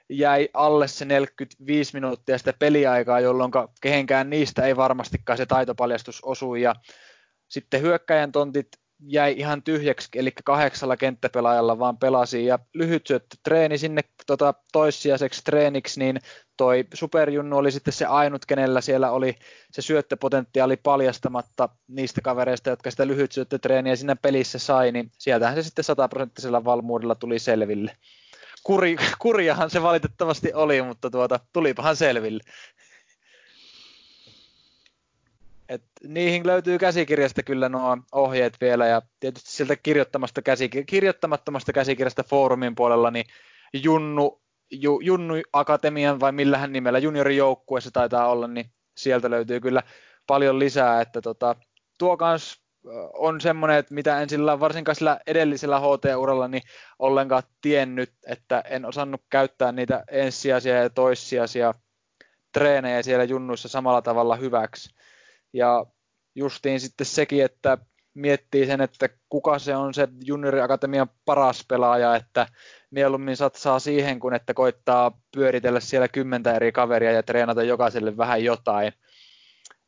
jäi 0.09 0.49
alle 0.55 0.89
se 0.89 1.05
45 1.05 1.95
minuuttia 1.95 2.39
sitä 2.39 2.53
peliaikaa, 2.59 3.21
jolloin 3.21 3.53
kehenkään 3.81 4.31
niistä 4.31 4.63
ei 4.63 4.77
varmastikaan 4.77 5.37
se 5.37 5.47
taitopaljastus 5.47 6.21
osu 6.25 6.55
ja 6.55 6.75
sitten 7.51 7.83
hyökkäjän 7.83 8.33
tontit 8.33 8.69
jäi 9.07 9.35
ihan 9.39 9.63
tyhjäksi, 9.63 10.09
eli 10.15 10.33
kahdeksalla 10.45 10.97
kenttäpelaajalla 10.97 11.79
vaan 11.79 11.99
pelasi, 11.99 12.47
ja 12.47 12.59
lyhyt 12.75 13.07
syöttö 13.07 13.37
treeni 13.45 13.79
sinne 13.79 14.03
tota, 14.27 14.55
toissijaiseksi 14.73 15.43
treeniksi, 15.45 16.01
niin 16.01 16.21
toi 16.57 16.85
superjunnu 16.95 17.57
oli 17.57 17.73
sitten 17.73 17.93
se 17.93 18.07
ainut, 18.07 18.47
kenellä 18.47 18.81
siellä 18.81 19.11
oli 19.11 19.37
se 19.73 19.83
syöttöpotentiaali 19.83 20.77
paljastamatta 20.77 21.69
niistä 21.89 22.21
kavereista, 22.21 22.71
jotka 22.71 22.91
sitä 22.91 23.07
lyhyt 23.07 23.33
syöttötreeniä 23.33 23.97
siinä 23.97 24.17
pelissä 24.17 24.59
sai, 24.59 24.93
niin 24.93 25.11
sieltähän 25.19 25.57
se 25.57 25.63
sitten 25.63 25.85
sataprosenttisella 25.85 26.65
valmuudella 26.65 27.15
tuli 27.15 27.39
selville. 27.39 27.97
Kuri, 28.63 28.97
kurjahan 29.19 29.71
se 29.71 29.83
valitettavasti 29.83 30.53
oli, 30.53 30.83
mutta 30.83 31.11
tuota, 31.11 31.41
tulipahan 31.53 31.97
selville. 31.97 32.41
Et 35.71 35.83
niihin 36.03 36.47
löytyy 36.47 36.79
käsikirjasta 36.79 37.43
kyllä 37.43 37.69
nuo 37.69 37.99
ohjeet 38.13 38.57
vielä 38.61 38.87
ja 38.87 39.03
tietysti 39.21 39.51
sieltä 39.51 39.77
kirjoittamasta 39.77 40.41
käsikir- 40.41 40.85
kirjoittamattomasta 40.87 41.73
käsikirjasta 41.73 42.23
foorumin 42.23 42.75
puolella 42.75 43.11
niin 43.11 43.25
Junnu, 43.73 44.43
Ju, 44.71 45.01
Junnu 45.01 45.35
Akatemian 45.53 46.21
vai 46.21 46.33
millähän 46.33 46.73
nimellä 46.73 46.99
juniorijoukkueessa 46.99 47.91
taitaa 47.91 48.29
olla, 48.29 48.47
niin 48.47 48.67
sieltä 48.97 49.31
löytyy 49.31 49.61
kyllä 49.61 49.83
paljon 50.27 50.59
lisää, 50.59 51.01
että 51.01 51.21
tota, 51.21 51.57
tuo 51.99 52.17
kans 52.17 52.63
on 53.13 53.41
semmoinen, 53.41 53.79
että 53.79 53.95
mitä 53.95 54.21
en 54.21 54.29
sillä 54.29 54.61
varsinkaan 54.61 54.97
sillä 54.97 55.21
edellisellä 55.27 55.81
HT-uralla 55.81 56.49
niin 56.49 56.63
ollenkaan 56.99 57.43
tiennyt, 57.61 58.13
että 58.27 58.61
en 58.61 58.85
osannut 58.85 59.21
käyttää 59.31 59.73
niitä 59.73 60.05
ensisijaisia 60.11 60.83
ja 60.83 60.91
toissijaisia 60.91 61.75
treenejä 62.53 63.03
siellä 63.03 63.25
junnuissa 63.25 63.69
samalla 63.69 64.03
tavalla 64.03 64.37
hyväksi. 64.37 65.00
Ja 65.53 65.87
justiin 66.35 66.81
sitten 66.81 67.07
sekin, 67.07 67.45
että 67.45 67.79
miettii 68.15 68.67
sen, 68.67 68.81
että 68.81 69.09
kuka 69.29 69.59
se 69.59 69.77
on 69.77 69.95
se 69.95 70.09
junioriakatemian 70.25 71.11
paras 71.25 71.65
pelaaja, 71.69 72.17
että 72.17 72.47
mieluummin 72.91 73.37
satsaa 73.37 73.79
siihen, 73.79 74.21
kun 74.21 74.35
että 74.35 74.55
koittaa 74.55 75.21
pyöritellä 75.35 75.81
siellä 75.81 76.09
kymmentä 76.09 76.55
eri 76.55 76.73
kaveria 76.73 77.13
ja 77.13 77.23
treenata 77.23 77.63
jokaiselle 77.63 78.17
vähän 78.17 78.45
jotain. 78.45 78.93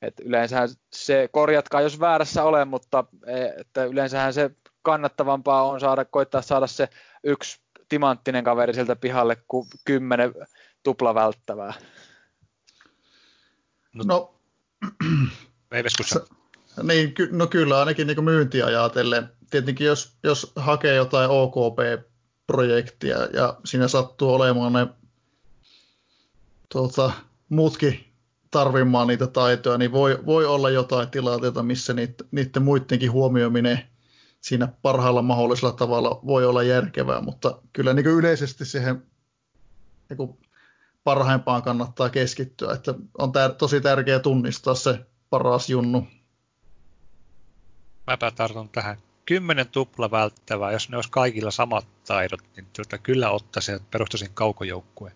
Et 0.02 0.20
yleensä 0.20 0.68
se, 0.92 1.28
korjatkaa 1.32 1.80
jos 1.80 2.00
väärässä 2.00 2.44
olen, 2.44 2.68
mutta 2.68 3.04
e, 3.26 3.44
että 3.60 3.84
yleensähän 3.84 4.32
se 4.32 4.50
kannattavampaa 4.82 5.62
on 5.62 5.80
saada, 5.80 6.04
koittaa 6.04 6.42
saada 6.42 6.66
se 6.66 6.88
yksi 7.24 7.60
timanttinen 7.88 8.44
kaveri 8.44 8.74
sieltä 8.74 8.96
pihalle 8.96 9.36
kuin 9.48 9.66
kymmenen 9.84 10.34
tupla 10.82 11.14
välttävää. 11.14 11.74
No, 13.94 14.04
no 14.06 14.34
Veiveskussa. 15.72 16.20
Niin, 16.82 17.14
ky- 17.14 17.28
no 17.32 17.46
kyllä 17.46 17.78
ainakin 17.78 18.06
niin 18.06 18.24
myyntiä 18.24 18.66
ajatellen. 18.66 19.28
Tietenkin 19.50 19.86
jos, 19.86 20.12
jos 20.22 20.52
hakee 20.56 20.94
jotain 20.94 21.30
OKP-projektia 21.30 23.16
ja 23.32 23.58
siinä 23.64 23.88
sattuu 23.88 24.34
olemaan 24.34 24.72
ne 24.72 24.86
tuota, 26.68 27.12
muutkin 27.48 28.04
tarvimaan 28.50 29.06
niitä 29.06 29.26
taitoja, 29.26 29.78
niin 29.78 29.92
voi, 29.92 30.18
voi 30.26 30.46
olla 30.46 30.70
jotain 30.70 31.10
tilanteita, 31.10 31.62
missä 31.62 31.92
niitä, 31.92 32.24
niiden 32.30 32.62
muidenkin 32.62 33.12
huomioiminen 33.12 33.82
siinä 34.40 34.68
parhaalla 34.82 35.22
mahdollisella 35.22 35.72
tavalla 35.72 36.20
voi 36.26 36.46
olla 36.46 36.62
järkevää, 36.62 37.20
mutta 37.20 37.62
kyllä 37.72 37.92
niin 37.92 38.06
yleisesti 38.06 38.64
siihen 38.64 39.02
niin 40.08 40.38
parhaimpaan 41.04 41.62
kannattaa 41.62 42.08
keskittyä, 42.08 42.72
että 42.72 42.94
on 43.18 43.28
tär- 43.28 43.54
tosi 43.54 43.80
tärkeää 43.80 44.18
tunnistaa 44.18 44.74
se 44.74 45.06
paras 45.32 45.68
junnu. 45.70 46.06
Mäpä 48.06 48.30
tartun 48.30 48.68
tähän. 48.68 48.96
Kymmenen 49.26 49.68
tupla 49.68 50.10
välttävää, 50.10 50.72
jos 50.72 50.88
ne 50.88 50.96
olisi 50.96 51.10
kaikilla 51.10 51.50
samat 51.50 51.86
taidot, 52.06 52.40
niin 52.56 52.66
tuota, 52.76 52.98
kyllä 52.98 53.30
ottaisin, 53.30 53.74
että 53.74 53.88
perustaisin 53.90 54.30
kaukojoukkueen. 54.34 55.14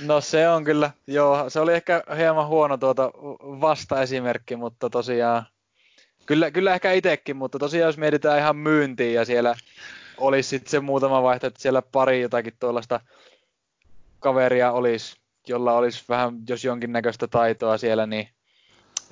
No 0.00 0.20
se 0.20 0.48
on 0.48 0.64
kyllä, 0.64 0.90
joo, 1.06 1.50
se 1.50 1.60
oli 1.60 1.74
ehkä 1.74 2.02
hieman 2.16 2.46
huono 2.46 2.76
tuota 2.76 3.10
vasta-esimerkki, 3.40 4.56
mutta 4.56 4.90
tosiaan 4.90 5.46
Kyllä, 6.26 6.50
kyllä 6.50 6.74
ehkä 6.74 6.92
itsekin, 6.92 7.36
mutta 7.36 7.58
tosiaan 7.58 7.86
jos 7.86 7.98
mietitään 7.98 8.38
ihan 8.38 8.56
myyntiin 8.56 9.14
ja 9.14 9.24
siellä 9.24 9.54
olisi 10.18 10.48
sitten 10.48 10.70
se 10.70 10.80
muutama 10.80 11.22
vaihtoehto, 11.22 11.46
että 11.46 11.62
siellä 11.62 11.82
pari 11.82 12.20
jotakin 12.20 12.56
tuollaista 12.60 13.00
kaveria 14.20 14.72
olisi, 14.72 15.16
jolla 15.48 15.72
olisi 15.72 16.04
vähän, 16.08 16.34
jos 16.48 16.64
jonkinnäköistä 16.64 17.26
taitoa 17.26 17.78
siellä, 17.78 18.06
niin 18.06 18.28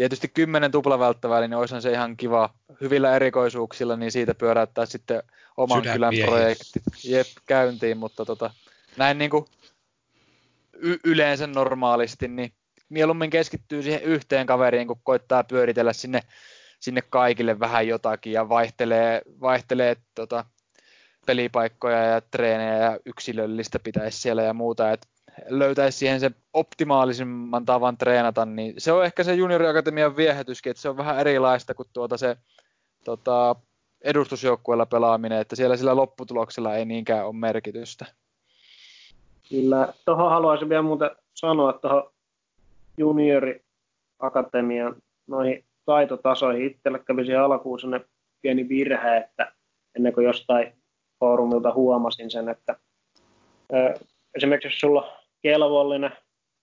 tietysti 0.01 0.29
kymmenen 0.29 0.71
tuplavälttäväli, 0.71 1.49
niin 1.49 1.59
olisihan 1.59 1.83
se 1.83 1.93
ihan 1.93 2.17
kiva 2.17 2.55
hyvillä 2.81 3.17
erikoisuuksilla, 3.17 3.97
niin 3.97 4.13
siitä 4.13 4.35
pyöräyttää 4.35 4.87
sitten 4.87 5.23
oman 5.57 5.83
kylän 5.83 6.15
projektit. 6.27 6.83
Jep, 7.05 7.27
käyntiin, 7.47 7.99
mutta 7.99 8.25
tota, 8.25 8.51
näin 8.97 9.19
niin 9.19 9.31
kuin 9.31 9.45
y- 10.73 10.99
yleensä 11.05 11.47
normaalisti, 11.47 12.29
niin 12.29 12.53
mieluummin 12.89 13.31
keskittyy 13.31 13.83
siihen 13.83 14.03
yhteen 14.03 14.47
kaveriin, 14.47 14.87
kun 14.87 15.01
koittaa 15.03 15.45
pyöritellä 15.45 15.93
sinne, 15.93 16.21
sinne 16.81 17.03
kaikille 17.11 17.61
vähän 17.61 17.89
jotakin 17.89 18.33
ja 18.33 18.49
vaihtelee, 18.49 19.23
vaihtelee 19.41 19.97
tota, 20.15 20.45
pelipaikkoja 21.27 22.05
ja 22.05 22.21
treenejä 22.21 22.77
ja 22.77 22.99
yksilöllistä 23.07 23.79
pitäisi 23.79 24.19
siellä 24.19 24.43
ja 24.43 24.55
muuta, 24.55 24.93
että 24.93 25.09
löytäisi 25.49 25.99
siihen 25.99 26.21
se 26.21 26.31
optimaalisimman 26.53 27.65
tavan 27.65 27.99
treenata, 27.99 28.47
niin 28.47 28.75
se 28.79 28.93
on 28.93 29.05
ehkä 29.05 29.25
se 29.25 29.35
junioriakatemian 29.35 30.17
viehätyskin, 30.17 30.71
että 30.71 30.81
se 30.81 30.89
on 30.89 30.97
vähän 30.97 31.19
erilaista 31.19 31.75
kuin 31.75 31.89
tuota 31.93 32.17
se 32.17 32.37
tota, 33.05 33.57
edustusjoukkueella 34.05 34.87
pelaaminen, 34.87 35.41
että 35.41 35.57
siellä 35.57 35.77
sillä 35.77 35.97
lopputuloksella 35.97 36.75
ei 36.75 36.85
niinkään 36.85 37.27
ole 37.27 37.35
merkitystä. 37.35 38.07
Kyllä, 39.49 39.93
tuohon 40.05 40.31
haluaisin 40.31 40.69
vielä 40.69 40.83
muuten 40.83 41.11
sanoa 41.35 41.73
tuohon 41.73 42.11
junioriakatemian 42.99 44.97
noihin 45.27 45.65
taitotasoihin. 45.85 46.67
Itselle 46.67 46.99
kävi 46.99 47.25
siihen 47.25 47.43
alkuun 47.43 47.79
pieni 48.43 48.69
virhe, 48.69 49.17
että 49.17 49.53
ennen 49.97 50.13
kuin 50.13 50.27
jostain 50.27 50.73
foorumilta 51.21 51.75
huomasin 51.75 52.31
sen, 52.31 52.49
että 52.49 52.77
ö, 53.75 53.95
esimerkiksi 54.35 54.69
jos 54.69 54.81
sulla 54.81 55.20
kelvollinen 55.43 56.13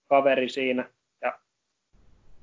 kaveri 0.06 0.48
siinä 0.48 0.90
ja 1.20 1.38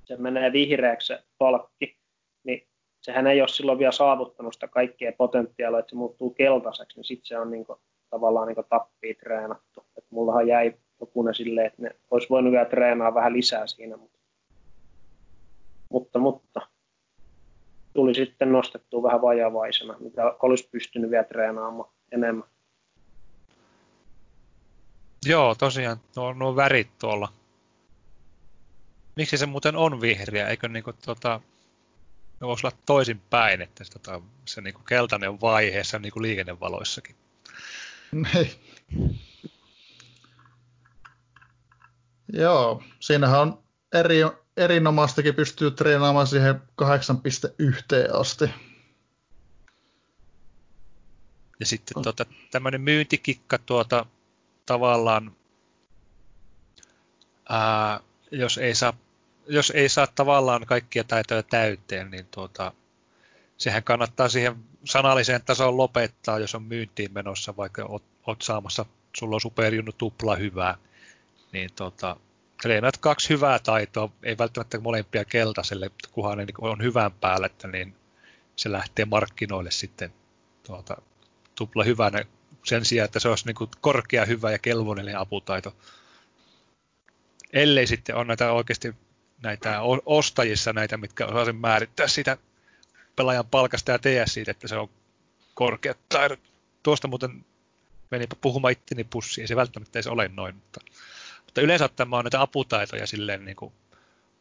se 0.05 0.17
menee 0.17 0.51
vihreäksi 0.51 1.07
se 1.07 1.23
palkki, 1.37 1.97
niin 2.43 2.67
sehän 3.01 3.27
ei 3.27 3.41
ole 3.41 3.47
silloin 3.47 3.79
vielä 3.79 3.91
saavuttanut 3.91 4.53
sitä 4.53 4.67
kaikkea 4.67 5.11
potentiaalia, 5.17 5.79
että 5.79 5.89
se 5.89 5.95
muuttuu 5.95 6.29
keltaiseksi, 6.29 6.97
niin 6.97 7.05
sitten 7.05 7.25
se 7.25 7.39
on 7.39 7.51
niin 7.51 7.65
kuin, 7.65 7.79
tavallaan 8.09 8.47
niin 8.47 8.65
tappia 8.69 9.15
treenattu. 9.19 9.85
Et 9.97 10.05
mullahan 10.09 10.47
jäi 10.47 10.73
jokunen 10.99 11.35
silleen, 11.35 11.67
että 11.67 11.81
ne 11.81 11.95
olisi 12.11 12.29
voinut 12.29 12.51
vielä 12.51 12.65
treenaa 12.65 13.13
vähän 13.13 13.33
lisää 13.33 13.67
siinä, 13.67 13.97
mutta, 13.97 14.19
mutta, 15.89 16.19
mutta 16.19 16.61
tuli 17.93 18.13
sitten 18.13 18.51
nostettua 18.51 19.03
vähän 19.03 19.21
vajavaisena, 19.21 19.95
mitä 19.99 20.35
olisi 20.41 20.69
pystynyt 20.71 21.11
vielä 21.11 21.23
treenaamaan 21.23 21.89
enemmän. 22.11 22.47
Joo, 25.25 25.55
tosiaan 25.55 26.01
nuo, 26.15 26.33
nuo 26.33 26.55
värit 26.55 26.97
tuolla. 26.97 27.33
Miksi 29.15 29.37
se 29.37 29.45
muuten 29.45 29.75
on 29.75 30.01
vihreä? 30.01 30.47
Eikö 30.47 30.67
niinku 30.67 30.93
tota, 30.93 31.41
ne 32.41 32.47
voisi 32.47 32.67
olla 32.67 32.77
toisin 32.85 33.19
päin, 33.19 33.61
että 33.61 33.83
se, 33.83 33.91
tota, 33.91 34.21
se 34.45 34.61
niinku 34.61 34.81
keltainen 34.81 35.29
on 35.29 35.41
vaiheessa 35.41 35.99
niinku 35.99 36.21
liikennevaloissakin. 36.21 37.15
Joo, 42.33 42.83
siinähän 42.99 43.41
on 43.41 43.63
eri, 43.93 44.17
erinomaistakin 44.57 45.35
pystyy 45.35 45.71
treenaamaan 45.71 46.27
siihen 46.27 46.55
8.1 46.55 48.17
asti. 48.19 48.49
Ja 51.59 51.65
sitten 51.65 52.03
tuota, 52.03 52.25
tämmöinen 52.51 52.81
myyntikikka 52.81 53.57
tuota, 53.57 54.05
tavallaan, 54.65 55.35
ää, 57.49 57.99
jos, 58.31 58.57
ei 58.57 58.75
saa, 58.75 58.93
jos 59.47 59.71
ei 59.75 59.89
saa 59.89 60.07
tavallaan 60.07 60.65
kaikkia 60.65 61.03
taitoja 61.03 61.43
täyteen, 61.43 62.11
niin 62.11 62.27
tuota, 62.31 62.71
sehän 63.57 63.83
kannattaa 63.83 64.29
siihen 64.29 64.55
sanalliseen 64.83 65.41
tasoon 65.45 65.77
lopettaa, 65.77 66.39
jos 66.39 66.55
on 66.55 66.63
myyntiin 66.63 67.13
menossa, 67.13 67.57
vaikka 67.57 67.85
oot, 67.85 68.03
oot 68.27 68.41
saamassa, 68.41 68.85
sulla 69.17 69.35
on 69.35 69.41
superjunnu 69.41 69.91
tupla 69.91 70.35
hyvää, 70.35 70.77
niin 71.51 71.69
tuota, 71.75 72.17
treenat 72.61 72.97
kaksi 72.97 73.29
hyvää 73.29 73.59
taitoa, 73.59 74.09
ei 74.23 74.37
välttämättä 74.37 74.79
molempia 74.79 75.25
keltaiselle, 75.25 75.91
kunhan 76.11 76.37
ne 76.37 76.45
on 76.61 76.83
hyvän 76.83 77.11
päällä, 77.11 77.45
että 77.45 77.67
niin 77.67 77.95
se 78.55 78.71
lähtee 78.71 79.05
markkinoille 79.05 79.71
sitten 79.71 80.13
tuota, 80.63 80.97
tupla 81.55 81.83
hyvänä 81.83 82.25
sen 82.65 82.85
sijaan, 82.85 83.05
että 83.05 83.19
se 83.19 83.29
olisi 83.29 83.45
niin 83.45 83.55
kuin 83.55 83.69
korkea, 83.81 84.25
hyvä 84.25 84.51
ja 84.51 84.59
kelvollinen 84.59 85.17
aputaito. 85.17 85.75
Ellei 87.53 87.87
sitten 87.87 88.15
ole 88.15 88.25
näitä 88.25 88.51
oikeasti 88.51 88.95
näitä 89.43 89.79
ostajissa 90.05 90.73
näitä, 90.73 90.97
mitkä 90.97 91.25
osaa 91.25 91.45
sen 91.45 91.55
määrittää 91.55 92.07
sitä 92.07 92.37
pelaajan 93.15 93.45
palkasta 93.45 93.91
ja 93.91 93.99
tehdä 93.99 94.25
siitä, 94.25 94.51
että 94.51 94.67
se 94.67 94.77
on 94.77 94.89
korkea 95.53 95.95
taidot. 96.09 96.39
Tuosta 96.83 97.07
muuten 97.07 97.45
meni 98.11 98.27
puhumaan 98.41 98.71
itteni 98.71 99.03
pussiin, 99.03 99.43
ei 99.43 99.47
se 99.47 99.55
välttämättä 99.55 99.99
edes 99.99 100.07
ole 100.07 100.31
noin, 100.33 100.55
mutta, 100.55 100.79
mutta 101.45 101.61
yleensä 101.61 101.85
ottamaan 101.85 102.25
näitä 102.25 102.41
aputaitoja 102.41 103.07
silleen 103.07 103.45
niin 103.45 103.55
kuin, 103.55 103.73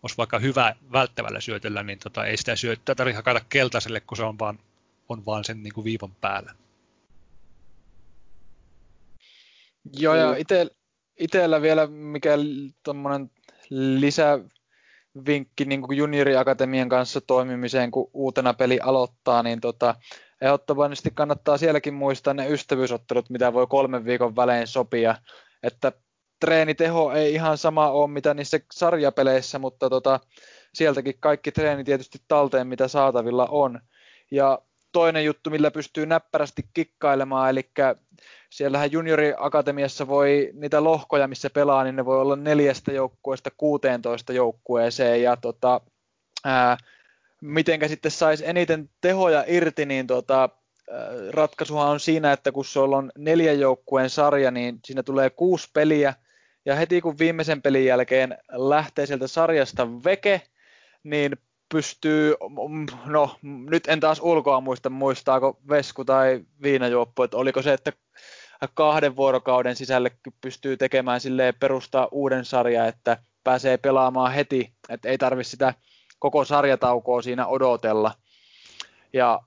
olisi 0.03 0.17
vaikka 0.17 0.39
hyvä 0.39 0.77
välttävällä 0.93 1.41
syötöllä, 1.41 1.83
niin 1.83 1.99
tota, 1.99 2.25
ei 2.25 2.37
sitä 2.37 2.57
syöttöä 2.57 2.95
tarvitse 2.95 3.17
hakata 3.17 3.41
keltaiselle, 3.49 4.01
kun 4.01 4.17
se 4.17 4.23
on 4.23 4.39
vaan, 4.39 4.59
on 5.09 5.27
vaan 5.27 5.45
sen 5.45 5.63
niin 5.63 5.75
kuin 5.75 5.85
viivan 5.85 6.15
päällä. 6.21 6.55
Joo, 9.93 10.15
ja 10.15 10.37
ite, 10.37 10.67
itellä 11.21 11.63
vielä 11.63 11.87
mikä 11.87 12.31
tuommoinen 12.83 13.31
lisävinkki 13.71 15.65
niin 15.67 15.83
kuin 15.83 15.97
junioriakatemian 15.97 16.89
kanssa 16.89 17.21
toimimiseen, 17.21 17.91
kun 17.91 18.11
uutena 18.13 18.55
peli 18.55 18.81
aloittaa, 18.81 19.43
niin 19.43 19.61
tota, 19.61 19.95
ehdottomasti 20.41 21.11
kannattaa 21.15 21.59
sielläkin 21.59 21.95
muistaa 21.95 22.35
ne 22.35 22.49
ystävyysottelut, 22.49 23.31
mitä 23.31 23.53
voi 23.53 23.67
kolmen 23.67 24.05
viikon 24.05 24.37
välein 24.37 24.67
sopia, 24.67 25.15
että 25.63 25.93
treeniteho 26.41 27.13
ei 27.13 27.35
ihan 27.35 27.59
sama 27.59 27.91
ole 27.91 28.11
mitä 28.11 28.35
niissä 28.35 28.61
sarjapeleissä, 28.73 29.59
mutta 29.59 29.91
tota, 29.91 30.21
sieltäkin 30.75 31.15
kaikki 31.21 31.53
treeni 31.53 31.85
tietysti 31.85 32.19
talteen, 32.29 32.67
mitä 32.67 32.89
saatavilla 32.89 33.47
on. 33.47 33.81
Ja 34.31 34.59
toinen 34.95 35.25
juttu, 35.25 35.51
millä 35.51 35.71
pystyy 35.71 36.07
näppärästi 36.07 36.63
kikkailemaan, 36.75 37.51
eli 37.51 37.71
siellähän 38.51 38.93
junioriakatemiassa 38.93 40.09
voi 40.09 40.51
niitä 40.53 40.85
lohkoja, 40.85 41.29
missä 41.29 41.51
pelaa, 41.51 41.85
niin 41.85 41.97
ne 41.97 42.05
voi 42.05 42.21
olla 42.21 42.37
neljästä 42.37 42.93
joukkueesta 42.93 43.51
16 43.57 44.33
joukkueeseen, 44.33 45.23
ja 45.23 45.37
tota, 45.37 45.81
ää, 46.45 46.77
mitenkä 47.41 47.89
sitten 47.89 48.11
saisi 48.11 48.47
eniten 48.47 48.91
tehoja 49.01 49.45
irti, 49.47 49.87
niin 49.87 50.07
tota, 50.07 50.49
ratkaisuhan 51.31 51.89
on 51.89 52.01
siinä, 52.01 52.33
että 52.33 52.53
kun 52.53 52.65
se 52.65 52.79
on 52.79 53.13
neljän 53.19 53.61
joukkueen 53.61 54.11
sarja, 54.11 54.51
niin 54.51 54.81
siinä 54.85 55.03
tulee 55.03 55.31
kuusi 55.31 55.71
peliä, 55.73 56.15
ja 56.65 56.75
heti 56.75 57.01
kun 57.01 57.19
viimeisen 57.19 57.63
pelin 57.63 57.85
jälkeen 57.85 58.39
lähtee 58.53 59.07
sieltä 59.07 59.27
sarjasta 59.27 59.89
veke, 60.05 60.43
niin 61.05 61.37
pystyy, 61.75 62.35
no 63.07 63.37
nyt 63.43 63.89
en 63.89 64.01
taas 64.01 64.21
ulkoa 64.23 64.61
muista, 64.61 64.91
muistaako 64.91 65.61
Vesku 65.69 66.05
tai 66.05 66.41
Viinajuoppu, 66.63 67.23
että 67.23 67.37
oliko 67.37 67.63
se, 67.63 67.73
että 67.73 67.93
kahden 68.75 69.17
vuorokauden 69.17 69.77
sisälle 69.77 70.11
pystyy 70.41 70.77
tekemään 70.77 71.21
silleen 71.21 71.55
perustaa 71.61 72.09
uuden 72.13 72.45
sarjan, 72.45 72.89
että 72.89 73.17
pääsee 73.45 73.77
pelaamaan 73.77 74.33
heti, 74.33 74.73
että 74.89 75.09
ei 75.09 75.19
tarvitse 75.19 75.51
sitä 75.51 75.75
koko 76.19 76.45
sarjataukoa 76.45 77.23
siinä 77.23 77.47
odotella. 77.47 78.13
Ja 79.13 79.41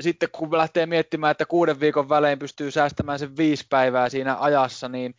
sitten 0.00 0.28
kun 0.32 0.58
lähtee 0.58 0.86
miettimään, 0.86 1.30
että 1.30 1.46
kuuden 1.46 1.80
viikon 1.80 2.08
välein 2.08 2.38
pystyy 2.38 2.70
säästämään 2.70 3.18
sen 3.18 3.36
viisi 3.36 3.66
päivää 3.70 4.08
siinä 4.08 4.36
ajassa, 4.40 4.88
niin 4.88 5.14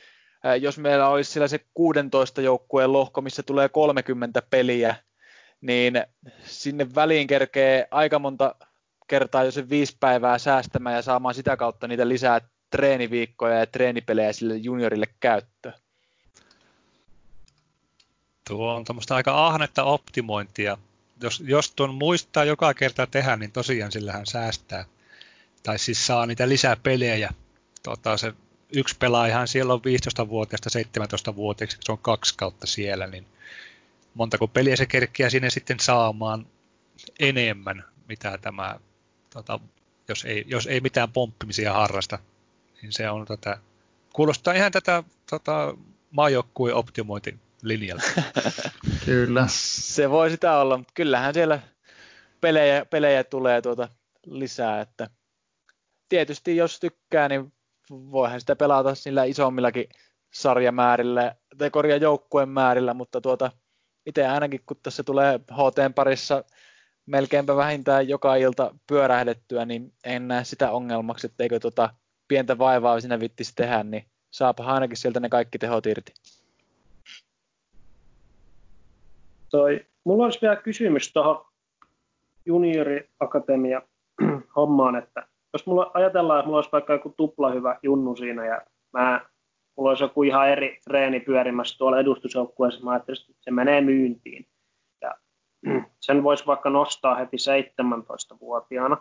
jos 0.61 0.77
meillä 0.77 1.09
olisi 1.09 1.31
sillä 1.31 1.47
se 1.47 1.59
16 1.73 2.41
joukkueen 2.41 2.93
lohko, 2.93 3.21
missä 3.21 3.43
tulee 3.43 3.69
30 3.69 4.41
peliä, 4.49 4.95
niin 5.61 6.03
sinne 6.45 6.95
väliin 6.95 7.27
kerkee 7.27 7.87
aika 7.91 8.19
monta 8.19 8.55
kertaa 9.07 9.43
jo 9.43 9.51
se 9.51 9.69
viisi 9.69 9.97
päivää 9.99 10.37
säästämään 10.37 10.95
ja 10.95 11.01
saamaan 11.01 11.35
sitä 11.35 11.57
kautta 11.57 11.87
niitä 11.87 12.07
lisää 12.07 12.41
treeniviikkoja 12.69 13.59
ja 13.59 13.65
treenipelejä 13.65 14.33
sille 14.33 14.55
juniorille 14.55 15.05
käyttöön. 15.19 15.75
Tuo 18.47 18.75
on 18.75 18.85
tuommoista 18.85 19.15
aika 19.15 19.47
ahnetta 19.47 19.83
optimointia. 19.83 20.77
Jos, 21.21 21.43
jos 21.45 21.71
tuon 21.71 21.95
muistaa 21.95 22.43
joka 22.43 22.73
kerta 22.73 23.07
tehdä, 23.07 23.35
niin 23.35 23.51
tosiaan 23.51 23.91
sillähän 23.91 24.25
säästää. 24.25 24.85
Tai 25.63 25.79
siis 25.79 26.07
saa 26.07 26.25
niitä 26.25 26.49
lisää 26.49 26.75
pelejä. 26.75 27.29
Tota, 27.83 28.17
se 28.17 28.33
yksi 28.73 28.95
pelaajahan 28.99 29.47
siellä 29.47 29.73
on 29.73 29.79
15-vuotiaasta 29.79 30.69
17-vuotiaaksi, 31.29 31.77
se 31.81 31.91
on 31.91 31.97
kaksi 31.97 32.33
kautta 32.37 32.67
siellä, 32.67 33.07
niin 33.07 33.25
montako 34.15 34.47
peliä 34.47 34.75
se 34.75 34.85
kerkkiä 34.85 35.29
sinne 35.29 35.49
sitten 35.49 35.79
saamaan 35.79 36.47
enemmän. 37.19 37.83
mitä 38.07 38.37
tämä, 38.37 38.79
tota, 39.33 39.59
jos, 40.07 40.25
ei, 40.25 40.45
jos 40.47 40.67
ei 40.67 40.79
mitään 40.79 41.11
pomppimisia 41.11 41.73
harrasta, 41.73 42.19
niin 42.81 42.91
se 42.93 43.09
on 43.09 43.25
tätä, 43.25 43.57
kuulostaa 44.13 44.53
ihan 44.53 44.71
tätä 44.71 45.03
tota, 45.29 45.77
maajoukkueen 46.11 46.75
optimointilinjalla. 46.75 48.03
Kyllä. 49.05 49.45
Se 49.49 50.09
voi 50.09 50.29
sitä 50.29 50.57
olla, 50.57 50.77
mutta 50.77 50.93
kyllähän 50.95 51.33
siellä 51.33 51.59
pelejä, 52.41 52.85
pelejä 52.85 53.23
tulee 53.23 53.61
tuota 53.61 53.89
lisää, 54.25 54.81
että 54.81 55.09
tietysti 56.09 56.55
jos 56.55 56.79
tykkää, 56.79 57.29
niin 57.29 57.53
voihan 57.91 58.39
sitä 58.39 58.55
pelata 58.55 58.95
sillä 58.95 59.23
isommillakin 59.23 59.89
sarjamäärillä, 60.33 61.35
tai 61.57 61.69
korjaa 61.69 61.97
joukkueen 61.97 62.49
määrillä, 62.49 62.93
mutta 62.93 63.21
tuota, 63.21 63.51
itse 64.05 64.27
ainakin 64.27 64.61
kun 64.65 64.77
tässä 64.83 65.03
tulee 65.03 65.39
HT 65.39 65.95
parissa 65.95 66.43
melkeinpä 67.05 67.55
vähintään 67.55 68.07
joka 68.07 68.35
ilta 68.35 68.75
pyörähdettyä, 68.87 69.65
niin 69.65 69.93
en 70.03 70.27
näe 70.27 70.43
sitä 70.43 70.71
ongelmaksi, 70.71 71.27
etteikö 71.27 71.59
tuota 71.59 71.89
pientä 72.27 72.57
vaivaa 72.57 72.99
sinä 72.99 73.19
vittisi 73.19 73.55
tehdä, 73.55 73.83
niin 73.83 74.05
saapa 74.31 74.65
ainakin 74.65 74.97
sieltä 74.97 75.19
ne 75.19 75.29
kaikki 75.29 75.57
tehot 75.57 75.85
irti. 75.85 76.13
Toi, 79.49 79.85
mulla 80.03 80.23
olisi 80.23 80.41
vielä 80.41 80.55
kysymys 80.55 81.13
tuohon 81.13 81.45
junioriakatemia 82.45 83.81
hommaan, 84.55 84.95
että 84.95 85.27
jos 85.53 85.65
mulla 85.65 85.91
ajatellaan, 85.93 86.39
että 86.39 86.45
mulla 86.45 86.57
olisi 86.57 86.71
vaikka 86.71 86.93
joku 86.93 87.13
tupla 87.17 87.51
hyvä 87.51 87.79
junnu 87.83 88.15
siinä 88.15 88.45
ja 88.45 88.61
mä, 88.93 89.21
mulla 89.77 89.89
olisi 89.89 90.03
joku 90.03 90.23
ihan 90.23 90.49
eri 90.49 90.79
reeni 90.87 91.19
pyörimässä 91.19 91.77
tuolla 91.77 91.99
edustusjoukkueessa, 91.99 92.83
mä 92.83 92.91
ajattelin, 92.91 93.21
että 93.21 93.43
se 93.43 93.51
menee 93.51 93.81
myyntiin. 93.81 94.47
Ja 95.01 95.15
sen 95.99 96.23
voisi 96.23 96.45
vaikka 96.45 96.69
nostaa 96.69 97.15
heti 97.15 97.37
17-vuotiaana, 97.37 98.97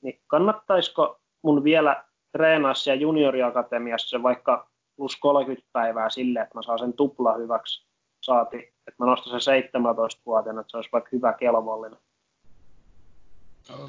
niin 0.00 0.20
kannattaisiko 0.26 1.20
mun 1.42 1.64
vielä 1.64 2.04
treenaa 2.32 2.74
siellä 2.74 3.02
junioriakatemiassa 3.02 4.22
vaikka 4.22 4.70
plus 4.96 5.16
30 5.16 5.68
päivää 5.72 6.10
sille, 6.10 6.40
että 6.40 6.58
mä 6.58 6.62
saan 6.62 6.78
sen 6.78 6.92
tupla 6.92 7.34
hyväksi 7.34 7.86
saati, 8.22 8.56
että 8.56 8.94
mä 8.98 9.06
nostan 9.06 9.40
sen 9.40 9.54
17-vuotiaana, 9.62 10.60
että 10.60 10.70
se 10.70 10.76
olisi 10.76 10.90
vaikka 10.92 11.10
hyvä 11.12 11.32
kelvollinen. 11.32 11.98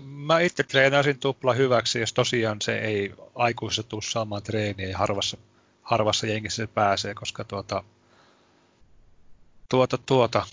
Mä 0.06 0.40
itse 0.40 0.64
treenaisin 0.64 1.20
tupla 1.20 1.54
hyväksi, 1.54 2.00
jos 2.00 2.14
tosiaan 2.14 2.62
se 2.62 2.80
ei 2.80 3.14
aikuisessa 3.36 3.90
tule 3.90 4.02
saamaan 4.02 4.44
treeniä 4.44 4.88
ja 4.88 4.98
harvassa, 4.98 5.38
harvassa 5.88 6.28
jengissä 6.28 6.64
se 6.64 6.68
pääsee, 6.68 7.14
koska 7.14 7.44
tuota, 7.44 7.84
tuota, 9.70 9.98
tuota, 9.98 10.44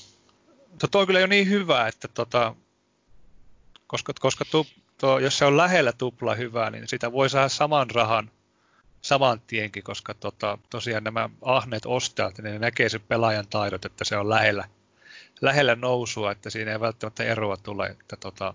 tuo, 0.79 0.89
tuo 0.91 1.07
kyllä 1.07 1.21
jo 1.21 1.27
niin 1.27 1.49
hyvä, 1.49 1.89
että 1.89 2.09
tuota, 2.09 2.55
koska, 3.87 4.13
koska 4.21 4.45
tu, 4.45 4.67
tuo, 4.99 5.19
jos 5.19 5.39
se 5.39 5.45
on 5.45 5.57
lähellä 5.57 5.93
tupla 5.93 6.35
hyvää, 6.35 6.71
niin 6.71 6.89
sitä 6.89 7.13
voi 7.13 7.31
saada 7.31 7.49
saman 7.49 7.91
rahan 7.91 8.31
saman 9.03 9.41
tienkin, 9.47 9.83
koska 9.83 10.15
tota, 10.15 10.59
tosiaan 10.71 11.05
nämä 11.05 11.31
ahneet 11.43 11.87
ostajat, 11.87 12.39
niin 12.39 12.53
ne 12.53 12.59
näkee 12.59 12.89
sen 12.89 13.01
pelaajan 13.01 13.49
taidot, 13.51 13.85
että 13.85 14.05
se 14.05 14.17
on 14.17 14.31
lähellä, 14.31 14.69
lähellä 15.41 15.75
nousua, 15.75 16.33
että 16.33 16.51
siinä 16.51 16.73
ei 16.73 16.81
välttämättä 16.81 17.25
eroa 17.25 17.57
tule. 17.57 17.87
Että 17.87 18.17
tota, 18.17 18.55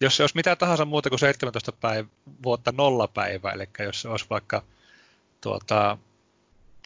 jos 0.00 0.16
se 0.16 0.22
olisi 0.22 0.36
mitä 0.36 0.56
tahansa 0.56 0.84
muuta 0.84 1.08
kuin 1.08 1.18
17 1.18 1.72
päivä, 1.72 2.08
vuotta 2.42 2.72
nolla 2.76 3.08
päivää, 3.08 3.52
eli 3.52 3.68
jos 3.78 4.02
se 4.02 4.08
olisi 4.08 4.26
vaikka 4.30 4.62
tuota, 5.40 5.98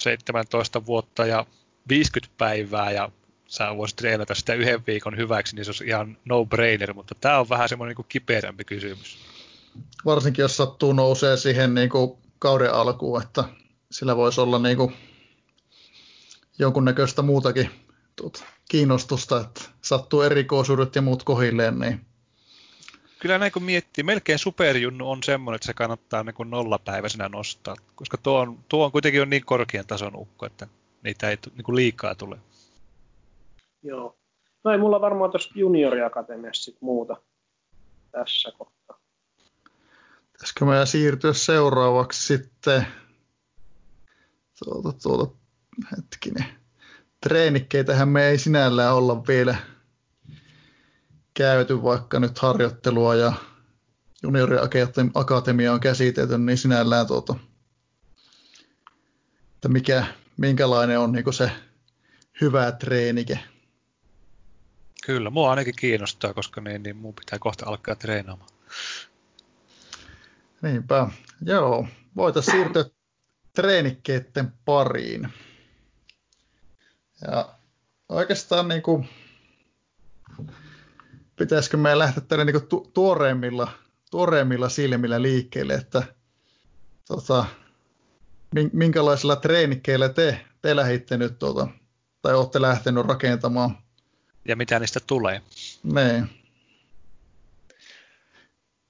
17 0.01 0.87
vuotta 0.87 1.27
ja 1.27 1.47
50 1.89 2.35
päivää 2.39 2.91
ja 2.91 3.11
sä 3.47 3.77
voisit 3.77 3.97
treenata 3.97 4.35
sitä 4.35 4.55
yhden 4.55 4.87
viikon 4.87 5.17
hyväksi, 5.17 5.57
niin 5.57 5.65
se 5.65 5.71
olisi 5.71 5.87
ihan 5.87 6.19
no-brainer, 6.25 6.95
mutta 6.95 7.15
tämä 7.21 7.39
on 7.39 7.49
vähän 7.49 7.69
semmoinen 7.69 7.97
niin 7.97 8.07
kipeämpi 8.09 8.65
kysymys. 8.65 9.19
Varsinkin 10.05 10.43
jos 10.43 10.57
sattuu 10.57 10.93
nousee 10.93 11.37
siihen 11.37 11.75
niin 11.75 11.89
kuin 11.89 12.19
kauden 12.39 12.75
alkuun, 12.75 13.23
että 13.23 13.45
sillä 13.91 14.17
voisi 14.17 14.41
olla 14.41 14.59
niin 14.59 14.77
kuin 14.77 14.93
jonkunnäköistä 16.59 17.23
muutakin 17.23 17.71
tuota, 18.17 18.45
kiinnostusta, 18.69 19.41
että 19.41 19.61
sattuu 19.83 20.23
erikoisuudet 20.23 20.97
ja 20.97 21.03
muut 21.03 21.23
kohilleen, 21.23 21.79
niin 21.79 22.07
Kyllä 23.19 23.39
näin 23.39 23.53
kun 23.53 23.63
miettii, 23.63 24.05
melkein 24.05 24.39
superjunnu 24.39 25.11
on 25.11 25.23
semmoinen, 25.23 25.57
että 25.57 25.67
se 25.67 25.75
kannattaa 25.75 26.23
niin 26.23 26.35
kuin 26.35 26.51
nollapäiväisenä 26.51 27.29
nostaa, 27.29 27.77
koska 27.95 28.17
tuo 28.17 28.41
on, 28.41 28.59
tuo 28.69 28.85
on 28.85 28.93
kuitenkin 28.93 29.23
on 29.23 29.31
niin 29.31 29.45
korkean 29.45 29.87
tason 29.87 30.17
ukko, 30.17 30.47
että 30.47 30.67
niitä 31.03 31.31
ei 31.31 31.39
niin 31.55 31.65
kuin 31.65 31.77
liikaa 31.77 32.15
tule. 32.15 32.39
Joo. 33.83 34.19
No 34.65 34.71
ei 34.71 34.79
mulla 34.79 35.01
varmaan 35.01 35.31
tuossa 35.31 35.51
junioriakatemiassa 35.55 36.65
sit 36.65 36.77
muuta 36.81 37.17
tässä 38.11 38.53
kohtaa. 38.59 38.99
Pitäisikö 40.33 40.65
meidän 40.65 40.87
siirtyä 40.87 41.33
seuraavaksi 41.33 42.27
sitten 42.27 42.87
tuota, 44.65 44.93
tuota, 45.03 45.37
hetkinen. 45.97 46.45
Treenikkeitähän 47.21 48.09
me 48.09 48.29
ei 48.29 48.39
sinällään 48.39 48.95
olla 48.95 49.27
vielä 49.27 49.57
käyty, 51.37 51.83
vaikka 51.83 52.21
nyt 52.21 52.39
harjoittelua 52.39 53.15
ja 53.15 53.33
junioriakatemia 54.23 55.73
on 55.73 55.81
käsitelty, 55.81 56.39
niin 56.39 56.59
sinällään 56.59 57.07
tuota, 57.07 57.35
että 59.55 59.69
mikä, 59.69 60.07
minkälainen 60.37 60.99
on 60.99 61.13
niin 61.13 61.33
se 61.33 61.51
hyvä 62.41 62.73
treenike. 62.73 63.39
Kyllä, 65.07 65.31
mua 65.31 65.51
ainakin 65.51 65.75
kiinnostaa, 65.77 66.35
koska 66.35 66.61
niin, 66.61 66.83
niin 66.83 66.97
mun 66.97 67.15
pitää 67.15 67.39
kohta 67.39 67.67
alkaa 67.67 67.95
treenaamaan. 67.95 68.51
Niinpä, 70.63 71.09
joo. 71.43 71.89
Voitaisiin 72.17 72.57
siirtyä 72.57 72.85
treenikkeiden 73.53 74.53
pariin. 74.65 75.33
Ja 77.27 77.55
oikeastaan 78.09 78.69
niin 78.69 78.83
kuin, 78.83 79.09
pitäisikö 81.37 81.77
meidän 81.77 81.99
lähteä 81.99 82.23
tänne 82.29 82.45
niin 82.45 82.69
tu- 82.69 82.91
tuoreimmilla, 82.95 83.69
tuoreimmilla 84.11 84.69
silmillä 84.69 85.23
liikkeelle, 85.23 85.75
että 85.75 86.03
tota, 87.09 87.45
minkälaisilla 88.73 89.37
treenikkeillä 89.37 90.09
te, 90.09 90.41
te 90.63 90.77
lähditte 90.77 91.17
nyt 91.17 91.39
tuota, 91.39 91.69
tai 92.23 92.35
olette 92.35 92.61
lähtenyt 92.61 93.07
rakentamaan? 93.07 93.79
Ja 94.49 94.57
mitä 94.57 94.79
niistä 94.79 95.01
tulee? 95.07 95.43
Niin. 95.83 96.31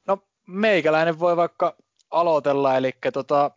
No 0.07 0.23
meikäläinen 0.47 1.19
voi 1.19 1.37
vaikka 1.37 1.77
aloitella, 2.11 2.77
eli 2.77 2.93
tota, 3.13 3.51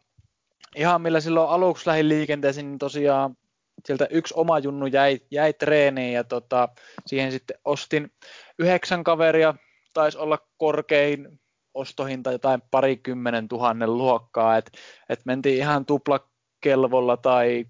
ihan 0.75 1.01
millä 1.01 1.19
silloin 1.19 1.49
aluksi 1.49 1.87
lähdin 1.87 2.09
liikenteeseen, 2.09 2.65
niin 2.65 2.79
tosiaan 2.79 3.37
sieltä 3.85 4.07
yksi 4.09 4.33
oma 4.37 4.59
junnu 4.59 4.85
jäi, 4.85 5.19
jäi 5.31 5.53
treeniin 5.53 6.13
ja 6.13 6.23
tota, 6.23 6.69
siihen 7.05 7.31
sitten 7.31 7.57
ostin 7.65 8.11
yhdeksän 8.59 9.03
kaveria, 9.03 9.53
taisi 9.93 10.17
olla 10.17 10.37
korkein 10.57 11.39
ostohinta 11.73 12.31
jotain 12.31 12.61
parikymmenen 12.71 13.47
tuhannen 13.47 13.97
luokkaa, 13.97 14.57
että 14.57 14.71
et 15.09 15.19
mentiin 15.25 15.57
ihan 15.57 15.85
tuplakelvolla 15.85 17.17
tai 17.17 17.65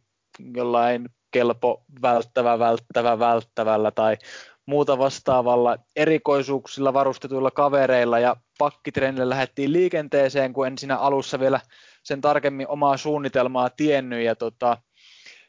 jollain 0.55 1.09
kelpo 1.31 1.83
välttävä, 2.01 2.59
välttävä, 2.59 3.19
välttävällä 3.19 3.91
tai 3.91 4.17
muuta 4.65 4.97
vastaavalla 4.97 5.77
erikoisuuksilla 5.95 6.93
varustetuilla 6.93 7.51
kavereilla. 7.51 8.19
Ja 8.19 8.35
pakkitreenille 8.57 9.29
lähdettiin 9.29 9.73
liikenteeseen, 9.73 10.53
kun 10.53 10.67
en 10.67 10.77
siinä 10.77 10.97
alussa 10.97 11.39
vielä 11.39 11.59
sen 12.03 12.21
tarkemmin 12.21 12.67
omaa 12.67 12.97
suunnitelmaa 12.97 13.69
tiennyt. 13.69 14.23
Ja 14.23 14.35
tota, 14.35 14.77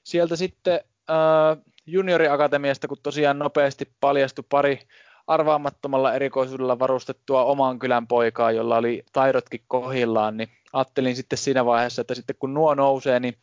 sieltä 0.03 0.37
sitten 0.37 0.81
äh, 1.11 1.65
junioriakatemiasta, 1.87 2.89
kun 2.89 2.97
tosiaan 3.03 3.39
nopeasti 3.39 3.93
paljastui 4.01 4.45
pari 4.49 4.81
arvaamattomalla 5.27 6.15
erikoisuudella 6.15 6.79
varustettua 6.79 7.45
oman 7.45 7.79
kylän 7.79 8.07
poikaa, 8.07 8.51
jolla 8.51 8.77
oli 8.77 9.05
taidotkin 9.13 9.61
kohillaan, 9.69 10.37
niin 10.37 10.49
ajattelin 10.73 11.17
sitten 11.17 11.39
siinä 11.39 11.65
vaiheessa, 11.65 12.01
että 12.01 12.15
sitten 12.15 12.37
kun 12.39 12.55
nuo 12.55 12.75
nousee, 12.75 13.21
niin 13.21 13.37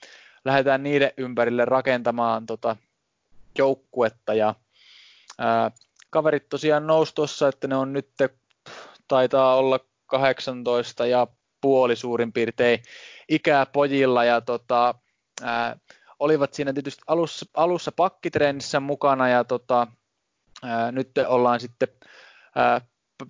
lähdetään 0.45 0.83
niiden 0.83 1.11
ympärille 1.17 1.65
rakentamaan 1.65 2.45
tota 2.45 2.75
joukkuetta. 3.57 4.33
Ja 4.33 4.55
ää, 5.37 5.71
kaverit 6.09 6.49
tosiaan 6.49 6.87
nousi 6.87 7.15
tuossa, 7.15 7.47
että 7.47 7.67
ne 7.67 7.75
on 7.75 7.93
nyt 7.93 8.09
taitaa 9.07 9.55
olla 9.55 9.79
18 10.05 11.05
ja 11.05 11.27
puoli 11.61 11.95
suurin 11.95 12.33
piirtein 12.33 12.83
ikää 13.29 13.65
pojilla. 13.65 14.23
Ja 14.25 14.41
tota, 14.41 14.95
ää, 15.41 15.77
olivat 16.19 16.53
siinä 16.53 16.73
tietysti 16.73 17.01
alussa, 17.07 17.45
alussa 17.53 17.91
pakkitreenissä 17.91 18.79
mukana 18.79 19.29
ja 19.29 19.43
tota, 19.43 19.87
ää, 20.63 20.91
nyt 20.91 21.11
ollaan 21.27 21.59
sitten 21.59 21.87
ää, 22.55 22.81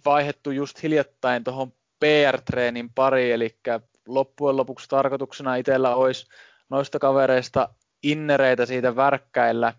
vaihettu 0.06 0.52
just 0.52 0.84
hiljattain 0.84 1.44
tuohon 1.44 1.74
PR-treenin 2.00 2.90
pari, 2.96 3.32
eli 3.32 3.60
loppujen 4.08 4.58
lopuksi 4.58 4.90
tarkoituksena 4.90 5.56
itsellä 5.56 5.96
olisi 5.96 6.28
noista 6.70 7.00
kavereista 7.00 7.70
innereitä 8.04 8.66
siitä 8.66 8.96
värkkäillä, 8.96 9.74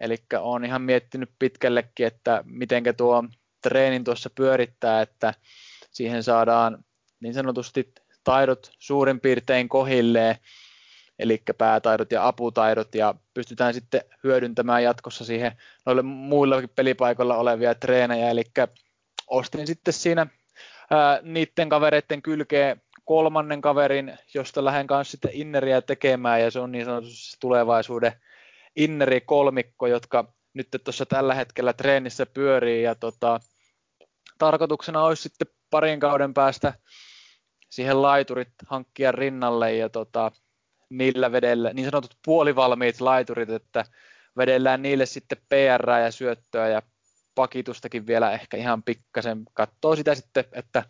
eli 0.00 0.16
olen 0.38 0.64
ihan 0.64 0.82
miettinyt 0.82 1.30
pitkällekin, 1.38 2.06
että 2.06 2.42
miten 2.44 2.84
tuo 2.96 3.24
treenin 3.62 4.04
tuossa 4.04 4.30
pyörittää, 4.30 5.02
että 5.02 5.34
siihen 5.90 6.22
saadaan 6.22 6.84
niin 7.20 7.34
sanotusti 7.34 7.92
taidot 8.24 8.70
suurin 8.78 9.20
piirtein 9.20 9.68
kohilleen, 9.68 10.36
eli 11.18 11.42
päätaidot 11.58 12.12
ja 12.12 12.26
aputaidot, 12.26 12.94
ja 12.94 13.14
pystytään 13.34 13.74
sitten 13.74 14.00
hyödyntämään 14.24 14.82
jatkossa 14.82 15.24
siihen 15.24 15.52
noille 15.86 16.02
muillakin 16.02 16.70
pelipaikoilla 16.76 17.36
olevia 17.36 17.74
treenejä, 17.74 18.30
eli 18.30 18.44
ostin 19.26 19.66
sitten 19.66 19.94
siinä 19.94 20.26
ää, 20.90 21.20
niiden 21.22 21.68
kavereiden 21.68 22.22
kylkeen 22.22 22.82
kolmannen 23.04 23.60
kaverin, 23.60 24.18
josta 24.34 24.64
lähden 24.64 24.86
kanssa 24.86 25.10
sitten 25.10 25.30
inneriä 25.34 25.82
tekemään, 25.82 26.40
ja 26.40 26.50
se 26.50 26.60
on 26.60 26.72
niin 26.72 26.84
sanotusti 26.84 27.36
tulevaisuuden 27.40 28.12
inneri 28.76 29.20
kolmikko, 29.20 29.86
jotka 29.86 30.32
nyt 30.54 30.68
tuossa 30.84 31.06
tällä 31.06 31.34
hetkellä 31.34 31.72
treenissä 31.72 32.26
pyörii, 32.26 32.82
ja 32.82 32.94
tota, 32.94 33.40
tarkoituksena 34.38 35.02
olisi 35.02 35.22
sitten 35.22 35.46
parin 35.70 36.00
kauden 36.00 36.34
päästä 36.34 36.74
siihen 37.70 38.02
laiturit 38.02 38.48
hankkia 38.66 39.12
rinnalle, 39.12 39.74
ja 39.74 39.88
tota, 39.88 40.32
niillä 40.90 41.32
vedellä, 41.32 41.72
niin 41.72 41.90
sanotut 41.90 42.16
puolivalmiit 42.24 43.00
laiturit, 43.00 43.50
että 43.50 43.84
vedellään 44.36 44.82
niille 44.82 45.06
sitten 45.06 45.38
PR 45.48 45.90
ja 45.90 46.10
syöttöä 46.10 46.68
ja 46.68 46.82
pakitustakin 47.34 48.06
vielä 48.06 48.32
ehkä 48.32 48.56
ihan 48.56 48.82
pikkasen. 48.82 49.42
Katsoo 49.52 49.96
sitä 49.96 50.14
sitten, 50.14 50.44
että 50.52 50.82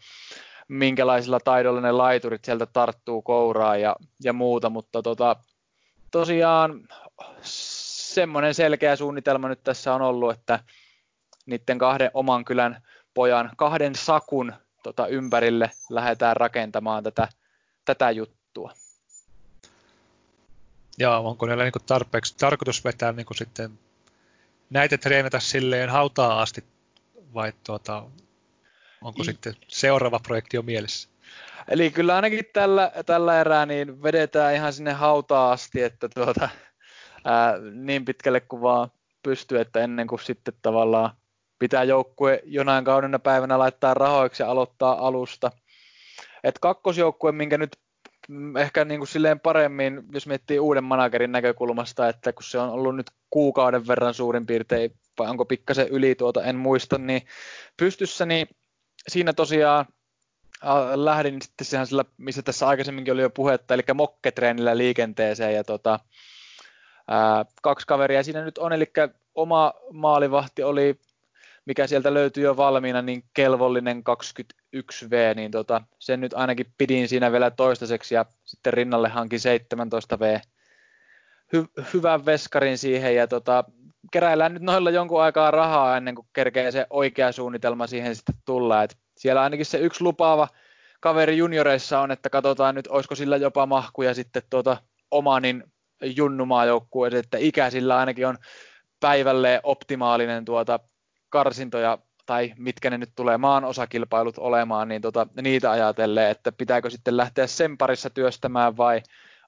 minkälaisilla 0.68 1.40
taidoilla 1.40 1.80
ne 1.80 1.92
laiturit 1.92 2.44
sieltä 2.44 2.66
tarttuu 2.66 3.22
kouraa 3.22 3.76
ja, 3.76 3.96
ja 4.24 4.32
muuta, 4.32 4.70
mutta 4.70 5.02
tota, 5.02 5.36
tosiaan 6.10 6.88
semmoinen 7.42 8.54
selkeä 8.54 8.96
suunnitelma 8.96 9.48
nyt 9.48 9.62
tässä 9.64 9.94
on 9.94 10.02
ollut, 10.02 10.32
että 10.34 10.60
niiden 11.46 11.78
kahden 11.78 12.10
oman 12.14 12.44
kylän 12.44 12.82
pojan, 13.14 13.50
kahden 13.56 13.94
sakun 13.94 14.52
tota, 14.82 15.06
ympärille 15.06 15.70
lähdetään 15.90 16.36
rakentamaan 16.36 17.02
tätä, 17.02 17.28
tätä 17.84 18.10
juttua. 18.10 18.72
Ja 20.98 21.18
onko 21.18 21.46
niillä 21.46 21.62
niin 21.62 21.72
tarpeeksi 21.86 22.34
tarkoitus 22.36 22.84
vetää 22.84 23.12
niin 23.12 23.26
sitten 23.34 23.78
näitä 24.70 24.98
treenata 24.98 25.40
silleen 25.40 25.90
hautaa 25.90 26.42
asti 26.42 26.64
vai 27.34 27.52
tuota, 27.66 28.02
onko 29.02 29.22
I... 29.22 29.24
sitten 29.24 29.54
seuraava 29.68 30.18
projekti 30.18 30.56
jo 30.56 30.62
mielessä? 30.62 31.08
Eli 31.68 31.90
kyllä 31.90 32.16
ainakin 32.16 32.44
tällä, 32.52 32.92
tällä 33.06 33.40
erää 33.40 33.66
niin 33.66 34.02
vedetään 34.02 34.54
ihan 34.54 34.72
sinne 34.72 34.92
hautaa 34.92 35.52
asti, 35.52 35.82
että 35.82 36.08
tuota, 36.08 36.48
ää, 37.24 37.54
niin 37.72 38.04
pitkälle 38.04 38.40
kuin 38.40 38.62
vaan 38.62 38.90
pystyy, 39.22 39.60
että 39.60 39.80
ennen 39.80 40.06
kuin 40.06 40.20
sitten 40.20 40.54
tavallaan 40.62 41.10
pitää 41.58 41.84
joukkue 41.84 42.42
jonain 42.44 42.84
kaudena 42.84 43.18
päivänä 43.18 43.58
laittaa 43.58 43.94
rahoiksi 43.94 44.42
ja 44.42 44.50
aloittaa 44.50 45.06
alusta. 45.06 45.52
Et 46.44 46.58
kakkosjoukkue, 46.58 47.32
minkä 47.32 47.58
nyt 47.58 47.76
ehkä 48.60 48.84
niin 48.84 49.00
kuin 49.00 49.08
silleen 49.08 49.40
paremmin, 49.40 50.02
jos 50.12 50.26
miettii 50.26 50.58
uuden 50.58 50.84
managerin 50.84 51.32
näkökulmasta, 51.32 52.08
että 52.08 52.32
kun 52.32 52.42
se 52.42 52.58
on 52.58 52.70
ollut 52.70 52.96
nyt 52.96 53.10
kuukauden 53.30 53.86
verran 53.86 54.14
suurin 54.14 54.46
piirtein, 54.46 54.90
vai 55.18 55.30
onko 55.30 55.44
pikkasen 55.44 55.88
yli 55.88 56.14
tuota, 56.14 56.44
en 56.44 56.56
muista, 56.56 56.98
niin 56.98 57.22
pystyssä, 57.76 58.26
niin 58.26 58.48
siinä 59.08 59.32
tosiaan 59.32 59.86
lähdin 60.94 61.42
sitten 61.42 61.64
sehän 61.64 61.86
sillä, 61.86 62.04
missä 62.16 62.42
tässä 62.42 62.68
aikaisemminkin 62.68 63.14
oli 63.14 63.22
jo 63.22 63.30
puhetta, 63.30 63.74
eli 63.74 63.82
mokketreenillä 63.94 64.76
liikenteeseen, 64.76 65.54
ja 65.54 65.64
tota, 65.64 66.00
ää, 67.08 67.44
kaksi 67.62 67.86
kaveria 67.86 68.22
siinä 68.22 68.44
nyt 68.44 68.58
on, 68.58 68.72
eli 68.72 68.92
oma 69.34 69.72
maalivahti 69.92 70.62
oli 70.62 71.00
mikä 71.66 71.86
sieltä 71.86 72.14
löytyy 72.14 72.44
jo 72.44 72.56
valmiina, 72.56 73.02
niin 73.02 73.24
kelvollinen 73.34 74.02
21V, 74.76 75.34
niin 75.34 75.50
tota, 75.50 75.82
sen 75.98 76.20
nyt 76.20 76.34
ainakin 76.34 76.66
pidin 76.78 77.08
siinä 77.08 77.32
vielä 77.32 77.50
toistaiseksi 77.50 78.14
ja 78.14 78.24
sitten 78.44 78.72
rinnalle 78.72 79.08
hankin 79.08 79.40
17V 79.40 80.40
hy- 81.56 81.84
hyvän 81.94 82.26
veskarin 82.26 82.78
siihen 82.78 83.16
ja 83.16 83.26
tota, 83.26 83.64
keräillään 84.12 84.54
nyt 84.54 84.62
noilla 84.62 84.90
jonkun 84.90 85.22
aikaa 85.22 85.50
rahaa 85.50 85.96
ennen 85.96 86.14
kuin 86.14 86.26
kerkee 86.32 86.70
se 86.70 86.86
oikea 86.90 87.32
suunnitelma 87.32 87.86
siihen 87.86 88.16
sitten 88.16 88.34
tulla. 88.44 88.82
Et 88.82 88.96
siellä 89.16 89.42
ainakin 89.42 89.66
se 89.66 89.78
yksi 89.78 90.04
lupaava 90.04 90.48
kaveri 91.00 91.36
junioreissa 91.36 92.00
on, 92.00 92.10
että 92.10 92.30
katsotaan 92.30 92.74
nyt, 92.74 92.86
olisiko 92.86 93.14
sillä 93.14 93.36
jopa 93.36 93.66
mahkuja 93.66 94.14
sitten 94.14 94.42
tuota 94.50 94.76
omanin 95.10 95.64
junnumaajoukkueeseen, 96.02 97.24
että 97.24 97.38
ikä 97.38 97.70
sillä 97.70 97.96
ainakin 97.96 98.26
on 98.26 98.38
päivälle 99.00 99.60
optimaalinen 99.62 100.44
tuota 100.44 100.80
karsintoja 101.28 101.98
tai 102.26 102.52
mitkä 102.56 102.90
ne 102.90 102.98
nyt 102.98 103.12
tulee 103.16 103.38
maan 103.38 103.64
osakilpailut 103.64 104.38
olemaan, 104.38 104.88
niin 104.88 105.02
tota, 105.02 105.26
niitä 105.42 105.70
ajatellen, 105.70 106.30
että 106.30 106.52
pitääkö 106.52 106.90
sitten 106.90 107.16
lähteä 107.16 107.46
sen 107.46 107.78
parissa 107.78 108.10
työstämään 108.10 108.76
vai, 108.76 109.02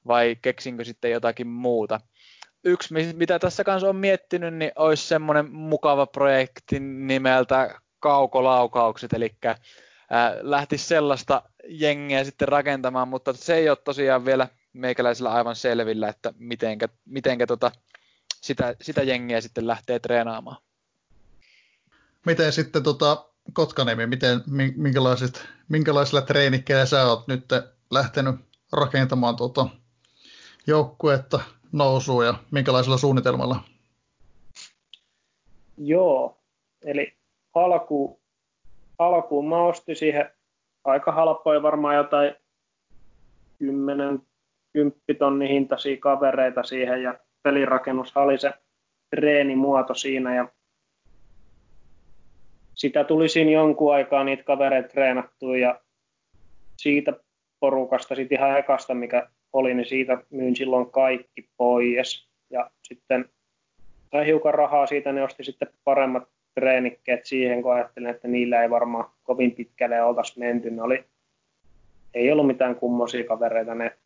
vai 0.07 0.37
keksinkö 0.43 0.85
sitten 0.85 1.11
jotakin 1.11 1.47
muuta. 1.47 2.01
Yksi, 2.65 2.95
mitä 3.13 3.39
tässä 3.39 3.65
kanssa 3.65 3.89
on 3.89 3.97
miettinyt, 3.97 4.55
niin 4.55 4.73
olisi 4.77 5.07
semmoinen 5.07 5.51
mukava 5.53 6.07
projekti 6.07 6.81
nimeltä 6.81 7.81
kaukolaukaukset, 8.01 9.13
eli 9.13 9.37
lähtisi 10.41 10.87
sellaista 10.87 11.43
jengiä 11.69 12.25
sitten 12.25 12.49
rakentamaan, 12.49 13.09
mutta 13.09 13.33
se 13.33 13.55
ei 13.55 13.69
ole 13.69 13.79
tosiaan 13.85 14.25
vielä 14.25 14.49
meikäläisellä 14.73 15.33
aivan 15.33 15.57
selvillä, 15.57 16.09
että 16.09 16.33
mitenkä, 16.39 16.89
mitenkä 17.05 17.47
tota, 17.47 17.73
sitä, 18.35 18.75
sitä 18.83 19.03
jengiä 19.03 19.41
sitten 19.41 19.67
lähtee 19.67 19.99
treenaamaan 19.99 20.68
miten 22.27 22.53
sitten 22.53 22.83
tota, 22.83 23.25
Kotkaniemi, 23.53 24.07
miten, 24.07 24.41
minkälaiset, 24.77 25.49
minkälaisilla 25.69 26.23
treenikkeillä 26.23 26.87
sä 26.87 27.07
oot 27.07 27.29
nyt 27.29 27.45
lähtenyt 27.91 28.35
rakentamaan 28.73 29.37
tuota 29.37 29.69
joukkuetta 30.67 31.41
nousuun 31.73 32.27
ja 32.27 32.35
minkälaisella 32.51 32.97
suunnitelmalla? 32.97 33.61
Joo, 35.79 36.41
eli 36.83 37.17
alku, 37.55 38.21
alkuun 38.99 39.49
mä 39.49 39.65
ostin 39.65 39.97
siihen 39.97 40.31
aika 40.85 41.13
halpoja 41.13 41.63
varmaan 41.63 41.97
jotain 41.97 42.35
10 43.59 44.23
10 44.73 44.93
tonni 45.19 45.49
hintaisia 45.49 45.97
kavereita 45.97 46.63
siihen 46.63 47.03
ja 47.03 47.19
pelirakennus 47.43 48.17
oli 48.17 48.39
se 48.39 48.53
treenimuoto 49.11 49.95
siinä 49.95 50.35
ja 50.35 50.49
sitä 52.79 53.05
tuli 53.05 53.29
siinä 53.29 53.51
jonkun 53.51 53.95
aikaa 53.95 54.25
niitä 54.25 54.43
kavereita 54.43 54.89
treenattua 54.89 55.57
ja 55.57 55.81
siitä 56.77 57.13
porukasta, 57.61 58.15
sitten 58.15 58.39
ihan 58.39 58.59
ekasta 58.59 58.95
mikä 58.95 59.29
oli, 59.53 59.75
niin 59.75 59.87
siitä 59.87 60.19
myin 60.31 60.57
silloin 60.57 60.91
kaikki 60.91 61.49
pois. 61.57 62.29
Ja 62.51 62.71
sitten 62.83 63.29
sai 64.13 64.27
hiukan 64.27 64.55
rahaa 64.55 64.87
siitä, 64.87 65.13
ne 65.13 65.23
osti 65.23 65.45
sitten 65.45 65.69
paremmat 65.85 66.29
treenikkeet 66.55 67.27
siihen, 67.27 67.63
kun 67.63 67.75
ajattelin, 67.75 68.11
että 68.11 68.29
niillä 68.29 68.63
ei 68.63 68.71
varmaan 68.71 69.11
kovin 69.23 69.53
pitkälle 69.53 70.03
oltaisi 70.03 70.39
menty. 70.39 70.71
Ne 70.71 70.83
oli, 70.83 71.05
ei 72.15 72.33
ollut 72.33 72.47
mitään 72.47 72.77
kummosia 72.77 73.25
kavereita. 73.25 73.75
Ne 73.75 73.99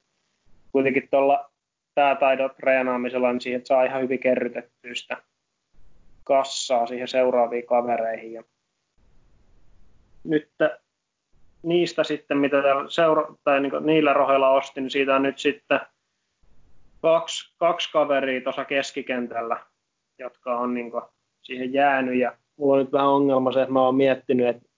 kuitenkin 0.72 1.08
tuolla 1.10 1.50
päätaidon 1.94 2.50
treenaamisella, 2.56 3.32
niin 3.32 3.40
siihen 3.40 3.66
saa 3.66 3.84
ihan 3.84 4.02
hyvin 4.02 4.18
kerrytettyä 4.20 4.94
sitä 4.94 5.16
kassaa 6.24 6.86
siihen 6.86 7.08
seuraaviin 7.08 7.66
kavereihin. 7.66 8.32
Ja 8.32 8.42
nyt 10.24 10.48
niistä 11.62 12.04
sitten, 12.04 12.38
mitä 12.38 12.56
seura- 12.88 13.34
tai 13.44 13.60
niin 13.60 13.72
niillä 13.80 14.12
roheilla 14.12 14.50
ostin, 14.50 14.82
niin 14.82 14.90
siitä 14.90 15.16
on 15.16 15.22
nyt 15.22 15.38
sitten 15.38 15.80
kaksi, 17.02 17.54
kaksi 17.58 17.92
kaveria 17.92 18.40
tuossa 18.40 18.64
keskikentällä, 18.64 19.56
jotka 20.18 20.58
on 20.58 20.74
niin 20.74 20.92
siihen 21.42 21.72
jäänyt. 21.72 22.18
Ja 22.18 22.36
mulla 22.56 22.74
on 22.74 22.78
nyt 22.78 22.92
vähän 22.92 23.08
ongelma 23.08 23.52
se, 23.52 23.62
että 23.62 23.72
mä 23.72 23.82
oon 23.84 23.94
miettinyt, 23.94 24.46
että 24.48 24.68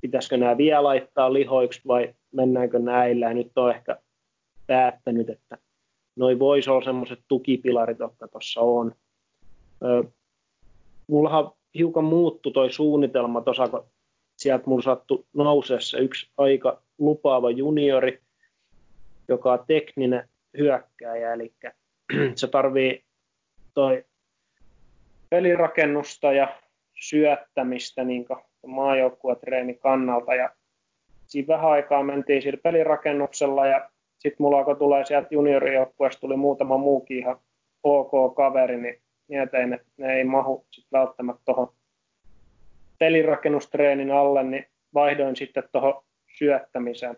pitäisikö 0.00 0.36
nämä 0.36 0.56
vielä 0.56 0.82
laittaa 0.82 1.32
lihoiksi 1.32 1.80
vai 1.86 2.14
mennäänkö 2.32 2.78
näillä. 2.78 3.26
Ja 3.26 3.34
nyt 3.34 3.52
on 3.56 3.70
ehkä 3.70 3.98
päättänyt, 4.66 5.30
että 5.30 5.58
noin 6.16 6.38
voisi 6.38 6.70
olla 6.70 6.84
semmoiset 6.84 7.20
tukipilarit, 7.28 7.98
jotka 7.98 8.28
tuossa 8.28 8.60
on. 8.60 8.94
mullahan 11.06 11.50
hiukan 11.74 12.04
muuttu 12.04 12.50
toi 12.50 12.72
suunnitelma 12.72 13.40
tuossa, 13.40 13.68
kun 13.68 13.84
sieltä 14.36 14.64
mulla 14.66 14.82
sattui 14.82 15.24
nouseessa 15.34 15.98
yksi 15.98 16.30
aika 16.36 16.82
lupaava 16.98 17.50
juniori, 17.50 18.20
joka 19.28 19.52
on 19.52 19.64
tekninen 19.66 20.28
hyökkääjä, 20.58 21.32
eli 21.32 21.52
se 22.34 22.46
tarvii 22.46 23.04
toi 23.74 24.04
pelirakennusta 25.30 26.32
ja 26.32 26.60
syöttämistä 27.00 28.04
niin 28.04 28.26
maajoukkuetreeni 28.66 29.74
kannalta. 29.74 30.34
Ja 30.34 30.50
siinä 31.26 31.48
vähän 31.48 31.70
aikaa 31.70 32.02
mentiin 32.02 32.42
sillä 32.42 32.58
pelirakennuksella 32.62 33.66
ja 33.66 33.90
sitten 34.18 34.36
mulla 34.44 34.58
alkoi 34.58 34.76
tulee 34.76 35.04
sieltä 35.04 35.28
juniorijoukkueesta 35.30 36.20
tuli 36.20 36.36
muutama 36.36 36.76
muukin 36.78 37.18
ihan 37.18 37.36
ok 37.82 38.36
kaveri, 38.36 38.76
niin 38.80 39.00
mietin, 39.28 39.72
että 39.72 39.86
ne 39.96 40.16
ei 40.16 40.24
mahu 40.24 40.66
sit 40.70 40.86
välttämättä 40.92 41.42
tuohon 41.44 41.72
pelirakennustreenin 43.04 44.10
alle, 44.10 44.42
niin 44.42 44.66
vaihdoin 44.94 45.36
sitten 45.36 45.62
tuohon 45.72 46.02
syöttämiseen, 46.38 47.16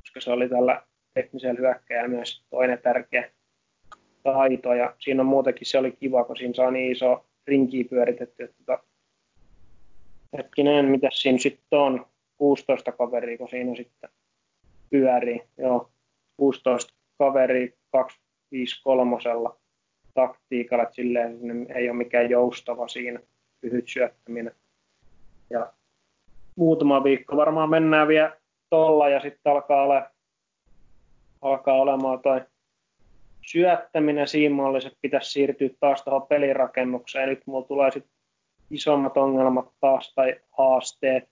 koska 0.00 0.20
se 0.20 0.30
oli 0.30 0.48
tällä 0.48 0.82
teknisellä 1.14 1.60
hyökkäjällä 1.60 2.08
myös 2.08 2.44
toinen 2.50 2.78
tärkeä 2.82 3.30
taito. 4.22 4.74
Ja 4.74 4.94
siinä 4.98 5.22
on 5.22 5.26
muutenkin 5.26 5.66
se 5.66 5.78
oli 5.78 5.92
kiva, 5.92 6.24
kun 6.24 6.36
siinä 6.36 6.54
saa 6.54 6.70
niin 6.70 6.92
iso 6.92 7.26
rinkiä 7.46 7.84
pyöritetty. 7.90 8.42
Että 8.44 8.56
tota, 8.58 8.82
hetkinen, 10.38 10.84
mitä 10.84 11.08
siinä 11.12 11.38
sitten 11.38 11.78
on? 11.78 12.06
16 12.36 12.92
kaveria, 12.92 13.38
kun 13.38 13.48
siinä 13.48 13.74
sitten 13.74 14.10
pyörii. 14.90 15.42
Joo, 15.58 15.90
16 16.36 16.94
kaveria 17.18 17.68
253 17.90 19.16
taktiikalla, 20.14 20.82
että 20.82 20.94
silleen 20.94 21.66
ei 21.74 21.90
ole 21.90 21.96
mikään 21.96 22.30
joustava 22.30 22.88
siinä 22.88 23.20
lyhyt 23.62 23.88
syöttäminen. 23.88 24.54
Ja 25.50 25.72
muutama 26.56 27.04
viikko 27.04 27.36
varmaan 27.36 27.70
mennään 27.70 28.08
vielä 28.08 28.36
tolla 28.70 29.08
ja 29.08 29.20
sitten 29.20 29.52
alkaa, 29.52 29.82
ole, 29.82 30.02
alkaa 31.42 31.74
olemaan 31.74 32.22
toi 32.22 32.40
syöttäminen 33.46 34.26
että 34.86 34.98
pitäisi 35.02 35.30
siirtyä 35.30 35.68
taas 35.80 36.02
tuohon 36.02 36.26
pelirakennukseen. 36.26 37.28
Nyt 37.28 37.42
mulla 37.46 37.66
tulee 37.66 37.90
sitten 37.90 38.12
isommat 38.70 39.16
ongelmat 39.16 39.68
taas 39.80 40.12
tai 40.14 40.40
haasteet. 40.50 41.28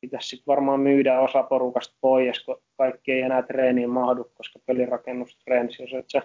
Pitäisi 0.00 0.28
sitten 0.28 0.52
varmaan 0.52 0.80
myydä 0.80 1.20
osa 1.20 1.42
porukasta 1.42 1.96
pois, 2.00 2.44
kun 2.44 2.62
kaikki 2.78 3.12
ei 3.12 3.20
enää 3.20 3.42
treeniin 3.42 3.90
mahdu, 3.90 4.30
koska 4.34 4.58
pelirakennustreenissä, 4.66 5.82
jos 5.82 6.04
sä 6.12 6.22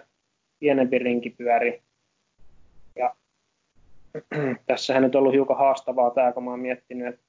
pienempi 0.58 0.98
rinki 0.98 1.30
pyöri. 1.30 1.82
Tässähän 4.66 5.02
nyt 5.02 5.14
on 5.14 5.18
ollut 5.18 5.34
hiukan 5.34 5.58
haastavaa 5.58 6.10
tämä, 6.10 6.32
kun 6.32 6.44
mä 6.44 6.50
oon 6.50 6.60
miettinyt, 6.60 7.08
että 7.14 7.26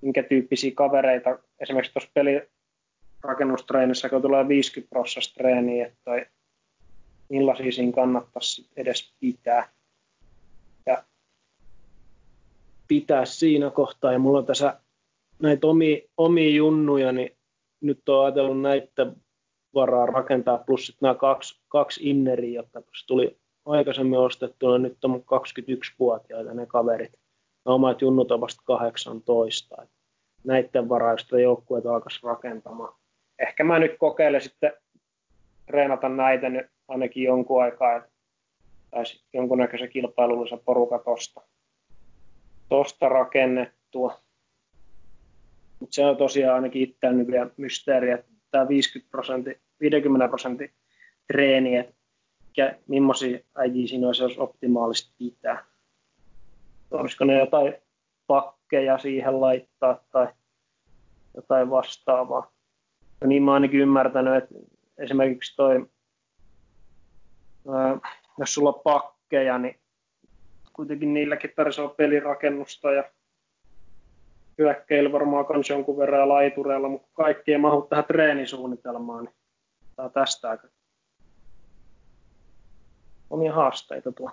minkä 0.00 0.22
tyyppisiä 0.22 0.72
kavereita 0.74 1.38
esimerkiksi 1.60 1.92
tuossa 1.92 2.10
pelirakennustreenissä, 2.14 4.08
kun 4.08 4.22
tulee 4.22 4.48
50 4.48 4.90
prosenttia 4.90 5.34
treeniä, 5.34 5.86
että 5.86 6.26
millaisia 7.28 7.72
siinä 7.72 7.92
kannattaisi 7.92 8.68
edes 8.76 9.14
pitää. 9.20 9.68
Ja 10.86 11.04
pitää 12.88 13.24
siinä 13.24 13.70
kohtaa. 13.70 14.12
Ja 14.12 14.18
mulla 14.18 14.38
on 14.38 14.46
tässä 14.46 14.80
näitä 15.42 15.66
omia, 15.66 15.98
omia 16.16 16.50
junnuja, 16.50 17.12
niin 17.12 17.36
nyt 17.80 18.08
on 18.08 18.24
ajatellut 18.24 18.60
näitä 18.60 19.06
varaa 19.74 20.06
rakentaa, 20.06 20.58
plus 20.58 20.86
sitten 20.86 21.06
nämä 21.06 21.14
kaksi, 21.14 21.60
kaksi 21.68 22.10
inneriä, 22.10 22.60
jotka 22.60 22.82
tuli 23.06 23.36
aikaisemmin 23.66 24.18
ostettuna, 24.18 24.78
nyt 24.78 25.04
on 25.04 25.14
21-vuotiaita 25.14 26.54
ne 26.54 26.66
kaverit. 26.66 27.12
Ne 27.66 27.72
omat 27.72 28.02
junnut 28.02 28.30
on 28.30 28.40
vasta 28.40 28.62
18. 28.66 29.86
Näiden 30.44 30.88
varaista 30.88 31.40
joukkueet 31.40 31.86
alkaisi 31.86 32.20
rakentamaan. 32.22 32.94
Ehkä 33.38 33.64
mä 33.64 33.78
nyt 33.78 33.98
kokeilen 33.98 34.40
sitten 34.40 34.72
treenata 35.66 36.08
näitä 36.08 36.48
nyt 36.48 36.66
ainakin 36.88 37.22
jonkun 37.22 37.62
aikaa, 37.62 38.02
tai 38.90 39.04
jonkunnäköisen 39.32 39.88
kilpailullisen 39.88 40.60
porukan 40.64 41.00
tosta, 41.04 41.40
tosta 42.68 43.08
rakennettua. 43.08 44.20
Mutta 45.80 45.94
se 45.94 46.06
on 46.06 46.16
tosiaan 46.16 46.54
ainakin 46.54 46.82
itseäni 46.82 47.26
vielä 47.26 47.50
mysteeri, 47.56 48.10
että 48.10 48.32
tämä 48.50 48.68
50 48.68 49.10
prosentti, 49.10 49.60
50 49.80 50.28
prosentin 50.28 50.72
treeni, 51.26 51.76
että 51.76 51.94
millaisia 52.86 53.38
äijiä 53.54 53.88
siinä 53.88 54.06
olisi, 54.06 54.22
jos 54.22 54.38
optimaalisesti 54.38 55.14
pitää. 55.18 55.64
Olisiko 56.90 57.24
ne 57.24 57.38
jotain 57.38 57.74
pakkeja 58.26 58.98
siihen 58.98 59.40
laittaa 59.40 60.00
tai 60.12 60.28
jotain 61.34 61.70
vastaavaa. 61.70 62.52
Ja 63.20 63.26
niin 63.26 63.42
mä 63.42 63.54
ainakin 63.54 63.80
ymmärtänyt, 63.80 64.34
että 64.36 64.54
esimerkiksi 64.98 65.56
toi 65.56 65.88
jos 68.38 68.54
sulla 68.54 68.68
on 68.68 68.80
pakkeja, 68.84 69.58
niin 69.58 69.80
kuitenkin 70.72 71.14
niilläkin 71.14 71.50
tarvitsee 71.56 71.88
pelirakennusta 71.96 72.92
ja 72.92 73.04
hyökkäillä 74.58 75.12
varmaan 75.12 75.46
myös 75.54 75.70
jonkun 75.70 75.98
verran 75.98 76.28
laitureilla, 76.28 76.88
mutta 76.88 77.08
kaikki 77.12 77.52
ei 77.52 77.58
mahu 77.58 77.82
tähän 77.82 78.04
treenisuunnitelmaan, 78.04 79.24
niin 79.24 79.34
tämä 79.96 80.08
tästä 80.08 80.50
aika 80.50 80.68
omia 83.30 83.54
haasteita 83.54 84.12
tuo. 84.12 84.30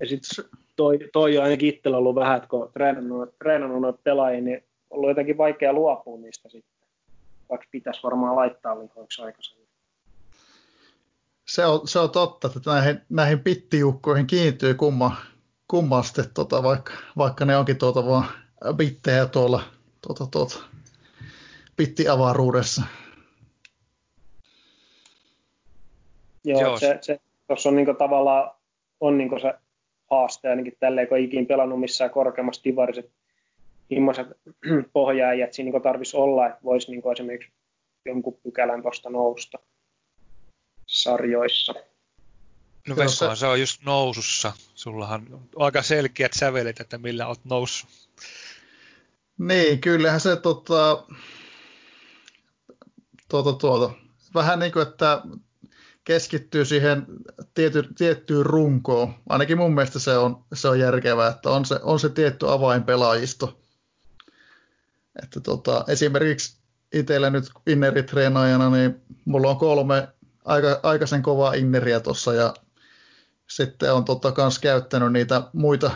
Ja 0.00 0.06
sitten 0.08 0.44
toi, 0.76 0.98
toi 1.12 1.38
on 1.38 1.44
ainakin 1.44 1.68
itsellä 1.68 1.96
ollut 1.98 2.14
vähän, 2.14 2.36
että 2.36 2.48
kun 2.48 2.70
treenannut, 2.72 3.38
treenannut 3.38 3.80
noita 3.80 3.98
pelaajia, 4.04 4.40
niin 4.40 4.56
on 4.56 4.98
ollut 4.98 5.10
jotenkin 5.10 5.38
vaikea 5.38 5.72
luopua 5.72 6.18
niistä 6.18 6.48
sitten, 6.48 6.88
vaikka 7.50 7.66
pitäisi 7.70 8.02
varmaan 8.02 8.36
laittaa 8.36 8.78
lihoiksi 8.78 9.22
aikaisemmin 9.22 9.64
se 11.44 11.66
on, 11.66 11.88
se 11.88 11.98
on 11.98 12.10
totta, 12.10 12.48
että 12.56 12.70
näihin, 12.70 13.00
näihin 13.08 13.40
pittijuukkoihin 13.40 14.26
kiintyy 14.26 14.74
kumma, 14.74 15.16
kummasti, 15.68 16.22
tota, 16.34 16.62
vaikka, 16.62 16.92
vaikka 17.16 17.44
ne 17.44 17.56
onkin 17.56 17.76
tuota 17.76 18.06
vaan 18.06 18.24
bittejä 18.76 19.26
tuolla 19.26 19.62
tuota, 20.06 20.26
tuota, 20.26 20.58
pittiavaruudessa. 21.76 22.82
Joo, 26.44 26.60
Joo. 26.60 26.78
se, 26.78 26.98
se 27.00 27.20
tuossa 27.46 27.68
on 27.68 27.76
niinku 27.76 27.94
tavallaan 27.94 28.50
on 29.00 29.18
niinku 29.18 29.38
se 29.38 29.54
haaste 30.10 30.48
ainakin 30.48 30.76
tälleen, 30.80 31.08
kun 31.08 31.18
ikin 31.18 31.46
pelannut 31.46 31.80
missään 31.80 32.10
korkeammassa 32.10 32.64
divarissa, 32.64 33.00
että 33.00 33.12
millaiset 33.90 34.26
pohjaajat 34.92 35.52
siinä 35.52 35.64
niinku 35.64 35.80
tarvitsisi 35.80 36.16
olla, 36.16 36.46
että 36.46 36.60
voisi 36.64 36.90
niinku 36.90 37.10
esimerkiksi 37.10 37.52
jonkun 38.06 38.38
pykälän 38.42 38.82
tuosta 38.82 39.10
nousta 39.10 39.58
sarjoissa. 40.86 41.74
No 42.88 42.96
Veikkohan 42.96 43.36
se 43.36 43.46
on 43.46 43.60
just 43.60 43.82
nousussa. 43.82 44.52
Sullahan 44.74 45.26
on 45.32 45.48
aika 45.56 45.82
selkeät 45.82 46.32
sävelet, 46.32 46.80
että 46.80 46.98
millä 46.98 47.26
olet 47.26 47.44
noussut. 47.44 47.90
Niin, 49.38 49.80
kyllähän 49.80 50.20
se 50.20 50.36
tota, 50.36 51.04
tuota, 53.28 53.52
tuota, 53.52 53.94
vähän 54.34 54.58
niin 54.58 54.72
kuin, 54.72 54.88
että 54.88 55.22
keskittyy 56.04 56.64
siihen 56.64 57.06
tiety, 57.54 57.82
tiettyyn 57.98 58.46
runkoon. 58.46 59.14
Ainakin 59.28 59.58
mun 59.58 59.74
mielestä 59.74 59.98
se 59.98 60.16
on, 60.16 60.44
se 60.54 60.68
on 60.68 60.78
järkevää, 60.78 61.28
että 61.28 61.50
on 61.50 61.64
se, 61.64 61.80
on 61.82 62.00
se 62.00 62.08
tietty 62.08 62.50
avainpelaajisto. 62.50 63.60
Että 65.22 65.40
tota, 65.40 65.84
esimerkiksi 65.88 66.58
itsellä 66.92 67.30
nyt 67.30 67.44
inneritreenaajana, 67.66 68.70
niin 68.70 69.02
mulla 69.24 69.50
on 69.50 69.56
kolme 69.56 70.08
aika, 70.44 70.80
aikaisen 70.82 71.22
kovaa 71.22 71.52
inneriä 71.52 72.00
tuossa 72.00 72.34
ja 72.34 72.54
sitten 73.50 73.94
on 73.94 74.04
totta 74.04 74.32
kans 74.32 74.58
käyttänyt 74.58 75.12
niitä 75.12 75.42
muita, 75.52 75.90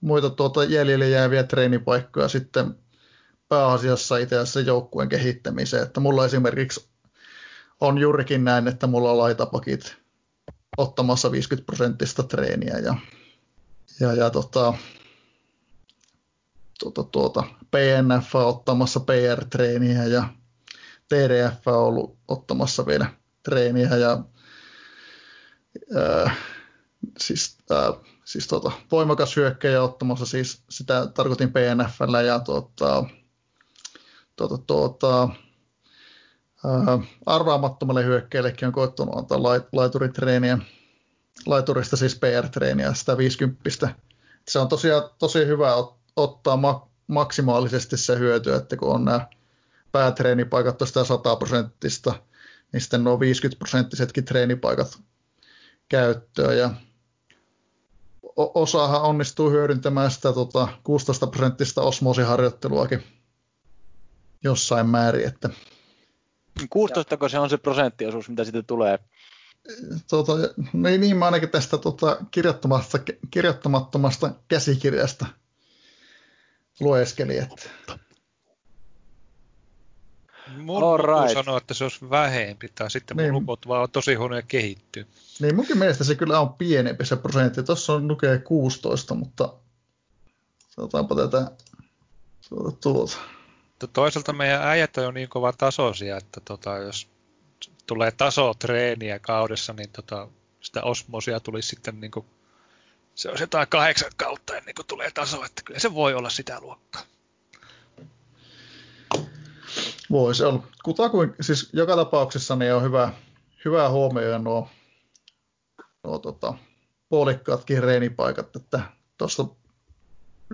muita 0.00 0.30
tuota 0.30 0.64
jäljelle 0.64 1.08
jääviä 1.08 1.42
treenipaikkoja 1.42 2.28
sitten 2.28 2.74
pääasiassa 3.48 4.16
itse 4.16 4.36
asiassa 4.36 4.60
joukkueen 4.60 5.08
kehittämiseen. 5.08 5.82
Että 5.82 6.00
mulla 6.00 6.24
esimerkiksi 6.24 6.89
on 7.80 7.98
juurikin 7.98 8.44
näin, 8.44 8.68
että 8.68 8.86
mulla 8.86 9.10
on 9.10 9.18
laitapakit 9.18 9.96
ottamassa 10.76 11.32
50 11.32 11.66
prosenttista 11.66 12.22
treeniä 12.22 12.78
ja, 12.78 12.94
ja, 14.00 14.12
ja 14.12 14.30
tota, 14.30 14.74
tuota, 16.80 17.02
tuota, 17.04 17.44
PNF 17.70 18.34
ottamassa 18.34 19.00
PR-treeniä 19.00 20.04
ja 20.04 20.28
TDF 21.08 21.68
on 21.68 21.74
ollut 21.74 22.18
ottamassa 22.28 22.86
vielä 22.86 23.06
treeniä 23.42 23.96
ja 23.96 24.24
ää, 25.96 26.34
siis, 27.18 27.58
ää, 27.70 27.92
siis 28.24 28.46
tota, 28.46 28.72
voimakas 28.90 29.36
hyökkäjä 29.36 29.82
ottamassa, 29.82 30.26
siis 30.26 30.62
sitä 30.70 31.06
tarkoitin 31.06 31.52
PNFllä 31.52 32.22
ja 32.22 32.38
tota, 32.38 33.04
tota, 34.36 34.58
tota, 34.58 35.22
ää, 35.22 35.49
arvaamattomalle 37.26 38.04
hyökkäjällekin 38.04 38.66
on 38.66 38.72
koettanut 38.72 39.16
antaa 39.16 39.42
lait, 39.42 39.62
laituritreeniä, 39.72 40.58
laiturista 41.46 41.96
siis 41.96 42.14
PR-treeniä, 42.14 42.94
sitä 42.94 43.16
50. 43.16 43.88
Se 44.48 44.58
on 44.58 44.68
tosiaan 44.68 45.02
tosi 45.18 45.46
hyvä 45.46 45.74
ottaa 46.16 46.56
ma- 46.56 46.88
maksimaalisesti 47.06 47.96
se 47.96 48.18
hyöty, 48.18 48.54
että 48.54 48.76
kun 48.76 48.94
on 48.94 49.04
nämä 49.04 49.26
päätreenipaikat 49.92 50.78
tuosta 50.78 51.04
100 51.04 51.36
prosenttista 51.36 52.14
niin 52.72 52.80
sitten 52.80 53.04
nuo 53.04 53.20
50 53.20 53.58
prosenttisetkin 53.58 54.24
treenipaikat 54.24 54.98
käyttöön 55.88 56.58
ja 56.58 56.70
osahan 58.36 59.02
onnistuu 59.02 59.50
hyödyntämään 59.50 60.10
sitä 60.10 60.32
tota, 60.32 60.68
16 60.84 61.26
prosenttista 61.26 61.82
osmoosiharjoitteluakin 61.82 63.02
jossain 64.44 64.86
määrin. 64.86 65.26
Että... 65.28 65.50
16 66.68 67.28
se 67.28 67.38
on 67.38 67.50
se 67.50 67.56
prosenttiosuus, 67.56 68.28
mitä 68.28 68.44
sitten 68.44 68.64
tulee? 68.64 68.98
Tota, 70.08 70.32
niin, 70.72 71.00
niin 71.00 71.16
mä 71.16 71.24
ainakin 71.24 71.48
tästä 71.48 71.78
tota, 71.78 72.16
kirjoittamattomasta, 72.30 72.98
kirjoittamattomasta 73.30 74.30
käsikirjasta 74.48 75.26
lueskeli. 76.80 77.38
Että... 77.38 77.98
Mun 80.56 81.00
right. 81.00 81.32
sanoa, 81.32 81.58
että 81.58 81.74
se 81.74 81.84
olisi 81.84 82.10
vähempi, 82.10 82.68
tai 82.68 82.90
sitten 82.90 83.16
niin. 83.16 83.32
mun 83.32 83.42
lukot 83.42 83.68
vaan 83.68 83.82
on 83.82 83.90
tosi 83.90 84.14
huonoja 84.14 84.42
kehittyy. 84.42 85.06
Niin 85.40 85.56
munkin 85.56 85.78
mielestä 85.78 86.04
se 86.04 86.14
kyllä 86.14 86.40
on 86.40 86.54
pienempi 86.54 87.06
se 87.06 87.16
prosentti. 87.16 87.62
Tuossa 87.62 87.92
on 87.92 88.08
lukee 88.08 88.38
16, 88.38 89.14
mutta 89.14 89.54
sanotaanpa 90.68 91.14
tätä 91.14 91.50
tuota, 92.48 92.76
tuota. 92.80 93.16
Toisaalta 93.86 94.32
meidän 94.32 94.62
äijät 94.62 94.98
on 94.98 95.14
niin 95.14 95.28
kova 95.28 95.52
tasoisia, 95.52 96.16
että 96.16 96.40
tota, 96.40 96.76
jos 96.76 97.08
tulee 97.86 98.10
tasotreeniä 98.10 99.18
kaudessa, 99.18 99.72
niin 99.72 99.90
tota, 99.90 100.28
sitä 100.60 100.82
osmosia 100.82 101.40
tulisi 101.40 101.68
sitten 101.68 102.00
niin 102.00 102.10
kuin, 102.10 102.26
se 103.14 103.30
on 103.30 103.36
jotain 103.40 103.68
kahdeksan 103.68 104.10
kautta 104.16 104.56
ennen 104.56 104.74
kuin 104.74 104.86
tulee 104.86 105.10
taso, 105.10 105.44
että 105.44 105.62
kyllä 105.64 105.80
se 105.80 105.94
voi 105.94 106.14
olla 106.14 106.30
sitä 106.30 106.60
luokkaa. 106.60 107.02
Voi 110.10 110.34
se 110.34 110.46
olla. 110.46 110.66
Kutakuin, 110.84 111.34
siis 111.40 111.70
joka 111.72 111.96
tapauksessa 111.96 112.56
niin 112.56 112.74
on 112.74 112.82
hyvä, 112.82 113.12
hyvä 113.64 113.88
huomioida 113.88 114.38
nuo, 114.38 114.68
nuo 116.04 116.18
tota, 116.18 116.54
puolikkaatkin 117.08 117.82
reenipaikat, 117.82 118.56
että 118.56 118.80
tuossa 119.18 119.44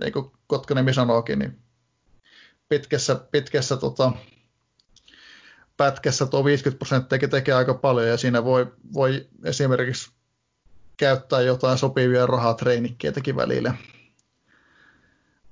niin 0.01 0.13
kuin 0.13 0.31
Kotkanemi 0.47 0.93
sanookin, 0.93 1.39
niin 1.39 1.66
pitkässä, 2.69 3.15
pitkässä 3.15 3.77
tota, 3.77 4.11
pätkässä 5.77 6.25
tuo 6.25 6.45
50 6.45 6.79
prosenttia 6.79 7.27
tekee 7.27 7.53
aika 7.53 7.73
paljon 7.73 8.07
ja 8.07 8.17
siinä 8.17 8.43
voi, 8.43 8.73
voi 8.93 9.27
esimerkiksi 9.43 10.11
käyttää 10.97 11.41
jotain 11.41 11.77
sopivia 11.77 12.25
rahatreenikkeetäkin 12.25 13.35
välillä, 13.35 13.73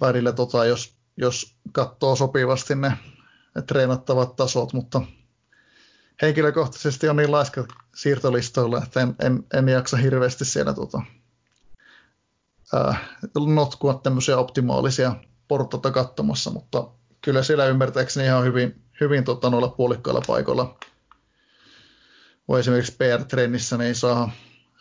välillä 0.02 0.32
tota, 0.32 0.66
jos, 0.66 0.96
jos 1.18 1.56
katsoo 1.72 2.16
sopivasti 2.16 2.76
ne, 2.76 2.98
ne 3.56 3.62
treenattavat 3.62 4.36
tasot, 4.36 4.74
mutta 4.74 5.02
henkilökohtaisesti 6.22 7.10
on 7.10 7.16
niin 7.16 7.32
laiska 7.32 7.66
siirtolistoilla, 7.96 8.84
että 8.84 9.02
en, 9.02 9.16
en, 9.20 9.44
en 9.54 9.70
jaksa 9.70 9.98
hirveästi 9.98 10.46
siellä 10.46 10.74
tota, 10.74 11.02
ää, 12.74 12.96
notkua 13.56 14.00
tämmöisiä 14.04 14.38
optimaalisia 14.38 15.16
portata 15.48 15.92
katsomassa, 15.92 16.52
mutta 16.52 16.88
kyllä 17.26 17.44
siellä 17.44 17.66
ymmärtääkseni 17.66 18.26
ihan 18.26 18.44
hyvin, 18.44 18.82
hyvin 19.02 19.24
tota, 19.24 19.50
noilla 19.50 19.68
puolikkailla 19.68 20.22
paikoilla 20.28 20.78
voi 22.48 22.60
esimerkiksi 22.60 22.98
PR-trennissä 22.98 23.78
niin 23.78 23.96
saa, 23.96 24.32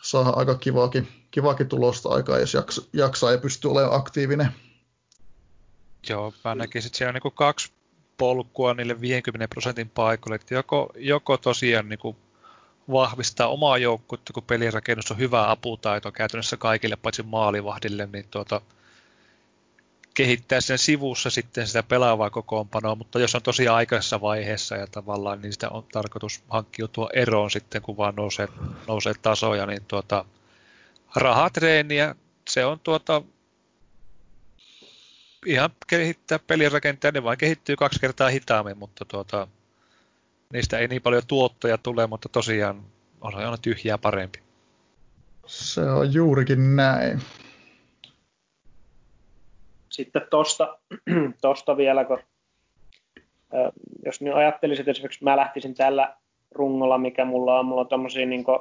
saa 0.01 0.39
aika 0.39 0.55
kivaakin, 0.55 1.07
kivaakin 1.31 1.67
tulosta 1.67 2.09
aikaa, 2.09 2.39
jos 2.39 2.53
jaksa, 2.53 2.81
jaksaa 2.93 3.31
ja 3.31 3.37
pystyy 3.37 3.71
olemaan 3.71 3.95
aktiivinen. 3.99 4.47
Joo, 6.09 6.33
mä 6.43 6.55
näkisin, 6.55 6.89
että 6.89 6.97
siellä 6.97 7.09
on 7.09 7.21
niin 7.23 7.33
kaksi 7.35 7.71
polkua 8.17 8.73
niille 8.73 9.01
50 9.01 9.47
prosentin 9.47 9.89
paikoille, 9.89 10.35
että 10.35 10.53
joko, 10.53 10.89
joko 10.95 11.37
tosiaan 11.37 11.89
niin 11.89 12.15
vahvistaa 12.91 13.47
omaa 13.47 13.77
joukkuetta, 13.77 14.33
kun 14.33 14.43
pelirakennus 14.43 15.11
on 15.11 15.17
hyvä 15.17 15.51
aputaito 15.51 16.11
käytännössä 16.11 16.57
kaikille 16.57 16.95
paitsi 16.95 17.23
maalivahdille, 17.23 18.09
niin 18.13 18.25
tuota, 18.31 18.61
kehittää 20.15 20.61
sen 20.61 20.77
sivussa 20.77 21.29
sitten 21.29 21.67
sitä 21.67 21.83
pelaavaa 21.83 22.29
kokoonpanoa, 22.29 22.95
mutta 22.95 23.19
jos 23.19 23.35
on 23.35 23.41
tosi 23.41 23.67
aikaisessa 23.67 24.21
vaiheessa 24.21 24.75
ja 24.75 24.87
tavallaan 24.87 25.41
niin 25.41 25.53
sitä 25.53 25.69
on 25.69 25.83
tarkoitus 25.91 26.43
hankkiutua 26.49 27.09
eroon 27.13 27.51
sitten, 27.51 27.81
kun 27.81 27.97
vaan 27.97 28.15
nousee, 28.15 28.47
nousee 28.87 29.13
tasoja, 29.21 29.65
niin 29.65 29.85
tuota, 29.87 30.25
rahatreeniä, 31.15 32.15
se 32.49 32.65
on 32.65 32.79
tuota, 32.79 33.21
ihan 35.45 35.69
kehittää 35.87 36.39
pelirakenteja, 36.39 37.11
ne 37.11 37.23
vain 37.23 37.37
kehittyy 37.37 37.75
kaksi 37.75 37.99
kertaa 37.99 38.29
hitaammin, 38.29 38.77
mutta 38.77 39.05
tuota, 39.05 39.47
niistä 40.53 40.77
ei 40.77 40.87
niin 40.87 41.01
paljon 41.01 41.23
tuottoja 41.27 41.77
tule, 41.77 42.07
mutta 42.07 42.29
tosiaan 42.29 42.83
on 43.21 43.35
aina 43.35 43.57
tyhjää 43.57 43.97
parempi. 43.97 44.39
Se 45.47 45.81
on 45.81 46.13
juurikin 46.13 46.75
näin. 46.75 47.21
Sitten 49.95 50.27
tosta, 50.29 50.77
tosta 51.41 51.77
vielä, 51.77 52.05
kun, 52.05 52.19
jos 54.05 54.21
nyt 54.21 54.35
ajattelisin, 54.35 54.81
että 54.81 54.91
esimerkiksi 54.91 55.23
mä 55.23 55.37
lähtisin 55.37 55.75
tällä 55.75 56.15
rungolla, 56.51 56.97
mikä 56.97 57.25
mulla 57.25 57.59
on, 57.59 57.65
mulla 57.65 57.81
on 57.81 57.87
tommosia 57.87 58.25
niin 58.25 58.43
kuin, 58.43 58.59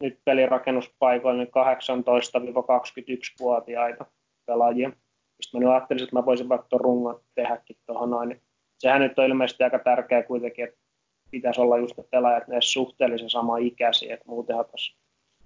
nyt 0.00 0.18
pelirakennuspaikoilla 0.24 1.38
niin 1.38 1.48
18-21-vuotiaita 1.48 4.06
pelaajia. 4.46 4.92
Sitten 5.40 5.60
mä 5.60 5.64
nyt 5.64 5.74
ajattelisin, 5.74 6.04
että 6.04 6.16
mä 6.16 6.26
voisin 6.26 6.48
vaikka 6.48 6.66
tuon 6.68 6.80
rungon 6.80 7.20
tehdäkin 7.34 7.76
tuohon 7.86 8.10
noin. 8.10 8.42
Sehän 8.78 9.00
nyt 9.00 9.18
on 9.18 9.24
ilmeisesti 9.24 9.64
aika 9.64 9.78
tärkeää 9.78 10.22
kuitenkin, 10.22 10.64
että 10.64 10.78
pitäisi 11.30 11.60
olla 11.60 11.78
just 11.78 11.96
ne 11.96 12.04
pelaajat 12.10 12.48
ne 12.48 12.60
suhteellisen 12.60 13.30
sama 13.30 13.58
ikäisiä, 13.58 14.14
että 14.14 14.28
muutenhan 14.28 14.64
tuossa 14.64 14.98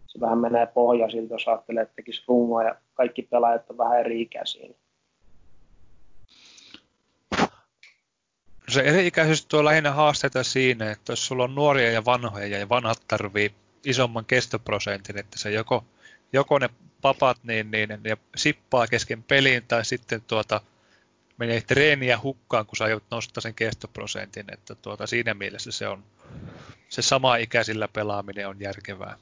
se 0.07 0.21
vähän 0.21 0.39
menee 0.39 0.67
pohjaisilta, 0.67 1.35
jos 1.35 1.49
ajattelee, 1.49 1.83
että 1.83 1.95
tekisi 1.97 2.25
rungoa 2.29 2.65
ja 2.65 2.77
kaikki 2.95 3.23
pelaajat 3.23 3.71
on 3.71 3.79
vähän 3.79 4.01
eri 4.01 4.21
ikäisiä. 4.21 4.69
Se 8.73 8.81
eri-ikäisyys 8.81 9.47
tuo 9.47 9.65
lähinnä 9.65 9.93
haasteita 9.93 10.45
siinä, 10.45 10.91
että 10.91 11.13
jos 11.13 11.27
sulla 11.27 11.45
on 11.45 11.55
nuoria 11.55 11.91
ja 11.91 12.05
vanhoja 12.05 12.59
ja 12.59 12.69
vanhat 12.69 13.03
tarvii 13.09 13.55
isomman 13.85 14.25
kestoprosentin, 14.25 15.19
että 15.19 15.39
se 15.39 15.51
joko, 15.51 15.85
joko 16.33 16.59
ne 16.59 16.71
papat 17.03 17.39
niin, 17.43 17.71
niin 17.71 17.89
ne 17.89 18.19
sippaa 18.37 18.87
kesken 18.87 19.23
peliin 19.23 19.63
tai 19.69 19.85
sitten 19.85 20.23
tuota, 20.27 20.61
menee 21.39 21.61
treeniä 21.61 22.19
hukkaan, 22.23 22.67
kun 22.67 22.77
sä 22.77 22.85
aiot 22.85 23.05
nostaa 23.11 23.41
sen 23.41 23.55
kestoprosentin, 23.55 24.47
että 24.53 24.75
tuota, 24.75 25.07
siinä 25.07 25.35
mielessä 25.35 25.73
se 25.73 25.89
on 25.89 26.05
se 26.89 27.03
sama 27.03 27.37
ikäisillä 27.37 27.89
pelaaminen 27.89 28.49
on 28.49 28.61
järkevää. 28.61 29.17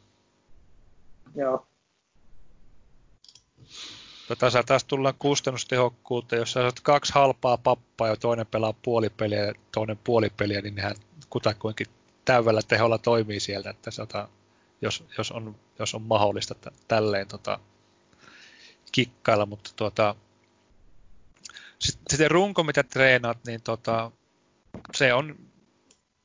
Joo. 1.35 1.70
Tota, 4.31 4.63
taas 4.67 4.85
tullaan 4.85 5.15
kustannustehokkuuteen, 5.19 6.41
jos 6.41 6.53
sä 6.53 6.61
saat 6.61 6.81
kaksi 6.81 7.13
halpaa 7.15 7.57
pappaa 7.57 8.09
ja 8.09 8.17
toinen 8.17 8.47
pelaa 8.47 8.73
puolipeliä 8.73 9.45
ja 9.45 9.55
toinen 9.73 9.99
puolipeliä, 10.05 10.61
niin 10.61 10.75
nehän 10.75 10.95
kutakuinkin 11.31 11.87
täydellä 12.25 12.61
teholla 12.69 12.99
toimii 12.99 13.41
sieltä, 13.41 13.71
että 13.71 13.91
sata, 13.91 14.29
jos, 14.83 15.05
jos, 15.19 15.31
on, 15.31 15.57
jos 15.79 15.95
on 15.95 16.03
mahdollista 16.03 16.55
t- 16.55 16.75
tälleen 16.89 17.29
tota, 17.29 17.59
kikkailla, 18.93 19.47
mutta 19.47 19.71
tuota, 19.77 20.15
sitten 21.79 22.31
runko, 22.31 22.63
mitä 22.63 22.83
treenaat, 22.83 23.39
niin 23.47 23.63
tota, 23.63 24.11
se 24.95 25.15
on 25.15 25.39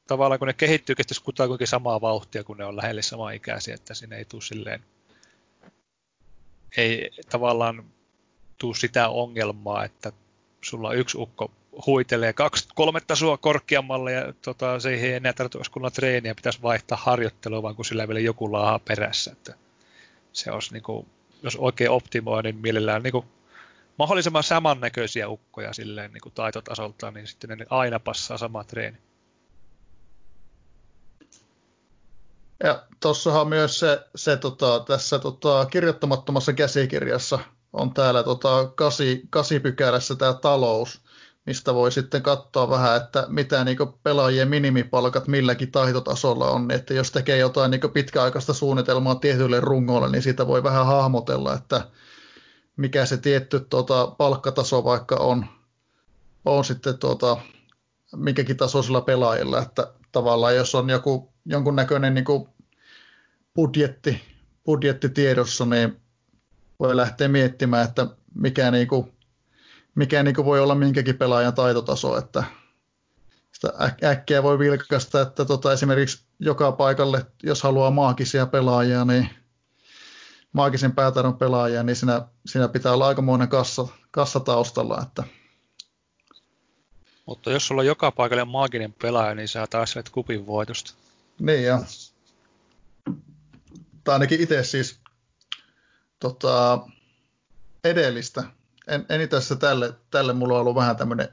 tavallaan, 0.07 0.39
kun 0.39 0.47
ne 0.47 0.53
kehittyy, 0.53 0.95
kestäisi 0.95 1.23
kutakuinkin 1.23 1.67
samaa 1.67 2.01
vauhtia, 2.01 2.43
kun 2.43 2.57
ne 2.57 2.65
on 2.65 2.77
lähelle 2.77 3.01
samaa 3.01 3.31
ikäisiä, 3.31 3.75
että 3.75 3.93
sinne 3.93 4.17
ei 4.17 4.25
tule 4.25 4.41
silleen, 4.41 4.83
ei 6.77 7.11
tavallaan 7.29 7.83
tule 8.57 8.75
sitä 8.75 9.09
ongelmaa, 9.09 9.85
että 9.85 10.11
sulla 10.61 10.93
yksi 10.93 11.17
ukko 11.17 11.51
huitelee 11.85 12.33
kaksi, 12.33 12.67
kolme 12.75 13.01
tasoa 13.01 13.37
korkeammalle 13.37 14.11
ja 14.11 14.33
tota, 14.41 14.79
se 14.79 14.89
ei 14.89 15.13
enää 15.13 15.33
tarvitse 15.33 15.71
kunnon 15.71 15.91
treeniä, 15.91 16.35
pitäisi 16.35 16.61
vaihtaa 16.61 16.97
harjoittelua, 17.01 17.63
vaan 17.63 17.75
kun 17.75 17.85
sillä 17.85 18.07
vielä 18.07 18.19
joku 18.19 18.51
laahaa 18.51 18.79
perässä. 18.79 19.31
Että 19.31 19.53
se 20.33 20.51
olisi, 20.51 20.73
niin 20.73 20.83
kuin, 20.83 21.07
jos 21.43 21.55
oikein 21.55 21.89
optimoi, 21.89 22.43
niin 22.43 22.55
mielellään 22.55 23.03
niin 23.03 23.11
kuin, 23.11 23.25
mahdollisimman 23.97 24.43
samannäköisiä 24.43 25.29
ukkoja 25.29 25.73
silleen 25.73 26.13
niin 26.13 26.21
kuin 26.21 26.33
taitotasoltaan, 26.33 27.13
niin 27.13 27.27
sitten 27.27 27.57
ne 27.57 27.65
aina 27.69 27.99
passaa 27.99 28.37
sama 28.37 28.63
treeni. 28.63 28.97
Ja 32.63 32.83
tuossahan 32.99 33.47
myös 33.47 33.79
se, 33.79 34.07
se 34.15 34.37
tota, 34.37 34.83
tässä 34.87 35.19
tota, 35.19 35.65
kirjoittamattomassa 35.65 36.53
käsikirjassa 36.53 37.39
on 37.73 37.93
täällä 37.93 38.23
tota, 38.23 38.71
kasi, 38.75 39.21
kasi 39.29 39.59
pykälässä 39.59 40.15
tämä 40.15 40.33
talous, 40.33 41.01
mistä 41.45 41.73
voi 41.73 41.91
sitten 41.91 42.21
katsoa 42.21 42.69
vähän, 42.69 42.97
että 42.97 43.25
mitä 43.27 43.63
niin 43.63 43.77
pelaajien 44.03 44.47
minimipalkat 44.47 45.27
milläkin 45.27 45.71
taitotasolla 45.71 46.49
on. 46.49 46.71
Että 46.71 46.93
jos 46.93 47.11
tekee 47.11 47.37
jotain 47.37 47.71
niin 47.71 47.91
pitkäaikaista 47.93 48.53
suunnitelmaa 48.53 49.15
tietylle 49.15 49.59
rungolle, 49.59 50.09
niin 50.09 50.21
siitä 50.21 50.47
voi 50.47 50.63
vähän 50.63 50.85
hahmotella, 50.85 51.53
että 51.53 51.87
mikä 52.77 53.05
se 53.05 53.17
tietty 53.17 53.59
tota, 53.59 54.07
palkkataso 54.07 54.83
vaikka 54.83 55.15
on, 55.15 55.45
on 56.45 56.65
sitten 56.65 56.97
tota, 56.97 57.37
minkäkin 58.15 58.57
tasoisilla 58.57 59.01
pelaajilla, 59.01 59.61
että 59.61 59.93
tavallaan 60.11 60.55
jos 60.55 60.75
on 60.75 60.89
joku 60.89 61.34
jonkunnäköinen 61.45 62.13
niin 62.13 62.25
kuin 62.25 62.47
budjetti, 63.55 64.21
budjetti 64.65 65.09
tiedossa, 65.09 65.65
niin 65.65 66.01
voi 66.79 66.95
lähteä 66.95 67.27
miettimään, 67.27 67.85
että 67.85 68.07
mikä, 68.33 68.71
niin 68.71 68.87
kuin, 68.87 69.13
mikä 69.95 70.23
niin 70.23 70.35
kuin 70.35 70.45
voi 70.45 70.59
olla 70.59 70.75
minkäkin 70.75 71.17
pelaajan 71.17 71.53
taitotaso, 71.53 72.17
että 72.17 72.43
sitä 73.51 73.73
äkkiä 74.03 74.43
voi 74.43 74.59
vilkaista, 74.59 75.21
että 75.21 75.45
tota, 75.45 75.73
esimerkiksi 75.73 76.25
joka 76.39 76.71
paikalle, 76.71 77.25
jos 77.43 77.63
haluaa 77.63 77.91
maagisia 77.91 78.45
pelaajia, 78.45 79.05
niin 79.05 79.29
maagisen 80.53 80.91
päätaidon 80.91 81.37
pelaajia, 81.37 81.83
niin 81.83 81.95
siinä, 81.95 82.21
siinä 82.45 82.67
pitää 82.67 82.93
olla 82.93 83.07
aikamoinen 83.07 83.47
kassa, 83.47 83.87
kassa 84.11 84.39
taustalla. 84.39 85.01
Että... 85.01 85.23
Mutta 87.25 87.51
jos 87.51 87.67
sulla 87.67 87.81
on 87.81 87.85
joka 87.85 88.11
paikalle 88.11 88.45
maaginen 88.45 88.93
pelaaja, 88.93 89.35
niin 89.35 89.47
sä 89.47 89.67
taas 89.67 89.95
kupin 90.11 90.47
voitosta. 90.47 91.04
Niin 91.39 91.63
ja 91.63 91.79
tai 94.03 94.13
ainakin 94.13 94.41
itse 94.41 94.63
siis 94.63 94.99
tota, 96.19 96.79
edellistä. 97.83 98.43
En, 98.87 99.05
en 99.09 99.21
itse 99.21 99.55
tälle, 99.55 99.93
tälle 100.11 100.33
mulla 100.33 100.53
on 100.53 100.61
ollut 100.61 100.75
vähän 100.75 100.95
tämmöinen 100.95 101.27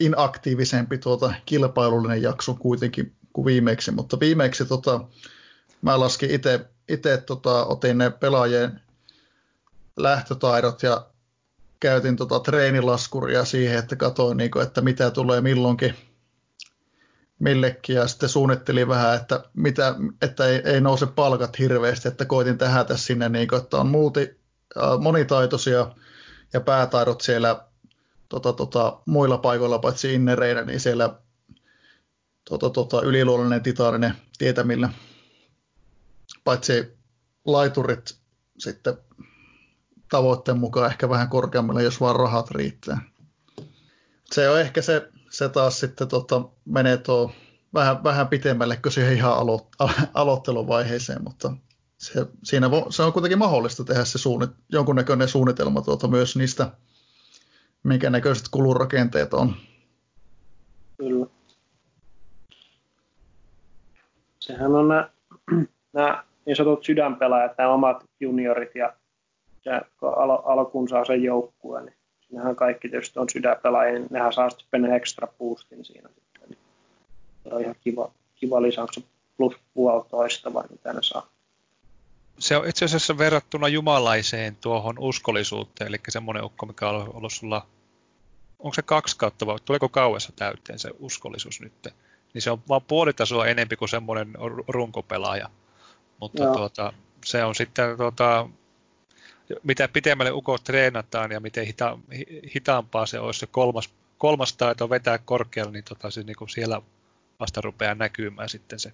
inaktiivisempi 0.00 0.98
tuota, 0.98 1.34
kilpailullinen 1.46 2.22
jakso 2.22 2.54
kuitenkin 2.54 3.16
kuin 3.32 3.44
viimeksi, 3.44 3.90
mutta 3.90 4.20
viimeksi 4.20 4.64
tota, 4.64 5.00
mä 5.82 6.00
laskin 6.00 6.30
itse, 6.30 6.66
itse 6.88 7.16
tota, 7.16 7.64
otin 7.64 7.98
ne 7.98 8.10
pelaajien 8.10 8.80
lähtötaidot 9.96 10.82
ja 10.82 11.06
käytin 11.80 12.16
tota 12.16 12.40
treenilaskuria 12.40 13.44
siihen, 13.44 13.78
että 13.78 13.96
katsoin, 13.96 14.36
niin 14.36 14.50
kuin, 14.50 14.62
että 14.62 14.80
mitä 14.80 15.10
tulee 15.10 15.40
milloinkin 15.40 15.94
millekin 17.38 17.96
ja 17.96 18.08
sitten 18.08 18.28
suunnittelin 18.28 18.88
vähän, 18.88 19.16
että, 19.16 19.44
mitä, 19.54 19.94
että 20.22 20.46
ei, 20.46 20.62
ei, 20.64 20.80
nouse 20.80 21.06
palkat 21.06 21.58
hirveästi, 21.58 22.08
että 22.08 22.24
koitin 22.24 22.58
tähätä 22.58 22.96
sinne, 22.96 23.28
niin 23.28 23.48
kuin, 23.48 23.62
että 23.62 23.76
on 23.76 23.88
multi, 23.88 24.40
äh, 24.76 24.98
monitaitoisia 25.00 25.94
ja 26.52 26.60
päätaidot 26.60 27.20
siellä 27.20 27.64
tota, 28.28 28.52
tota, 28.52 29.00
muilla 29.06 29.38
paikoilla 29.38 29.78
paitsi 29.78 30.14
innereinä, 30.14 30.62
niin 30.62 30.80
siellä 30.80 31.14
tota, 32.48 32.70
tota, 32.70 33.02
yliluonnollinen 33.02 33.62
titaaninen 33.62 34.14
tietämillä, 34.38 34.88
paitsi 36.44 36.98
laiturit 37.44 38.18
sitten 38.58 38.94
tavoitteen 40.10 40.58
mukaan 40.58 40.90
ehkä 40.90 41.08
vähän 41.08 41.28
korkeammalle, 41.28 41.82
jos 41.82 42.00
vaan 42.00 42.16
rahat 42.16 42.50
riittää. 42.50 43.00
Se 44.24 44.50
on 44.50 44.60
ehkä 44.60 44.82
se, 44.82 45.08
se 45.30 45.48
taas 45.48 45.80
sitten 45.80 46.08
tota, 46.08 46.42
menee 46.64 46.96
tuo 46.96 47.30
vähän, 47.74 48.04
vähän 48.04 48.28
pitemmälle 48.28 48.76
kuin 48.76 48.92
siihen 48.92 49.16
ihan 49.16 49.32
alo, 49.32 49.68
aloitteluvaiheeseen, 50.14 51.24
mutta 51.24 51.52
se, 51.98 52.26
siinä 52.44 52.70
vo, 52.70 52.86
se 52.90 53.02
on 53.02 53.12
kuitenkin 53.12 53.38
mahdollista 53.38 53.84
tehdä 53.84 54.04
se 54.04 54.18
suunnit, 54.18 54.50
jonkunnäköinen 54.68 55.28
suunnitelma 55.28 55.82
tuota, 55.82 56.08
myös 56.08 56.36
niistä, 56.36 56.70
minkä 57.82 58.10
näköiset 58.10 58.48
kulurakenteet 58.50 59.34
on. 59.34 59.54
Kyllä. 60.98 61.26
Sehän 64.40 64.74
on 64.74 64.88
nämä, 64.88 65.08
niin 66.46 66.56
sanotut 66.56 66.84
sydänpelaajat, 66.84 67.58
nämä 67.58 67.70
omat 67.70 68.04
juniorit 68.20 68.74
ja 68.74 68.96
se, 69.62 69.70
kun 70.00 70.18
al- 70.18 70.42
alkuun 70.44 70.88
saa 70.88 71.04
sen 71.04 71.22
joukkueen, 71.22 71.84
niin 71.84 71.97
nehän 72.32 72.56
kaikki 72.56 72.88
tietysti 72.88 73.18
on 73.18 73.30
sydänpelaajia, 73.30 73.98
niin 73.98 74.08
nehän 74.10 74.32
saa 74.32 74.50
sitten 74.50 74.92
extra 74.92 75.28
boostin 75.38 75.84
siinä 75.84 76.08
sitten. 76.08 76.48
Niin 76.48 76.58
se 77.42 77.54
on 77.54 77.60
ihan 77.60 77.74
kiva, 77.80 78.12
kiva 78.34 78.62
lisäys 78.62 79.00
plus 79.36 79.54
puolitoista 79.74 80.54
vai 80.54 80.64
mitä 80.70 80.92
ne 80.92 81.02
saa. 81.02 81.28
Se 82.38 82.56
on 82.56 82.68
itse 82.68 82.84
asiassa 82.84 83.18
verrattuna 83.18 83.68
jumalaiseen 83.68 84.56
tuohon 84.56 84.98
uskollisuuteen, 84.98 85.88
eli 85.88 85.96
semmoinen 86.08 86.44
ukko, 86.44 86.66
mikä 86.66 86.88
on 86.88 87.14
ollut 87.14 87.32
sulla, 87.32 87.66
onko 88.58 88.74
se 88.74 88.82
kaksi 88.82 89.16
kautta 89.18 89.46
vai 89.46 89.58
tuleeko 89.64 89.88
kauessa 89.88 90.32
täyteen 90.36 90.78
se 90.78 90.90
uskollisuus 90.98 91.60
nyt? 91.60 91.88
Niin 92.34 92.42
se 92.42 92.50
on 92.50 92.62
vaan 92.68 92.82
puolitasoa 92.82 93.46
enempi 93.46 93.76
kuin 93.76 93.88
semmoinen 93.88 94.28
runkopelaaja. 94.68 95.50
Mutta 96.20 96.52
tuota, 96.52 96.92
se 97.24 97.44
on 97.44 97.54
sitten 97.54 97.96
tuota, 97.96 98.48
mitä 99.62 99.88
pitemmälle 99.88 100.32
ukot 100.32 100.64
treenataan 100.64 101.32
ja 101.32 101.40
miten 101.40 101.66
hita, 101.66 101.98
hitaampaa 102.54 103.06
se 103.06 103.20
olisi 103.20 103.40
se 103.40 103.46
kolmas, 103.46 103.94
kolmas 104.18 104.52
taito 104.52 104.90
vetää 104.90 105.18
korkealle, 105.18 105.72
niin 105.72 105.84
tota, 105.88 106.10
se 106.10 106.22
niin 106.22 106.36
kuin 106.36 106.48
siellä 106.48 106.82
vasta 107.40 107.60
rupeaa 107.60 107.94
näkymään 107.94 108.48
sitten 108.48 108.78
se. 108.78 108.92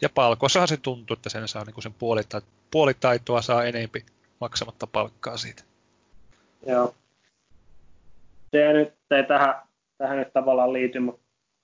Ja 0.00 0.08
palkosahan 0.08 0.68
se 0.68 0.76
tuntuu, 0.76 1.14
että 1.14 1.28
sen 1.28 1.48
saa 1.48 1.64
niin 1.64 1.82
sen 1.82 1.94
puolita, 1.94 2.42
puolitaitoa 2.70 3.42
saa 3.42 3.64
enempi 3.64 4.06
maksamatta 4.40 4.86
palkkaa 4.86 5.36
siitä. 5.36 5.62
Joo. 6.66 6.94
Se 8.50 8.72
nyt 8.72 8.94
ei 9.10 9.24
tähän, 9.24 9.54
tähän 9.98 10.18
nyt 10.18 10.32
tavallaan 10.32 10.72
liity, 10.72 11.00
mutta 11.00 11.22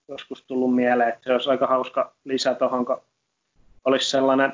joskus 0.09 0.45
tullut 0.45 0.75
mieleen, 0.75 1.09
että 1.09 1.21
se 1.25 1.33
olisi 1.33 1.51
aika 1.51 1.67
hauska 1.67 2.15
lisä 2.25 2.55
tuohon, 2.55 2.87
kun 2.87 3.03
olisi 3.85 4.11
sellainen, 4.11 4.53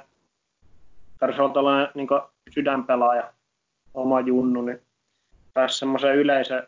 tarvitsisi 1.18 1.42
olla 1.42 1.54
tällainen 1.54 1.88
niin 1.94 2.08
sydänpelaaja, 2.54 3.32
oma 3.94 4.20
junnu, 4.20 4.62
niin 4.62 4.82
saisi 5.54 5.78
semmoisen 5.78 6.16
yleisen 6.16 6.66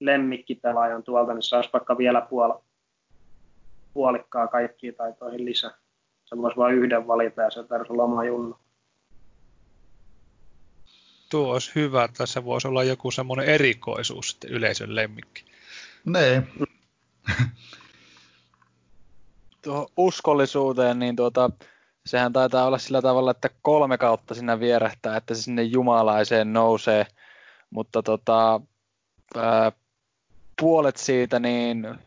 lemmikkipelaajan 0.00 1.02
tuolta, 1.02 1.34
niin 1.34 1.42
saisi 1.42 1.70
vaikka 1.72 1.98
vielä 1.98 2.26
puol- 2.30 2.62
puolikkaa 3.94 4.46
kaikkiin 4.46 4.94
taitoihin 4.94 5.44
lisää. 5.44 5.74
Se 6.24 6.36
voisi 6.36 6.56
vain 6.56 6.74
yhden 6.74 7.06
valita 7.06 7.42
ja 7.42 7.50
se 7.50 7.64
tarvitsisi 7.64 7.92
olla 7.92 8.02
oma 8.02 8.24
junnu. 8.24 8.56
Tuo 11.30 11.52
olisi 11.52 11.72
hyvä. 11.74 12.08
Tässä 12.16 12.44
voisi 12.44 12.68
olla 12.68 12.84
joku 12.84 13.10
semmoinen 13.10 13.46
erikoisuus 13.46 14.30
sitten 14.30 14.50
yleisön 14.50 14.94
lemmikki. 14.94 15.44
Nee. 16.04 16.42
Tuohon 19.62 19.86
uskollisuuteen, 19.96 20.98
niin 20.98 21.16
tuota, 21.16 21.50
sehän 22.06 22.32
taitaa 22.32 22.66
olla 22.66 22.78
sillä 22.78 23.02
tavalla, 23.02 23.30
että 23.30 23.50
kolme 23.62 23.98
kautta 23.98 24.34
sinä 24.34 24.60
vierähtää, 24.60 25.16
että 25.16 25.34
se 25.34 25.42
sinne 25.42 25.62
jumalaiseen 25.62 26.52
nousee, 26.52 27.06
mutta 27.70 28.02
tota, 28.02 28.60
ää, 29.36 29.72
puolet 30.60 30.96
siitä, 30.96 31.38
niin 31.38 31.98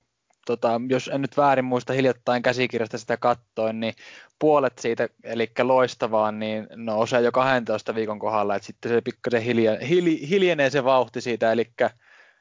tota, 0.45 0.81
jos 0.89 1.07
en 1.13 1.21
nyt 1.21 1.37
väärin 1.37 1.65
muista 1.65 1.93
hiljattain 1.93 2.43
käsikirjasta 2.43 2.97
sitä 2.97 3.17
kattoin, 3.17 3.79
niin 3.79 3.93
puolet 4.39 4.79
siitä, 4.79 5.09
eli 5.23 5.51
loistavaan, 5.63 6.39
niin 6.39 6.67
nousee 6.75 7.21
jo 7.21 7.31
12 7.31 7.95
viikon 7.95 8.19
kohdalla, 8.19 8.55
että 8.55 8.65
sitten 8.65 8.91
se 8.91 9.01
pikkasen 9.01 9.41
hilje, 9.41 9.79
hil, 9.89 10.05
hiljenee 10.29 10.69
se 10.69 10.83
vauhti 10.83 11.21
siitä, 11.21 11.51
eli 11.51 11.71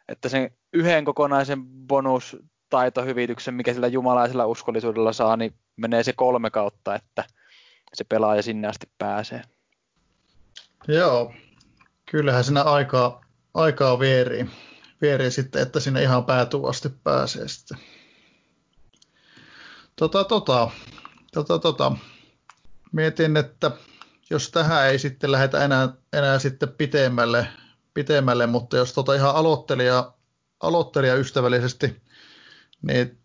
että 0.08 0.28
sen 0.28 0.50
yhden 0.72 1.04
kokonaisen 1.04 1.64
bonus 1.66 2.36
taitohyvityksen, 2.70 3.54
mikä 3.54 3.72
sillä 3.72 3.86
jumalaisella 3.86 4.46
uskollisuudella 4.46 5.12
saa, 5.12 5.36
niin 5.36 5.54
menee 5.76 6.02
se 6.02 6.12
kolme 6.12 6.50
kautta, 6.50 6.94
että 6.94 7.24
se 7.94 8.04
pelaaja 8.04 8.42
sinne 8.42 8.68
asti 8.68 8.90
pääsee. 8.98 9.42
Joo, 10.88 11.34
kyllähän 12.10 12.44
siinä 12.44 12.62
aikaa, 12.62 13.24
aikaa 13.54 13.98
vierii, 13.98 14.46
vierii 15.00 15.30
sitten, 15.30 15.62
että 15.62 15.80
sinne 15.80 16.02
ihan 16.02 16.24
päätyy 16.24 16.68
asti 16.68 16.88
pääsee 16.88 17.48
sitten. 17.48 17.78
Tota, 19.96 20.24
tota, 20.24 20.70
tota, 21.32 21.58
tota. 21.58 21.92
Mietin, 22.92 23.36
että 23.36 23.70
jos 24.30 24.50
tähän 24.50 24.86
ei 24.86 24.98
sitten 24.98 25.32
lähdetä 25.32 25.64
enää, 25.64 25.88
enää 26.12 26.38
sitten 26.38 26.68
pitemmälle, 26.68 27.46
pitemmälle, 27.94 28.46
mutta 28.46 28.76
jos 28.76 28.92
tota 28.92 29.14
ihan 29.14 29.34
aloittelija, 29.34 30.12
aloittelija 30.60 31.14
ystävällisesti, 31.14 32.02
niin 32.82 33.18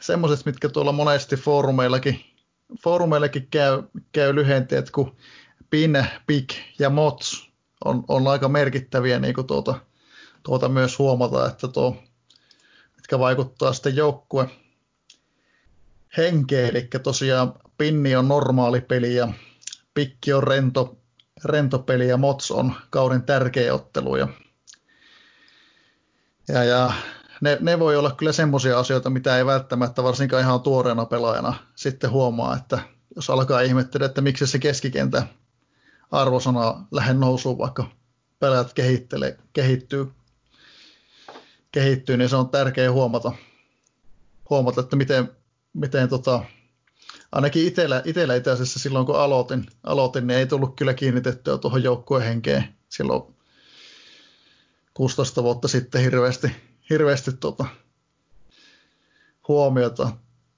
semmoiset, 0.00 0.46
mitkä 0.46 0.68
tuolla 0.68 0.92
monesti 0.92 1.36
foorumeillakin 1.36 2.35
foorumeillakin 2.82 3.48
käy, 3.50 3.82
käy 4.12 4.34
lyhenteet, 4.34 4.90
kun 4.90 5.16
PIN, 5.70 6.06
PIK 6.26 6.54
ja 6.78 6.90
MOTS 6.90 7.50
on, 7.84 8.04
on 8.08 8.28
aika 8.28 8.48
merkittäviä 8.48 9.18
niin 9.18 9.34
kuin 9.34 9.46
tuota, 9.46 9.80
tuota 10.42 10.68
myös 10.68 10.98
huomata, 10.98 11.46
että 11.46 11.68
tuo, 11.68 11.96
mitkä 12.96 13.18
vaikuttaa 13.18 13.72
sitten 13.72 13.96
joukkue 13.96 14.48
henkeen, 16.16 16.70
eli 16.70 16.88
tosiaan 17.02 17.54
pinni 17.78 18.16
on 18.16 18.28
normaali 18.28 18.80
peli 18.80 19.14
ja 19.14 19.28
pikki 19.94 20.32
on 20.32 20.42
rento, 20.42 20.96
rento 21.44 21.78
peli 21.78 22.08
ja 22.08 22.16
mots 22.16 22.50
on 22.50 22.74
kauden 22.90 23.22
tärkeä 23.22 23.74
ottelu. 23.74 24.16
Ja, 24.16 24.28
ja, 26.48 26.64
ja 26.64 26.92
ne, 27.40 27.58
ne 27.60 27.78
voi 27.78 27.96
olla 27.96 28.10
kyllä 28.10 28.32
semmoisia 28.32 28.78
asioita, 28.78 29.10
mitä 29.10 29.38
ei 29.38 29.46
välttämättä 29.46 30.02
varsinkaan 30.02 30.42
ihan 30.42 30.60
tuoreena 30.60 31.04
pelaajana 31.04 31.54
sitten 31.74 32.10
huomaa, 32.10 32.56
että 32.56 32.78
jos 33.16 33.30
alkaa 33.30 33.60
ihmettellä, 33.60 34.06
että 34.06 34.20
miksi 34.20 34.46
se 34.46 34.58
keskikentä 34.58 35.26
arvosana 36.10 36.86
lähde 36.90 37.14
nousuun, 37.14 37.58
vaikka 37.58 37.86
pelaajat 38.38 38.72
kehittelee, 38.72 39.38
kehittyy, 39.52 40.12
kehittyy, 41.72 42.16
niin 42.16 42.28
se 42.28 42.36
on 42.36 42.48
tärkeää 42.48 42.92
huomata, 42.92 43.32
huomata 44.50 44.80
että 44.80 44.96
miten, 44.96 45.30
miten 45.72 46.08
tota, 46.08 46.44
ainakin 47.32 47.66
itsellä, 47.66 48.02
itsellä 48.04 48.34
itse 48.34 48.50
asiassa 48.50 48.78
silloin 48.78 49.06
kun 49.06 49.20
aloitin, 49.20 49.66
aloitin, 49.84 50.26
niin 50.26 50.38
ei 50.38 50.46
tullut 50.46 50.76
kyllä 50.76 50.94
kiinnitettyä 50.94 51.58
tuohon 51.58 51.82
joukkuehenkeen 51.82 52.74
silloin 52.88 53.22
16 54.94 55.42
vuotta 55.42 55.68
sitten 55.68 56.02
hirveästi, 56.02 56.52
hirveästi 56.90 57.30
tuota, 57.40 57.66
huomiota, 59.48 60.10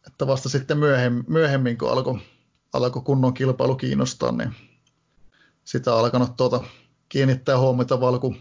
että 0.06 0.26
vasta 0.26 0.48
sitten 0.48 0.78
myöhemmin, 0.78 1.24
myöhemmin 1.28 1.78
kun 1.78 1.90
alkoi, 1.90 2.18
alkoi 2.72 3.02
kunnon 3.02 3.34
kilpailu 3.34 3.76
kiinnostaa, 3.76 4.32
niin 4.32 4.52
sitä 5.64 5.94
on 5.94 6.00
alkanut 6.00 6.36
tuota, 6.36 6.64
kiinnittää 7.09 7.59
huomiota 7.59 8.00
valku, 8.00 8.36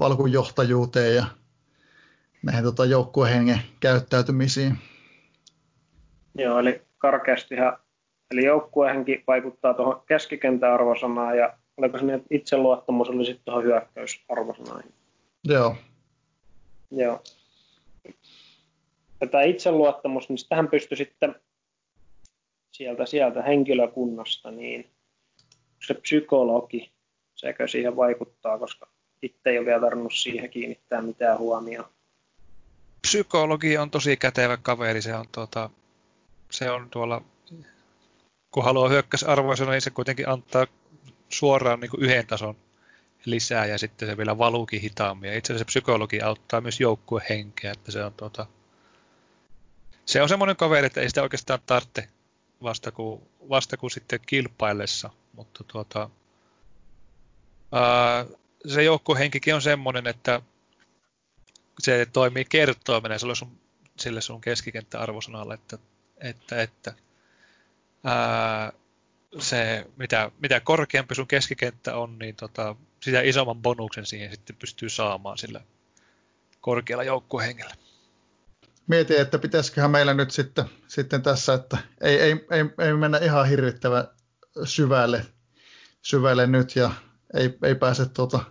Valkun 0.00 0.32
johtajuuteen 0.32 1.14
ja 1.14 1.24
näihin 2.42 2.64
tota, 2.64 2.84
joukkuehengen 2.84 3.58
käyttäytymisiin. 3.80 4.78
Joo, 6.38 6.58
eli 6.58 6.82
karkeastihan, 6.98 7.78
eli 8.30 8.44
joukkuehenki 8.44 9.24
vaikuttaa 9.26 9.74
tuohon 9.74 10.02
keskikentän 10.06 10.72
arvosanaan 10.72 11.38
ja 11.38 11.56
oliko 11.76 11.98
se 11.98 12.04
niin, 12.04 12.14
että 12.14 12.28
itseluottamus 12.30 13.08
oli 13.08 13.24
sitten 13.24 13.44
tuohon 13.44 13.64
hyökkäysarvosanaan? 13.64 14.84
Joo. 15.44 15.76
Joo. 16.90 17.22
Tätä 19.18 19.42
itseluottamus, 19.42 20.28
niin 20.28 20.38
tähän 20.48 20.68
pystyi 20.68 20.96
sitten 20.98 21.34
sieltä, 22.72 23.06
sieltä 23.06 23.42
henkilökunnasta, 23.42 24.50
niin 24.50 24.90
se 25.86 25.94
psykologi, 25.94 26.92
sekö 27.34 27.68
siihen 27.68 27.96
vaikuttaa, 27.96 28.58
koska 28.58 28.88
itse 29.22 29.50
ei 29.50 29.58
ole 29.58 29.66
vielä 29.66 29.80
tarvinnut 29.80 30.14
siihen 30.14 30.50
kiinnittää 30.50 31.02
mitään 31.02 31.38
huomioon. 31.38 31.88
Psykologi 33.00 33.78
on 33.78 33.90
tosi 33.90 34.16
kätevä 34.16 34.56
kaveri, 34.56 35.02
se 35.02 35.14
on, 35.14 35.26
tuota, 35.32 35.70
se 36.50 36.70
on 36.70 36.90
tuolla, 36.90 37.22
kun 38.50 38.64
haluaa 38.64 38.88
hyökkäysarvoisena, 38.88 39.70
niin 39.70 39.80
se 39.80 39.90
kuitenkin 39.90 40.28
antaa 40.28 40.66
suoraan 41.28 41.80
niin 41.80 41.90
yhden 41.98 42.26
tason 42.26 42.56
lisää 43.24 43.66
ja 43.66 43.78
sitten 43.78 44.08
se 44.08 44.16
vielä 44.16 44.38
valuukin 44.38 44.80
hitaammin. 44.80 45.30
Ja 45.30 45.36
itse 45.38 45.52
asiassa 45.52 45.64
psykologi 45.64 46.20
auttaa 46.20 46.60
myös 46.60 46.80
joukkuehenkeä, 46.80 47.72
että 47.72 47.92
se 47.92 48.04
on, 48.04 48.12
tuota, 48.12 48.46
se 50.06 50.22
on 50.22 50.28
semmoinen 50.28 50.56
kaveri, 50.56 50.86
että 50.86 51.00
ei 51.00 51.08
sitä 51.08 51.22
oikeastaan 51.22 51.60
tarvitse 51.66 52.08
vasta 52.62 52.92
kuin, 52.92 53.22
vasta 53.48 53.76
kuin 53.76 53.90
sitten 53.90 54.20
kilpaillessa, 54.26 55.10
mutta 55.32 55.64
tuota, 55.72 56.10
ää, 57.72 58.26
se 58.66 58.82
joukkuehenkikin 58.82 59.54
on 59.54 59.62
semmoinen, 59.62 60.06
että 60.06 60.42
se 61.78 62.06
toimii 62.12 62.44
kertoimena 62.44 63.18
sille 63.18 63.34
sun, 63.34 63.60
sille 63.98 64.20
sun 64.20 64.40
keskikenttäarvosanalle, 64.40 65.54
että, 65.54 65.78
että, 66.20 66.62
että 66.62 66.94
ää, 68.04 68.72
se, 69.38 69.86
mitä, 69.96 70.30
mitä 70.40 70.60
korkeampi 70.60 71.14
sun 71.14 71.26
keskikenttä 71.26 71.96
on, 71.96 72.18
niin 72.18 72.36
tota, 72.36 72.76
sitä 73.02 73.20
isomman 73.20 73.62
bonuksen 73.62 74.06
siihen 74.06 74.30
sitten 74.30 74.56
pystyy 74.56 74.88
saamaan 74.88 75.38
sillä 75.38 75.60
korkealla 76.60 77.04
joukkuehengellä. 77.04 77.74
Mietin, 78.86 79.20
että 79.20 79.38
pitäisiköhän 79.38 79.90
meillä 79.90 80.14
nyt 80.14 80.30
sitten, 80.30 80.64
sitten 80.88 81.22
tässä, 81.22 81.54
että 81.54 81.78
ei, 82.00 82.20
ei, 82.20 82.30
ei, 82.30 82.86
ei 82.86 82.94
mennä 82.94 83.18
ihan 83.18 83.48
hirvittävän 83.48 84.08
syvälle, 84.64 85.26
syvälle 86.02 86.46
nyt 86.46 86.76
ja 86.76 86.90
ei, 87.34 87.58
ei 87.62 87.74
pääse 87.74 88.06
tuota, 88.06 88.44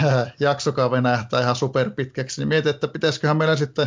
jaksokaan 0.40 0.90
venähtää 0.90 1.40
ihan 1.40 1.56
superpitkäksi, 1.56 2.40
niin 2.40 2.48
mietin, 2.48 2.70
että 2.70 2.88
pitäisiköhän 2.88 3.36
meillä 3.36 3.56
sitten, 3.56 3.86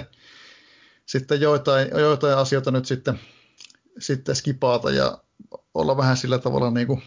sitten 1.05 1.41
joitain, 1.41 1.89
joitain 1.89 2.37
asioita 2.37 2.71
nyt 2.71 2.85
sitten, 2.85 3.19
sitten 3.99 4.35
skipaata 4.35 4.91
ja 4.91 5.24
olla 5.75 5.97
vähän 5.97 6.17
sillä 6.17 6.39
tavalla 6.39 6.71
niin 6.71 6.87
kuin, 6.87 7.03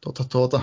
tuota, 0.00 0.24
tuota, 0.24 0.60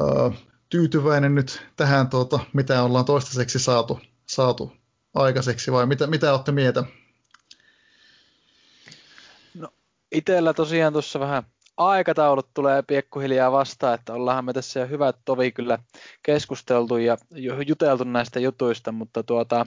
ää, 0.00 0.30
tyytyväinen 0.68 1.34
nyt 1.34 1.62
tähän, 1.76 2.08
tuota, 2.08 2.40
mitä 2.52 2.82
ollaan 2.82 3.04
toistaiseksi 3.04 3.58
saatu, 3.58 4.00
saatu 4.26 4.72
aikaiseksi, 5.14 5.72
vai 5.72 5.86
mitä, 5.86 6.06
mitä 6.06 6.32
olette 6.32 6.52
mieltä? 6.52 6.84
No, 9.54 9.68
itellä 10.12 10.54
tosiaan 10.54 10.92
tuossa 10.92 11.20
vähän 11.20 11.42
aikataulut 11.76 12.48
tulee 12.54 12.82
piekkuhiljaa 12.82 13.52
vastaan, 13.52 13.94
että 13.94 14.12
ollaanhan 14.12 14.44
me 14.44 14.52
tässä 14.52 14.80
jo 14.80 14.86
hyvät 14.86 15.16
tovi 15.24 15.52
kyllä 15.52 15.78
keskusteltu 16.22 16.96
ja 16.96 17.16
juteltu 17.66 18.04
näistä 18.04 18.40
jutuista, 18.40 18.92
mutta 18.92 19.22
tuota, 19.22 19.66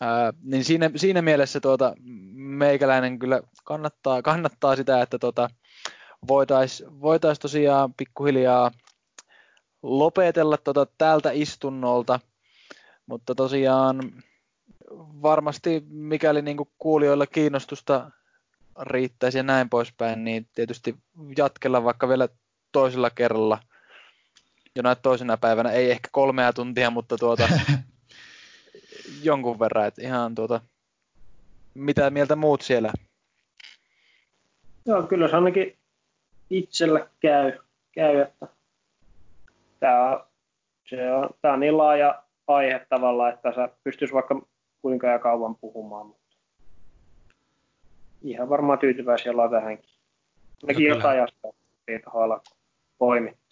ää, 0.00 0.32
niin 0.42 0.64
siinä, 0.64 0.90
siinä 0.96 1.22
mielessä 1.22 1.60
tuota, 1.60 1.94
meikäläinen 2.34 3.18
kyllä 3.18 3.40
kannattaa, 3.64 4.22
kannattaa 4.22 4.76
sitä, 4.76 5.02
että 5.02 5.18
tuota, 5.18 5.50
voitaisiin 6.28 7.00
voitais 7.00 7.38
tosiaan 7.38 7.94
pikkuhiljaa 7.94 8.70
lopetella 9.82 10.56
tuota 10.56 10.86
tältä 10.98 11.30
istunnolta, 11.32 12.20
mutta 13.06 13.34
tosiaan 13.34 14.12
varmasti 15.22 15.84
mikäli 15.88 16.42
niin 16.42 16.56
kuulijoilla 16.78 17.26
kiinnostusta 17.26 18.10
riittäisi 18.80 19.38
ja 19.38 19.42
näin 19.42 19.70
poispäin, 19.70 20.24
niin 20.24 20.48
tietysti 20.54 20.96
jatkella 21.36 21.84
vaikka 21.84 22.08
vielä 22.08 22.28
toisella 22.72 23.10
kerralla. 23.10 23.58
Jonain 24.74 24.96
toisena 25.02 25.36
päivänä, 25.36 25.70
ei 25.70 25.90
ehkä 25.90 26.08
kolmea 26.12 26.52
tuntia, 26.52 26.90
mutta 26.90 27.16
tuota, 27.16 27.48
jonkun 29.22 29.58
verran, 29.58 29.86
että 29.86 30.02
ihan 30.02 30.34
tuota, 30.34 30.60
mitä 31.74 32.10
mieltä 32.10 32.36
muut 32.36 32.62
siellä? 32.62 32.92
Joo, 34.86 35.02
kyllä 35.02 35.28
se 35.28 35.36
ainakin 35.36 35.76
itsellä 36.50 37.08
käy, 37.20 37.52
käy 37.92 38.20
että 38.20 38.46
tämä, 39.80 40.24
se 40.88 41.12
on, 41.12 41.30
tämä 41.42 41.54
on 41.54 41.60
niin 41.60 41.78
laaja 41.78 42.22
aihe 42.46 42.86
tavallaan, 42.88 43.34
että 43.34 43.52
sä 43.54 43.68
pystyisi 43.84 44.14
vaikka 44.14 44.42
kuinka 44.82 45.06
ja 45.06 45.18
kauan 45.18 45.56
puhumaan, 45.56 46.06
mutta 46.06 46.36
ihan 48.22 48.48
varmaan 48.48 48.78
tyytyväisiä 48.78 49.32
ollaan 49.32 49.50
tähänkin. 49.50 49.90
Ainakin 50.62 50.90
no, 50.90 50.96
jotain 50.96 51.22
asiaa 51.22 51.52
tuohon 52.04 52.40
poimittu. 52.98 53.45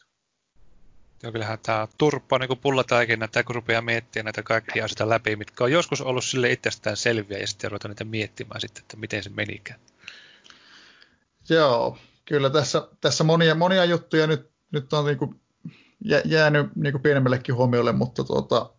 Joo, 1.24 1.32
kyllähän 1.32 1.58
tämä 1.62 1.88
turppa 1.98 2.36
on 2.36 2.40
niin 2.40 2.58
pullataikina, 2.58 3.24
että 3.24 3.44
kun 3.44 3.54
rupeaa 3.54 3.82
miettimään 3.82 4.24
näitä 4.24 4.42
kaikkia 4.42 4.84
asioita 4.84 5.08
läpi, 5.08 5.36
mitkä 5.36 5.64
on 5.64 5.72
joskus 5.72 6.00
ollut 6.00 6.24
sille 6.24 6.52
itsestään 6.52 6.96
selviä, 6.96 7.38
ja 7.38 7.46
sitten 7.46 7.70
ruvetaan 7.70 7.90
niitä 7.90 8.04
miettimään 8.04 8.60
sitten, 8.60 8.82
että 8.82 8.96
miten 8.96 9.22
se 9.22 9.30
menikään. 9.30 9.80
Joo, 11.48 11.98
kyllä 12.24 12.50
tässä, 12.50 12.88
tässä 13.00 13.24
monia, 13.24 13.54
monia 13.54 13.84
juttuja 13.84 14.26
nyt, 14.26 14.50
nyt 14.72 14.92
on 14.92 15.04
niin 15.04 15.18
kuin 15.18 15.40
jäänyt 16.24 16.76
niin 16.76 16.92
kuin 16.92 17.02
pienemmällekin 17.02 17.54
huomiolle, 17.54 17.92
mutta 17.92 18.24
tuota, 18.24 18.70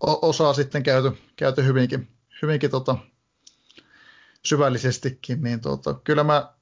osaa 0.00 0.52
sitten 0.52 0.82
käyty, 0.82 1.12
käyty 1.36 1.64
hyvinkin, 1.64 2.08
hyvinkin 2.42 2.70
tota, 2.70 2.96
syvällisestikin, 4.44 5.42
niin 5.42 5.60
tuota, 5.60 5.94
kyllä 5.94 6.24
mä, 6.24 6.52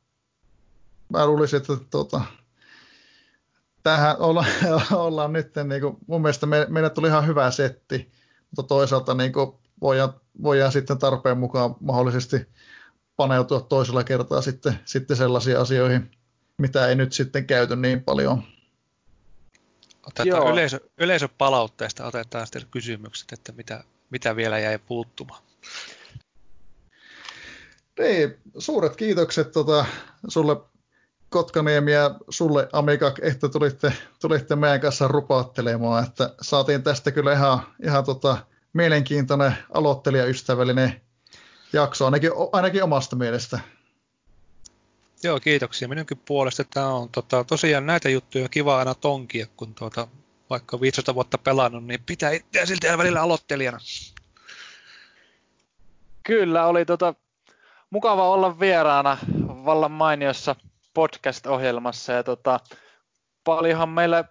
mä 1.09 1.27
luulisin, 1.27 1.56
että 1.56 1.77
tuota, 1.90 2.20
tähän 3.85 4.16
olla, 4.19 4.44
ollaan 4.93 5.32
nyt, 5.32 5.52
niin 5.69 5.81
kuin, 5.81 5.97
mun 6.06 6.23
mielestä 6.23 6.47
me, 6.47 6.66
meille 6.69 6.90
tuli 6.90 7.09
ihan 7.09 7.27
hyvä 7.27 7.51
setti, 7.51 8.12
mutta 8.56 8.62
toisaalta 8.69 9.15
niin 9.15 9.32
kuin, 9.32 9.52
voidaan, 9.81 10.20
voidaan 10.43 10.73
sitten 10.73 10.98
tarpeen 10.98 11.39
mukaan 11.39 11.74
mahdollisesti 11.81 12.36
paneutua 13.16 13.61
toisella 13.61 14.05
kertaa 14.05 14.43
sitten, 14.43 14.78
sitten 14.85 15.16
sellaisiin 15.16 15.59
asioihin, 15.59 16.11
mitä 16.59 16.89
ei 16.89 16.94
nyt 16.94 17.12
sitten 17.12 17.47
käyty 17.47 17.77
niin 17.77 18.05
paljon. 18.05 18.43
Otetaan 20.06 20.52
yleisö, 20.52 20.81
yleisöpalautteesta 20.98 22.06
otetaan 22.06 22.47
sitten 22.47 22.66
kysymykset, 22.70 23.32
että 23.32 23.52
mitä, 23.52 23.85
mitä 24.11 24.36
vielä 24.36 24.59
jäi 24.59 24.78
puuttumaan. 24.78 25.43
Niin, 27.98 28.39
suuret 28.59 28.97
kiitokset 28.97 29.52
tota, 29.52 29.86
sulle 30.28 30.56
Kotkaniemi 31.35 31.93
ja 31.93 32.15
sulle 32.28 32.69
Amikak, 32.73 33.19
että 33.23 33.48
tulitte, 33.48 33.93
tulitte 34.20 34.56
meidän 34.56 34.81
kanssa 34.81 35.09
rupaattelemaan, 35.09 36.05
että 36.05 36.35
saatiin 36.40 36.82
tästä 36.82 37.11
kyllä 37.11 37.32
ihan, 37.32 37.61
ihan 37.85 38.05
tota, 38.05 38.39
mielenkiintoinen 38.73 39.55
aloittelijaystävällinen 39.74 41.01
jakso, 41.73 42.05
ainakin, 42.05 42.31
ainakin 42.52 42.85
omasta 42.85 43.16
mielestä. 43.16 43.61
Joo, 45.23 45.40
kiitoksia 45.40 45.89
minunkin 45.89 46.19
puolesta. 46.24 46.65
Tämä 46.74 46.89
on 46.89 47.09
tota, 47.09 47.44
tosiaan 47.44 47.86
näitä 47.86 48.09
juttuja 48.09 48.48
kiva 48.48 48.78
aina 48.78 48.94
tonkia, 48.94 49.47
kun 49.56 49.74
tuota, 49.74 50.09
vaikka 50.51 50.81
15 50.81 51.15
vuotta 51.15 51.39
pelannut, 51.39 51.85
niin 51.85 52.02
pitää 52.06 52.31
itseä 52.31 52.66
silti 52.66 52.86
välillä 52.98 53.23
aloittelijana. 53.23 53.78
Kyllä, 56.23 56.66
oli 56.66 56.85
tota, 56.85 57.15
mukava 57.90 58.28
olla 58.28 58.61
vieraana 58.61 59.19
vallan 59.47 59.93
mainiossa 59.93 60.56
podcast-ohjelmassa. 60.95 62.12
Ja 62.12 62.23
tota, 62.23 62.61
paljonhan 63.45 63.89
meillä, 63.89 64.25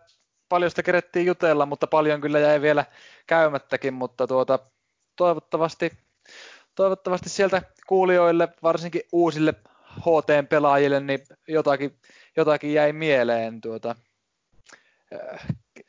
paljon 0.49 0.71
sitä 0.71 0.83
kerettiin 0.83 1.25
jutella, 1.25 1.65
mutta 1.65 1.87
paljon 1.87 2.21
kyllä 2.21 2.39
jäi 2.39 2.61
vielä 2.61 2.85
käymättäkin, 3.27 3.93
mutta 3.93 4.27
tuota, 4.27 4.59
toivottavasti, 5.15 5.91
toivottavasti 6.75 7.29
sieltä 7.29 7.61
kuulijoille, 7.87 8.47
varsinkin 8.63 9.01
uusille 9.11 9.53
HT-pelaajille, 9.99 10.99
niin 10.99 11.19
jotakin, 11.47 11.99
jotakin 12.37 12.73
jäi 12.73 12.93
mieleen. 12.93 13.61
Tuota, 13.61 13.95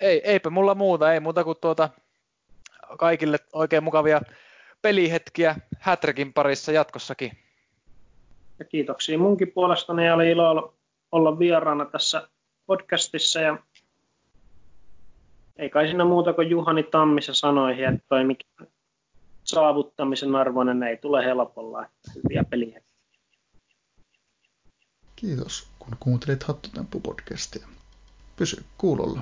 ei, 0.01 0.21
eipä 0.25 0.51
mulla 0.51 0.75
muuta, 0.75 1.13
ei 1.13 1.21
muuta 1.21 1.45
kuin 1.45 1.59
tuota, 1.61 1.91
kaikille 2.99 3.39
oikein 3.53 3.85
mukavia 3.85 4.21
pelihetkiä 4.83 5.57
Hätrekin 5.79 6.33
parissa 6.33 6.73
jatkossakin. 6.73 7.44
Ja 8.59 8.65
kiitoksia 8.65 9.19
munkin 9.19 9.53
puolestani 9.53 10.11
oli 10.11 10.31
ilo 10.31 10.75
olla 11.13 11.39
vieraana 11.39 11.85
tässä 11.85 12.29
podcastissa 12.67 13.41
ja 13.41 13.59
ei 15.57 15.71
kai 15.71 15.87
siinä 15.87 16.05
muuta 16.05 16.33
kuin 16.33 16.51
Juhani 16.51 16.83
Tammissa 16.83 17.35
sanoihin, 17.35 17.85
että 17.85 18.07
toi 18.09 18.25
mikä 18.25 18.45
saavuttamisen 19.45 20.37
arvoinen 20.37 20.83
ei 20.83 20.97
tule 20.97 21.25
helpolla, 21.25 21.85
että 21.85 22.13
hyviä 22.15 22.45
peliä. 22.51 22.81
Kiitos, 25.17 25.69
kun 25.79 25.97
kuuntelit 26.01 26.45
Hattutemppu-podcastia. 26.45 27.67
Pysy 28.37 28.65
kuulolla. 28.79 29.21